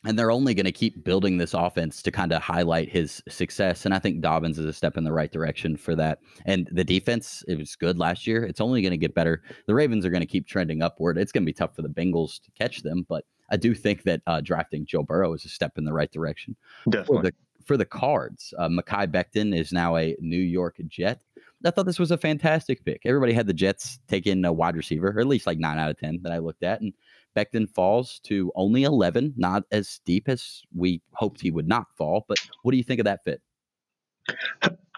and 0.06 0.18
they're 0.18 0.32
only 0.32 0.54
going 0.54 0.66
to 0.66 0.72
keep 0.72 1.04
building 1.04 1.38
this 1.38 1.54
offense 1.54 2.02
to 2.02 2.12
kind 2.12 2.32
of 2.32 2.42
highlight 2.42 2.90
his 2.90 3.22
success. 3.28 3.86
And 3.86 3.94
I 3.94 4.00
think 4.00 4.22
Dobbins 4.22 4.58
is 4.58 4.66
a 4.66 4.74
step 4.74 4.98
in 4.98 5.04
the 5.04 5.12
right 5.12 5.32
direction 5.32 5.76
for 5.76 5.96
that. 5.96 6.20
And 6.46 6.70
the 6.72 6.84
defense, 6.84 7.44
it 7.48 7.58
was 7.58 7.76
good 7.76 8.00
last 8.00 8.26
year. 8.26 8.44
It's 8.44 8.62
only 8.62 8.82
going 8.82 8.92
to 8.92 8.98
get 8.98 9.14
better. 9.14 9.44
The 9.66 9.76
Ravens 9.76 10.06
are 10.06 10.10
going 10.10 10.22
to 10.22 10.28
keep 10.28 10.48
trending 10.48 10.82
upward. 10.82 11.18
It's 11.18 11.32
going 11.32 11.44
to 11.44 11.46
be 11.46 11.54
tough 11.54 11.76
for 11.76 11.82
the 11.82 11.90
Bengals 11.90 12.42
to 12.44 12.52
catch 12.52 12.82
them, 12.82 13.06
but 13.10 13.26
I 13.52 13.58
do 13.58 13.74
think 13.74 14.04
that 14.04 14.22
uh, 14.28 14.42
drafting 14.42 14.86
Joe 14.86 15.04
Burrow 15.04 15.34
is 15.34 15.44
a 15.44 15.50
step 15.50 15.78
in 15.78 15.84
the 15.84 15.94
right 15.94 16.12
direction. 16.12 16.56
Definitely. 16.90 17.18
For 17.18 17.24
the, 17.24 17.34
for 17.66 17.78
the 17.78 17.86
Cards, 17.86 18.54
uh, 18.58 18.70
Mekhi 18.70 19.08
Becton 19.08 19.58
is 19.58 19.74
now 19.74 19.98
a 19.98 20.16
New 20.20 20.38
York 20.38 20.78
Jet. 20.88 21.22
I 21.66 21.72
thought 21.72 21.86
this 21.86 22.00
was 22.00 22.12
a 22.12 22.18
fantastic 22.18 22.86
pick. 22.86 23.02
Everybody 23.04 23.34
had 23.34 23.48
the 23.48 23.54
Jets 23.54 24.00
taking 24.08 24.46
a 24.46 24.54
wide 24.54 24.78
receiver, 24.78 25.10
or 25.10 25.20
at 25.20 25.28
least 25.28 25.46
like 25.46 25.58
nine 25.58 25.78
out 25.78 25.90
of 25.90 26.00
10 26.00 26.22
that 26.24 26.32
I 26.32 26.38
looked 26.38 26.64
at. 26.64 26.80
And 26.80 26.94
Becton 27.36 27.70
falls 27.70 28.20
to 28.26 28.52
only 28.56 28.84
11, 28.84 29.34
not 29.38 29.64
as 29.72 29.90
steep 29.90 30.28
as 30.28 30.62
we 30.76 31.02
hoped 31.14 31.42
he 31.42 31.52
would 31.52 31.68
not 31.68 31.88
fall. 31.98 32.26
But 32.28 32.38
what 32.64 32.72
do 32.72 32.78
you 32.78 32.84
think 32.84 33.00
of 33.00 33.06
that 33.06 33.24
fit? 33.24 33.42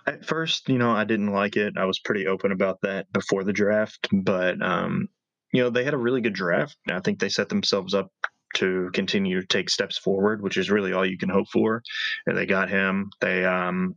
At 0.07 0.25
first, 0.25 0.67
you 0.67 0.77
know, 0.77 0.91
I 0.91 1.03
didn't 1.03 1.31
like 1.31 1.55
it. 1.55 1.75
I 1.77 1.85
was 1.85 1.99
pretty 1.99 2.27
open 2.27 2.51
about 2.51 2.81
that 2.81 3.11
before 3.13 3.43
the 3.43 3.53
draft, 3.53 4.07
but 4.11 4.61
um, 4.61 5.09
you 5.53 5.61
know, 5.61 5.69
they 5.69 5.83
had 5.83 5.93
a 5.93 5.97
really 5.97 6.21
good 6.21 6.33
draft. 6.33 6.77
I 6.89 6.99
think 6.99 7.19
they 7.19 7.29
set 7.29 7.49
themselves 7.49 7.93
up 7.93 8.11
to 8.55 8.89
continue 8.93 9.41
to 9.41 9.47
take 9.47 9.69
steps 9.69 9.97
forward, 9.97 10.41
which 10.41 10.57
is 10.57 10.71
really 10.71 10.93
all 10.93 11.05
you 11.05 11.17
can 11.17 11.29
hope 11.29 11.47
for. 11.49 11.83
And 12.25 12.37
they 12.37 12.45
got 12.45 12.69
him. 12.69 13.11
They 13.21 13.45
um, 13.45 13.95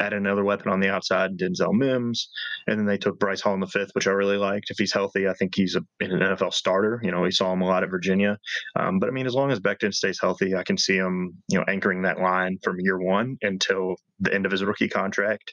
add 0.00 0.12
another 0.12 0.44
weapon 0.44 0.70
on 0.70 0.80
the 0.80 0.88
outside, 0.88 1.36
Denzel 1.36 1.72
Mims, 1.72 2.28
and 2.66 2.78
then 2.78 2.86
they 2.86 2.98
took 2.98 3.18
Bryce 3.18 3.40
Hall 3.40 3.54
in 3.54 3.60
the 3.60 3.66
fifth, 3.66 3.90
which 3.92 4.06
I 4.06 4.12
really 4.12 4.36
liked. 4.36 4.70
If 4.70 4.78
he's 4.78 4.92
healthy, 4.92 5.28
I 5.28 5.34
think 5.34 5.54
he's 5.54 5.76
a, 5.76 5.80
an 6.00 6.10
NFL 6.10 6.52
starter. 6.52 7.00
You 7.02 7.10
know, 7.10 7.20
we 7.20 7.30
saw 7.30 7.52
him 7.52 7.62
a 7.62 7.66
lot 7.66 7.82
at 7.82 7.90
Virginia, 7.90 8.38
um, 8.78 8.98
but 8.98 9.08
I 9.08 9.12
mean, 9.12 9.26
as 9.26 9.34
long 9.34 9.50
as 9.50 9.60
Becton 9.60 9.92
stays 9.92 10.18
healthy, 10.20 10.54
I 10.54 10.62
can 10.62 10.78
see 10.78 10.96
him, 10.96 11.32
you 11.48 11.58
know, 11.58 11.64
anchoring 11.68 12.02
that 12.02 12.20
line 12.20 12.58
from 12.62 12.80
year 12.80 12.98
one 12.98 13.36
until 13.42 13.96
the 14.24 14.34
end 14.34 14.46
of 14.46 14.52
his 14.52 14.64
rookie 14.64 14.88
contract, 14.88 15.52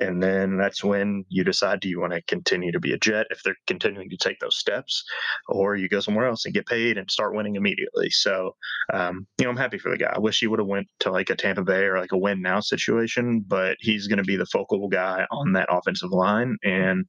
and 0.00 0.22
then 0.22 0.56
that's 0.56 0.82
when 0.82 1.24
you 1.28 1.44
decide 1.44 1.80
do 1.80 1.88
you 1.88 2.00
want 2.00 2.12
to 2.12 2.22
continue 2.22 2.72
to 2.72 2.80
be 2.80 2.92
a 2.92 2.98
Jet 2.98 3.26
if 3.30 3.42
they're 3.42 3.56
continuing 3.66 4.10
to 4.10 4.16
take 4.16 4.38
those 4.40 4.56
steps, 4.56 5.04
or 5.48 5.76
you 5.76 5.88
go 5.88 6.00
somewhere 6.00 6.26
else 6.26 6.44
and 6.44 6.54
get 6.54 6.66
paid 6.66 6.98
and 6.98 7.10
start 7.10 7.34
winning 7.34 7.56
immediately. 7.56 8.10
So, 8.10 8.54
um, 8.92 9.26
you 9.38 9.44
know, 9.44 9.50
I'm 9.50 9.56
happy 9.56 9.78
for 9.78 9.90
the 9.90 9.98
guy. 9.98 10.12
I 10.14 10.18
wish 10.18 10.40
he 10.40 10.46
would 10.46 10.58
have 10.58 10.68
went 10.68 10.88
to 11.00 11.10
like 11.10 11.30
a 11.30 11.36
Tampa 11.36 11.62
Bay 11.62 11.84
or 11.84 11.98
like 11.98 12.12
a 12.12 12.18
win 12.18 12.42
now 12.42 12.60
situation, 12.60 13.44
but 13.46 13.76
he's 13.80 14.06
going 14.06 14.18
to 14.18 14.24
be 14.24 14.36
the 14.36 14.46
focal 14.46 14.88
guy 14.88 15.26
on 15.30 15.52
that 15.52 15.68
offensive 15.70 16.10
line, 16.10 16.56
and 16.62 17.04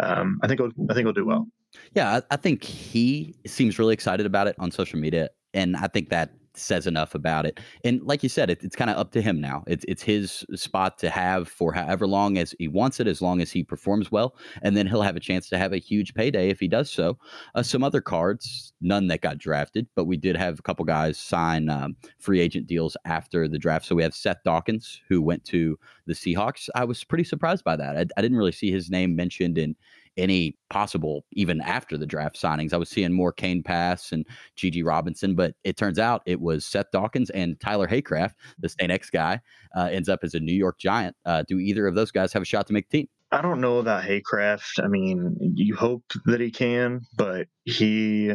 um, 0.00 0.38
I 0.42 0.48
think 0.48 0.60
he'll, 0.60 0.72
I 0.90 0.94
think 0.94 1.06
he'll 1.06 1.12
do 1.12 1.26
well. 1.26 1.46
Yeah, 1.94 2.20
I 2.30 2.36
think 2.36 2.64
he 2.64 3.34
seems 3.46 3.78
really 3.78 3.94
excited 3.94 4.26
about 4.26 4.46
it 4.46 4.56
on 4.58 4.70
social 4.70 4.98
media, 4.98 5.28
and 5.54 5.76
I 5.76 5.86
think 5.88 6.10
that 6.10 6.30
says 6.58 6.86
enough 6.86 7.14
about 7.14 7.46
it. 7.46 7.60
And 7.84 8.02
like 8.02 8.22
you 8.22 8.28
said, 8.28 8.50
it, 8.50 8.62
it's 8.62 8.76
kind 8.76 8.90
of 8.90 8.96
up 8.96 9.12
to 9.12 9.22
him 9.22 9.40
now. 9.40 9.64
It's 9.66 9.84
it's 9.88 10.02
his 10.02 10.44
spot 10.54 10.98
to 10.98 11.10
have 11.10 11.48
for 11.48 11.72
however 11.72 12.06
long 12.06 12.38
as 12.38 12.54
he 12.58 12.68
wants 12.68 13.00
it, 13.00 13.06
as 13.06 13.22
long 13.22 13.40
as 13.40 13.50
he 13.50 13.62
performs 13.62 14.10
well, 14.10 14.36
and 14.62 14.76
then 14.76 14.86
he'll 14.86 15.02
have 15.02 15.16
a 15.16 15.20
chance 15.20 15.48
to 15.48 15.58
have 15.58 15.72
a 15.72 15.78
huge 15.78 16.14
payday 16.14 16.50
if 16.50 16.60
he 16.60 16.68
does 16.68 16.90
so. 16.90 17.18
Uh, 17.54 17.62
some 17.62 17.82
other 17.82 18.00
cards, 18.00 18.72
none 18.80 19.06
that 19.08 19.20
got 19.20 19.38
drafted, 19.38 19.86
but 19.94 20.04
we 20.04 20.16
did 20.16 20.36
have 20.36 20.58
a 20.58 20.62
couple 20.62 20.84
guys 20.84 21.18
sign 21.18 21.68
um, 21.68 21.96
free 22.18 22.40
agent 22.40 22.66
deals 22.66 22.96
after 23.04 23.48
the 23.48 23.58
draft. 23.58 23.86
So 23.86 23.94
we 23.94 24.02
have 24.02 24.14
Seth 24.14 24.42
Dawkins, 24.44 25.00
who 25.08 25.22
went 25.22 25.44
to 25.46 25.78
the 26.06 26.14
Seahawks. 26.14 26.68
I 26.74 26.84
was 26.84 27.04
pretty 27.04 27.24
surprised 27.24 27.64
by 27.64 27.76
that. 27.76 27.96
I, 27.96 28.06
I 28.16 28.22
didn't 28.22 28.38
really 28.38 28.52
see 28.52 28.70
his 28.70 28.90
name 28.90 29.14
mentioned 29.16 29.58
in 29.58 29.76
any 30.18 30.56
possible 30.68 31.24
even 31.32 31.60
after 31.62 31.96
the 31.96 32.06
draft 32.06 32.36
signings. 32.36 32.72
I 32.74 32.76
was 32.76 32.90
seeing 32.90 33.12
more 33.12 33.32
Kane 33.32 33.62
Pass 33.62 34.12
and 34.12 34.26
Gigi 34.56 34.82
Robinson, 34.82 35.34
but 35.34 35.54
it 35.64 35.76
turns 35.76 35.98
out 35.98 36.22
it 36.26 36.40
was 36.40 36.66
Seth 36.66 36.90
Dawkins 36.92 37.30
and 37.30 37.58
Tyler 37.60 37.88
Haycraft, 37.88 38.34
the 38.58 38.68
St. 38.68 38.90
X 38.90 39.08
guy, 39.08 39.40
uh, 39.76 39.88
ends 39.90 40.08
up 40.08 40.20
as 40.22 40.34
a 40.34 40.40
New 40.40 40.52
York 40.52 40.78
Giant. 40.78 41.16
Uh, 41.24 41.44
do 41.48 41.58
either 41.58 41.86
of 41.86 41.94
those 41.94 42.10
guys 42.10 42.32
have 42.32 42.42
a 42.42 42.46
shot 42.46 42.66
to 42.66 42.72
make 42.72 42.90
the 42.90 42.98
team? 42.98 43.08
I 43.30 43.42
don't 43.42 43.60
know 43.60 43.78
about 43.78 44.04
Haycraft. 44.04 44.82
I 44.82 44.88
mean, 44.88 45.36
you 45.54 45.76
hope 45.76 46.04
that 46.24 46.40
he 46.40 46.50
can, 46.50 47.02
but 47.16 47.46
he 47.64 48.32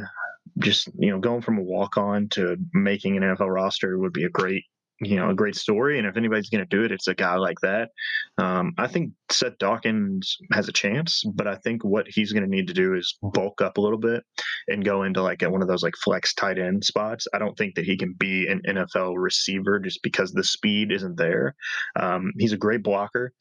just 0.60 0.90
you 0.98 1.10
know 1.10 1.20
going 1.20 1.42
from 1.42 1.58
a 1.58 1.64
walk 1.64 1.98
on 1.98 2.30
to 2.30 2.58
making 2.74 3.18
an 3.18 3.24
NFL 3.24 3.52
roster 3.52 3.98
would 3.98 4.14
be 4.14 4.24
a 4.24 4.30
great 4.30 4.66
you 5.06 5.16
know 5.16 5.30
a 5.30 5.36
great 5.36 5.56
story 5.56 5.98
and 5.98 6.08
if 6.08 6.18
anybody's 6.18 6.50
going 6.50 6.64
to 6.64 6.76
do 6.78 6.84
it 6.84 6.92
it's 6.92 7.08
a 7.08 7.16
guy 7.16 7.36
like 7.36 7.60
that. 7.62 7.90
Um, 8.38 8.74
i 8.78 8.88
think 8.88 9.12
seth 9.32 9.58
dawkins 9.58 10.38
has 10.52 10.68
a 10.68 10.74
chance 10.74 11.24
but 11.34 11.48
i 11.48 11.56
think 11.56 11.84
what 11.84 12.08
he's 12.08 12.32
going 12.32 12.44
to 12.44 12.50
need 12.50 12.68
to 12.68 12.74
do 12.74 12.94
is 12.94 13.18
bulk 13.22 13.62
up 13.62 13.78
a 13.78 13.82
little 13.82 14.00
bit 14.00 14.24
and 14.68 14.86
go 14.86 15.04
into 15.04 15.22
like 15.22 15.42
one 15.42 15.62
of 15.62 15.68
those 15.68 15.84
like 15.84 15.96
flex 16.04 16.34
tight 16.34 16.58
end 16.58 16.84
spots. 16.84 17.28
I 17.34 17.40
don't 17.40 17.58
think 17.58 17.76
that 17.76 17.86
he 17.86 17.98
can 17.98 18.14
be 18.14 18.48
an 18.48 18.62
nfl 18.68 19.16
receiver 19.18 19.80
just 19.80 20.02
because 20.04 20.32
the 20.32 20.44
speed 20.44 20.92
isn't 20.92 21.18
there. 21.18 21.56
Um, 22.00 22.32
he's 22.38 22.54
a 22.54 22.58
great 22.58 22.84
blocker 22.84 23.34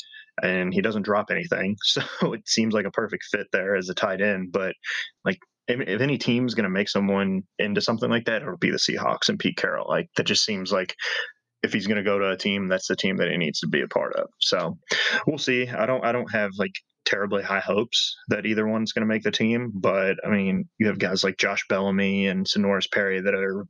and 0.42 0.72
he 0.72 0.80
doesn't 0.80 1.02
drop 1.02 1.30
anything 1.30 1.76
so 1.82 2.02
it 2.32 2.48
seems 2.48 2.74
like 2.74 2.86
a 2.86 2.90
perfect 2.90 3.24
fit 3.30 3.46
there 3.52 3.76
as 3.76 3.88
a 3.88 3.94
tight 3.94 4.22
end 4.22 4.50
but 4.50 4.74
like 5.24 5.38
if 5.68 6.00
any 6.00 6.18
team's 6.18 6.54
going 6.54 6.64
to 6.64 6.70
make 6.70 6.88
someone 6.88 7.42
into 7.58 7.80
something 7.80 8.10
like 8.10 8.24
that, 8.24 8.42
it'll 8.42 8.56
be 8.56 8.70
the 8.70 8.78
Seahawks 8.78 9.28
and 9.28 9.38
Pete 9.38 9.56
Carroll. 9.56 9.88
Like 9.88 10.08
that 10.16 10.26
just 10.26 10.44
seems 10.44 10.72
like 10.72 10.96
if 11.62 11.72
he's 11.72 11.86
going 11.86 11.96
to 11.96 12.02
go 12.02 12.18
to 12.18 12.30
a 12.30 12.36
team, 12.36 12.68
that's 12.68 12.88
the 12.88 12.96
team 12.96 13.16
that 13.18 13.30
he 13.30 13.36
needs 13.36 13.60
to 13.60 13.68
be 13.68 13.82
a 13.82 13.88
part 13.88 14.14
of. 14.16 14.28
So 14.40 14.78
we'll 15.26 15.38
see. 15.38 15.68
I 15.68 15.86
don't 15.86 16.04
I 16.04 16.12
don't 16.12 16.32
have 16.32 16.50
like 16.58 16.72
terribly 17.04 17.42
high 17.42 17.60
hopes 17.60 18.16
that 18.28 18.46
either 18.46 18.66
one's 18.66 18.92
going 18.92 19.02
to 19.06 19.12
make 19.12 19.22
the 19.22 19.30
team, 19.30 19.72
but 19.74 20.16
I 20.24 20.30
mean, 20.30 20.68
you 20.78 20.86
have 20.88 20.98
guys 20.98 21.24
like 21.24 21.36
Josh 21.36 21.64
Bellamy 21.68 22.26
and 22.26 22.46
Senorise 22.46 22.90
Perry 22.90 23.20
that 23.20 23.34
are 23.34 23.66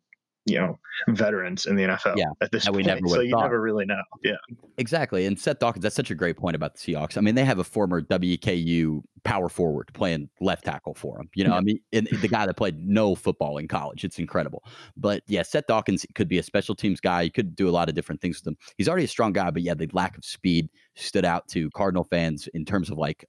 you 0.47 0.59
know 0.59 0.79
veterans 1.09 1.67
in 1.67 1.77
the 1.77 1.85
NFL 1.85 2.17
yeah, 2.17 2.27
at 2.41 2.51
this 2.51 2.69
point. 2.69 2.87
so 2.87 3.21
you 3.21 3.31
thought. 3.31 3.43
never 3.43 3.61
really 3.61 3.85
know. 3.85 4.03
Yeah. 4.25 4.37
Exactly. 4.79 5.27
And 5.27 5.39
Seth 5.39 5.59
Dawkins, 5.59 5.83
that's 5.83 5.95
such 5.95 6.11
a 6.11 6.15
great 6.15 6.37
point 6.37 6.57
about 6.57 6.75
the 6.75 6.81
Seahawks. 6.81 7.17
I 7.17 7.21
mean, 7.21 7.35
they 7.35 7.45
have 7.45 7.59
a 7.59 7.65
former 7.65 8.03
WKU 8.03 9.03
power 9.25 9.49
forward 9.49 9.91
playing 9.95 10.29
left 10.41 10.65
tackle 10.65 10.95
for 10.95 11.17
them. 11.17 11.29
You 11.35 11.45
know, 11.45 11.55
I 11.55 11.61
mean, 11.61 11.79
and 11.93 12.09
the 12.21 12.29
guy 12.29 12.47
that 12.47 12.55
played 12.55 12.79
no 12.79 13.15
football 13.15 13.59
in 13.59 13.69
college. 13.69 14.05
It's 14.05 14.19
incredible. 14.19 14.65
But 14.97 15.23
yeah, 15.27 15.43
Seth 15.43 15.67
Dawkins 15.67 16.05
could 16.15 16.29
be 16.29 16.39
a 16.39 16.43
special 16.43 16.75
teams 16.75 17.01
guy. 17.01 17.25
He 17.25 17.31
could 17.31 17.55
do 17.55 17.69
a 17.69 17.71
lot 17.71 17.89
of 17.89 17.95
different 17.95 18.21
things 18.21 18.39
with 18.39 18.45
them. 18.45 18.57
He's 18.77 18.89
already 18.89 19.05
a 19.05 19.09
strong 19.09 19.33
guy, 19.33 19.51
but 19.51 19.63
yeah, 19.63 19.75
the 19.75 19.89
lack 19.93 20.17
of 20.17 20.25
speed 20.25 20.69
stood 20.97 21.25
out 21.25 21.49
to 21.49 21.71
Cardinal 21.71 22.05
fans 22.05 22.49
in 22.55 22.65
terms 22.65 22.91
of 22.91 22.99
like 22.99 23.25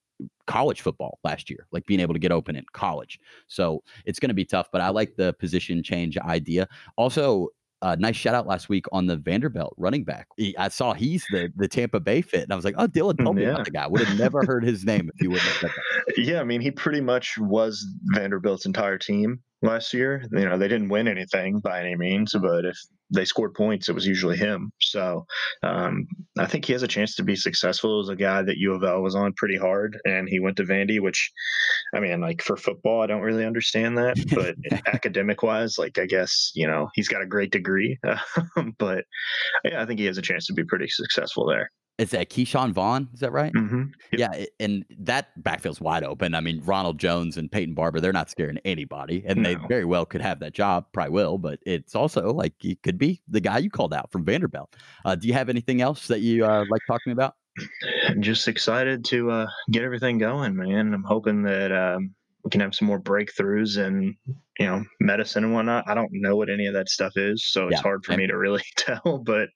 college 0.48 0.82
football 0.82 1.20
last 1.24 1.50
year, 1.50 1.68
like 1.72 1.86
being 1.86 2.00
able 2.00 2.14
to 2.14 2.20
get 2.20 2.32
open 2.32 2.56
in 2.56 2.66
college. 2.74 3.20
So 3.48 3.84
it's 4.06 4.20
going 4.20 4.30
to 4.30 4.36
be 4.36 4.46
tough, 4.46 4.68
but 4.72 4.82
I 4.82 4.90
like 4.90 5.16
the 5.16 5.34
position 5.34 5.82
change 5.84 6.18
idea. 6.18 6.68
Also, 6.98 7.50
uh, 7.82 7.98
nice 8.00 8.16
shout 8.16 8.34
out 8.34 8.48
last 8.48 8.70
week 8.70 8.86
on 8.94 9.08
the 9.08 9.18
Vanderbilt 9.18 9.74
running 9.78 10.06
back. 10.06 10.28
He, 10.38 10.56
I 10.58 10.70
saw 10.70 10.94
he's 10.94 11.26
the 11.32 11.52
the 11.58 11.68
Tampa 11.68 12.00
Bay 12.00 12.22
fit, 12.22 12.44
and 12.44 12.54
I 12.54 12.56
was 12.56 12.64
like, 12.64 12.76
oh, 12.78 12.88
Dylan 12.88 13.22
told 13.22 13.36
me 13.36 13.42
Yeah. 13.44 13.50
about 13.52 13.66
the 13.66 13.72
guy. 13.72 13.88
Would 13.88 14.02
have 14.08 14.18
never 14.18 14.46
heard 14.46 14.64
his 14.64 14.86
name 14.86 15.12
if 15.14 15.22
you 15.22 15.30
wouldn't 15.30 15.48
have 15.50 15.58
said 15.60 15.70
that. 15.72 15.84
Yeah, 16.18 16.40
I 16.42 16.44
mean, 16.44 16.62
he 16.62 16.70
pretty 16.72 17.02
much 17.02 17.38
was 17.38 17.86
Vanderbilt's 18.14 18.66
entire 18.66 18.98
team 18.98 19.42
last 19.64 19.94
year. 19.94 20.24
You 20.32 20.46
know, 20.48 20.58
they 20.58 20.68
didn't 20.68 20.90
win 20.90 21.08
anything 21.08 21.60
by 21.60 21.80
any 21.82 21.96
means, 21.98 22.34
but 22.42 22.64
if 22.66 22.78
they 23.10 23.26
scored 23.26 23.54
points, 23.54 23.90
it 23.90 23.94
was 23.96 24.06
usually 24.06 24.38
him. 24.38 24.72
So 24.80 25.26
um, 25.64 26.06
I 26.38 26.48
think 26.48 26.66
he 26.66 26.74
has 26.74 26.82
a 26.82 26.88
chance 26.88 27.16
to 27.16 27.24
be 27.24 27.36
successful 27.36 28.00
as 28.00 28.10
a 28.10 28.16
guy 28.16 28.42
that 28.42 28.58
U 28.58 28.74
of 28.74 28.84
L 28.84 29.02
was 29.02 29.16
on 29.16 29.34
pretty 29.34 29.58
hard, 29.58 30.00
and 30.04 30.28
he 30.28 30.40
went 30.40 30.58
to 30.58 30.64
Vandy, 30.64 31.00
which, 31.00 31.32
I 31.94 32.00
mean, 32.00 32.22
like 32.22 32.42
for 32.42 32.58
football, 32.58 33.02
I 33.02 33.08
don't 33.08 33.22
really 33.22 33.46
understand 33.46 33.98
that, 34.00 34.18
but 34.36 34.56
academic 34.88 35.44
wise, 35.44 35.78
like 35.78 36.00
I 36.00 36.06
guess 36.06 36.52
you 36.56 36.68
know 36.68 36.90
he's 36.96 37.08
got 37.08 37.22
a 37.22 37.28
great 37.28 37.52
degree, 37.52 38.00
but 38.80 39.06
yeah, 39.64 39.82
I 39.82 39.86
think 39.86 40.00
he 40.00 40.08
has 40.08 40.18
a 40.18 40.24
chance 40.24 40.48
to 40.48 40.54
be 40.54 40.64
pretty 40.64 40.88
successful 40.88 41.46
there. 41.46 41.72
Is 42.00 42.10
that 42.12 42.30
Ke'Shawn 42.30 42.72
Vaughn? 42.72 43.08
Is 43.14 43.20
that 43.20 43.32
right? 43.32 43.52
hmm 43.52 43.84
Yeah, 44.12 44.46
and 44.60 44.84
that 45.00 45.42
backfield's 45.44 45.80
wide 45.80 46.04
open. 46.04 46.34
I 46.34 46.42
mean, 46.42 46.62
Ronald 46.66 46.98
Jones 47.00 47.38
and 47.38 47.52
Peyton 47.52 47.76
Barber, 47.76 48.00
they're 48.00 48.12
not 48.12 48.30
scaring 48.32 48.58
anybody, 48.66 49.24
and 49.28 49.46
they 49.46 49.56
very 49.68 49.86
well 49.86 50.06
could 50.06 50.22
have 50.22 50.40
that 50.40 50.54
job, 50.54 50.86
probably 50.92 51.12
will. 51.14 51.38
But 51.38 51.60
it's 51.66 51.94
also 51.96 52.34
like 52.34 52.54
he 52.60 52.76
could 52.78 52.98
be 52.98 53.22
the 53.28 53.40
guy 53.42 53.60
you 53.60 53.70
called 53.70 53.94
out 53.94 54.12
from 54.12 54.26
Vanderbilt. 54.26 54.76
Uh, 55.06 55.16
do 55.16 55.28
you 55.28 55.34
have 55.34 55.50
anything 55.50 55.82
else 55.82 56.08
that 56.08 56.22
you 56.22 56.46
uh, 56.46 56.66
like 56.70 56.82
talking 56.88 57.14
about? 57.14 57.36
just 58.20 58.48
excited 58.48 59.06
to 59.06 59.30
uh, 59.30 59.46
get 59.72 59.84
everything 59.84 60.18
going, 60.18 60.56
man. 60.56 60.94
I'm 60.94 61.04
hoping 61.04 61.44
that 61.44 61.72
um, 61.72 62.16
we 62.44 62.50
can 62.50 62.62
have 62.62 62.74
some 62.74 62.88
more 62.88 63.00
breakthroughs 63.00 63.78
and 63.78 64.16
you 64.60 64.66
know 64.66 64.84
medicine 65.00 65.44
and 65.44 65.54
whatnot. 65.54 65.86
I 65.88 65.94
don't 65.94 66.10
know 66.12 66.36
what 66.36 66.50
any 66.50 66.66
of 66.66 66.74
that 66.74 66.90
stuff 66.90 67.14
is, 67.16 67.46
so 67.52 67.68
it's 67.68 67.78
Yeah, 67.78 67.82
hard 67.84 68.04
for 68.04 68.14
same. 68.14 68.20
me 68.22 68.28
to 68.28 68.38
really 68.38 68.64
tell. 68.78 69.20
But 69.24 69.50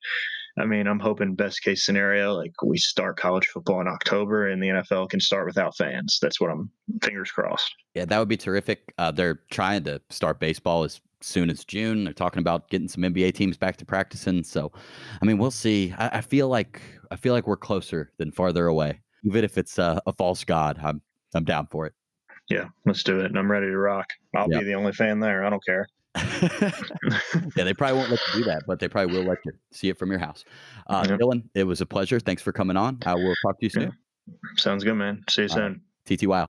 I 0.60 0.66
mean, 0.66 0.86
I'm 0.86 0.98
hoping 0.98 1.34
best 1.34 1.62
case 1.62 1.84
scenario, 1.84 2.34
like 2.34 2.52
we 2.62 2.78
start 2.78 3.18
college 3.18 3.46
football 3.46 3.80
in 3.80 3.86
October 3.88 4.48
and 4.48 4.62
the 4.62 4.68
NFL 4.68 5.08
can 5.10 5.20
start 5.20 5.46
without 5.46 5.76
fans. 5.76 6.18
That's 6.20 6.40
what 6.40 6.50
I'm 6.50 6.70
fingers 7.02 7.30
crossed. 7.30 7.74
Yeah, 7.94 8.04
that 8.06 8.18
would 8.18 8.28
be 8.28 8.36
terrific. 8.36 8.92
Uh, 8.98 9.10
they're 9.10 9.40
trying 9.50 9.84
to 9.84 10.00
start 10.10 10.40
baseball 10.40 10.84
as 10.84 11.00
soon 11.20 11.50
as 11.50 11.64
June. 11.64 12.04
They're 12.04 12.12
talking 12.12 12.40
about 12.40 12.68
getting 12.70 12.88
some 12.88 13.02
NBA 13.02 13.34
teams 13.34 13.56
back 13.56 13.76
to 13.78 13.84
practicing. 13.84 14.44
So, 14.44 14.72
I 15.20 15.24
mean, 15.24 15.38
we'll 15.38 15.50
see. 15.50 15.94
I, 15.98 16.18
I 16.18 16.20
feel 16.20 16.48
like 16.48 16.80
I 17.10 17.16
feel 17.16 17.32
like 17.34 17.46
we're 17.46 17.56
closer 17.56 18.12
than 18.18 18.30
farther 18.30 18.66
away. 18.66 19.00
Even 19.24 19.44
if 19.44 19.58
it's 19.58 19.78
uh, 19.78 19.98
a 20.06 20.12
false 20.12 20.44
god, 20.44 20.78
I'm 20.82 21.02
I'm 21.34 21.44
down 21.44 21.66
for 21.66 21.86
it. 21.86 21.92
Yeah, 22.48 22.68
let's 22.86 23.02
do 23.02 23.20
it. 23.20 23.26
And 23.26 23.38
I'm 23.38 23.50
ready 23.50 23.66
to 23.66 23.76
rock. 23.76 24.06
I'll 24.34 24.50
Yeah. 24.50 24.60
be 24.60 24.64
the 24.64 24.74
only 24.74 24.92
fan 24.92 25.20
there. 25.20 25.44
I 25.44 25.50
don't 25.50 25.64
care. 25.64 25.86
yeah, 27.56 27.64
they 27.64 27.74
probably 27.74 27.98
won't 27.98 28.10
let 28.10 28.20
you 28.34 28.40
do 28.40 28.44
that, 28.44 28.64
but 28.66 28.78
they 28.80 28.88
probably 28.88 29.16
will 29.16 29.24
let 29.24 29.38
you 29.44 29.52
see 29.72 29.88
it 29.88 29.98
from 29.98 30.10
your 30.10 30.18
house. 30.20 30.44
Uh, 30.86 31.06
Yep. 31.08 31.20
Dylan, 31.20 31.42
it 31.54 31.64
was 31.64 31.80
a 31.80 31.86
pleasure. 31.86 32.18
Thanks 32.20 32.42
for 32.42 32.52
coming 32.52 32.76
on. 32.76 32.98
I 33.06 33.14
will 33.14 33.34
talk 33.42 33.58
to 33.60 33.66
you 33.66 33.70
soon. 33.70 33.82
Yeah. 34.28 34.34
Sounds 34.56 34.84
good, 34.84 34.94
man. 34.94 35.24
See 35.30 35.42
you 35.42 35.48
All 35.52 35.60
right. 35.60 35.76
soon. 36.08 36.18
TTY. 36.18 36.46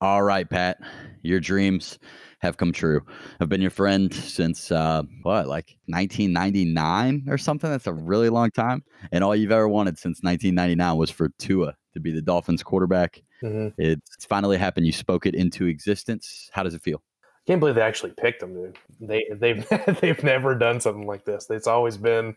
All 0.00 0.22
right, 0.22 0.48
Pat, 0.48 0.80
your 1.22 1.38
dreams 1.38 1.98
have 2.42 2.56
come 2.56 2.72
true. 2.72 3.00
I've 3.40 3.48
been 3.48 3.62
your 3.62 3.70
friend 3.70 4.12
since 4.12 4.72
uh, 4.72 5.02
what, 5.22 5.46
like 5.46 5.76
1999 5.86 7.26
or 7.28 7.38
something. 7.38 7.70
That's 7.70 7.86
a 7.86 7.92
really 7.92 8.28
long 8.28 8.50
time. 8.50 8.82
And 9.12 9.22
all 9.22 9.36
you've 9.36 9.52
ever 9.52 9.68
wanted 9.68 9.96
since 9.98 10.22
1999 10.22 10.96
was 10.96 11.10
for 11.10 11.28
Tua 11.38 11.74
to 11.94 12.00
be 12.00 12.10
the 12.10 12.22
Dolphins 12.22 12.62
quarterback. 12.62 13.22
Mhm. 13.42 13.72
It's, 13.78 14.14
it's 14.16 14.24
finally 14.24 14.56
happened. 14.56 14.86
You 14.86 14.92
spoke 14.92 15.26
it 15.26 15.34
into 15.34 15.66
existence. 15.66 16.50
How 16.52 16.62
does 16.62 16.74
it 16.74 16.82
feel? 16.82 17.02
I 17.24 17.46
Can't 17.46 17.60
believe 17.60 17.74
they 17.76 17.82
actually 17.82 18.12
picked 18.12 18.42
him, 18.42 18.54
dude. 18.54 18.78
They 19.00 19.26
they've 19.32 19.66
they've 20.00 20.22
never 20.22 20.54
done 20.54 20.80
something 20.80 21.06
like 21.06 21.24
this. 21.24 21.48
It's 21.50 21.66
always 21.66 21.96
been, 21.96 22.36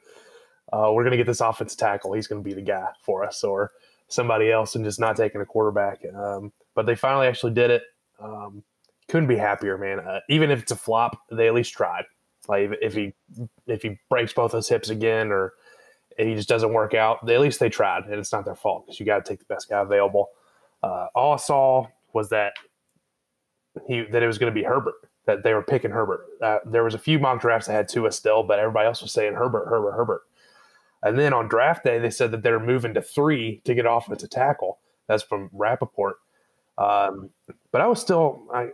uh, 0.73 0.91
we're 0.93 1.03
gonna 1.03 1.17
get 1.17 1.27
this 1.27 1.41
offense 1.41 1.75
tackle. 1.75 2.13
He's 2.13 2.27
gonna 2.27 2.41
be 2.41 2.53
the 2.53 2.61
guy 2.61 2.87
for 3.01 3.23
us, 3.23 3.43
or 3.43 3.71
somebody 4.07 4.51
else, 4.51 4.75
and 4.75 4.83
just 4.83 4.99
not 4.99 5.15
taking 5.15 5.41
a 5.41 5.45
quarterback. 5.45 5.99
Um, 6.15 6.51
but 6.73 6.85
they 6.87 6.95
finally 6.95 7.27
actually 7.27 7.53
did 7.53 7.69
it. 7.69 7.83
Um, 8.19 8.63
couldn't 9.07 9.27
be 9.27 9.37
happier, 9.37 9.77
man. 9.77 9.99
Uh, 9.99 10.19
even 10.29 10.51
if 10.51 10.61
it's 10.61 10.71
a 10.71 10.75
flop, 10.75 11.17
they 11.31 11.47
at 11.47 11.53
least 11.53 11.73
tried. 11.73 12.05
Like 12.47 12.71
if, 12.81 12.93
he 12.93 13.13
if 13.67 13.81
he 13.81 13.99
breaks 14.09 14.33
both 14.33 14.51
his 14.51 14.67
hips 14.67 14.89
again, 14.89 15.31
or 15.31 15.53
he 16.17 16.35
just 16.35 16.49
doesn't 16.49 16.73
work 16.73 16.93
out, 16.93 17.25
they, 17.25 17.35
at 17.35 17.41
least 17.41 17.59
they 17.59 17.69
tried, 17.69 18.05
and 18.05 18.15
it's 18.15 18.31
not 18.31 18.45
their 18.45 18.55
fault 18.55 18.85
because 18.85 18.99
you 18.99 19.05
got 19.05 19.25
to 19.25 19.29
take 19.29 19.39
the 19.39 19.45
best 19.45 19.69
guy 19.69 19.81
available. 19.81 20.29
Uh, 20.83 21.07
all 21.15 21.33
I 21.33 21.37
saw 21.37 21.87
was 22.13 22.29
that 22.29 22.53
he 23.87 24.03
that 24.11 24.21
it 24.21 24.27
was 24.27 24.37
going 24.37 24.53
to 24.53 24.55
be 24.59 24.63
Herbert 24.63 24.95
that 25.25 25.43
they 25.43 25.53
were 25.53 25.63
picking 25.63 25.91
Herbert. 25.91 26.25
Uh, 26.41 26.59
there 26.65 26.83
was 26.83 26.93
a 26.93 26.99
few 26.99 27.19
mock 27.19 27.41
drafts 27.41 27.67
that 27.67 27.73
had 27.73 27.89
Tua 27.89 28.11
still, 28.11 28.43
but 28.43 28.59
everybody 28.59 28.87
else 28.87 29.01
was 29.01 29.11
saying 29.11 29.33
Herbert, 29.33 29.67
Herbert, 29.67 29.93
Herbert. 29.93 30.21
And 31.03 31.19
then 31.19 31.33
on 31.33 31.47
draft 31.47 31.83
day, 31.83 31.99
they 31.99 32.09
said 32.09 32.31
that 32.31 32.43
they're 32.43 32.59
moving 32.59 32.93
to 32.93 33.01
three 33.01 33.61
to 33.65 33.75
get 33.75 33.85
offensive 33.87 34.29
tackle. 34.29 34.79
That's 35.07 35.23
from 35.23 35.49
Rapoport. 35.51 36.17
Um, 36.77 37.29
but 37.71 37.81
I 37.81 37.87
was 37.87 38.01
still, 38.01 38.43
I, 38.53 38.69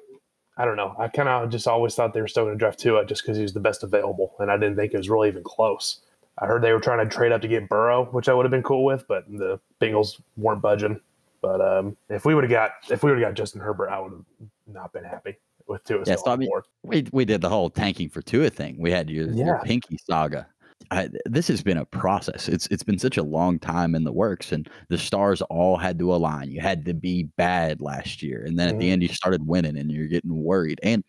I 0.58 0.66
don't 0.66 0.76
know. 0.76 0.96
I 1.00 1.08
kind 1.08 1.30
of 1.30 1.50
just 1.50 1.68
always 1.68 1.96
thought 1.96 2.14
they 2.14 2.22
were 2.22 2.28
still 2.28 2.44
going 2.44 2.56
to 2.56 2.60
draft 2.60 2.80
Tua 2.80 3.06
just 3.06 3.24
because 3.24 3.38
he 3.38 3.44
was 3.44 3.54
the 3.54 3.60
best 3.60 3.84
available, 3.84 4.34
and 4.40 4.52
I 4.52 4.58
didn't 4.58 4.76
think 4.76 4.94
it 4.94 4.98
was 4.98 5.10
really 5.10 5.30
even 5.30 5.44
close. 5.44 6.02
I 6.40 6.46
heard 6.46 6.62
they 6.62 6.72
were 6.74 6.80
trying 6.80 7.08
to 7.08 7.14
trade 7.14 7.32
up 7.32 7.42
to 7.42 7.48
get 7.48 7.70
Burrow, 7.70 8.06
which 8.06 8.28
I 8.30 8.34
would 8.34 8.46
have 8.46 8.52
been 8.52 8.64
cool 8.64 8.84
with, 8.84 9.08
but 9.08 9.26
the 9.30 9.60
Bengals 9.80 10.20
weren't 10.38 10.62
budging. 10.62 11.00
But 11.42 11.62
um, 11.62 11.98
if 12.10 12.26
we 12.26 12.36
would 12.36 12.44
have 12.44 12.52
got 12.52 12.72
if 12.90 13.04
we 13.04 13.12
would 13.12 13.20
have 13.20 13.30
got 13.30 13.36
Justin 13.36 13.62
Herbert, 13.62 13.90
I 13.90 14.00
would 14.00 14.12
have 14.12 14.26
not 14.68 14.94
been 14.94 15.04
happy 15.04 15.38
with 15.68 15.84
Tua. 15.84 16.04
Yeah, 16.06 16.16
so 16.18 16.32
I 16.32 16.36
mean- 16.36 16.50
We 16.84 17.06
we 17.12 17.26
did 17.26 17.42
the 17.42 17.50
whole 17.50 17.70
tanking 17.70 18.10
for 18.10 18.22
Tua 18.22 18.50
thing. 18.50 18.78
We 18.80 18.92
had 18.92 19.10
your, 19.10 19.28
your 19.32 19.60
pinky 19.64 19.98
saga. 19.98 20.48
I, 20.92 21.10
this 21.26 21.48
has 21.48 21.64
been 21.64 21.78
a 21.78 21.86
process. 21.86 22.50
It's 22.50 22.68
it's 22.68 22.84
been 22.84 23.00
such 23.00 23.18
a 23.18 23.24
long 23.24 23.60
time 23.60 23.96
in 23.96 24.04
the 24.04 24.12
works, 24.12 24.52
and 24.52 24.70
the 24.90 24.98
stars 24.98 25.42
all 25.44 25.78
had 25.78 25.98
to 26.00 26.14
align. 26.14 26.52
You 26.52 26.60
had 26.62 26.84
to 26.86 26.94
be 26.94 27.24
bad 27.38 27.80
last 27.82 28.22
year, 28.22 28.44
and 28.46 28.60
then 28.60 28.68
at 28.70 28.78
the 28.78 28.90
Mhm. 28.90 28.92
end 28.92 29.02
you 29.02 29.08
started 29.10 29.48
winning, 29.48 29.78
and 29.78 29.90
you're 29.92 30.08
getting 30.08 30.36
worried. 30.44 30.80
And 30.84 31.04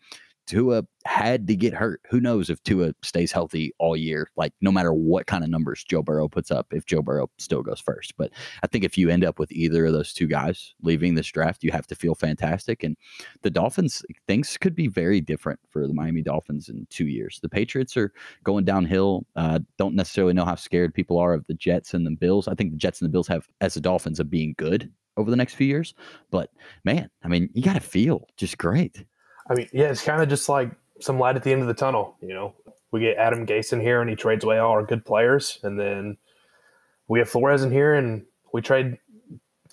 Tua 0.45 0.83
had 1.05 1.47
to 1.47 1.55
get 1.55 1.73
hurt. 1.73 2.01
Who 2.09 2.19
knows 2.19 2.49
if 2.49 2.61
Tua 2.63 2.93
stays 3.01 3.31
healthy 3.31 3.73
all 3.79 3.95
year? 3.95 4.29
Like 4.35 4.53
no 4.61 4.71
matter 4.71 4.93
what 4.93 5.27
kind 5.27 5.43
of 5.43 5.49
numbers 5.49 5.83
Joe 5.83 6.01
Burrow 6.01 6.27
puts 6.27 6.51
up, 6.51 6.67
if 6.71 6.85
Joe 6.85 7.01
Burrow 7.01 7.29
still 7.37 7.61
goes 7.61 7.79
first. 7.79 8.15
But 8.17 8.31
I 8.61 8.67
think 8.67 8.83
if 8.83 8.97
you 8.97 9.09
end 9.09 9.23
up 9.23 9.39
with 9.39 9.51
either 9.51 9.85
of 9.85 9.93
those 9.93 10.13
two 10.13 10.27
guys 10.27 10.73
leaving 10.81 11.15
this 11.15 11.27
draft, 11.27 11.63
you 11.63 11.71
have 11.71 11.87
to 11.87 11.95
feel 11.95 12.15
fantastic. 12.15 12.83
And 12.83 12.97
the 13.41 13.49
Dolphins, 13.49 14.03
things 14.27 14.57
could 14.57 14.75
be 14.75 14.87
very 14.87 15.21
different 15.21 15.59
for 15.69 15.87
the 15.87 15.93
Miami 15.93 16.21
Dolphins 16.21 16.69
in 16.69 16.87
two 16.89 17.07
years. 17.07 17.39
The 17.41 17.49
Patriots 17.49 17.95
are 17.97 18.11
going 18.43 18.65
downhill. 18.65 19.25
Uh, 19.35 19.59
don't 19.77 19.95
necessarily 19.95 20.33
know 20.33 20.45
how 20.45 20.55
scared 20.55 20.93
people 20.93 21.17
are 21.17 21.33
of 21.33 21.45
the 21.47 21.53
Jets 21.53 21.93
and 21.93 22.05
the 22.05 22.11
Bills. 22.11 22.47
I 22.47 22.55
think 22.55 22.71
the 22.71 22.77
Jets 22.77 23.01
and 23.01 23.07
the 23.07 23.11
Bills 23.11 23.27
have, 23.27 23.47
as 23.61 23.73
the 23.73 23.81
Dolphins, 23.81 24.19
of 24.19 24.29
being 24.29 24.55
good 24.57 24.91
over 25.17 25.29
the 25.29 25.37
next 25.37 25.55
few 25.55 25.67
years. 25.67 25.93
But 26.31 26.49
man, 26.83 27.09
I 27.23 27.27
mean, 27.27 27.49
you 27.53 27.61
got 27.61 27.73
to 27.73 27.79
feel 27.79 28.27
just 28.37 28.57
great. 28.57 29.05
I 29.49 29.55
mean, 29.55 29.69
yeah, 29.73 29.87
it's 29.87 30.03
kind 30.03 30.21
of 30.21 30.29
just 30.29 30.49
like 30.49 30.71
some 30.99 31.19
light 31.19 31.35
at 31.35 31.43
the 31.43 31.51
end 31.51 31.61
of 31.61 31.67
the 31.67 31.73
tunnel. 31.73 32.15
You 32.21 32.33
know, 32.33 32.53
we 32.91 33.01
get 33.01 33.17
Adam 33.17 33.45
Gase 33.45 33.73
in 33.73 33.81
here 33.81 34.01
and 34.01 34.09
he 34.09 34.15
trades 34.15 34.43
away 34.43 34.59
all 34.59 34.71
our 34.71 34.83
good 34.83 35.05
players, 35.05 35.59
and 35.63 35.79
then 35.79 36.17
we 37.07 37.19
have 37.19 37.29
Flores 37.29 37.63
in 37.63 37.71
here 37.71 37.93
and 37.93 38.25
we 38.53 38.61
trade 38.61 38.97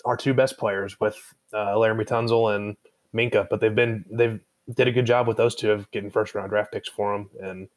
our 0.05 0.17
two 0.17 0.33
best 0.33 0.57
players 0.57 0.99
with 0.99 1.17
uh, 1.53 1.67
Laremy 1.75 2.07
Tunsil 2.07 2.55
and 2.55 2.75
Minkah. 3.13 3.47
But 3.49 3.61
they've 3.61 3.73
been 3.73 4.05
they've 4.11 4.39
did 4.73 4.87
a 4.87 4.91
good 4.91 5.05
job 5.05 5.27
with 5.27 5.37
those 5.37 5.55
two 5.55 5.71
of 5.71 5.89
getting 5.91 6.09
first 6.09 6.35
round 6.35 6.49
draft 6.49 6.71
picks 6.71 6.89
for 6.89 7.13
them, 7.13 7.29
and 7.41 7.67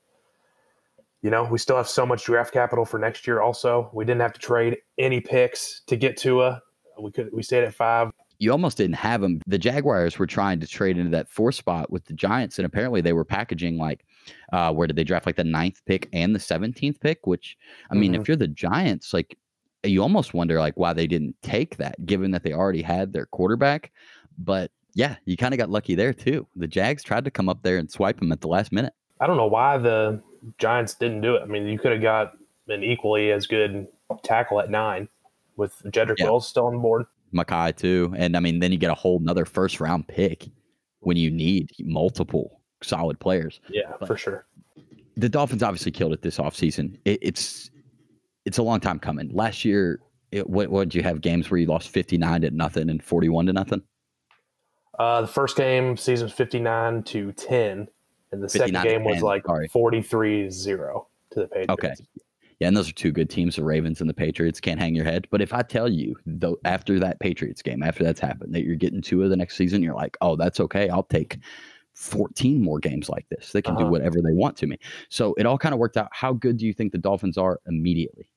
you 1.23 1.31
know 1.31 1.45
we 1.45 1.59
still 1.59 1.77
have 1.77 1.89
so 1.89 2.05
much 2.05 2.25
draft 2.25 2.53
capital 2.53 2.85
for 2.85 2.99
next 2.99 3.27
year. 3.27 3.41
Also, 3.41 3.91
we 3.93 4.05
didn't 4.05 4.21
have 4.23 4.33
to 4.33 4.41
trade 4.41 4.79
any 4.99 5.21
picks 5.21 5.83
to 5.87 5.97
get 5.97 6.17
Tua. 6.17 6.63
We 6.99 7.11
could 7.11 7.33
we 7.33 7.43
stayed 7.43 7.65
at 7.65 7.75
five. 7.75 8.11
You 8.39 8.51
almost 8.53 8.76
didn't 8.76 8.97
have 8.97 9.20
them. 9.20 9.41
The 9.47 9.59
Jaguars 9.59 10.18
were 10.18 10.26
trying 10.26 10.61
to 10.61 10.66
trade 10.66 10.99
into 10.99 11.11
that 11.11 11.28
four 11.28 11.53
spot 11.53 11.91
with 11.91 12.05
the 12.05 12.14
Giants, 12.14 12.59
and 12.59 12.66
apparently 12.66 13.01
they 13.01 13.12
were 13.12 13.24
packaging 13.24 13.78
like, 13.78 14.05
uh, 14.53 14.72
where 14.72 14.87
did 14.87 14.97
they 14.97 15.05
draft 15.05 15.26
like 15.26 15.37
the 15.37 15.45
ninth 15.45 15.80
pick 15.87 16.09
and 16.12 16.35
the 16.35 16.41
seventeenth 16.41 17.01
pick? 17.01 17.26
Which, 17.26 17.57
I 17.91 17.95
mean, 17.95 18.14
if 18.14 18.26
you're 18.26 18.37
the 18.37 18.49
Giants, 18.49 19.12
like, 19.12 19.37
you 19.82 20.03
almost 20.03 20.32
wonder 20.32 20.59
like 20.59 20.76
why 20.76 20.93
they 20.95 21.07
didn't 21.07 21.37
take 21.43 21.76
that, 21.76 22.05
given 22.07 22.30
that 22.30 22.43
they 22.43 22.53
already 22.53 22.82
had 22.82 23.12
their 23.12 23.26
quarterback. 23.26 23.93
But 24.39 24.70
yeah, 24.95 25.16
you 25.26 25.37
kind 25.37 25.53
of 25.53 25.59
got 25.59 25.70
lucky 25.70 25.95
there 25.95 26.14
too. 26.14 26.47
The 26.57 26.66
Jags 26.66 27.03
tried 27.03 27.24
to 27.24 27.30
come 27.30 27.49
up 27.49 27.62
there 27.62 27.78
and 27.78 27.91
swipe 27.91 28.18
them 28.18 28.32
at 28.32 28.41
the 28.41 28.49
last 28.49 28.72
minute. 28.72 28.95
I 29.20 29.26
don't 29.26 29.37
know 29.37 29.47
why 29.47 29.78
the 29.78 30.22
Giants 30.59 30.95
didn't 30.95 31.20
do 31.20 31.35
it. 31.37 31.43
I 31.43 31.47
mean, 31.47 31.66
you 31.66 31.78
could 31.78 31.93
have 31.93 32.03
got 32.03 32.32
an 32.68 32.82
equally 32.82 33.30
as 33.30 33.47
good 33.47 33.87
tackle 34.22 34.61
at 34.61 34.70
nine 34.70 35.09
with 35.57 35.74
Jedrick 35.87 36.18
Yeah. 36.18 36.26
Wills 36.26 36.49
still 36.49 36.66
on 36.66 36.80
board. 36.80 37.05
Mekhi 37.35 37.76
too, 37.76 38.14
and 38.16 38.37
I 38.37 38.41
mean, 38.41 38.61
then 38.61 38.72
you 38.72 38.78
get 38.78 38.91
a 38.91 38.95
whole 38.95 39.18
another 39.18 39.45
first 39.45 39.80
round 39.80 40.09
pick 40.09 40.49
when 41.01 41.16
you 41.16 41.30
need 41.30 41.70
multiple 41.80 42.61
solid 42.82 43.18
players. 43.20 43.61
Yeah, 43.68 43.93
But- 44.01 44.07
for 44.07 44.16
sure. 44.16 44.47
the 45.16 45.28
Dolphins 45.28 45.62
obviously 45.62 45.93
killed 45.93 46.12
it 46.12 46.22
this 46.22 46.39
offseason. 46.39 46.99
It, 47.05 47.18
it's 47.22 47.70
it's 48.45 48.59
a 48.59 48.62
long 48.62 48.80
time 48.80 48.99
coming. 48.99 49.30
Last 49.30 49.64
year, 49.64 50.01
it, 50.32 50.49
what 50.49 50.68
what 50.68 50.89
did 50.89 50.95
you 50.95 51.03
have 51.03 51.20
games 51.20 51.51
where 51.51 51.59
you 51.59 51.66
lost 51.66 51.89
fifty 51.91 52.16
nine 52.18 52.41
to 52.43 52.51
nothing 52.51 52.89
and 52.91 53.03
forty 53.03 53.28
one 53.28 53.47
to 53.47 53.53
nothing? 53.53 53.82
Uh, 54.99 55.22
the 55.22 55.26
first 55.26 55.57
game, 55.57 55.97
season 55.97 56.28
59 56.28 57.03
to 57.03 57.32
10, 57.32 57.89
and 58.30 58.41
the 58.43 58.49
second 58.49 58.66
59 58.76 58.85
to 58.85 58.89
game 58.89 59.03
was 59.05 59.22
like 59.22 59.45
sorry. 59.45 59.66
43 59.66 60.49
0 60.51 61.09
to 61.32 61.41
the 61.41 61.47
Patriots. 61.49 61.70
Okay. 61.72 61.95
Yeah, 62.65 62.69
and 62.69 62.77
those 62.79 62.89
are 62.89 62.95
two 62.95 63.12
good 63.12 63.29
teams. 63.29 63.57
The 63.57 63.62
Ravens 63.62 64.01
and 64.01 64.09
the 64.09 64.15
Patriots 64.15 64.59
can't 64.59 64.81
hang 64.81 64.95
your 64.95 65.05
head. 65.05 65.27
But 65.31 65.43
if 65.43 65.53
I 65.53 65.61
tell 65.61 65.87
you 65.87 66.17
though 66.25 66.57
after 66.65 66.99
that 66.99 67.21
Patriots 67.21 67.61
game, 67.61 67.83
after 67.83 68.03
that's 68.03 68.21
happened, 68.21 68.55
that 68.55 68.65
you're 68.65 68.75
getting 68.75 69.03
two 69.03 69.23
of 69.23 69.29
the 69.29 69.37
next 69.37 69.59
season, 69.59 69.83
you're 69.83 69.95
like, 69.95 70.17
oh, 70.23 70.35
that's 70.35 70.61
okay. 70.61 70.89
I'll 70.89 71.03
take 71.03 71.37
14 71.93 72.62
more 72.62 72.79
games 72.79 73.11
like 73.11 73.29
this. 73.29 73.53
They 73.53 73.61
can 73.61 73.75
do 73.77 73.83
Uh-huh. 73.83 73.91
whatever 73.91 74.23
they 74.23 74.33
want 74.33 74.57
to 74.57 74.67
me. 74.67 74.79
So 75.11 75.35
it 75.35 75.45
all 75.45 75.59
kind 75.59 75.75
of 75.75 75.79
worked 75.79 75.99
out. 75.99 76.09
How 76.12 76.33
good 76.33 76.57
do 76.57 76.65
you 76.65 76.73
think 76.73 76.93
the 76.93 76.97
Dolphins 76.97 77.37
are 77.37 77.61
immediately? 77.67 78.31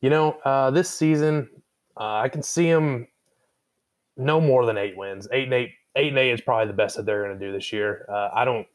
You 0.00 0.08
know, 0.08 0.32
uh, 0.46 0.70
this 0.70 0.88
season, 0.88 1.50
uh, 2.00 2.14
I 2.16 2.30
can 2.30 2.42
see 2.42 2.70
them 2.72 3.06
no 4.16 4.40
more 4.40 4.64
than 4.64 4.78
eight 4.78 4.96
wins. 4.96 5.28
Eight 5.30 5.44
and 5.44 5.52
eight, 5.52 5.72
eight 5.94 6.08
and 6.08 6.18
eight 6.18 6.30
is 6.30 6.40
probably 6.40 6.68
the 6.68 6.72
best 6.72 6.96
that 6.96 7.04
they're 7.04 7.22
going 7.22 7.38
to 7.38 7.46
do 7.46 7.52
this 7.52 7.70
year. 7.70 8.06
Uh, 8.08 8.30
I 8.32 8.46
don't. 8.46 8.66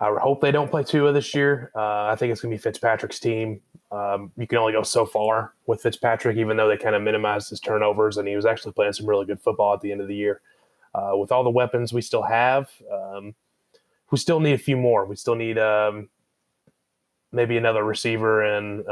I 0.00 0.14
hope 0.20 0.40
they 0.40 0.52
don't 0.52 0.70
play 0.70 0.84
Tua 0.84 1.12
this 1.12 1.34
year. 1.34 1.72
Uh, 1.74 2.04
I 2.04 2.16
think 2.16 2.30
it's 2.30 2.40
going 2.40 2.52
to 2.52 2.56
be 2.56 2.62
Fitzpatrick's 2.62 3.18
team. 3.18 3.60
Um, 3.90 4.30
you 4.36 4.46
can 4.46 4.58
only 4.58 4.72
go 4.72 4.82
so 4.82 5.04
far 5.04 5.54
with 5.66 5.82
Fitzpatrick, 5.82 6.36
even 6.36 6.56
though 6.56 6.68
they 6.68 6.76
kind 6.76 6.94
of 6.94 7.02
minimized 7.02 7.50
his 7.50 7.58
turnovers, 7.58 8.16
and 8.16 8.28
he 8.28 8.36
was 8.36 8.46
actually 8.46 8.72
playing 8.72 8.92
some 8.92 9.06
really 9.06 9.26
good 9.26 9.40
football 9.40 9.74
at 9.74 9.80
the 9.80 9.90
end 9.90 10.00
of 10.00 10.08
the 10.08 10.14
year. 10.14 10.40
Uh, 10.94 11.16
with 11.16 11.32
all 11.32 11.42
the 11.42 11.50
weapons 11.50 11.92
we 11.92 12.00
still 12.00 12.22
have, 12.22 12.70
um, 12.92 13.34
we 14.10 14.18
still 14.18 14.40
need 14.40 14.52
a 14.52 14.58
few 14.58 14.76
more. 14.76 15.04
We 15.04 15.16
still 15.16 15.34
need 15.34 15.58
um, 15.58 16.08
maybe 17.32 17.56
another 17.56 17.84
receiver 17.84 18.42
and 18.42 18.86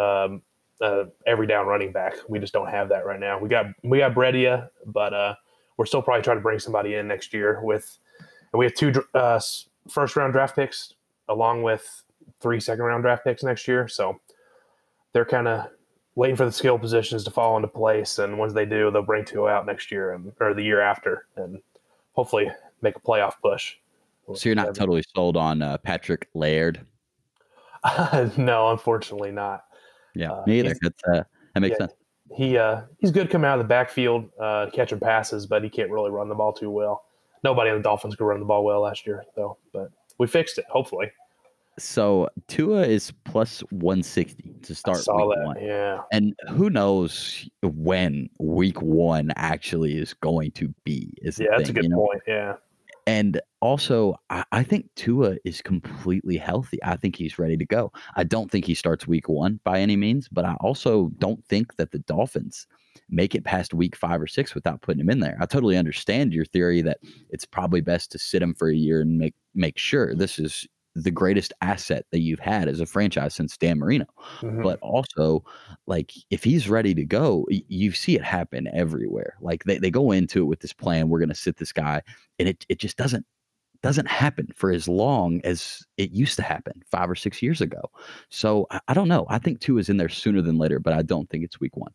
uh, 0.81 1.05
every 1.27 1.47
down 1.47 1.67
running 1.67 1.93
back. 1.93 2.15
We 2.29 2.39
just 2.39 2.53
don't 2.53 2.69
have 2.69 2.89
that 2.89 3.07
right 3.07 3.21
now. 3.21 3.39
We 3.39 3.49
got 3.49 3.67
we 3.83 3.99
got 3.99 4.15
Breida, 4.15 4.69
but 4.87 5.15
uh, 5.15 5.35
we're 5.77 5.87
still 5.87 6.03
probably 6.03 6.23
trying 6.23 6.39
to 6.39 6.43
bring 6.43 6.59
somebody 6.59 6.95
in 6.95 7.09
next 7.09 7.33
year. 7.33 7.61
With 7.63 7.99
and 8.53 8.59
we 8.59 8.67
have 8.67 8.75
two 8.75 8.93
uh, 9.15 9.41
first 9.89 10.17
round 10.17 10.33
draft 10.33 10.57
picks 10.57 10.95
along 11.29 11.63
with 11.63 12.05
three 12.41 12.61
second 12.61 12.85
round 12.85 13.03
draft 13.03 13.25
picks 13.25 13.43
next 13.43 13.67
year. 13.69 13.89
So 13.89 14.21
they're 15.13 15.25
kind 15.25 15.49
of 15.49 15.67
waiting 16.15 16.37
for 16.37 16.45
the 16.45 16.53
skill 16.53 16.79
positions 16.79 17.25
to 17.25 17.31
fall 17.31 17.57
into 17.57 17.69
place, 17.69 18.19
and 18.19 18.39
once 18.39 18.53
they 18.53 18.65
do, 18.65 18.91
they'll 18.91 19.03
bring 19.03 19.25
two 19.25 19.49
out 19.49 19.67
next 19.67 19.91
year 19.91 20.13
and 20.13 20.33
or 20.41 20.55
the 20.55 20.63
year 20.63 20.81
after, 20.81 21.27
and 21.37 21.61
hopefully 22.13 22.51
make 22.83 22.97
a 22.97 23.01
playoff 23.01 23.35
push. 23.43 23.77
So 24.35 24.49
you're 24.49 24.57
not 24.57 24.75
totally 24.75 25.05
sold 25.15 25.37
on 25.37 25.63
uh, 25.63 25.79
Patrick 25.79 26.29
Laird. 26.35 26.85
no, 28.37 28.71
unfortunately 28.73 29.31
not. 29.31 29.65
Yeah, 30.15 30.33
Uh, 30.33 30.45
me 30.47 30.59
either. 30.61 30.75
uh, 31.09 31.23
that 31.55 31.61
makes 31.61 31.75
yeah. 31.75 31.87
sense. 31.87 31.93
he 32.35 32.59
uh, 32.59 32.83
he's 32.99 33.11
good 33.13 33.31
coming 33.31 33.49
out 33.49 33.59
of 33.59 33.65
the 33.65 33.69
backfield, 33.69 34.29
uh, 34.41 34.67
catching 34.73 34.99
passes, 34.99 35.47
but 35.47 35.63
he 35.63 35.69
can't 35.71 35.91
really 35.91 36.11
run 36.11 36.29
the 36.29 36.35
ball 36.35 36.53
too 36.53 36.71
well. 36.71 37.05
Nobody 37.45 37.71
on 37.71 37.77
the 37.77 37.83
Dolphins 37.83 38.17
could 38.17 38.25
run 38.25 38.41
the 38.41 38.47
ball 38.47 38.65
well 38.65 38.81
last 38.81 39.07
year, 39.07 39.25
though. 39.37 39.59
But 39.73 39.91
we 40.19 40.27
fixed 40.27 40.59
it, 40.59 40.65
hopefully. 40.69 41.11
So 41.79 42.29
Tua 42.49 42.83
is 42.87 43.13
plus 43.25 43.61
160 43.71 44.55
to 44.63 44.75
start 44.75 44.97
saw 44.99 45.29
week 45.29 45.37
that. 45.39 45.45
one. 45.45 45.57
Yeah, 45.63 46.01
And 46.11 46.35
who 46.49 46.71
knows 46.71 47.49
when 47.63 48.31
week 48.39 48.81
one 48.81 49.31
actually 49.37 49.99
is 49.99 50.15
going 50.15 50.53
to 50.53 50.73
be? 50.85 51.13
Is 51.21 51.39
yeah, 51.39 51.49
that's 51.57 51.69
a 51.69 51.73
good 51.75 51.85
you 51.85 51.91
know? 51.91 51.99
point. 51.99 52.23
Yeah, 52.27 52.55
And 53.07 53.43
also, 53.61 54.17
I, 54.31 54.43
I 54.53 54.63
think 54.63 54.89
Tua 54.95 55.37
is 55.45 55.61
completely 55.61 56.39
healthy. 56.39 56.79
I 56.83 56.97
think 56.97 57.15
he's 57.15 57.39
ready 57.39 57.59
to 57.59 57.67
go. 57.67 57.93
I 58.15 58.25
don't 58.25 58.51
think 58.51 58.65
he 58.65 58.75
starts 58.75 59.07
week 59.07 59.29
one 59.29 59.61
by 59.63 59.81
any 59.81 59.97
means, 59.97 60.29
but 60.33 60.47
I 60.47 60.55
also 60.61 61.11
don't 61.19 61.45
think 61.45 61.77
that 61.77 61.91
the 61.91 61.99
Dolphins 62.01 62.67
make 63.09 63.35
it 63.35 63.45
past 63.45 63.73
week 63.75 63.95
five 63.97 64.21
or 64.21 64.27
six 64.27 64.55
without 64.55 64.83
putting 64.83 65.01
him 65.01 65.11
in 65.11 65.21
there. 65.21 65.37
I 65.41 65.47
totally 65.47 65.77
understand 65.77 66.33
your 66.33 66.45
theory 66.45 66.83
that 66.83 66.99
it's 67.31 67.45
probably 67.45 67.81
best 67.81 68.11
to 68.13 68.19
sit 68.19 68.43
him 68.43 68.55
for 68.55 68.69
a 68.69 68.75
year 68.75 69.01
and 69.01 69.19
make 69.19 69.35
make 69.55 69.79
sure 69.79 70.15
this 70.15 70.39
is 70.39 70.67
the 70.95 71.11
greatest 71.11 71.53
asset 71.61 72.07
that 72.11 72.21
you've 72.21 72.41
had 72.41 72.69
as 72.69 72.81
a 72.81 72.87
franchise 72.87 73.35
since 73.35 73.57
Dan 73.59 73.79
Marino. 73.79 74.07
Mhm. 74.41 74.63
but 74.63 74.79
also 74.81 75.45
like 75.87 76.13
if 76.31 76.43
he's 76.43 76.69
ready 76.71 76.95
to 76.95 77.05
go 77.05 77.47
you 77.51 77.93
see 77.93 78.17
it 78.17 78.25
happen 78.25 78.67
everywhere. 78.73 79.35
Like 79.41 79.65
they, 79.65 79.79
they 79.79 79.91
go 79.91 80.11
into 80.11 80.41
it 80.43 80.47
with 80.47 80.61
this 80.61 80.73
plan 80.73 81.09
we're 81.09 81.19
going 81.19 81.29
to 81.29 81.35
sit 81.35 81.59
this 81.59 81.73
guy 81.73 82.03
and 82.39 82.49
it, 82.49 82.65
it 82.69 82.79
just 82.79 82.97
doesn't 82.97 83.27
doesn't 83.83 84.09
happen 84.09 84.49
for 84.57 84.71
as 84.73 84.89
long 84.89 85.41
as 85.45 85.85
it 85.99 86.11
used 86.11 86.35
to 86.37 86.43
happen 86.43 86.83
five 86.91 87.11
or 87.11 87.15
six 87.15 87.43
years 87.43 87.61
ago. 87.61 87.83
So 88.31 88.67
i, 88.71 88.81
I 88.89 88.95
don't 88.95 89.09
know. 89.09 89.27
I 89.29 89.39
think 89.39 89.61
Tua 89.61 89.81
is 89.81 89.89
in 89.91 89.99
there 89.99 90.09
sooner 90.09 90.41
than 90.43 90.59
later 90.59 90.81
but 90.81 90.93
i 90.95 91.03
don't 91.03 91.29
think 91.31 91.45
it's 91.45 91.61
week 91.61 91.77
one 91.77 91.93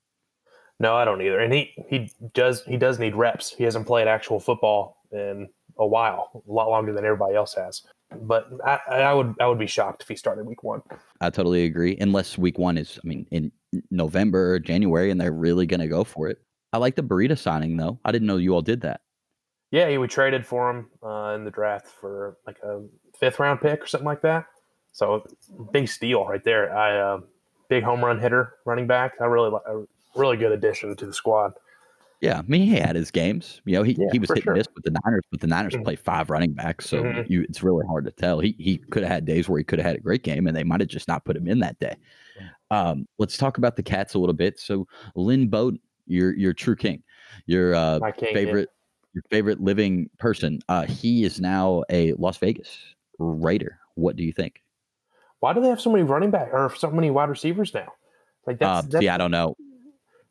no, 0.82 0.96
I 0.96 1.06
don't 1.06 1.22
either. 1.22 1.40
And 1.40 1.54
he 1.54 1.72
he 1.90 2.12
does 2.34 2.64
he 2.66 2.78
does 2.78 3.00
need 3.00 3.16
reps. 3.16 3.52
He 3.52 3.64
hasn't 3.64 3.88
played 3.88 4.08
actual 4.08 4.40
football 4.40 4.98
in 5.12 5.48
a 5.78 5.88
while, 5.88 6.44
a 6.48 6.52
lot 6.52 6.70
longer 6.70 6.92
than 6.94 7.06
everybody 7.06 7.36
else 7.36 7.54
has. 7.56 7.84
But 8.14 8.48
I, 8.66 8.80
I 8.90 9.14
would 9.14 9.36
I 9.40 9.48
would 9.48 9.60
be 9.60 9.68
shocked 9.68 10.02
if 10.04 10.08
he 10.10 10.16
started 10.18 10.46
week 10.46 10.64
one. 10.64 10.82
i 11.22 11.30
totally 11.30 11.64
agree 11.64 11.96
unless 12.02 12.38
week 12.38 12.58
one 12.58 12.78
is 12.78 13.00
i 13.04 13.08
mean 13.08 13.26
in 13.32 13.52
november 13.90 14.54
or 14.54 14.60
january 14.60 15.12
and 15.12 15.22
they're 15.22 15.32
really 15.32 15.66
going 15.66 15.80
to 15.80 15.88
go 15.88 16.04
for 16.04 16.28
it 16.28 16.38
i 16.74 16.78
like 16.78 16.96
the 16.96 17.02
burrito 17.02 17.38
signing 17.38 17.78
though 17.78 17.98
i 18.04 18.12
didn't 18.12 18.28
know 18.28 18.36
you 18.36 18.54
all 18.54 18.62
did 18.62 18.82
that 18.82 19.00
Yeah, 19.72 19.88
he, 19.90 19.98
we 19.98 20.08
traded 20.10 20.46
for 20.46 20.70
him 20.70 20.88
uh, 21.02 21.34
in 21.36 21.46
the 21.46 21.52
draft 21.52 21.88
for 21.88 22.36
like 22.46 22.58
a 22.64 22.82
fifth 23.18 23.40
round 23.40 23.62
pick 23.62 23.82
or 23.82 23.88
something 23.88 24.06
like 24.06 24.22
that. 24.24 24.46
So 24.92 25.26
big 25.72 25.88
steal 25.88 26.26
right 26.28 26.44
there. 26.44 26.76
I 26.76 26.98
uh, 27.00 27.20
big 27.70 27.84
home 27.86 28.04
run 28.04 28.20
hitter, 28.20 28.56
running 28.66 28.88
back. 28.88 29.14
I 29.22 29.26
really 29.26 29.50
like 29.50 29.62
a 29.66 29.86
really 30.16 30.38
good 30.38 30.52
addition 30.52 30.96
to 30.96 31.06
the 31.06 31.14
squad. 31.14 31.54
Yeah, 32.22 32.38
I 32.38 32.42
mean 32.44 32.62
he 32.68 32.76
had 32.76 32.96
his 32.96 33.10
games. 33.10 33.62
You 33.66 33.78
know, 33.78 33.84
he, 33.84 33.94
Yeah, 33.94 34.10
he 34.12 34.20
was 34.20 34.30
hit 34.30 34.44
sure. 34.44 34.54
and 34.54 34.60
miss 34.60 34.68
with 34.76 34.84
the 34.84 34.92
Niners, 35.04 35.24
but 35.32 35.42
the 35.42 35.48
Niners 35.48 35.76
Mhm. 35.76 35.84
play 35.84 35.96
five 35.96 36.30
running 36.30 36.54
backs, 36.54 36.88
so 36.88 37.04
Mhm. 37.04 37.28
you 37.28 37.42
it's 37.50 37.64
really 37.64 37.86
hard 37.88 38.06
to 38.06 38.12
tell. 38.12 38.40
He 38.40 38.56
he 38.60 38.78
could 38.78 39.02
have 39.02 39.12
had 39.12 39.26
days 39.26 39.50
where 39.50 39.58
he 39.58 39.64
could 39.64 39.80
have 39.80 39.88
had 39.88 39.96
a 39.96 40.02
great 40.02 40.24
game, 40.24 40.46
and 40.46 40.56
they 40.56 40.64
might 40.64 40.82
have 40.82 40.90
just 40.90 41.08
not 41.08 41.26
put 41.26 41.36
him 41.36 41.48
in 41.48 41.60
that 41.60 41.80
day. 41.80 41.96
Um, 42.70 43.08
let's 43.18 43.38
talk 43.38 43.58
about 43.58 43.76
the 43.76 43.84
Cats 43.84 44.14
a 44.14 44.20
little 44.20 44.36
bit. 44.36 44.60
So 44.60 44.88
Lynn 45.16 45.48
Bowden, 45.48 45.80
your 46.06 46.34
your 46.36 46.54
true 46.54 46.76
king, 46.76 47.04
your 47.48 47.74
uh, 47.74 48.00
king, 48.12 48.30
yeah. 48.30 48.34
favorite 48.34 48.70
your 49.14 49.24
favorite 49.30 49.60
living 49.60 50.10
person. 50.20 50.60
Uh, 50.70 50.86
he 50.86 51.24
is 51.26 51.42
now 51.42 51.84
a 51.90 52.14
Las 52.14 52.38
Vegas 52.38 52.78
Raider. 53.20 53.80
What 53.96 54.16
do 54.16 54.24
you 54.24 54.32
think? 54.32 54.62
Why 55.40 55.54
do 55.54 55.60
they 55.60 55.68
have 55.70 55.82
so 55.82 55.92
many 55.92 56.04
running 56.04 56.30
back 56.32 56.50
or 56.54 56.74
so 56.78 56.92
many 56.92 57.10
wide 57.10 57.30
receivers 57.30 57.74
now? 57.74 57.92
Like 58.46 58.60
that's, 58.60 58.86
Uh, 58.86 58.90
that's 58.90 59.02
see, 59.04 59.10
I 59.10 59.18
don't 59.18 59.32
know. 59.32 59.56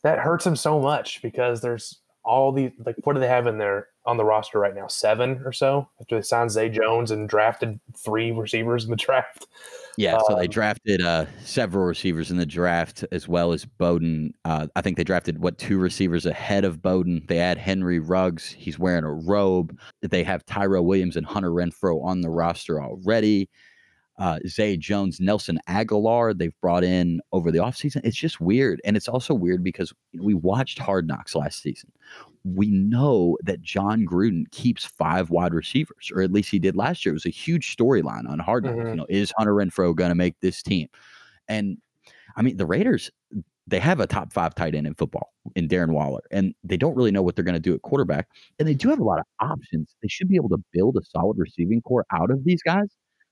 That 0.03 0.19
hurts 0.19 0.45
them 0.45 0.57
so 0.57 0.81
much 0.81 1.21
because 1.23 1.61
there's 1.61 2.01
all 2.23 2.53
these 2.53 2.71
like 2.85 2.97
what 3.05 3.15
do 3.15 3.21
they 3.21 3.29
have 3.29 3.47
in 3.47 3.57
there 3.57 3.89
on 4.07 4.17
the 4.17 4.25
roster 4.25 4.59
right 4.59 4.75
now? 4.75 4.87
Seven 4.87 5.41
or 5.45 5.53
so 5.53 5.89
after 6.01 6.17
they 6.17 6.23
signed 6.23 6.51
Zay 6.51 6.69
Jones 6.69 7.11
and 7.11 7.29
drafted 7.29 7.81
three 7.97 8.31
receivers 8.31 8.85
in 8.85 8.91
the 8.91 8.97
draft. 9.07 9.47
Yeah, 9.97 10.19
so 10.27 10.37
they 10.37 10.45
Um, 10.45 10.51
drafted 10.51 11.03
uh, 11.03 11.27
several 11.45 11.85
receivers 11.85 12.31
in 12.31 12.39
the 12.39 12.47
draft 12.47 13.05
as 13.13 13.29
well 13.29 13.53
as 13.53 13.65
Bowden. 13.65 14.33
Uh, 14.45 14.67
I 14.77 14.81
think 14.81 14.97
they 14.97 15.05
drafted 15.05 15.41
what 15.41 15.59
two 15.59 15.79
receivers 15.79 16.25
ahead 16.25 16.65
of 16.65 16.81
Bowden. 16.81 17.23
They 17.29 17.39
add 17.39 17.59
Henry 17.59 17.99
Ruggs. 17.99 18.51
He's 18.51 18.79
wearing 18.79 19.05
a 19.05 19.13
robe. 19.13 19.79
They 20.01 20.25
have 20.25 20.47
Tyro 20.47 20.81
Williams 20.81 21.17
and 21.17 21.27
Hunter 21.27 21.51
Renfrow 21.51 22.03
on 22.03 22.23
the 22.23 22.31
roster 22.31 22.81
already. 22.83 23.51
Uh, 24.21 24.39
Zay 24.47 24.77
Jones, 24.77 25.21
Nelson 25.21 25.59
Agholor, 25.69 26.39
they've 26.39 26.55
brought 26.61 26.85
in 26.85 27.21
over 27.33 27.51
the 27.51 27.59
offseason. 27.59 28.03
It's 28.05 28.17
just 28.19 28.41
weird. 28.41 28.81
And 28.85 28.97
it's 28.97 29.09
also 29.09 29.35
weird 29.35 29.65
because 29.65 29.93
we 30.21 30.35
watched 30.35 30.79
Hard 30.79 31.09
Knocks 31.09 31.35
last 31.35 31.63
season. 31.63 31.91
We 32.45 32.71
know 32.71 33.39
that 33.45 33.63
Jon 33.63 34.07
Gruden 34.07 34.51
keeps 34.53 34.85
five 34.85 35.31
wide 35.31 35.55
receivers, 35.55 36.13
or 36.15 36.23
at 36.23 36.33
least 36.33 36.51
he 36.51 36.61
did 36.61 36.77
last 36.77 37.05
year. 37.05 37.13
It 37.13 37.17
was 37.17 37.27
a 37.27 37.31
huge 37.31 37.77
storyline 37.77 38.29
on 38.29 38.39
Hard 38.41 38.65
Knocks. 38.65 38.77
Mhm. 38.79 38.91
You 38.91 38.97
know, 38.97 39.07
is 39.09 39.33
Hunter 39.39 39.55
Renfrow 39.55 39.97
going 39.97 40.11
to 40.11 40.15
make 40.17 40.39
this 40.41 40.63
team? 40.63 40.89
And 41.49 41.79
I 42.37 42.43
mean, 42.43 42.57
the 42.59 42.67
Raiders, 42.67 43.11
they 43.67 43.81
have 43.81 44.01
a 44.01 44.07
top 44.07 44.33
five 44.33 44.55
tight 44.55 44.75
end 44.75 44.87
in 44.87 44.95
football 44.95 45.33
in 45.57 45.69
Darren 45.69 45.93
Waller, 45.93 46.23
and 46.31 46.55
they 46.65 46.77
don't 46.77 46.97
really 46.97 47.13
know 47.13 47.23
what 47.23 47.37
they're 47.37 47.45
going 47.45 47.55
to 47.55 47.61
do 47.61 47.75
at 47.75 47.83
quarterback. 47.83 48.29
And 48.59 48.69
they 48.69 48.75
do 48.75 48.89
have 48.91 49.01
a 49.01 49.05
lot 49.05 49.21
of 49.21 49.27
options. 49.41 49.97
They 50.03 50.09
should 50.09 50.29
be 50.29 50.37
able 50.37 50.51
to 50.51 50.63
build 50.73 50.97
a 50.97 51.05
solid 51.05 51.39
receiving 51.39 51.83
corps 51.83 52.07
out 52.13 52.31
of 52.31 52.45
these 52.45 52.63
guys, 52.63 52.89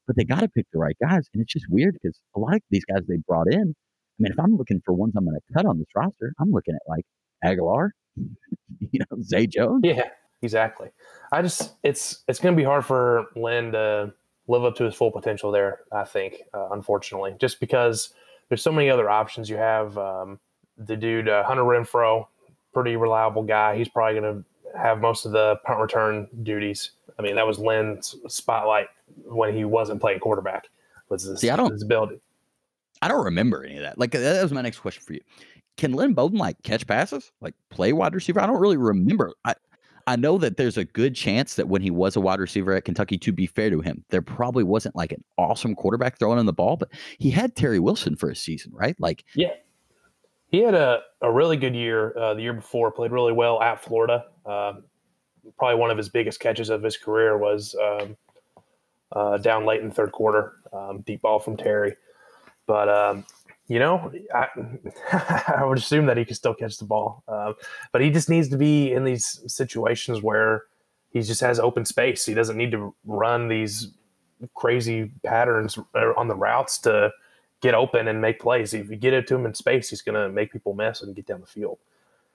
but 0.08 0.16
they 0.16 0.24
got 0.24 0.40
to 0.40 0.48
pick 0.48 0.66
the 0.72 0.78
right 0.80 0.96
guys. 1.00 1.28
And 1.32 1.42
it's 1.42 1.52
just 1.52 1.66
weird 1.68 1.94
because 2.02 2.18
a 2.34 2.40
lot 2.40 2.54
of 2.54 2.62
these 2.70 2.84
guys 2.86 3.02
they 3.06 3.18
brought 3.28 3.52
in. 3.52 3.60
I 3.60 4.18
mean, 4.18 4.32
if 4.32 4.40
I'm 4.40 4.56
looking 4.56 4.82
for 4.84 4.94
ones 4.94 5.12
I'm 5.16 5.24
going 5.24 5.36
to 5.36 5.54
cut 5.54 5.66
on 5.66 5.78
this 5.78 5.86
roster, 5.94 6.32
I'm 6.40 6.50
looking 6.50 6.74
at 6.74 6.82
like 6.88 7.04
Agholor, 7.44 7.90
you 8.16 8.98
know, 8.98 9.22
Zay 9.22 9.46
Jones. 9.46 9.82
Yeah, 9.84 10.08
exactly. 10.42 10.88
I 11.30 11.42
just 11.42 11.74
it's 11.84 12.24
it's 12.26 12.40
going 12.40 12.56
to 12.56 12.60
be 12.60 12.64
hard 12.64 12.84
for 12.84 13.26
Lynn 13.36 13.70
to 13.72 14.12
live 14.48 14.64
up 14.64 14.74
to 14.76 14.84
his 14.84 14.94
full 14.94 15.12
potential 15.12 15.52
there. 15.52 15.80
I 15.92 16.04
think, 16.04 16.42
uh, 16.54 16.70
unfortunately, 16.72 17.36
just 17.38 17.60
because 17.60 18.14
there's 18.48 18.62
so 18.62 18.72
many 18.72 18.90
other 18.90 19.10
options. 19.10 19.50
You 19.50 19.56
have 19.56 19.96
um, 19.98 20.40
the 20.78 20.96
dude 20.96 21.28
uh, 21.28 21.44
Hunter 21.44 21.62
Renfrow, 21.62 22.26
pretty 22.72 22.96
reliable 22.96 23.42
guy. 23.42 23.76
He's 23.76 23.88
probably 23.88 24.20
going 24.20 24.42
to 24.42 24.78
have 24.78 25.00
most 25.00 25.26
of 25.26 25.32
the 25.32 25.56
punt 25.64 25.80
return 25.80 26.28
duties. 26.42 26.92
I 27.18 27.22
mean, 27.22 27.34
that 27.36 27.46
was 27.46 27.58
Lynn's 27.58 28.14
spotlight 28.28 28.86
when 29.24 29.54
he 29.56 29.64
wasn't 29.64 30.00
playing 30.00 30.20
quarterback. 30.20 30.68
Was 31.08 31.22
his, 31.22 31.40
See, 31.40 31.50
I 31.50 31.56
don't- 31.56 31.72
his 31.72 31.82
ability? 31.82 32.20
I 33.00 33.08
don't 33.08 33.24
remember 33.24 33.64
any 33.64 33.76
of 33.76 33.82
that. 33.82 33.96
Like 33.98 34.10
that 34.12 34.42
was 34.42 34.52
my 34.52 34.60
next 34.62 34.80
question 34.80 35.02
for 35.06 35.12
you. 35.12 35.20
Can 35.76 35.92
Lynn 35.92 36.14
Bowden 36.14 36.38
like 36.38 36.60
catch 36.64 36.84
passes, 36.86 37.30
like 37.40 37.54
play 37.70 37.92
wide 37.92 38.14
receiver? 38.14 38.40
I 38.40 38.46
don't 38.46 38.60
really 38.60 38.76
remember. 38.76 39.32
I 39.44 39.54
I 40.08 40.16
know 40.16 40.38
that 40.38 40.56
there's 40.56 40.78
a 40.78 40.84
good 40.86 41.14
chance 41.14 41.54
that 41.56 41.68
when 41.68 41.82
he 41.82 41.90
was 41.90 42.16
a 42.16 42.20
wide 42.20 42.40
receiver 42.40 42.72
at 42.72 42.84
Kentucky, 42.86 43.18
to 43.18 43.30
be 43.30 43.46
fair 43.46 43.68
to 43.70 43.80
him, 43.82 44.02
there 44.08 44.22
probably 44.22 44.64
wasn't 44.64 44.96
like 44.96 45.12
an 45.12 45.22
awesome 45.36 45.74
quarterback 45.74 46.18
throwing 46.18 46.38
him 46.38 46.46
the 46.46 46.52
ball, 46.52 46.76
but 46.78 46.88
he 47.18 47.30
had 47.30 47.54
Terry 47.54 47.78
Wilson 47.78 48.16
for 48.16 48.30
a 48.30 48.34
season, 48.34 48.72
right? 48.74 48.96
Like, 48.98 49.24
Yeah. 49.34 49.52
He 50.50 50.60
had 50.60 50.72
a, 50.74 51.00
a 51.20 51.30
really 51.30 51.58
good 51.58 51.74
year 51.76 52.16
uh, 52.18 52.32
the 52.32 52.40
year 52.40 52.54
before, 52.54 52.90
played 52.90 53.12
really 53.12 53.34
well 53.34 53.60
at 53.60 53.84
Florida. 53.84 54.24
Um, 54.46 54.84
probably 55.58 55.78
one 55.78 55.90
of 55.90 55.96
his 55.96 56.08
biggest 56.08 56.40
catches 56.40 56.70
of 56.70 56.82
his 56.82 56.96
career 56.96 57.36
was 57.38 57.74
um, 57.82 58.16
uh, 59.12 59.38
down 59.38 59.64
late 59.64 59.80
in 59.80 59.88
the 59.88 59.94
third 59.94 60.12
quarter, 60.12 60.54
um, 60.72 61.00
deep 61.06 61.22
ball 61.22 61.38
from 61.38 61.56
Terry. 61.56 61.94
But, 62.66 62.88
um, 62.88 63.24
you 63.66 63.78
know, 63.78 64.12
I, 64.34 64.48
I 65.56 65.64
would 65.64 65.78
assume 65.78 66.06
that 66.06 66.16
he 66.16 66.24
could 66.24 66.36
still 66.36 66.54
catch 66.54 66.78
the 66.78 66.84
ball. 66.84 67.22
Um, 67.28 67.54
but 67.92 68.00
he 68.00 68.10
just 68.10 68.28
needs 68.28 68.48
to 68.48 68.56
be 68.56 68.92
in 68.92 69.04
these 69.04 69.40
situations 69.46 70.22
where 70.22 70.64
he 71.10 71.22
just 71.22 71.40
has 71.40 71.58
open 71.58 71.84
space. 71.84 72.26
He 72.26 72.34
doesn't 72.34 72.56
need 72.56 72.72
to 72.72 72.94
run 73.04 73.48
these 73.48 73.88
crazy 74.54 75.10
patterns 75.24 75.78
uh, 75.94 76.12
on 76.16 76.28
the 76.28 76.34
routes 76.34 76.78
to 76.78 77.10
get 77.60 77.74
open 77.74 78.08
and 78.08 78.20
make 78.20 78.40
plays. 78.40 78.74
If 78.74 78.90
you 78.90 78.96
get 78.96 79.14
it 79.14 79.26
to 79.28 79.34
him 79.34 79.46
in 79.46 79.54
space, 79.54 79.90
he's 79.90 80.02
going 80.02 80.14
to 80.14 80.28
make 80.28 80.52
people 80.52 80.74
miss 80.74 81.02
and 81.02 81.14
get 81.14 81.26
down 81.26 81.40
the 81.40 81.46
field. 81.46 81.78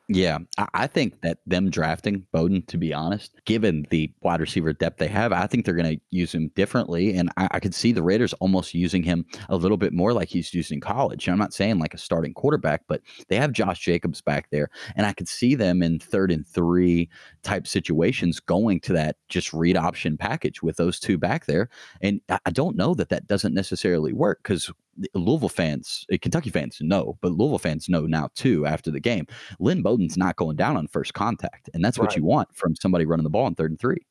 Yeah, 0.09 0.39
I, 0.73 0.87
think 0.87 1.21
that 1.21 1.37
them 1.45 1.69
drafting 1.69 2.25
Bowden, 2.33 2.63
to 2.63 2.77
be 2.77 2.93
honest, 2.93 3.39
given 3.45 3.85
the 3.89 4.11
wide 4.21 4.41
receiver 4.41 4.73
depth 4.73 4.97
they 4.97 5.07
have, 5.07 5.31
I 5.31 5.47
think 5.47 5.63
they're 5.63 5.73
going 5.73 5.95
to 5.95 6.01
use 6.09 6.35
him 6.35 6.49
differently. 6.55 7.15
And 7.15 7.29
I, 7.37 7.47
I 7.51 7.59
could 7.61 7.73
see 7.73 7.93
the 7.93 8.03
Raiders 8.03 8.33
almost 8.33 8.73
using 8.73 9.01
him 9.01 9.25
a 9.47 9.55
little 9.55 9.77
bit 9.77 9.93
more 9.93 10.11
like 10.11 10.27
he's 10.27 10.53
used 10.53 10.73
in 10.73 10.81
college. 10.81 11.25
And 11.25 11.31
I'm 11.31 11.39
not 11.39 11.53
saying 11.53 11.79
like 11.79 11.93
a 11.93 11.97
starting 11.97 12.33
quarterback, 12.33 12.83
but 12.87 13.01
they 13.29 13.37
have 13.37 13.53
Josh 13.53 13.79
Jacobs 13.79 14.19
back 14.19 14.49
there. 14.49 14.69
And 14.97 15.05
I 15.05 15.13
could 15.13 15.29
see 15.29 15.55
them 15.55 15.81
in 15.81 15.99
third 15.99 16.31
and 16.31 16.45
three 16.45 17.09
type 17.43 17.65
situations 17.65 18.41
going 18.41 18.81
to 18.81 18.93
that 18.93 19.15
just 19.29 19.53
read 19.53 19.77
option 19.77 20.17
package 20.17 20.61
with 20.61 20.75
those 20.75 20.99
two 20.99 21.17
back 21.17 21.45
there. 21.45 21.69
And 22.01 22.19
I, 22.27 22.39
I 22.47 22.51
don't 22.51 22.75
know 22.75 22.93
that 22.95 23.07
that 23.07 23.27
doesn't 23.27 23.53
necessarily 23.53 24.11
work 24.11 24.41
because 24.43 24.69
Louisville 25.13 25.49
fans, 25.49 26.05
uh, 26.13 26.17
Kentucky 26.21 26.49
fans 26.49 26.77
know, 26.81 27.17
but 27.21 27.31
Louisville 27.31 27.57
fans 27.59 27.89
know 27.89 28.05
now 28.05 28.29
too 28.35 28.65
after 28.65 28.91
the 28.91 28.99
game. 28.99 29.25
Lynn 29.59 29.81
Bowden's 29.81 30.17
not 30.17 30.35
going 30.35 30.55
down 30.55 30.77
on 30.77 30.87
first 30.87 31.13
contact. 31.13 31.69
And 31.73 31.83
that's 31.83 31.97
what 31.97 32.09
Right. 32.09 32.17
you 32.17 32.23
want 32.23 32.55
from 32.55 32.75
somebody 32.75 33.05
running 33.05 33.23
the 33.23 33.29
ball 33.29 33.47
in 33.47 33.55
third 33.55 33.71
and 33.71 33.79
three. 33.79 34.05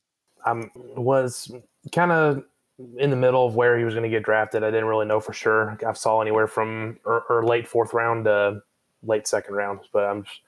I 0.45 0.69
was 0.97 1.53
kind 1.93 2.11
of 2.11 2.43
in 2.97 3.09
the 3.09 3.15
middle 3.15 3.45
of 3.45 3.55
where 3.55 3.77
he 3.77 3.85
was 3.85 3.93
going 3.93 4.03
to 4.03 4.09
get 4.09 4.23
drafted. 4.23 4.63
I 4.63 4.71
didn't 4.71 4.85
really 4.87 5.05
know 5.05 5.19
for 5.19 5.31
sure. 5.31 5.77
I 5.87 5.93
saw 5.93 6.21
anywhere 6.21 6.47
from 6.47 6.99
or, 7.05 7.23
or 7.29 7.45
late 7.45 7.67
fourth 7.67 7.93
round 7.93 8.25
to 8.25 8.61
late 9.03 9.27
second 9.27 9.55
round, 9.55 9.81
but 9.93 10.03
I'm 10.03 10.23
just 10.23 10.41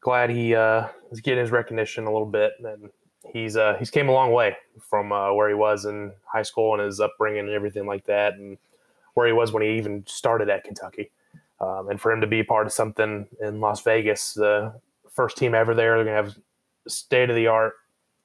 glad 0.00 0.30
he 0.30 0.54
uh, 0.54 0.86
is 1.10 1.20
getting 1.20 1.40
his 1.40 1.50
recognition 1.50 2.04
a 2.04 2.12
little 2.12 2.26
bit. 2.28 2.52
And 2.62 2.90
he's 3.32 3.56
uh, 3.56 3.74
he's 3.78 3.90
came 3.90 4.08
a 4.08 4.12
long 4.12 4.30
way 4.32 4.56
from 4.88 5.10
uh, 5.10 5.32
where 5.32 5.48
he 5.48 5.54
was 5.54 5.84
in 5.84 6.12
high 6.24 6.42
school 6.42 6.74
and 6.74 6.82
his 6.82 7.00
upbringing 7.00 7.40
and 7.40 7.50
everything 7.50 7.86
like 7.86 8.04
that, 8.04 8.34
and 8.34 8.56
where 9.18 9.26
he 9.26 9.32
was 9.32 9.50
when 9.50 9.64
he 9.64 9.70
even 9.70 10.04
started 10.06 10.48
at 10.48 10.62
Kentucky. 10.62 11.10
Um, 11.60 11.88
and 11.90 12.00
for 12.00 12.12
him 12.12 12.20
to 12.20 12.26
be 12.28 12.44
part 12.44 12.68
of 12.68 12.72
something 12.72 13.26
in 13.40 13.58
Las 13.58 13.82
Vegas, 13.82 14.32
the 14.34 14.72
first 15.10 15.36
team 15.36 15.56
ever 15.56 15.74
there, 15.74 15.96
they're 15.96 16.04
going 16.04 16.16
to 16.16 16.22
have 16.22 16.38
state 16.86 17.28
of 17.28 17.34
the 17.34 17.48
art 17.48 17.72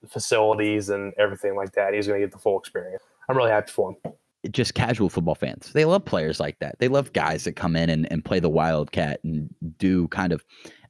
facilities 0.08 0.90
and 0.90 1.12
everything 1.18 1.56
like 1.56 1.72
that. 1.72 1.96
He's 1.96 2.06
going 2.06 2.22
to 2.22 2.28
get 2.28 2.32
the 2.32 2.38
full 2.38 2.60
experience. 2.60 3.02
I'm 3.28 3.36
really 3.36 3.50
happy 3.50 3.72
for 3.72 3.98
him. 4.04 4.14
Just 4.52 4.76
casual 4.76 5.10
football 5.10 5.34
fans. 5.34 5.72
They 5.74 5.86
love 5.86 6.06
players 6.06 6.40
like 6.40 6.60
that. 6.60 6.76
They 6.78 6.90
love 6.90 7.12
guys 7.14 7.46
that 7.46 7.54
come 7.54 7.76
in 7.76 7.90
and, 7.90 8.12
and 8.12 8.24
play 8.24 8.40
the 8.40 8.50
wildcat 8.50 9.20
and 9.24 9.50
do 9.80 10.08
kind 10.10 10.32
of 10.32 10.46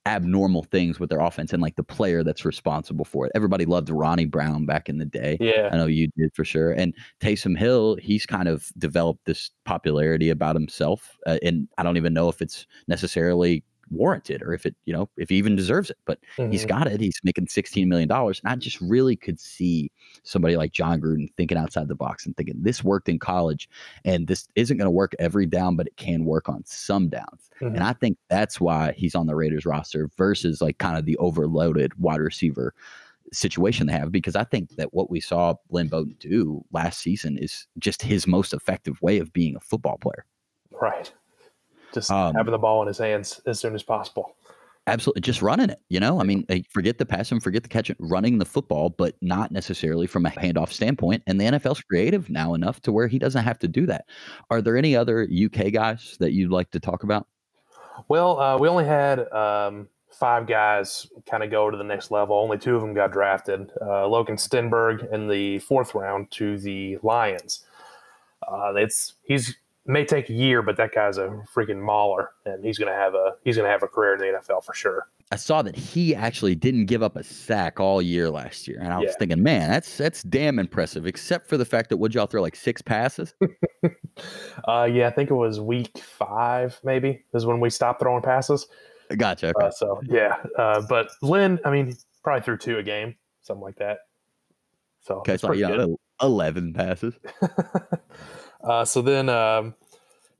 abnormal 0.06 0.64
things 0.64 1.00
with 1.00 1.10
their 1.10 1.20
offense 1.20 1.54
and 1.54 1.62
like 1.62 1.76
the 1.76 1.84
player 1.84 2.24
that's 2.24 2.44
responsible 2.44 3.06
for 3.06 3.26
it. 3.26 3.32
Everybody 3.36 3.66
loved 3.66 3.90
Ronnie 3.90 4.26
Brown 4.26 4.66
back 4.66 4.90
in 4.90 4.98
the 4.98 5.06
day. 5.06 5.38
Yeah. 5.40 5.70
I 5.72 5.78
know 5.78 5.86
you 5.86 6.10
did 6.18 6.34
for 6.36 6.44
sure. 6.44 6.72
And 6.72 6.94
Taysom 7.22 7.58
Hill, 7.58 7.98
he's 8.02 8.26
kind 8.26 8.48
of 8.48 8.72
developed 8.78 9.26
this 9.26 9.52
popularity 9.66 10.30
about 10.30 10.56
himself, 10.56 11.18
uh, 11.26 11.38
and 11.42 11.68
I 11.78 11.84
don't 11.84 11.98
even 11.98 12.14
know 12.14 12.30
if 12.30 12.42
it's 12.42 12.68
necessarily 12.88 13.64
warranted 13.90 14.42
or 14.42 14.54
if 14.54 14.66
it, 14.66 14.76
you 14.86 14.94
know, 14.94 15.10
if 15.18 15.30
he 15.30 15.36
even 15.36 15.56
deserves 15.56 15.90
it. 15.90 15.98
But 16.06 16.20
he's 16.50 16.66
Mhm. 16.66 16.68
got 16.68 16.88
it. 16.88 17.00
He's 17.02 17.20
making 17.24 17.48
sixteen 17.48 17.90
million 17.90 18.08
dollars, 18.08 18.40
and 18.44 18.52
I 18.52 18.56
just 18.56 18.80
really 18.82 19.16
could 19.16 19.40
see 19.40 19.92
somebody 20.24 20.56
like 20.58 20.72
Jon 20.74 21.02
Gruden 21.02 21.34
thinking 21.38 21.58
outside 21.58 21.88
the 21.88 21.96
box 21.96 22.26
and 22.26 22.36
thinking 22.38 22.56
this 22.62 22.84
worked 22.84 23.10
in 23.10 23.20
college, 23.20 23.70
and 24.06 24.28
this 24.28 24.48
isn't 24.56 24.78
going 24.78 24.86
to 24.88 24.92
work 24.92 25.14
every 25.20 25.46
down, 25.46 25.76
but 25.76 25.88
it 25.88 25.98
can 25.98 26.26
work 26.26 26.50
on 26.50 26.64
some 26.66 27.10
downs. 27.10 27.50
Mhm. 27.62 27.76
And 27.76 27.84
I 27.84 27.94
think 27.94 28.18
that's 28.30 28.60
why 28.62 28.94
he's 28.94 29.16
on 29.16 29.28
the 29.28 29.36
Raiders 29.36 29.66
roster 29.66 30.10
versus 30.18 30.62
like 30.62 30.78
kind 30.78 30.98
of 30.98 31.06
the 31.06 31.18
overloaded 31.18 31.94
wide 32.00 32.20
receiver 32.22 32.74
situation 33.32 33.88
they 33.88 33.94
have 33.94 34.12
because 34.12 34.36
I 34.36 34.44
think 34.44 34.76
that 34.76 34.94
what 34.94 35.10
we 35.10 35.20
saw 35.20 35.56
Lynn 35.70 35.88
Bowden 35.88 36.16
do 36.20 36.64
last 36.72 37.00
season 37.00 37.38
is 37.38 37.68
just 37.80 38.02
his 38.02 38.28
most 38.28 38.54
effective 38.54 39.02
way 39.02 39.18
of 39.18 39.34
being 39.34 39.56
a 39.56 39.60
football 39.60 39.98
player. 39.98 40.26
Right. 40.72 41.12
Just 41.94 42.12
Um, 42.12 42.34
having 42.34 42.52
the 42.52 42.58
ball 42.58 42.82
in 42.82 42.88
his 42.88 42.98
hands 42.98 43.42
as 43.46 43.60
soon 43.60 43.76
as 43.76 43.84
possible. 43.84 44.36
Absolutely, 44.86 45.22
just 45.22 45.42
running 45.42 45.70
it. 45.70 45.80
You 45.88 46.02
know, 46.02 46.20
I 46.20 46.24
mean, 46.24 46.46
forget 46.70 46.98
the 46.98 47.06
pass 47.06 47.32
and 47.32 47.42
forget 47.42 47.64
the 47.64 47.70
catch, 47.70 47.90
running 48.00 48.38
the 48.38 48.46
football, 48.46 48.90
but 48.90 49.16
not 49.22 49.50
necessarily 49.50 50.08
from 50.08 50.26
a 50.26 50.30
handoff 50.30 50.74
standpoint. 50.74 51.24
And 51.26 51.40
the 51.40 51.46
NFL's 51.46 51.82
creative 51.82 52.30
now 52.30 52.54
enough 52.54 52.82
to 52.82 52.92
where 52.92 53.08
he 53.08 53.18
doesn't 53.18 53.46
have 53.46 53.60
to 53.60 53.70
do 53.70 53.86
that. 53.86 54.06
Are 54.50 54.62
there 54.62 54.76
any 54.76 54.94
other 54.94 55.24
UK 55.24 55.72
guys 55.72 56.18
that 56.20 56.34
you'd 56.34 56.52
like 56.52 56.72
to 56.72 56.82
talk 56.82 57.04
about? 57.04 57.28
Well, 58.10 58.40
uh, 58.40 58.58
we 58.58 58.68
only 58.68 58.84
had 58.84 59.32
um, 59.32 59.88
five 60.12 60.48
guys 60.48 61.08
kind 61.30 61.44
of 61.44 61.52
go 61.52 61.72
to 61.72 61.78
the 61.78 61.84
next 61.84 62.12
level. 62.12 62.36
Only 62.36 62.58
two 62.58 62.76
of 62.76 62.82
them 62.82 62.94
got 62.94 63.14
drafted. 63.14 63.72
Uh, 63.82 64.08
Logan 64.08 64.36
Stenberg 64.36 65.12
in 65.14 65.30
the 65.30 65.60
fourth 65.60 65.96
round 65.96 66.30
to 66.32 66.58
the 66.58 66.98
Lions. 67.04 67.64
Uh, 68.46 68.74
it's 68.76 69.14
he's 69.24 69.56
may 69.86 70.06
take 70.06 70.30
a 70.30 70.34
year, 70.34 70.62
but 70.62 70.78
that 70.78 70.94
guy's 70.94 71.18
a 71.18 71.42
freaking 71.54 71.80
mauler, 71.82 72.32
and 72.46 72.64
he's 72.64 72.78
gonna 72.78 72.94
have 72.94 73.14
a 73.16 73.36
he's 73.44 73.58
gonna 73.58 73.70
have 73.70 73.84
a 73.84 73.88
career 73.88 74.14
in 74.16 74.20
the 74.20 74.40
NFL 74.40 74.64
for 74.64 74.74
sure. 74.74 75.08
I 75.32 75.36
saw 75.36 75.62
that 75.64 75.76
he 75.76 76.14
actually 76.14 76.54
didn't 76.54 76.86
give 76.86 77.02
up 77.02 77.16
a 77.16 77.24
sack 77.24 77.80
all 77.80 78.02
year 78.02 78.30
last 78.30 78.68
year, 78.68 78.78
and 78.80 78.94
I 78.94 79.00
was 79.00 79.08
Yeah. 79.12 79.18
thinking, 79.18 79.42
man, 79.44 79.70
that's 79.70 79.98
that's 79.98 80.22
damn 80.24 80.60
impressive. 80.60 81.06
Except 81.08 81.48
for 81.48 81.58
the 81.58 81.66
fact 81.66 81.90
that 81.90 81.98
would 81.98 82.14
y'all 82.14 82.28
throw 82.28 82.42
like 82.42 82.56
six 82.56 82.82
passes? 82.82 83.34
Uh, 84.68 84.88
yeah, 84.90 85.08
I 85.08 85.10
think 85.10 85.32
it 85.32 85.34
was 85.34 85.60
week 85.60 85.98
five, 85.98 86.80
maybe 86.84 87.26
is 87.34 87.48
when 87.48 87.60
we 87.60 87.72
stopped 87.72 88.00
throwing 88.00 88.22
passes. 88.22 88.68
gotcha. 89.18 89.48
Okay. 89.58 89.66
Uh, 89.66 89.72
so 89.72 90.00
yeah, 90.06 90.36
uh, 90.58 90.82
but 90.88 91.10
Lynn, 91.24 91.60
I 91.66 91.72
mean, 91.72 91.96
probably 92.24 92.44
threw 92.44 92.58
two 92.58 92.78
a 92.78 92.84
game, 92.84 93.16
something 93.42 93.64
like 93.64 93.78
that. 93.78 93.98
So 95.02 95.16
okay, 95.16 95.36
so 95.38 95.52
good. 95.52 95.96
eleven 96.22 96.74
passes. 96.74 97.16
uh, 98.64 98.86
so 98.86 99.02
then 99.02 99.30
um, 99.30 99.76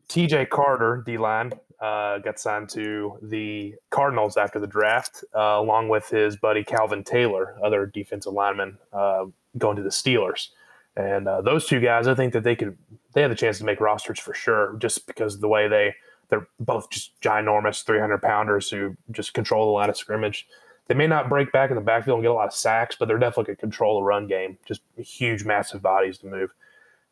TJ 0.10 0.50
Carter, 0.50 1.04
D 1.06 1.18
line, 1.18 1.54
uh, 1.80 2.20
got 2.20 2.40
signed 2.40 2.70
to 2.70 3.18
the 3.22 3.76
Cardinals 3.90 4.38
after 4.38 4.60
the 4.60 4.68
draft, 4.68 5.24
uh, 5.36 5.58
along 5.60 5.90
with 5.90 6.08
his 6.08 6.38
buddy 6.38 6.64
Calvin 6.64 7.04
Taylor, 7.04 7.58
other 7.64 7.86
defensive 7.86 8.32
lineman, 8.32 8.78
uh, 8.94 9.26
going 9.58 9.76
to 9.76 9.84
the 9.84 9.90
Steelers. 9.90 10.50
And 10.96 11.28
uh, 11.28 11.42
those 11.42 11.68
two 11.68 11.82
guys, 11.82 12.08
I 12.08 12.14
think 12.14 12.34
that 12.34 12.44
they 12.44 12.56
could, 12.56 12.78
they 13.14 13.22
had 13.22 13.32
the 13.32 13.36
chance 13.36 13.58
to 13.58 13.66
make 13.66 13.82
rosters 13.82 14.20
for 14.20 14.34
sure, 14.34 14.76
just 14.78 15.08
because 15.08 15.36
of 15.36 15.42
the 15.42 15.48
way 15.48 15.68
they, 15.68 15.96
they're 16.30 16.48
both 16.60 16.90
just 16.90 17.20
ginormous 17.20 17.84
300 17.84 18.22
pounders 18.22 18.70
who 18.70 18.96
just 19.12 19.34
control 19.34 19.66
the 19.66 19.72
line 19.72 19.90
of 19.90 19.98
scrimmage. 19.98 20.48
They 20.88 20.96
may 20.96 21.08
not 21.08 21.30
break 21.30 21.52
back 21.52 21.70
in 21.70 21.76
the 21.76 21.82
backfield 21.82 22.18
and 22.18 22.24
get 22.24 22.32
a 22.32 22.36
lot 22.36 22.48
of 22.48 22.54
sacks, 22.54 22.96
but 22.98 23.08
they're 23.08 23.18
definitely 23.18 23.46
going 23.46 23.58
to 23.58 23.60
control 23.62 24.00
the 24.00 24.04
run 24.04 24.28
game. 24.28 24.58
Just 24.66 24.82
huge, 24.98 25.44
massive 25.44 25.82
bodies 25.82 26.18
to 26.20 26.28
move. 26.28 26.52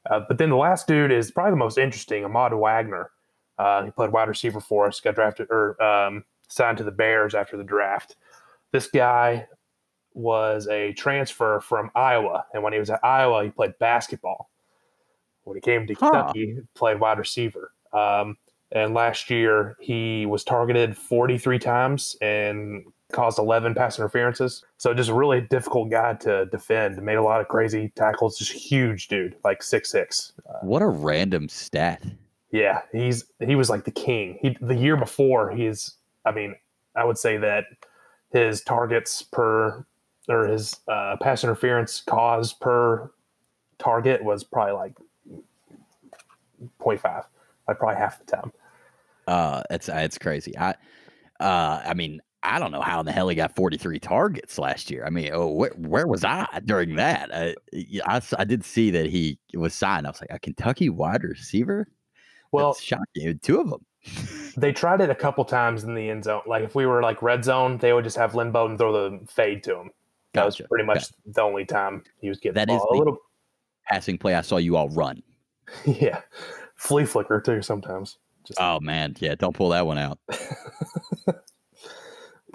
Uh, 0.10 0.22
but 0.28 0.38
then 0.38 0.49
the 0.49 0.56
last 0.56 0.88
dude 0.88 1.11
is 1.11 1.32
probably 1.32 1.52
the 1.52 1.57
most 1.57 1.78
interesting, 1.78 2.26
Ahmad 2.26 2.53
Wagner. 2.53 3.11
Uh, 3.57 3.84
he 3.86 3.91
played 3.91 4.11
wide 4.11 4.28
receiver 4.28 4.60
for 4.60 4.88
us, 4.88 4.99
got 4.99 5.15
drafted 5.15 5.48
or 5.52 5.82
um, 5.84 6.23
signed 6.48 6.78
to 6.80 6.84
the 6.84 6.91
Bears 6.91 7.36
after 7.36 7.57
the 7.57 7.64
draft. 7.64 8.15
This 8.72 8.88
guy 8.88 9.48
was 10.14 10.68
a 10.68 10.94
transfer 10.94 11.60
from 11.61 11.91
Iowa, 11.95 12.45
and 12.53 12.64
when 12.64 12.73
he 12.73 12.80
was 12.80 12.90
at 12.90 13.03
Iowa, 13.03 13.44
he 13.44 13.49
played 13.49 13.78
basketball. 13.80 14.49
When 15.44 15.56
he 15.57 15.61
came 15.61 15.88
to 15.88 15.94
Huh. 15.94 16.10
Kentucky, 16.11 16.45
he 16.56 16.61
played 16.76 16.99
wide 16.99 17.18
receiver. 17.19 17.72
Um, 17.94 18.38
and 18.72 18.94
last 18.94 19.30
year, 19.30 19.76
he 19.82 20.26
was 20.26 20.44
targeted 20.44 20.98
43 20.98 21.60
times 21.60 22.15
and 22.22 22.86
caused 23.11 23.39
11 23.39 23.75
pass 23.75 23.97
interferences. 23.97 24.63
So 24.77 24.93
just 24.93 25.09
a 25.09 25.13
really 25.13 25.41
difficult 25.41 25.89
guy 25.89 26.13
to 26.15 26.45
defend. 26.47 27.01
Made 27.01 27.15
a 27.15 27.23
lot 27.23 27.41
of 27.41 27.47
crazy 27.47 27.91
tackles. 27.95 28.38
Just 28.38 28.51
huge 28.51 29.07
dude, 29.07 29.35
like 29.43 29.63
six 29.63 29.89
six. 29.89 30.33
What 30.61 30.81
a 30.81 30.88
random 30.88 31.49
stat. 31.49 32.03
Yeah, 32.51 32.81
he's 32.91 33.25
he 33.39 33.55
was 33.55 33.69
like 33.69 33.85
the 33.85 33.91
king. 33.91 34.38
He 34.41 34.57
the 34.61 34.75
year 34.75 34.97
before 34.97 35.51
he's 35.51 35.95
I 36.25 36.31
mean, 36.31 36.55
I 36.95 37.05
would 37.05 37.17
say 37.17 37.38
that 37.38 37.65
his 38.31 38.61
targets 38.61 39.21
per 39.21 39.85
or 40.29 40.47
his 40.47 40.77
uh, 40.88 41.17
pass 41.21 41.43
interference 41.43 42.01
cause 42.01 42.53
per 42.53 43.11
target 43.79 44.23
was 44.23 44.43
probably 44.43 44.73
like 44.73 44.93
0.5, 46.79 47.25
like 47.67 47.79
probably 47.79 47.95
half 47.95 48.19
the 48.19 48.25
time. 48.25 48.51
Uh, 49.27 49.63
it's 49.69 49.89
it's 49.89 50.17
crazy. 50.17 50.57
I, 50.57 50.71
uh, 51.39 51.81
I 51.85 51.93
mean, 51.93 52.21
I 52.43 52.57
don't 52.59 52.72
know 52.72 52.81
how 52.81 52.99
in 52.99 53.05
the 53.05 53.11
hell 53.11 53.27
he 53.30 53.35
got 53.35 53.55
43 53.55 53.99
targets 53.99 54.57
last 54.57 54.89
year. 54.89 55.05
I 55.05 55.09
mean, 55.11 55.30
oh, 55.31 55.47
where, 55.51 55.72
where 55.77 56.07
was 56.07 56.23
I 56.26 56.47
during 56.65 56.95
that? 56.95 57.30
I, 57.34 57.55
I, 58.05 58.22
I 58.38 58.43
did 58.45 58.63
see 58.65 58.89
that 58.91 59.05
he 59.05 59.38
was 59.53 59.73
signed. 59.76 60.07
I 60.07 60.09
was 60.09 60.22
like, 60.22 60.31
a 60.31 60.39
Kentucky 60.39 60.89
wide 60.89 61.23
receiver. 61.23 61.88
Well, 62.51 62.73
That's 62.73 62.81
shocking. 62.81 63.39
Two 63.43 63.59
of 63.61 63.69
them. 63.69 63.85
they 64.57 64.72
tried 64.73 65.01
it 65.01 65.09
a 65.11 65.15
couple 65.15 65.45
times 65.45 65.84
in 65.84 65.93
the 65.93 66.09
end 66.09 66.23
zone. 66.23 66.41
Like 66.47 66.63
if 66.63 66.73
we 66.73 66.85
were 66.88 67.01
like 67.03 67.22
red 67.22 67.43
zone, 67.45 67.77
they 67.77 67.93
would 67.93 68.03
just 68.03 68.18
have 68.18 68.34
Lynn 68.34 68.51
Bowden 68.51 68.77
throw 68.77 68.91
the 68.91 69.26
fade 69.27 69.63
to 69.65 69.76
him. 69.80 69.91
That 70.34 70.45
was 70.45 70.59
pretty 70.69 70.85
much 70.85 70.97
Okay. 70.97 71.05
the 71.27 71.41
only 71.41 71.65
time 71.65 72.03
he 72.19 72.30
was 72.30 72.39
getting 72.39 72.55
That 72.55 72.68
the 72.69 72.76
is 72.76 72.81
the- 72.81 72.95
a 72.95 72.97
little. 72.97 73.18
Passing 73.88 74.18
play. 74.18 74.34
I 74.35 74.41
saw 74.41 74.57
you 74.57 74.76
all 74.77 74.89
run. 74.89 75.22
Yeah, 75.85 76.22
flea 76.76 77.05
flicker 77.05 77.39
too 77.39 77.61
sometimes. 77.61 78.18
Just 78.45 78.59
Oh 78.59 78.80
man, 78.80 79.15
yeah. 79.19 79.35
Don't 79.35 79.55
pull 79.55 79.69
that 79.69 79.85
one 79.85 79.97
out. 79.97 80.18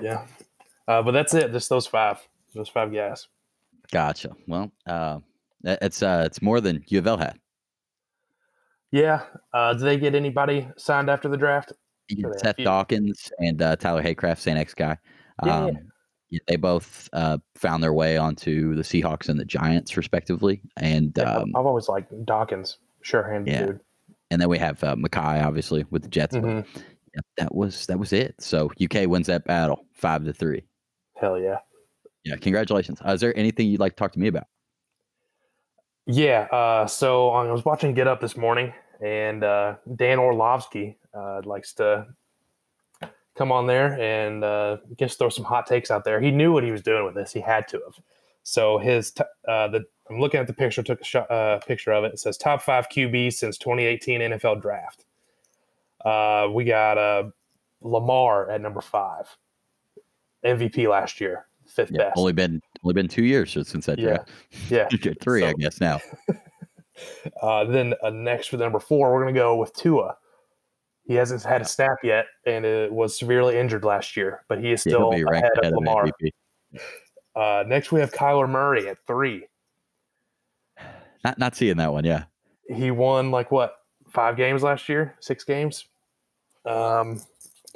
yeah, 0.00 0.26
uh, 0.88 1.02
but 1.02 1.12
that's 1.12 1.34
it. 1.34 1.52
Just 1.52 1.68
those 1.68 1.86
five. 1.86 2.18
Those 2.54 2.68
five 2.68 2.92
guys. 2.92 3.28
Gotcha. 3.92 4.30
Well, 4.48 4.72
uh, 4.86 5.18
it's 5.64 6.02
uh, 6.02 6.22
it's 6.26 6.40
more 6.42 6.60
than 6.60 6.84
U 6.88 6.98
of 6.98 7.06
L 7.06 7.16
had. 7.18 7.38
Yeah. 8.92 9.22
Uh, 9.52 9.72
did 9.74 9.82
they 9.82 9.98
get 9.98 10.14
anybody 10.14 10.68
signed 10.76 11.10
after 11.10 11.28
the 11.28 11.36
draft? 11.36 11.72
You 12.08 12.20
Sure 12.20 12.30
got 12.30 12.42
they 12.42 12.48
have 12.48 12.56
Seth. 12.56 12.64
Dawkins 12.64 13.32
and 13.38 13.60
uh, 13.60 13.76
Tyler 13.76 14.02
Haycraft, 14.02 14.38
St. 14.38 14.58
X 14.58 14.74
guy. 14.74 14.96
Yeah. 15.44 15.64
Um, 15.64 15.78
yeah, 16.30 16.38
they 16.48 16.56
both 16.56 17.08
uh, 17.12 17.38
found 17.56 17.82
their 17.82 17.92
way 17.92 18.16
onto 18.16 18.74
the 18.74 18.82
Seahawks 18.82 19.28
and 19.28 19.38
the 19.38 19.44
Giants, 19.44 19.96
respectively. 19.96 20.60
And 20.76 21.12
Yeah, 21.16 21.36
um, 21.36 21.52
I've 21.54 21.66
always 21.66 21.88
liked 21.88 22.12
Dawkins. 22.26 22.78
Sure 23.02 23.22
handed 23.22 23.52
Yeah. 23.52 23.66
dude. 23.66 23.80
and 24.32 24.40
then 24.40 24.48
we 24.48 24.58
have 24.58 24.82
uh, 24.82 24.96
Mekhi, 24.96 25.44
obviously, 25.44 25.84
with 25.90 26.02
the 26.02 26.08
Jets. 26.08 26.34
Mhm. 26.34 26.66
yeah, 27.14 27.20
that 27.38 27.54
was 27.54 27.86
that 27.86 27.98
was 27.98 28.12
it. 28.12 28.34
So 28.40 28.70
UK 28.82 29.06
wins 29.06 29.28
that 29.28 29.44
battle, 29.44 29.85
five 29.96 30.24
to 30.24 30.32
three. 30.32 30.64
Hell 31.14 31.38
yeah. 31.38 31.58
Yeah, 32.24 32.36
congratulations. 32.36 33.00
Uh, 33.06 33.12
is 33.12 33.20
there 33.20 33.36
anything 33.36 33.68
you'd 33.68 33.80
like 33.80 33.92
to 33.92 33.96
talk 33.96 34.12
to 34.12 34.18
me 34.18 34.28
about? 34.28 34.46
Yeah. 36.06 36.42
Uh, 36.52 36.86
so 36.86 37.30
I 37.30 37.50
was 37.50 37.64
watching 37.64 37.94
Get 37.94 38.06
Up 38.06 38.20
this 38.20 38.36
morning, 38.36 38.72
and 39.02 39.44
uh, 39.44 39.76
Dan 39.94 40.18
Orlovsky 40.18 40.98
uh, 41.14 41.42
likes 41.44 41.72
to 41.74 42.06
come 43.36 43.52
on 43.52 43.66
there 43.66 44.00
and 44.00 44.42
uh, 44.42 44.78
just 44.98 45.18
throw 45.18 45.28
some 45.28 45.44
hot 45.44 45.66
takes 45.66 45.90
out 45.90 46.04
there. 46.04 46.20
He 46.20 46.30
knew 46.30 46.52
what 46.52 46.64
he 46.64 46.70
was 46.70 46.82
doing 46.82 47.04
with 47.04 47.14
this. 47.14 47.32
He 47.32 47.40
had 47.40 47.68
to 47.68 47.80
have. 47.84 48.02
So 48.42 48.78
his 48.78 49.10
t- 49.10 49.24
uh, 49.46 49.68
the 49.68 49.84
I'm 50.08 50.20
looking 50.20 50.40
at 50.40 50.46
the 50.46 50.52
picture. 50.52 50.82
Took 50.82 51.00
a 51.00 51.04
shot, 51.04 51.30
uh, 51.30 51.58
picture 51.58 51.92
of 51.92 52.04
it. 52.04 52.14
It 52.14 52.18
says 52.20 52.36
top 52.36 52.62
five 52.62 52.88
QBs 52.88 53.34
since 53.34 53.58
2018 53.58 54.20
NFL 54.20 54.62
Draft. 54.62 55.04
Uh, 56.04 56.48
we 56.52 56.64
got 56.64 56.98
uh, 56.98 57.24
Lamar 57.80 58.48
at 58.48 58.60
number 58.60 58.80
five, 58.80 59.36
MVP 60.46 60.88
last 60.88 61.20
year, 61.20 61.46
fifth 61.66 61.90
Yeah, 61.92 61.98
best. 62.04 62.18
only 62.18 62.32
been 62.32 62.60
only 62.84 62.94
been 62.94 63.08
two 63.08 63.24
years 63.24 63.52
since 63.52 63.86
that 63.86 63.98
Yeah. 63.98 64.18
draft. 64.24 64.30
yeah. 64.70 65.12
Three, 65.20 65.44
I 65.44 65.52
guess 65.54 65.80
now. 65.80 66.00
Uh, 67.42 67.62
then 67.64 67.92
uh, 68.02 68.08
next 68.08 68.46
for 68.46 68.56
the 68.56 68.64
number 68.64 68.80
four, 68.80 69.12
we're 69.12 69.20
going 69.22 69.34
to 69.34 69.38
go 69.38 69.54
with 69.56 69.70
Tua. 69.74 70.16
He 71.04 71.12
hasn't 71.12 71.42
had 71.42 71.60
a 71.60 71.64
snap 71.66 71.98
yet 72.02 72.24
and 72.46 72.64
it 72.64 72.90
was 72.90 73.18
severely 73.18 73.58
injured 73.58 73.84
last 73.84 74.16
year, 74.16 74.44
but 74.48 74.58
he 74.60 74.72
is 74.72 74.80
still 74.80 75.10
ranked 75.10 75.28
ahead 75.30 75.44
ahead 75.58 75.72
of 75.74 75.78
of 75.78 75.84
Lamar. 75.84 76.08
Uh, 77.34 77.64
next, 77.66 77.92
we 77.92 78.00
have 78.00 78.12
Kyler 78.12 78.48
Murray 78.48 78.88
at 78.88 78.96
three. 79.06 79.46
Not 81.22 81.38
not 81.38 81.54
seeing 81.54 81.76
that 81.76 81.92
one. 81.92 82.04
Yeah, 82.06 82.24
He 82.74 82.90
won 82.90 83.30
like 83.30 83.50
what 83.50 83.76
five 84.08 84.38
games 84.38 84.62
last 84.62 84.88
year, 84.88 85.16
six 85.20 85.44
games. 85.44 85.84
Um, 86.64 87.20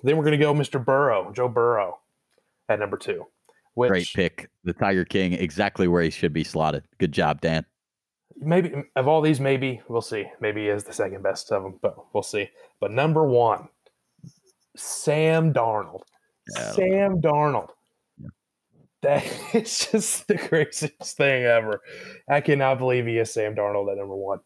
then 0.03 0.17
we're 0.17 0.25
going 0.25 0.39
to 0.39 0.43
go 0.43 0.55
Mr. 0.55 0.83
Burrow, 0.83 1.31
Joe 1.33 1.49
Burrow, 1.49 1.99
at 2.71 2.79
number 2.79 2.97
two. 2.97 3.27
Which 3.75 3.91
great 3.91 4.09
pick. 4.15 4.51
The 4.65 4.73
Tiger 4.73 5.05
King, 5.05 5.35
exactly 5.35 5.89
where 5.89 6.03
he 6.03 6.11
should 6.11 6.33
be 6.33 6.45
slotted. 6.45 6.85
Good 6.99 7.13
job, 7.13 7.41
Dan. 7.41 7.65
maybe 8.37 8.73
of 8.97 9.07
all 9.07 9.21
these, 9.21 9.41
maybe 9.41 9.81
we'll 9.89 10.01
see. 10.01 10.25
Maybe 10.41 10.63
he 10.63 10.69
is 10.69 10.85
the 10.85 10.93
second 10.93 11.23
best 11.23 11.53
of 11.53 11.63
them, 11.63 11.79
but 11.83 11.97
we'll 12.15 12.23
see. 12.23 12.49
But 12.81 12.91
number 12.91 13.25
one, 13.27 13.69
Sam 14.77 15.53
Darnold. 15.53 16.03
Yeah, 16.55 16.61
I 16.61 16.65
don't 16.65 16.75
Sam 16.75 17.21
Darnold. 17.21 17.69
Yeah. 18.19 18.29
That 19.03 19.25
is 19.55 19.89
just 19.91 20.29
the 20.29 20.39
craziest 20.39 21.17
thing 21.17 21.45
ever. 21.45 21.81
I 22.29 22.41
cannot 22.41 22.79
believe 22.79 23.07
he 23.07 23.19
is 23.19 23.33
Sam 23.33 23.55
Darnold 23.55 23.91
at 23.91 23.99
number 23.99 24.17
one. 24.17 24.41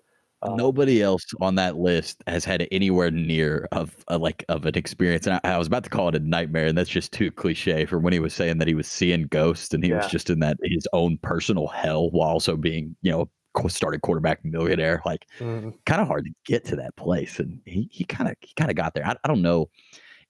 Um, 0.44 0.56
Nobody 0.56 1.02
else 1.02 1.24
on 1.40 1.54
that 1.56 1.76
list 1.76 2.22
has 2.26 2.44
had 2.44 2.66
anywhere 2.70 3.10
near 3.10 3.68
of 3.72 3.96
a, 4.08 4.18
like 4.18 4.44
of 4.48 4.66
an 4.66 4.76
experience. 4.76 5.26
And 5.26 5.40
I, 5.44 5.54
I 5.54 5.58
was 5.58 5.66
about 5.66 5.84
to 5.84 5.90
call 5.90 6.08
it 6.08 6.14
a 6.14 6.20
nightmare, 6.20 6.66
and 6.66 6.76
that's 6.76 6.90
just 6.90 7.12
too 7.12 7.30
cliche 7.30 7.86
for 7.86 7.98
when 7.98 8.12
he 8.12 8.20
was 8.20 8.34
saying 8.34 8.58
that 8.58 8.68
he 8.68 8.74
was 8.74 8.88
seeing 8.88 9.26
ghosts 9.28 9.72
and 9.74 9.82
he 9.82 9.92
was 9.92 10.06
just 10.06 10.30
in 10.30 10.40
that 10.40 10.56
his 10.62 10.86
own 10.92 11.18
personal 11.18 11.66
hell 11.66 12.10
while 12.10 12.28
also 12.28 12.56
being, 12.56 12.94
you 13.02 13.10
know, 13.10 13.30
started 13.68 14.02
quarterback 14.02 14.44
millionaire. 14.44 15.00
Like 15.04 15.26
mm, 15.38 15.72
kind 15.86 16.00
of 16.00 16.08
hard 16.08 16.24
to 16.24 16.32
get 16.44 16.64
to 16.66 16.76
that 16.76 16.96
place, 16.96 17.38
and 17.38 17.60
he 17.64 17.88
he 17.90 18.04
kind 18.04 18.28
of 18.28 18.36
he 18.40 18.52
kind 18.56 18.70
of 18.70 18.76
got 18.76 18.94
there. 18.94 19.06
I, 19.06 19.14
I 19.24 19.28
don't 19.28 19.42
know 19.42 19.68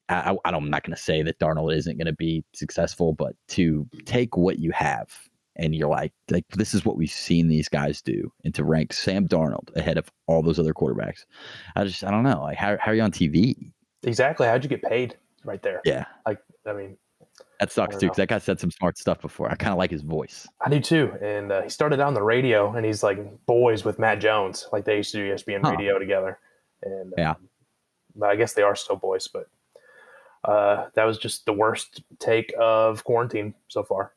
I, 0.09 0.36
I, 0.45 0.49
I'm 0.49 0.70
not 0.70 0.82
going 0.82 0.97
to 0.97 1.03
say 1.03 1.23
that 1.23 1.39
Darnold 1.39 1.74
isn't 1.77 1.97
going 1.97 2.07
to 2.07 2.12
be 2.12 2.45
successful, 2.55 3.12
but 3.12 3.35
to 3.49 3.86
take 4.05 4.36
what 4.36 4.59
you 4.59 4.70
have 4.73 5.09
and 5.56 5.74
you're 5.74 5.89
like, 5.89 6.12
like 6.31 6.44
this 6.56 6.74
is 6.74 6.85
what 6.85 6.97
we've 6.97 7.10
seen 7.10 7.48
these 7.48 7.68
guys 7.68 8.02
do, 8.02 8.31
and 8.44 8.55
to 8.55 8.64
rank 8.64 8.93
Sam 8.93 9.26
Darnold 9.28 9.74
ahead 9.76 9.98
of 9.98 10.10
all 10.26 10.43
those 10.43 10.59
other 10.59 10.74
quarterbacks, 10.74 11.24
I 11.76 11.85
just 11.85 12.02
I 12.05 12.10
don't 12.10 12.22
know. 12.24 12.43
Like 12.43 12.56
how 12.59 12.76
how 12.81 12.93
are 12.93 12.94
you 12.94 13.02
on 13.02 13.12
TV? 13.12 13.70
Exactly. 14.02 14.47
How'd 14.47 14.62
you 14.62 14.68
get 14.68 14.82
paid 14.82 15.16
right 15.44 15.62
there? 15.62 15.81
Yeah, 15.85 16.05
Like 16.26 16.39
I 16.66 16.72
mean, 16.72 16.97
that 17.60 17.72
sucks 17.72 17.97
too. 17.97 18.06
Because 18.06 18.16
that 18.16 18.28
guy 18.28 18.39
said 18.39 18.60
some 18.60 18.70
smart 18.70 18.98
stuff 18.98 19.20
before. 19.20 19.51
I 19.51 19.55
kind 19.55 19.72
of 19.72 19.78
like 19.78 19.90
his 19.90 20.02
voice. 20.02 20.47
I 20.60 20.68
do 20.68 20.81
too. 20.81 21.12
And 21.22 21.51
uh, 21.51 21.62
he 21.62 21.68
started 21.70 22.01
on 22.01 22.14
the 22.14 22.22
radio, 22.22 22.74
and 22.74 22.85
he's 22.85 23.02
like 23.02 23.18
boys 23.47 23.85
with 23.85 23.98
Matt 23.98 24.20
Jones, 24.20 24.68
like 24.72 24.85
they 24.85 24.97
used 24.98 25.12
to 25.12 25.18
do 25.18 25.32
ESPN 25.35 25.60
Huh. 25.64 25.70
radio 25.72 25.98
together. 25.98 26.39
And 26.82 27.14
Yeah. 27.16 27.35
but 28.14 28.28
I 28.31 28.36
guess 28.36 28.52
they 28.55 28.62
are 28.62 28.76
still 28.76 28.97
boys. 28.97 29.26
But 29.28 29.48
uh, 30.44 30.89
that 30.94 31.05
was 31.05 31.16
just 31.16 31.47
the 31.47 31.52
worst 31.55 32.02
take 32.18 32.52
of 32.59 33.05
quarantine 33.05 33.55
so 33.68 33.82
far. 33.82 34.12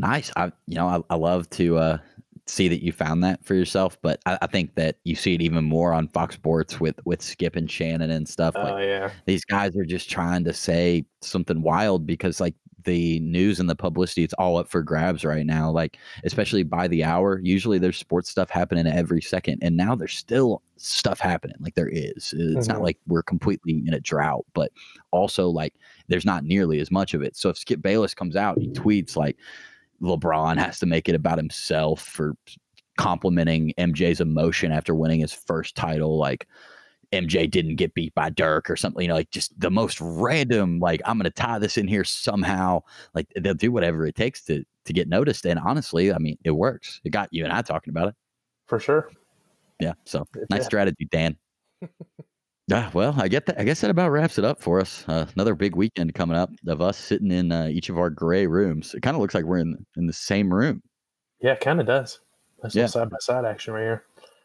Nice. 0.00 0.30
I 0.36 0.46
you 0.66 0.74
know 0.76 0.86
I, 0.86 1.00
I 1.10 1.16
love 1.16 1.48
to 1.50 1.78
uh, 1.78 1.98
see 2.46 2.68
that 2.68 2.82
you 2.82 2.92
found 2.92 3.22
that 3.24 3.44
for 3.44 3.54
yourself, 3.54 3.98
but 4.02 4.20
I, 4.26 4.38
I 4.42 4.46
think 4.46 4.74
that 4.74 4.96
you 5.04 5.14
see 5.14 5.34
it 5.34 5.42
even 5.42 5.64
more 5.64 5.92
on 5.92 6.08
Fox 6.08 6.34
Sports 6.34 6.80
with 6.80 6.98
with 7.04 7.22
Skip 7.22 7.56
and 7.56 7.70
Shannon 7.70 8.10
and 8.10 8.28
stuff. 8.28 8.54
Oh 8.56 8.62
Like 8.62 8.84
yeah, 8.84 9.10
these 9.26 9.44
guys 9.44 9.76
are 9.76 9.84
just 9.84 10.10
trying 10.10 10.44
to 10.44 10.52
say 10.52 11.04
something 11.20 11.62
wild 11.62 12.06
because 12.06 12.40
like 12.40 12.54
the 12.84 13.20
news 13.20 13.60
and 13.60 13.68
the 13.68 13.76
publicity 13.76 14.24
it's 14.24 14.32
all 14.38 14.56
up 14.56 14.66
for 14.66 14.82
grabs 14.82 15.22
right 15.22 15.44
now 15.44 15.70
like 15.70 15.98
especially 16.24 16.62
by 16.62 16.88
the 16.88 17.04
hour 17.04 17.38
usually 17.42 17.76
there's 17.78 17.98
sports 17.98 18.30
stuff 18.30 18.48
happening 18.48 18.86
every 18.86 19.20
second 19.20 19.58
and 19.60 19.76
now 19.76 19.94
there's 19.94 20.14
still 20.16 20.62
stuff 20.78 21.20
happening 21.20 21.56
like 21.60 21.74
there 21.74 21.90
is 21.90 22.32
it's 22.38 22.68
not 22.68 22.78
Mhm. 22.78 22.82
like 22.84 22.98
we're 23.06 23.22
completely 23.22 23.82
in 23.86 23.92
a 23.92 24.00
drought 24.00 24.46
but 24.54 24.72
also 25.10 25.48
like 25.50 25.74
there's 26.08 26.24
not 26.24 26.42
nearly 26.42 26.80
as 26.80 26.90
much 26.90 27.12
of 27.12 27.20
it 27.20 27.36
so 27.36 27.50
if 27.50 27.58
skip 27.58 27.82
bayless 27.82 28.14
comes 28.14 28.34
out 28.34 28.56
he 28.58 28.68
tweets 28.68 29.14
like 29.14 29.36
lebron 30.02 30.56
has 30.56 30.78
to 30.78 30.86
make 30.86 31.08
it 31.08 31.14
about 31.14 31.38
himself 31.38 32.02
for 32.02 32.34
complimenting 32.96 33.72
mj's 33.78 34.20
emotion 34.20 34.72
after 34.72 34.94
winning 34.94 35.20
his 35.20 35.32
first 35.32 35.74
title 35.74 36.18
like 36.18 36.46
MJ 37.12 37.50
didn't 37.50 37.76
get 37.76 37.94
beat 37.94 38.14
by 38.14 38.30
Dirk 38.30 38.70
or 38.70 38.76
something, 38.76 39.02
you 39.02 39.08
know, 39.08 39.14
like 39.14 39.30
just 39.30 39.58
the 39.58 39.70
most 39.70 40.00
random, 40.00 40.78
like 40.78 41.00
I'm 41.04 41.18
gonna 41.18 41.30
tie 41.30 41.58
this 41.58 41.76
in 41.76 41.88
here 41.88 42.04
somehow. 42.04 42.82
Like 43.14 43.26
they'll 43.36 43.54
do 43.54 43.72
whatever 43.72 44.06
it 44.06 44.14
takes 44.14 44.44
to 44.44 44.64
to 44.84 44.92
get 44.92 45.08
noticed. 45.08 45.44
And 45.44 45.58
honestly, 45.58 46.12
I 46.12 46.18
mean, 46.18 46.38
it 46.44 46.52
works. 46.52 47.00
It 47.04 47.10
got 47.10 47.28
you 47.32 47.44
and 47.44 47.52
I 47.52 47.62
talking 47.62 47.90
about 47.90 48.08
it. 48.08 48.14
for 48.66 48.78
sure. 48.78 49.10
Yeah. 49.80 49.94
So 50.04 50.26
nice 50.50 50.66
strategy, 50.66 51.08
Dan. 51.10 51.36
Yeah, 52.70 52.88
well, 52.94 53.14
I 53.18 53.26
get 53.26 53.46
that. 53.46 53.58
I 53.58 53.64
guess 53.64 53.80
that 53.80 53.90
about 53.90 54.10
wraps 54.10 54.38
it 54.38 54.44
up 54.44 54.62
for 54.62 54.80
us. 54.80 55.04
Uh, 55.08 55.26
another 55.34 55.56
big 55.56 55.74
weekend 55.74 56.14
coming 56.14 56.36
up 56.36 56.50
of 56.68 56.80
us 56.80 56.96
sitting 56.96 57.32
in 57.32 57.50
uh, 57.50 57.66
each 57.66 57.88
of 57.88 57.98
our 57.98 58.10
gray 58.10 58.46
rooms. 58.46 58.94
It 58.94 59.02
kind 59.02 59.16
of 59.16 59.20
looks 59.20 59.34
like 59.34 59.44
we're 59.44 59.58
in 59.58 59.84
in 59.96 60.06
the 60.06 60.12
same 60.12 60.52
room. 60.54 60.80
Yeah, 61.40 61.52
it 61.54 61.60
kind 61.60 61.80
of 61.80 61.86
does. 61.86 62.20
That's 62.62 62.74
Yeah. 62.76 62.86
side 62.86 63.10
by 63.10 63.16
side 63.20 63.44
action 63.44 63.74
right 63.74 63.82
here. 63.82 64.04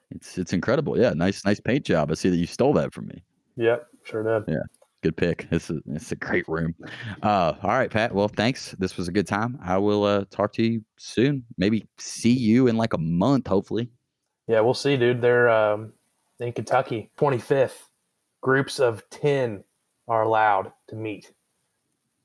It's 0.10 0.38
it's 0.40 0.54
incredible. 0.54 0.98
Yeah, 1.00 1.12
nice 1.12 1.46
nice 1.46 1.60
paint 1.60 1.86
job. 1.86 2.10
I 2.10 2.16
see 2.16 2.30
that 2.30 2.38
you 2.38 2.48
stole 2.48 2.74
that 2.74 2.94
from 2.94 3.08
me. 3.08 3.24
Yep, 3.58 3.88
sure 4.04 4.24
did. 4.24 4.52
Yeah, 4.52 4.64
good 5.04 5.18
pick. 5.18 5.48
It's 5.52 5.70
a 5.70 5.80
it's 5.88 6.12
a 6.12 6.16
great 6.16 6.48
room. 6.48 6.74
Uh, 7.22 7.54
all 7.62 7.70
right, 7.72 7.92
Pat. 7.92 8.12
Well, 8.14 8.28
thanks. 8.28 8.72
This 8.80 8.98
was 8.98 9.08
a 9.08 9.12
good 9.12 9.28
time. 9.28 9.60
I 9.64 9.78
will 9.78 10.04
uh, 10.04 10.26
talk 10.32 10.52
to 10.54 10.64
you 10.64 10.84
soon. 10.98 11.44
Maybe 11.60 11.86
see 12.00 12.34
you 12.34 12.68
in 12.68 12.76
like 12.76 12.94
a 12.94 12.98
month, 13.00 13.46
hopefully. 13.46 13.90
Yeah, 14.48 14.62
we'll 14.62 14.74
see, 14.74 14.98
dude. 14.98 15.22
They're 15.22 15.50
um, 15.50 15.94
in 16.40 16.54
Kentucky, 16.54 17.12
25th. 17.20 17.74
Groups 18.46 18.80
of 18.80 19.02
10 19.10 19.64
are 20.08 20.22
allowed 20.22 20.72
to 20.90 20.96
meet. 20.96 21.34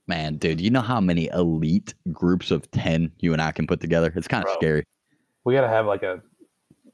Man, 0.07 0.37
dude, 0.37 0.61
you 0.61 0.69
know 0.69 0.83
how 0.83 1.01
many 1.01 1.29
elite 1.33 1.95
groups 2.13 2.51
of 2.51 2.71
ten 2.73 3.11
you 3.21 3.33
and 3.33 3.41
I 3.41 3.53
can 3.53 3.67
put 3.67 3.81
together? 3.81 4.13
It's 4.15 4.29
kind 4.29 4.45
of 4.45 4.49
Bro. 4.49 4.55
scary. 4.59 4.85
We 5.45 5.55
got 5.55 5.63
to 5.63 5.69
have 5.69 5.87
like 5.87 6.03
a 6.03 6.21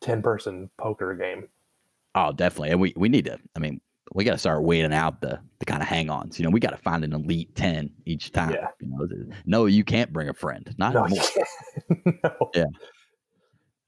10 0.01 0.23
person 0.23 0.71
poker 0.79 1.13
game. 1.17 1.49
Oh, 2.15 2.31
definitely. 2.31 2.71
And 2.71 2.81
we 2.81 2.93
we 2.95 3.09
need 3.09 3.25
to. 3.25 3.37
I 3.57 3.59
mean, 3.59 3.81
we 4.15 4.23
got 4.23 4.31
to 4.33 4.39
start 4.39 4.63
weeding 4.63 4.95
out 4.95 5.21
the 5.21 5.41
the 5.59 5.65
kind 5.67 5.83
of 5.83 5.89
hang-ons. 5.89 6.39
You 6.39 6.45
know, 6.45 6.51
we 6.51 6.61
got 6.61 6.71
to 6.71 6.77
find 6.77 7.03
an 7.03 7.13
elite 7.13 7.53
ten 7.57 7.91
each 8.05 8.31
time. 8.31 8.53
Yeah. 8.53 8.69
You 8.81 8.89
know, 8.91 9.35
no, 9.45 9.67
you 9.67 9.83
can't 9.83 10.13
bring 10.13 10.29
a 10.29 10.35
friend. 10.35 10.73
Not 10.79 10.95
No, 10.95 11.05
anymore. 11.05 11.25
you 12.05 12.13
can't. 12.55 12.55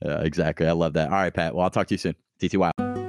Yeah, 0.04 0.20
exactly. 0.20 0.66
I 0.66 0.72
love 0.72 0.94
that. 0.94 1.10
All 1.10 1.14
right, 1.14 1.32
Pat. 1.32 1.54
Well, 1.54 1.62
I'll 1.62 1.70
talk 1.70 1.86
to 1.88 1.94
you 1.94 1.98
soon. 1.98 2.16
TTY. 2.40 3.07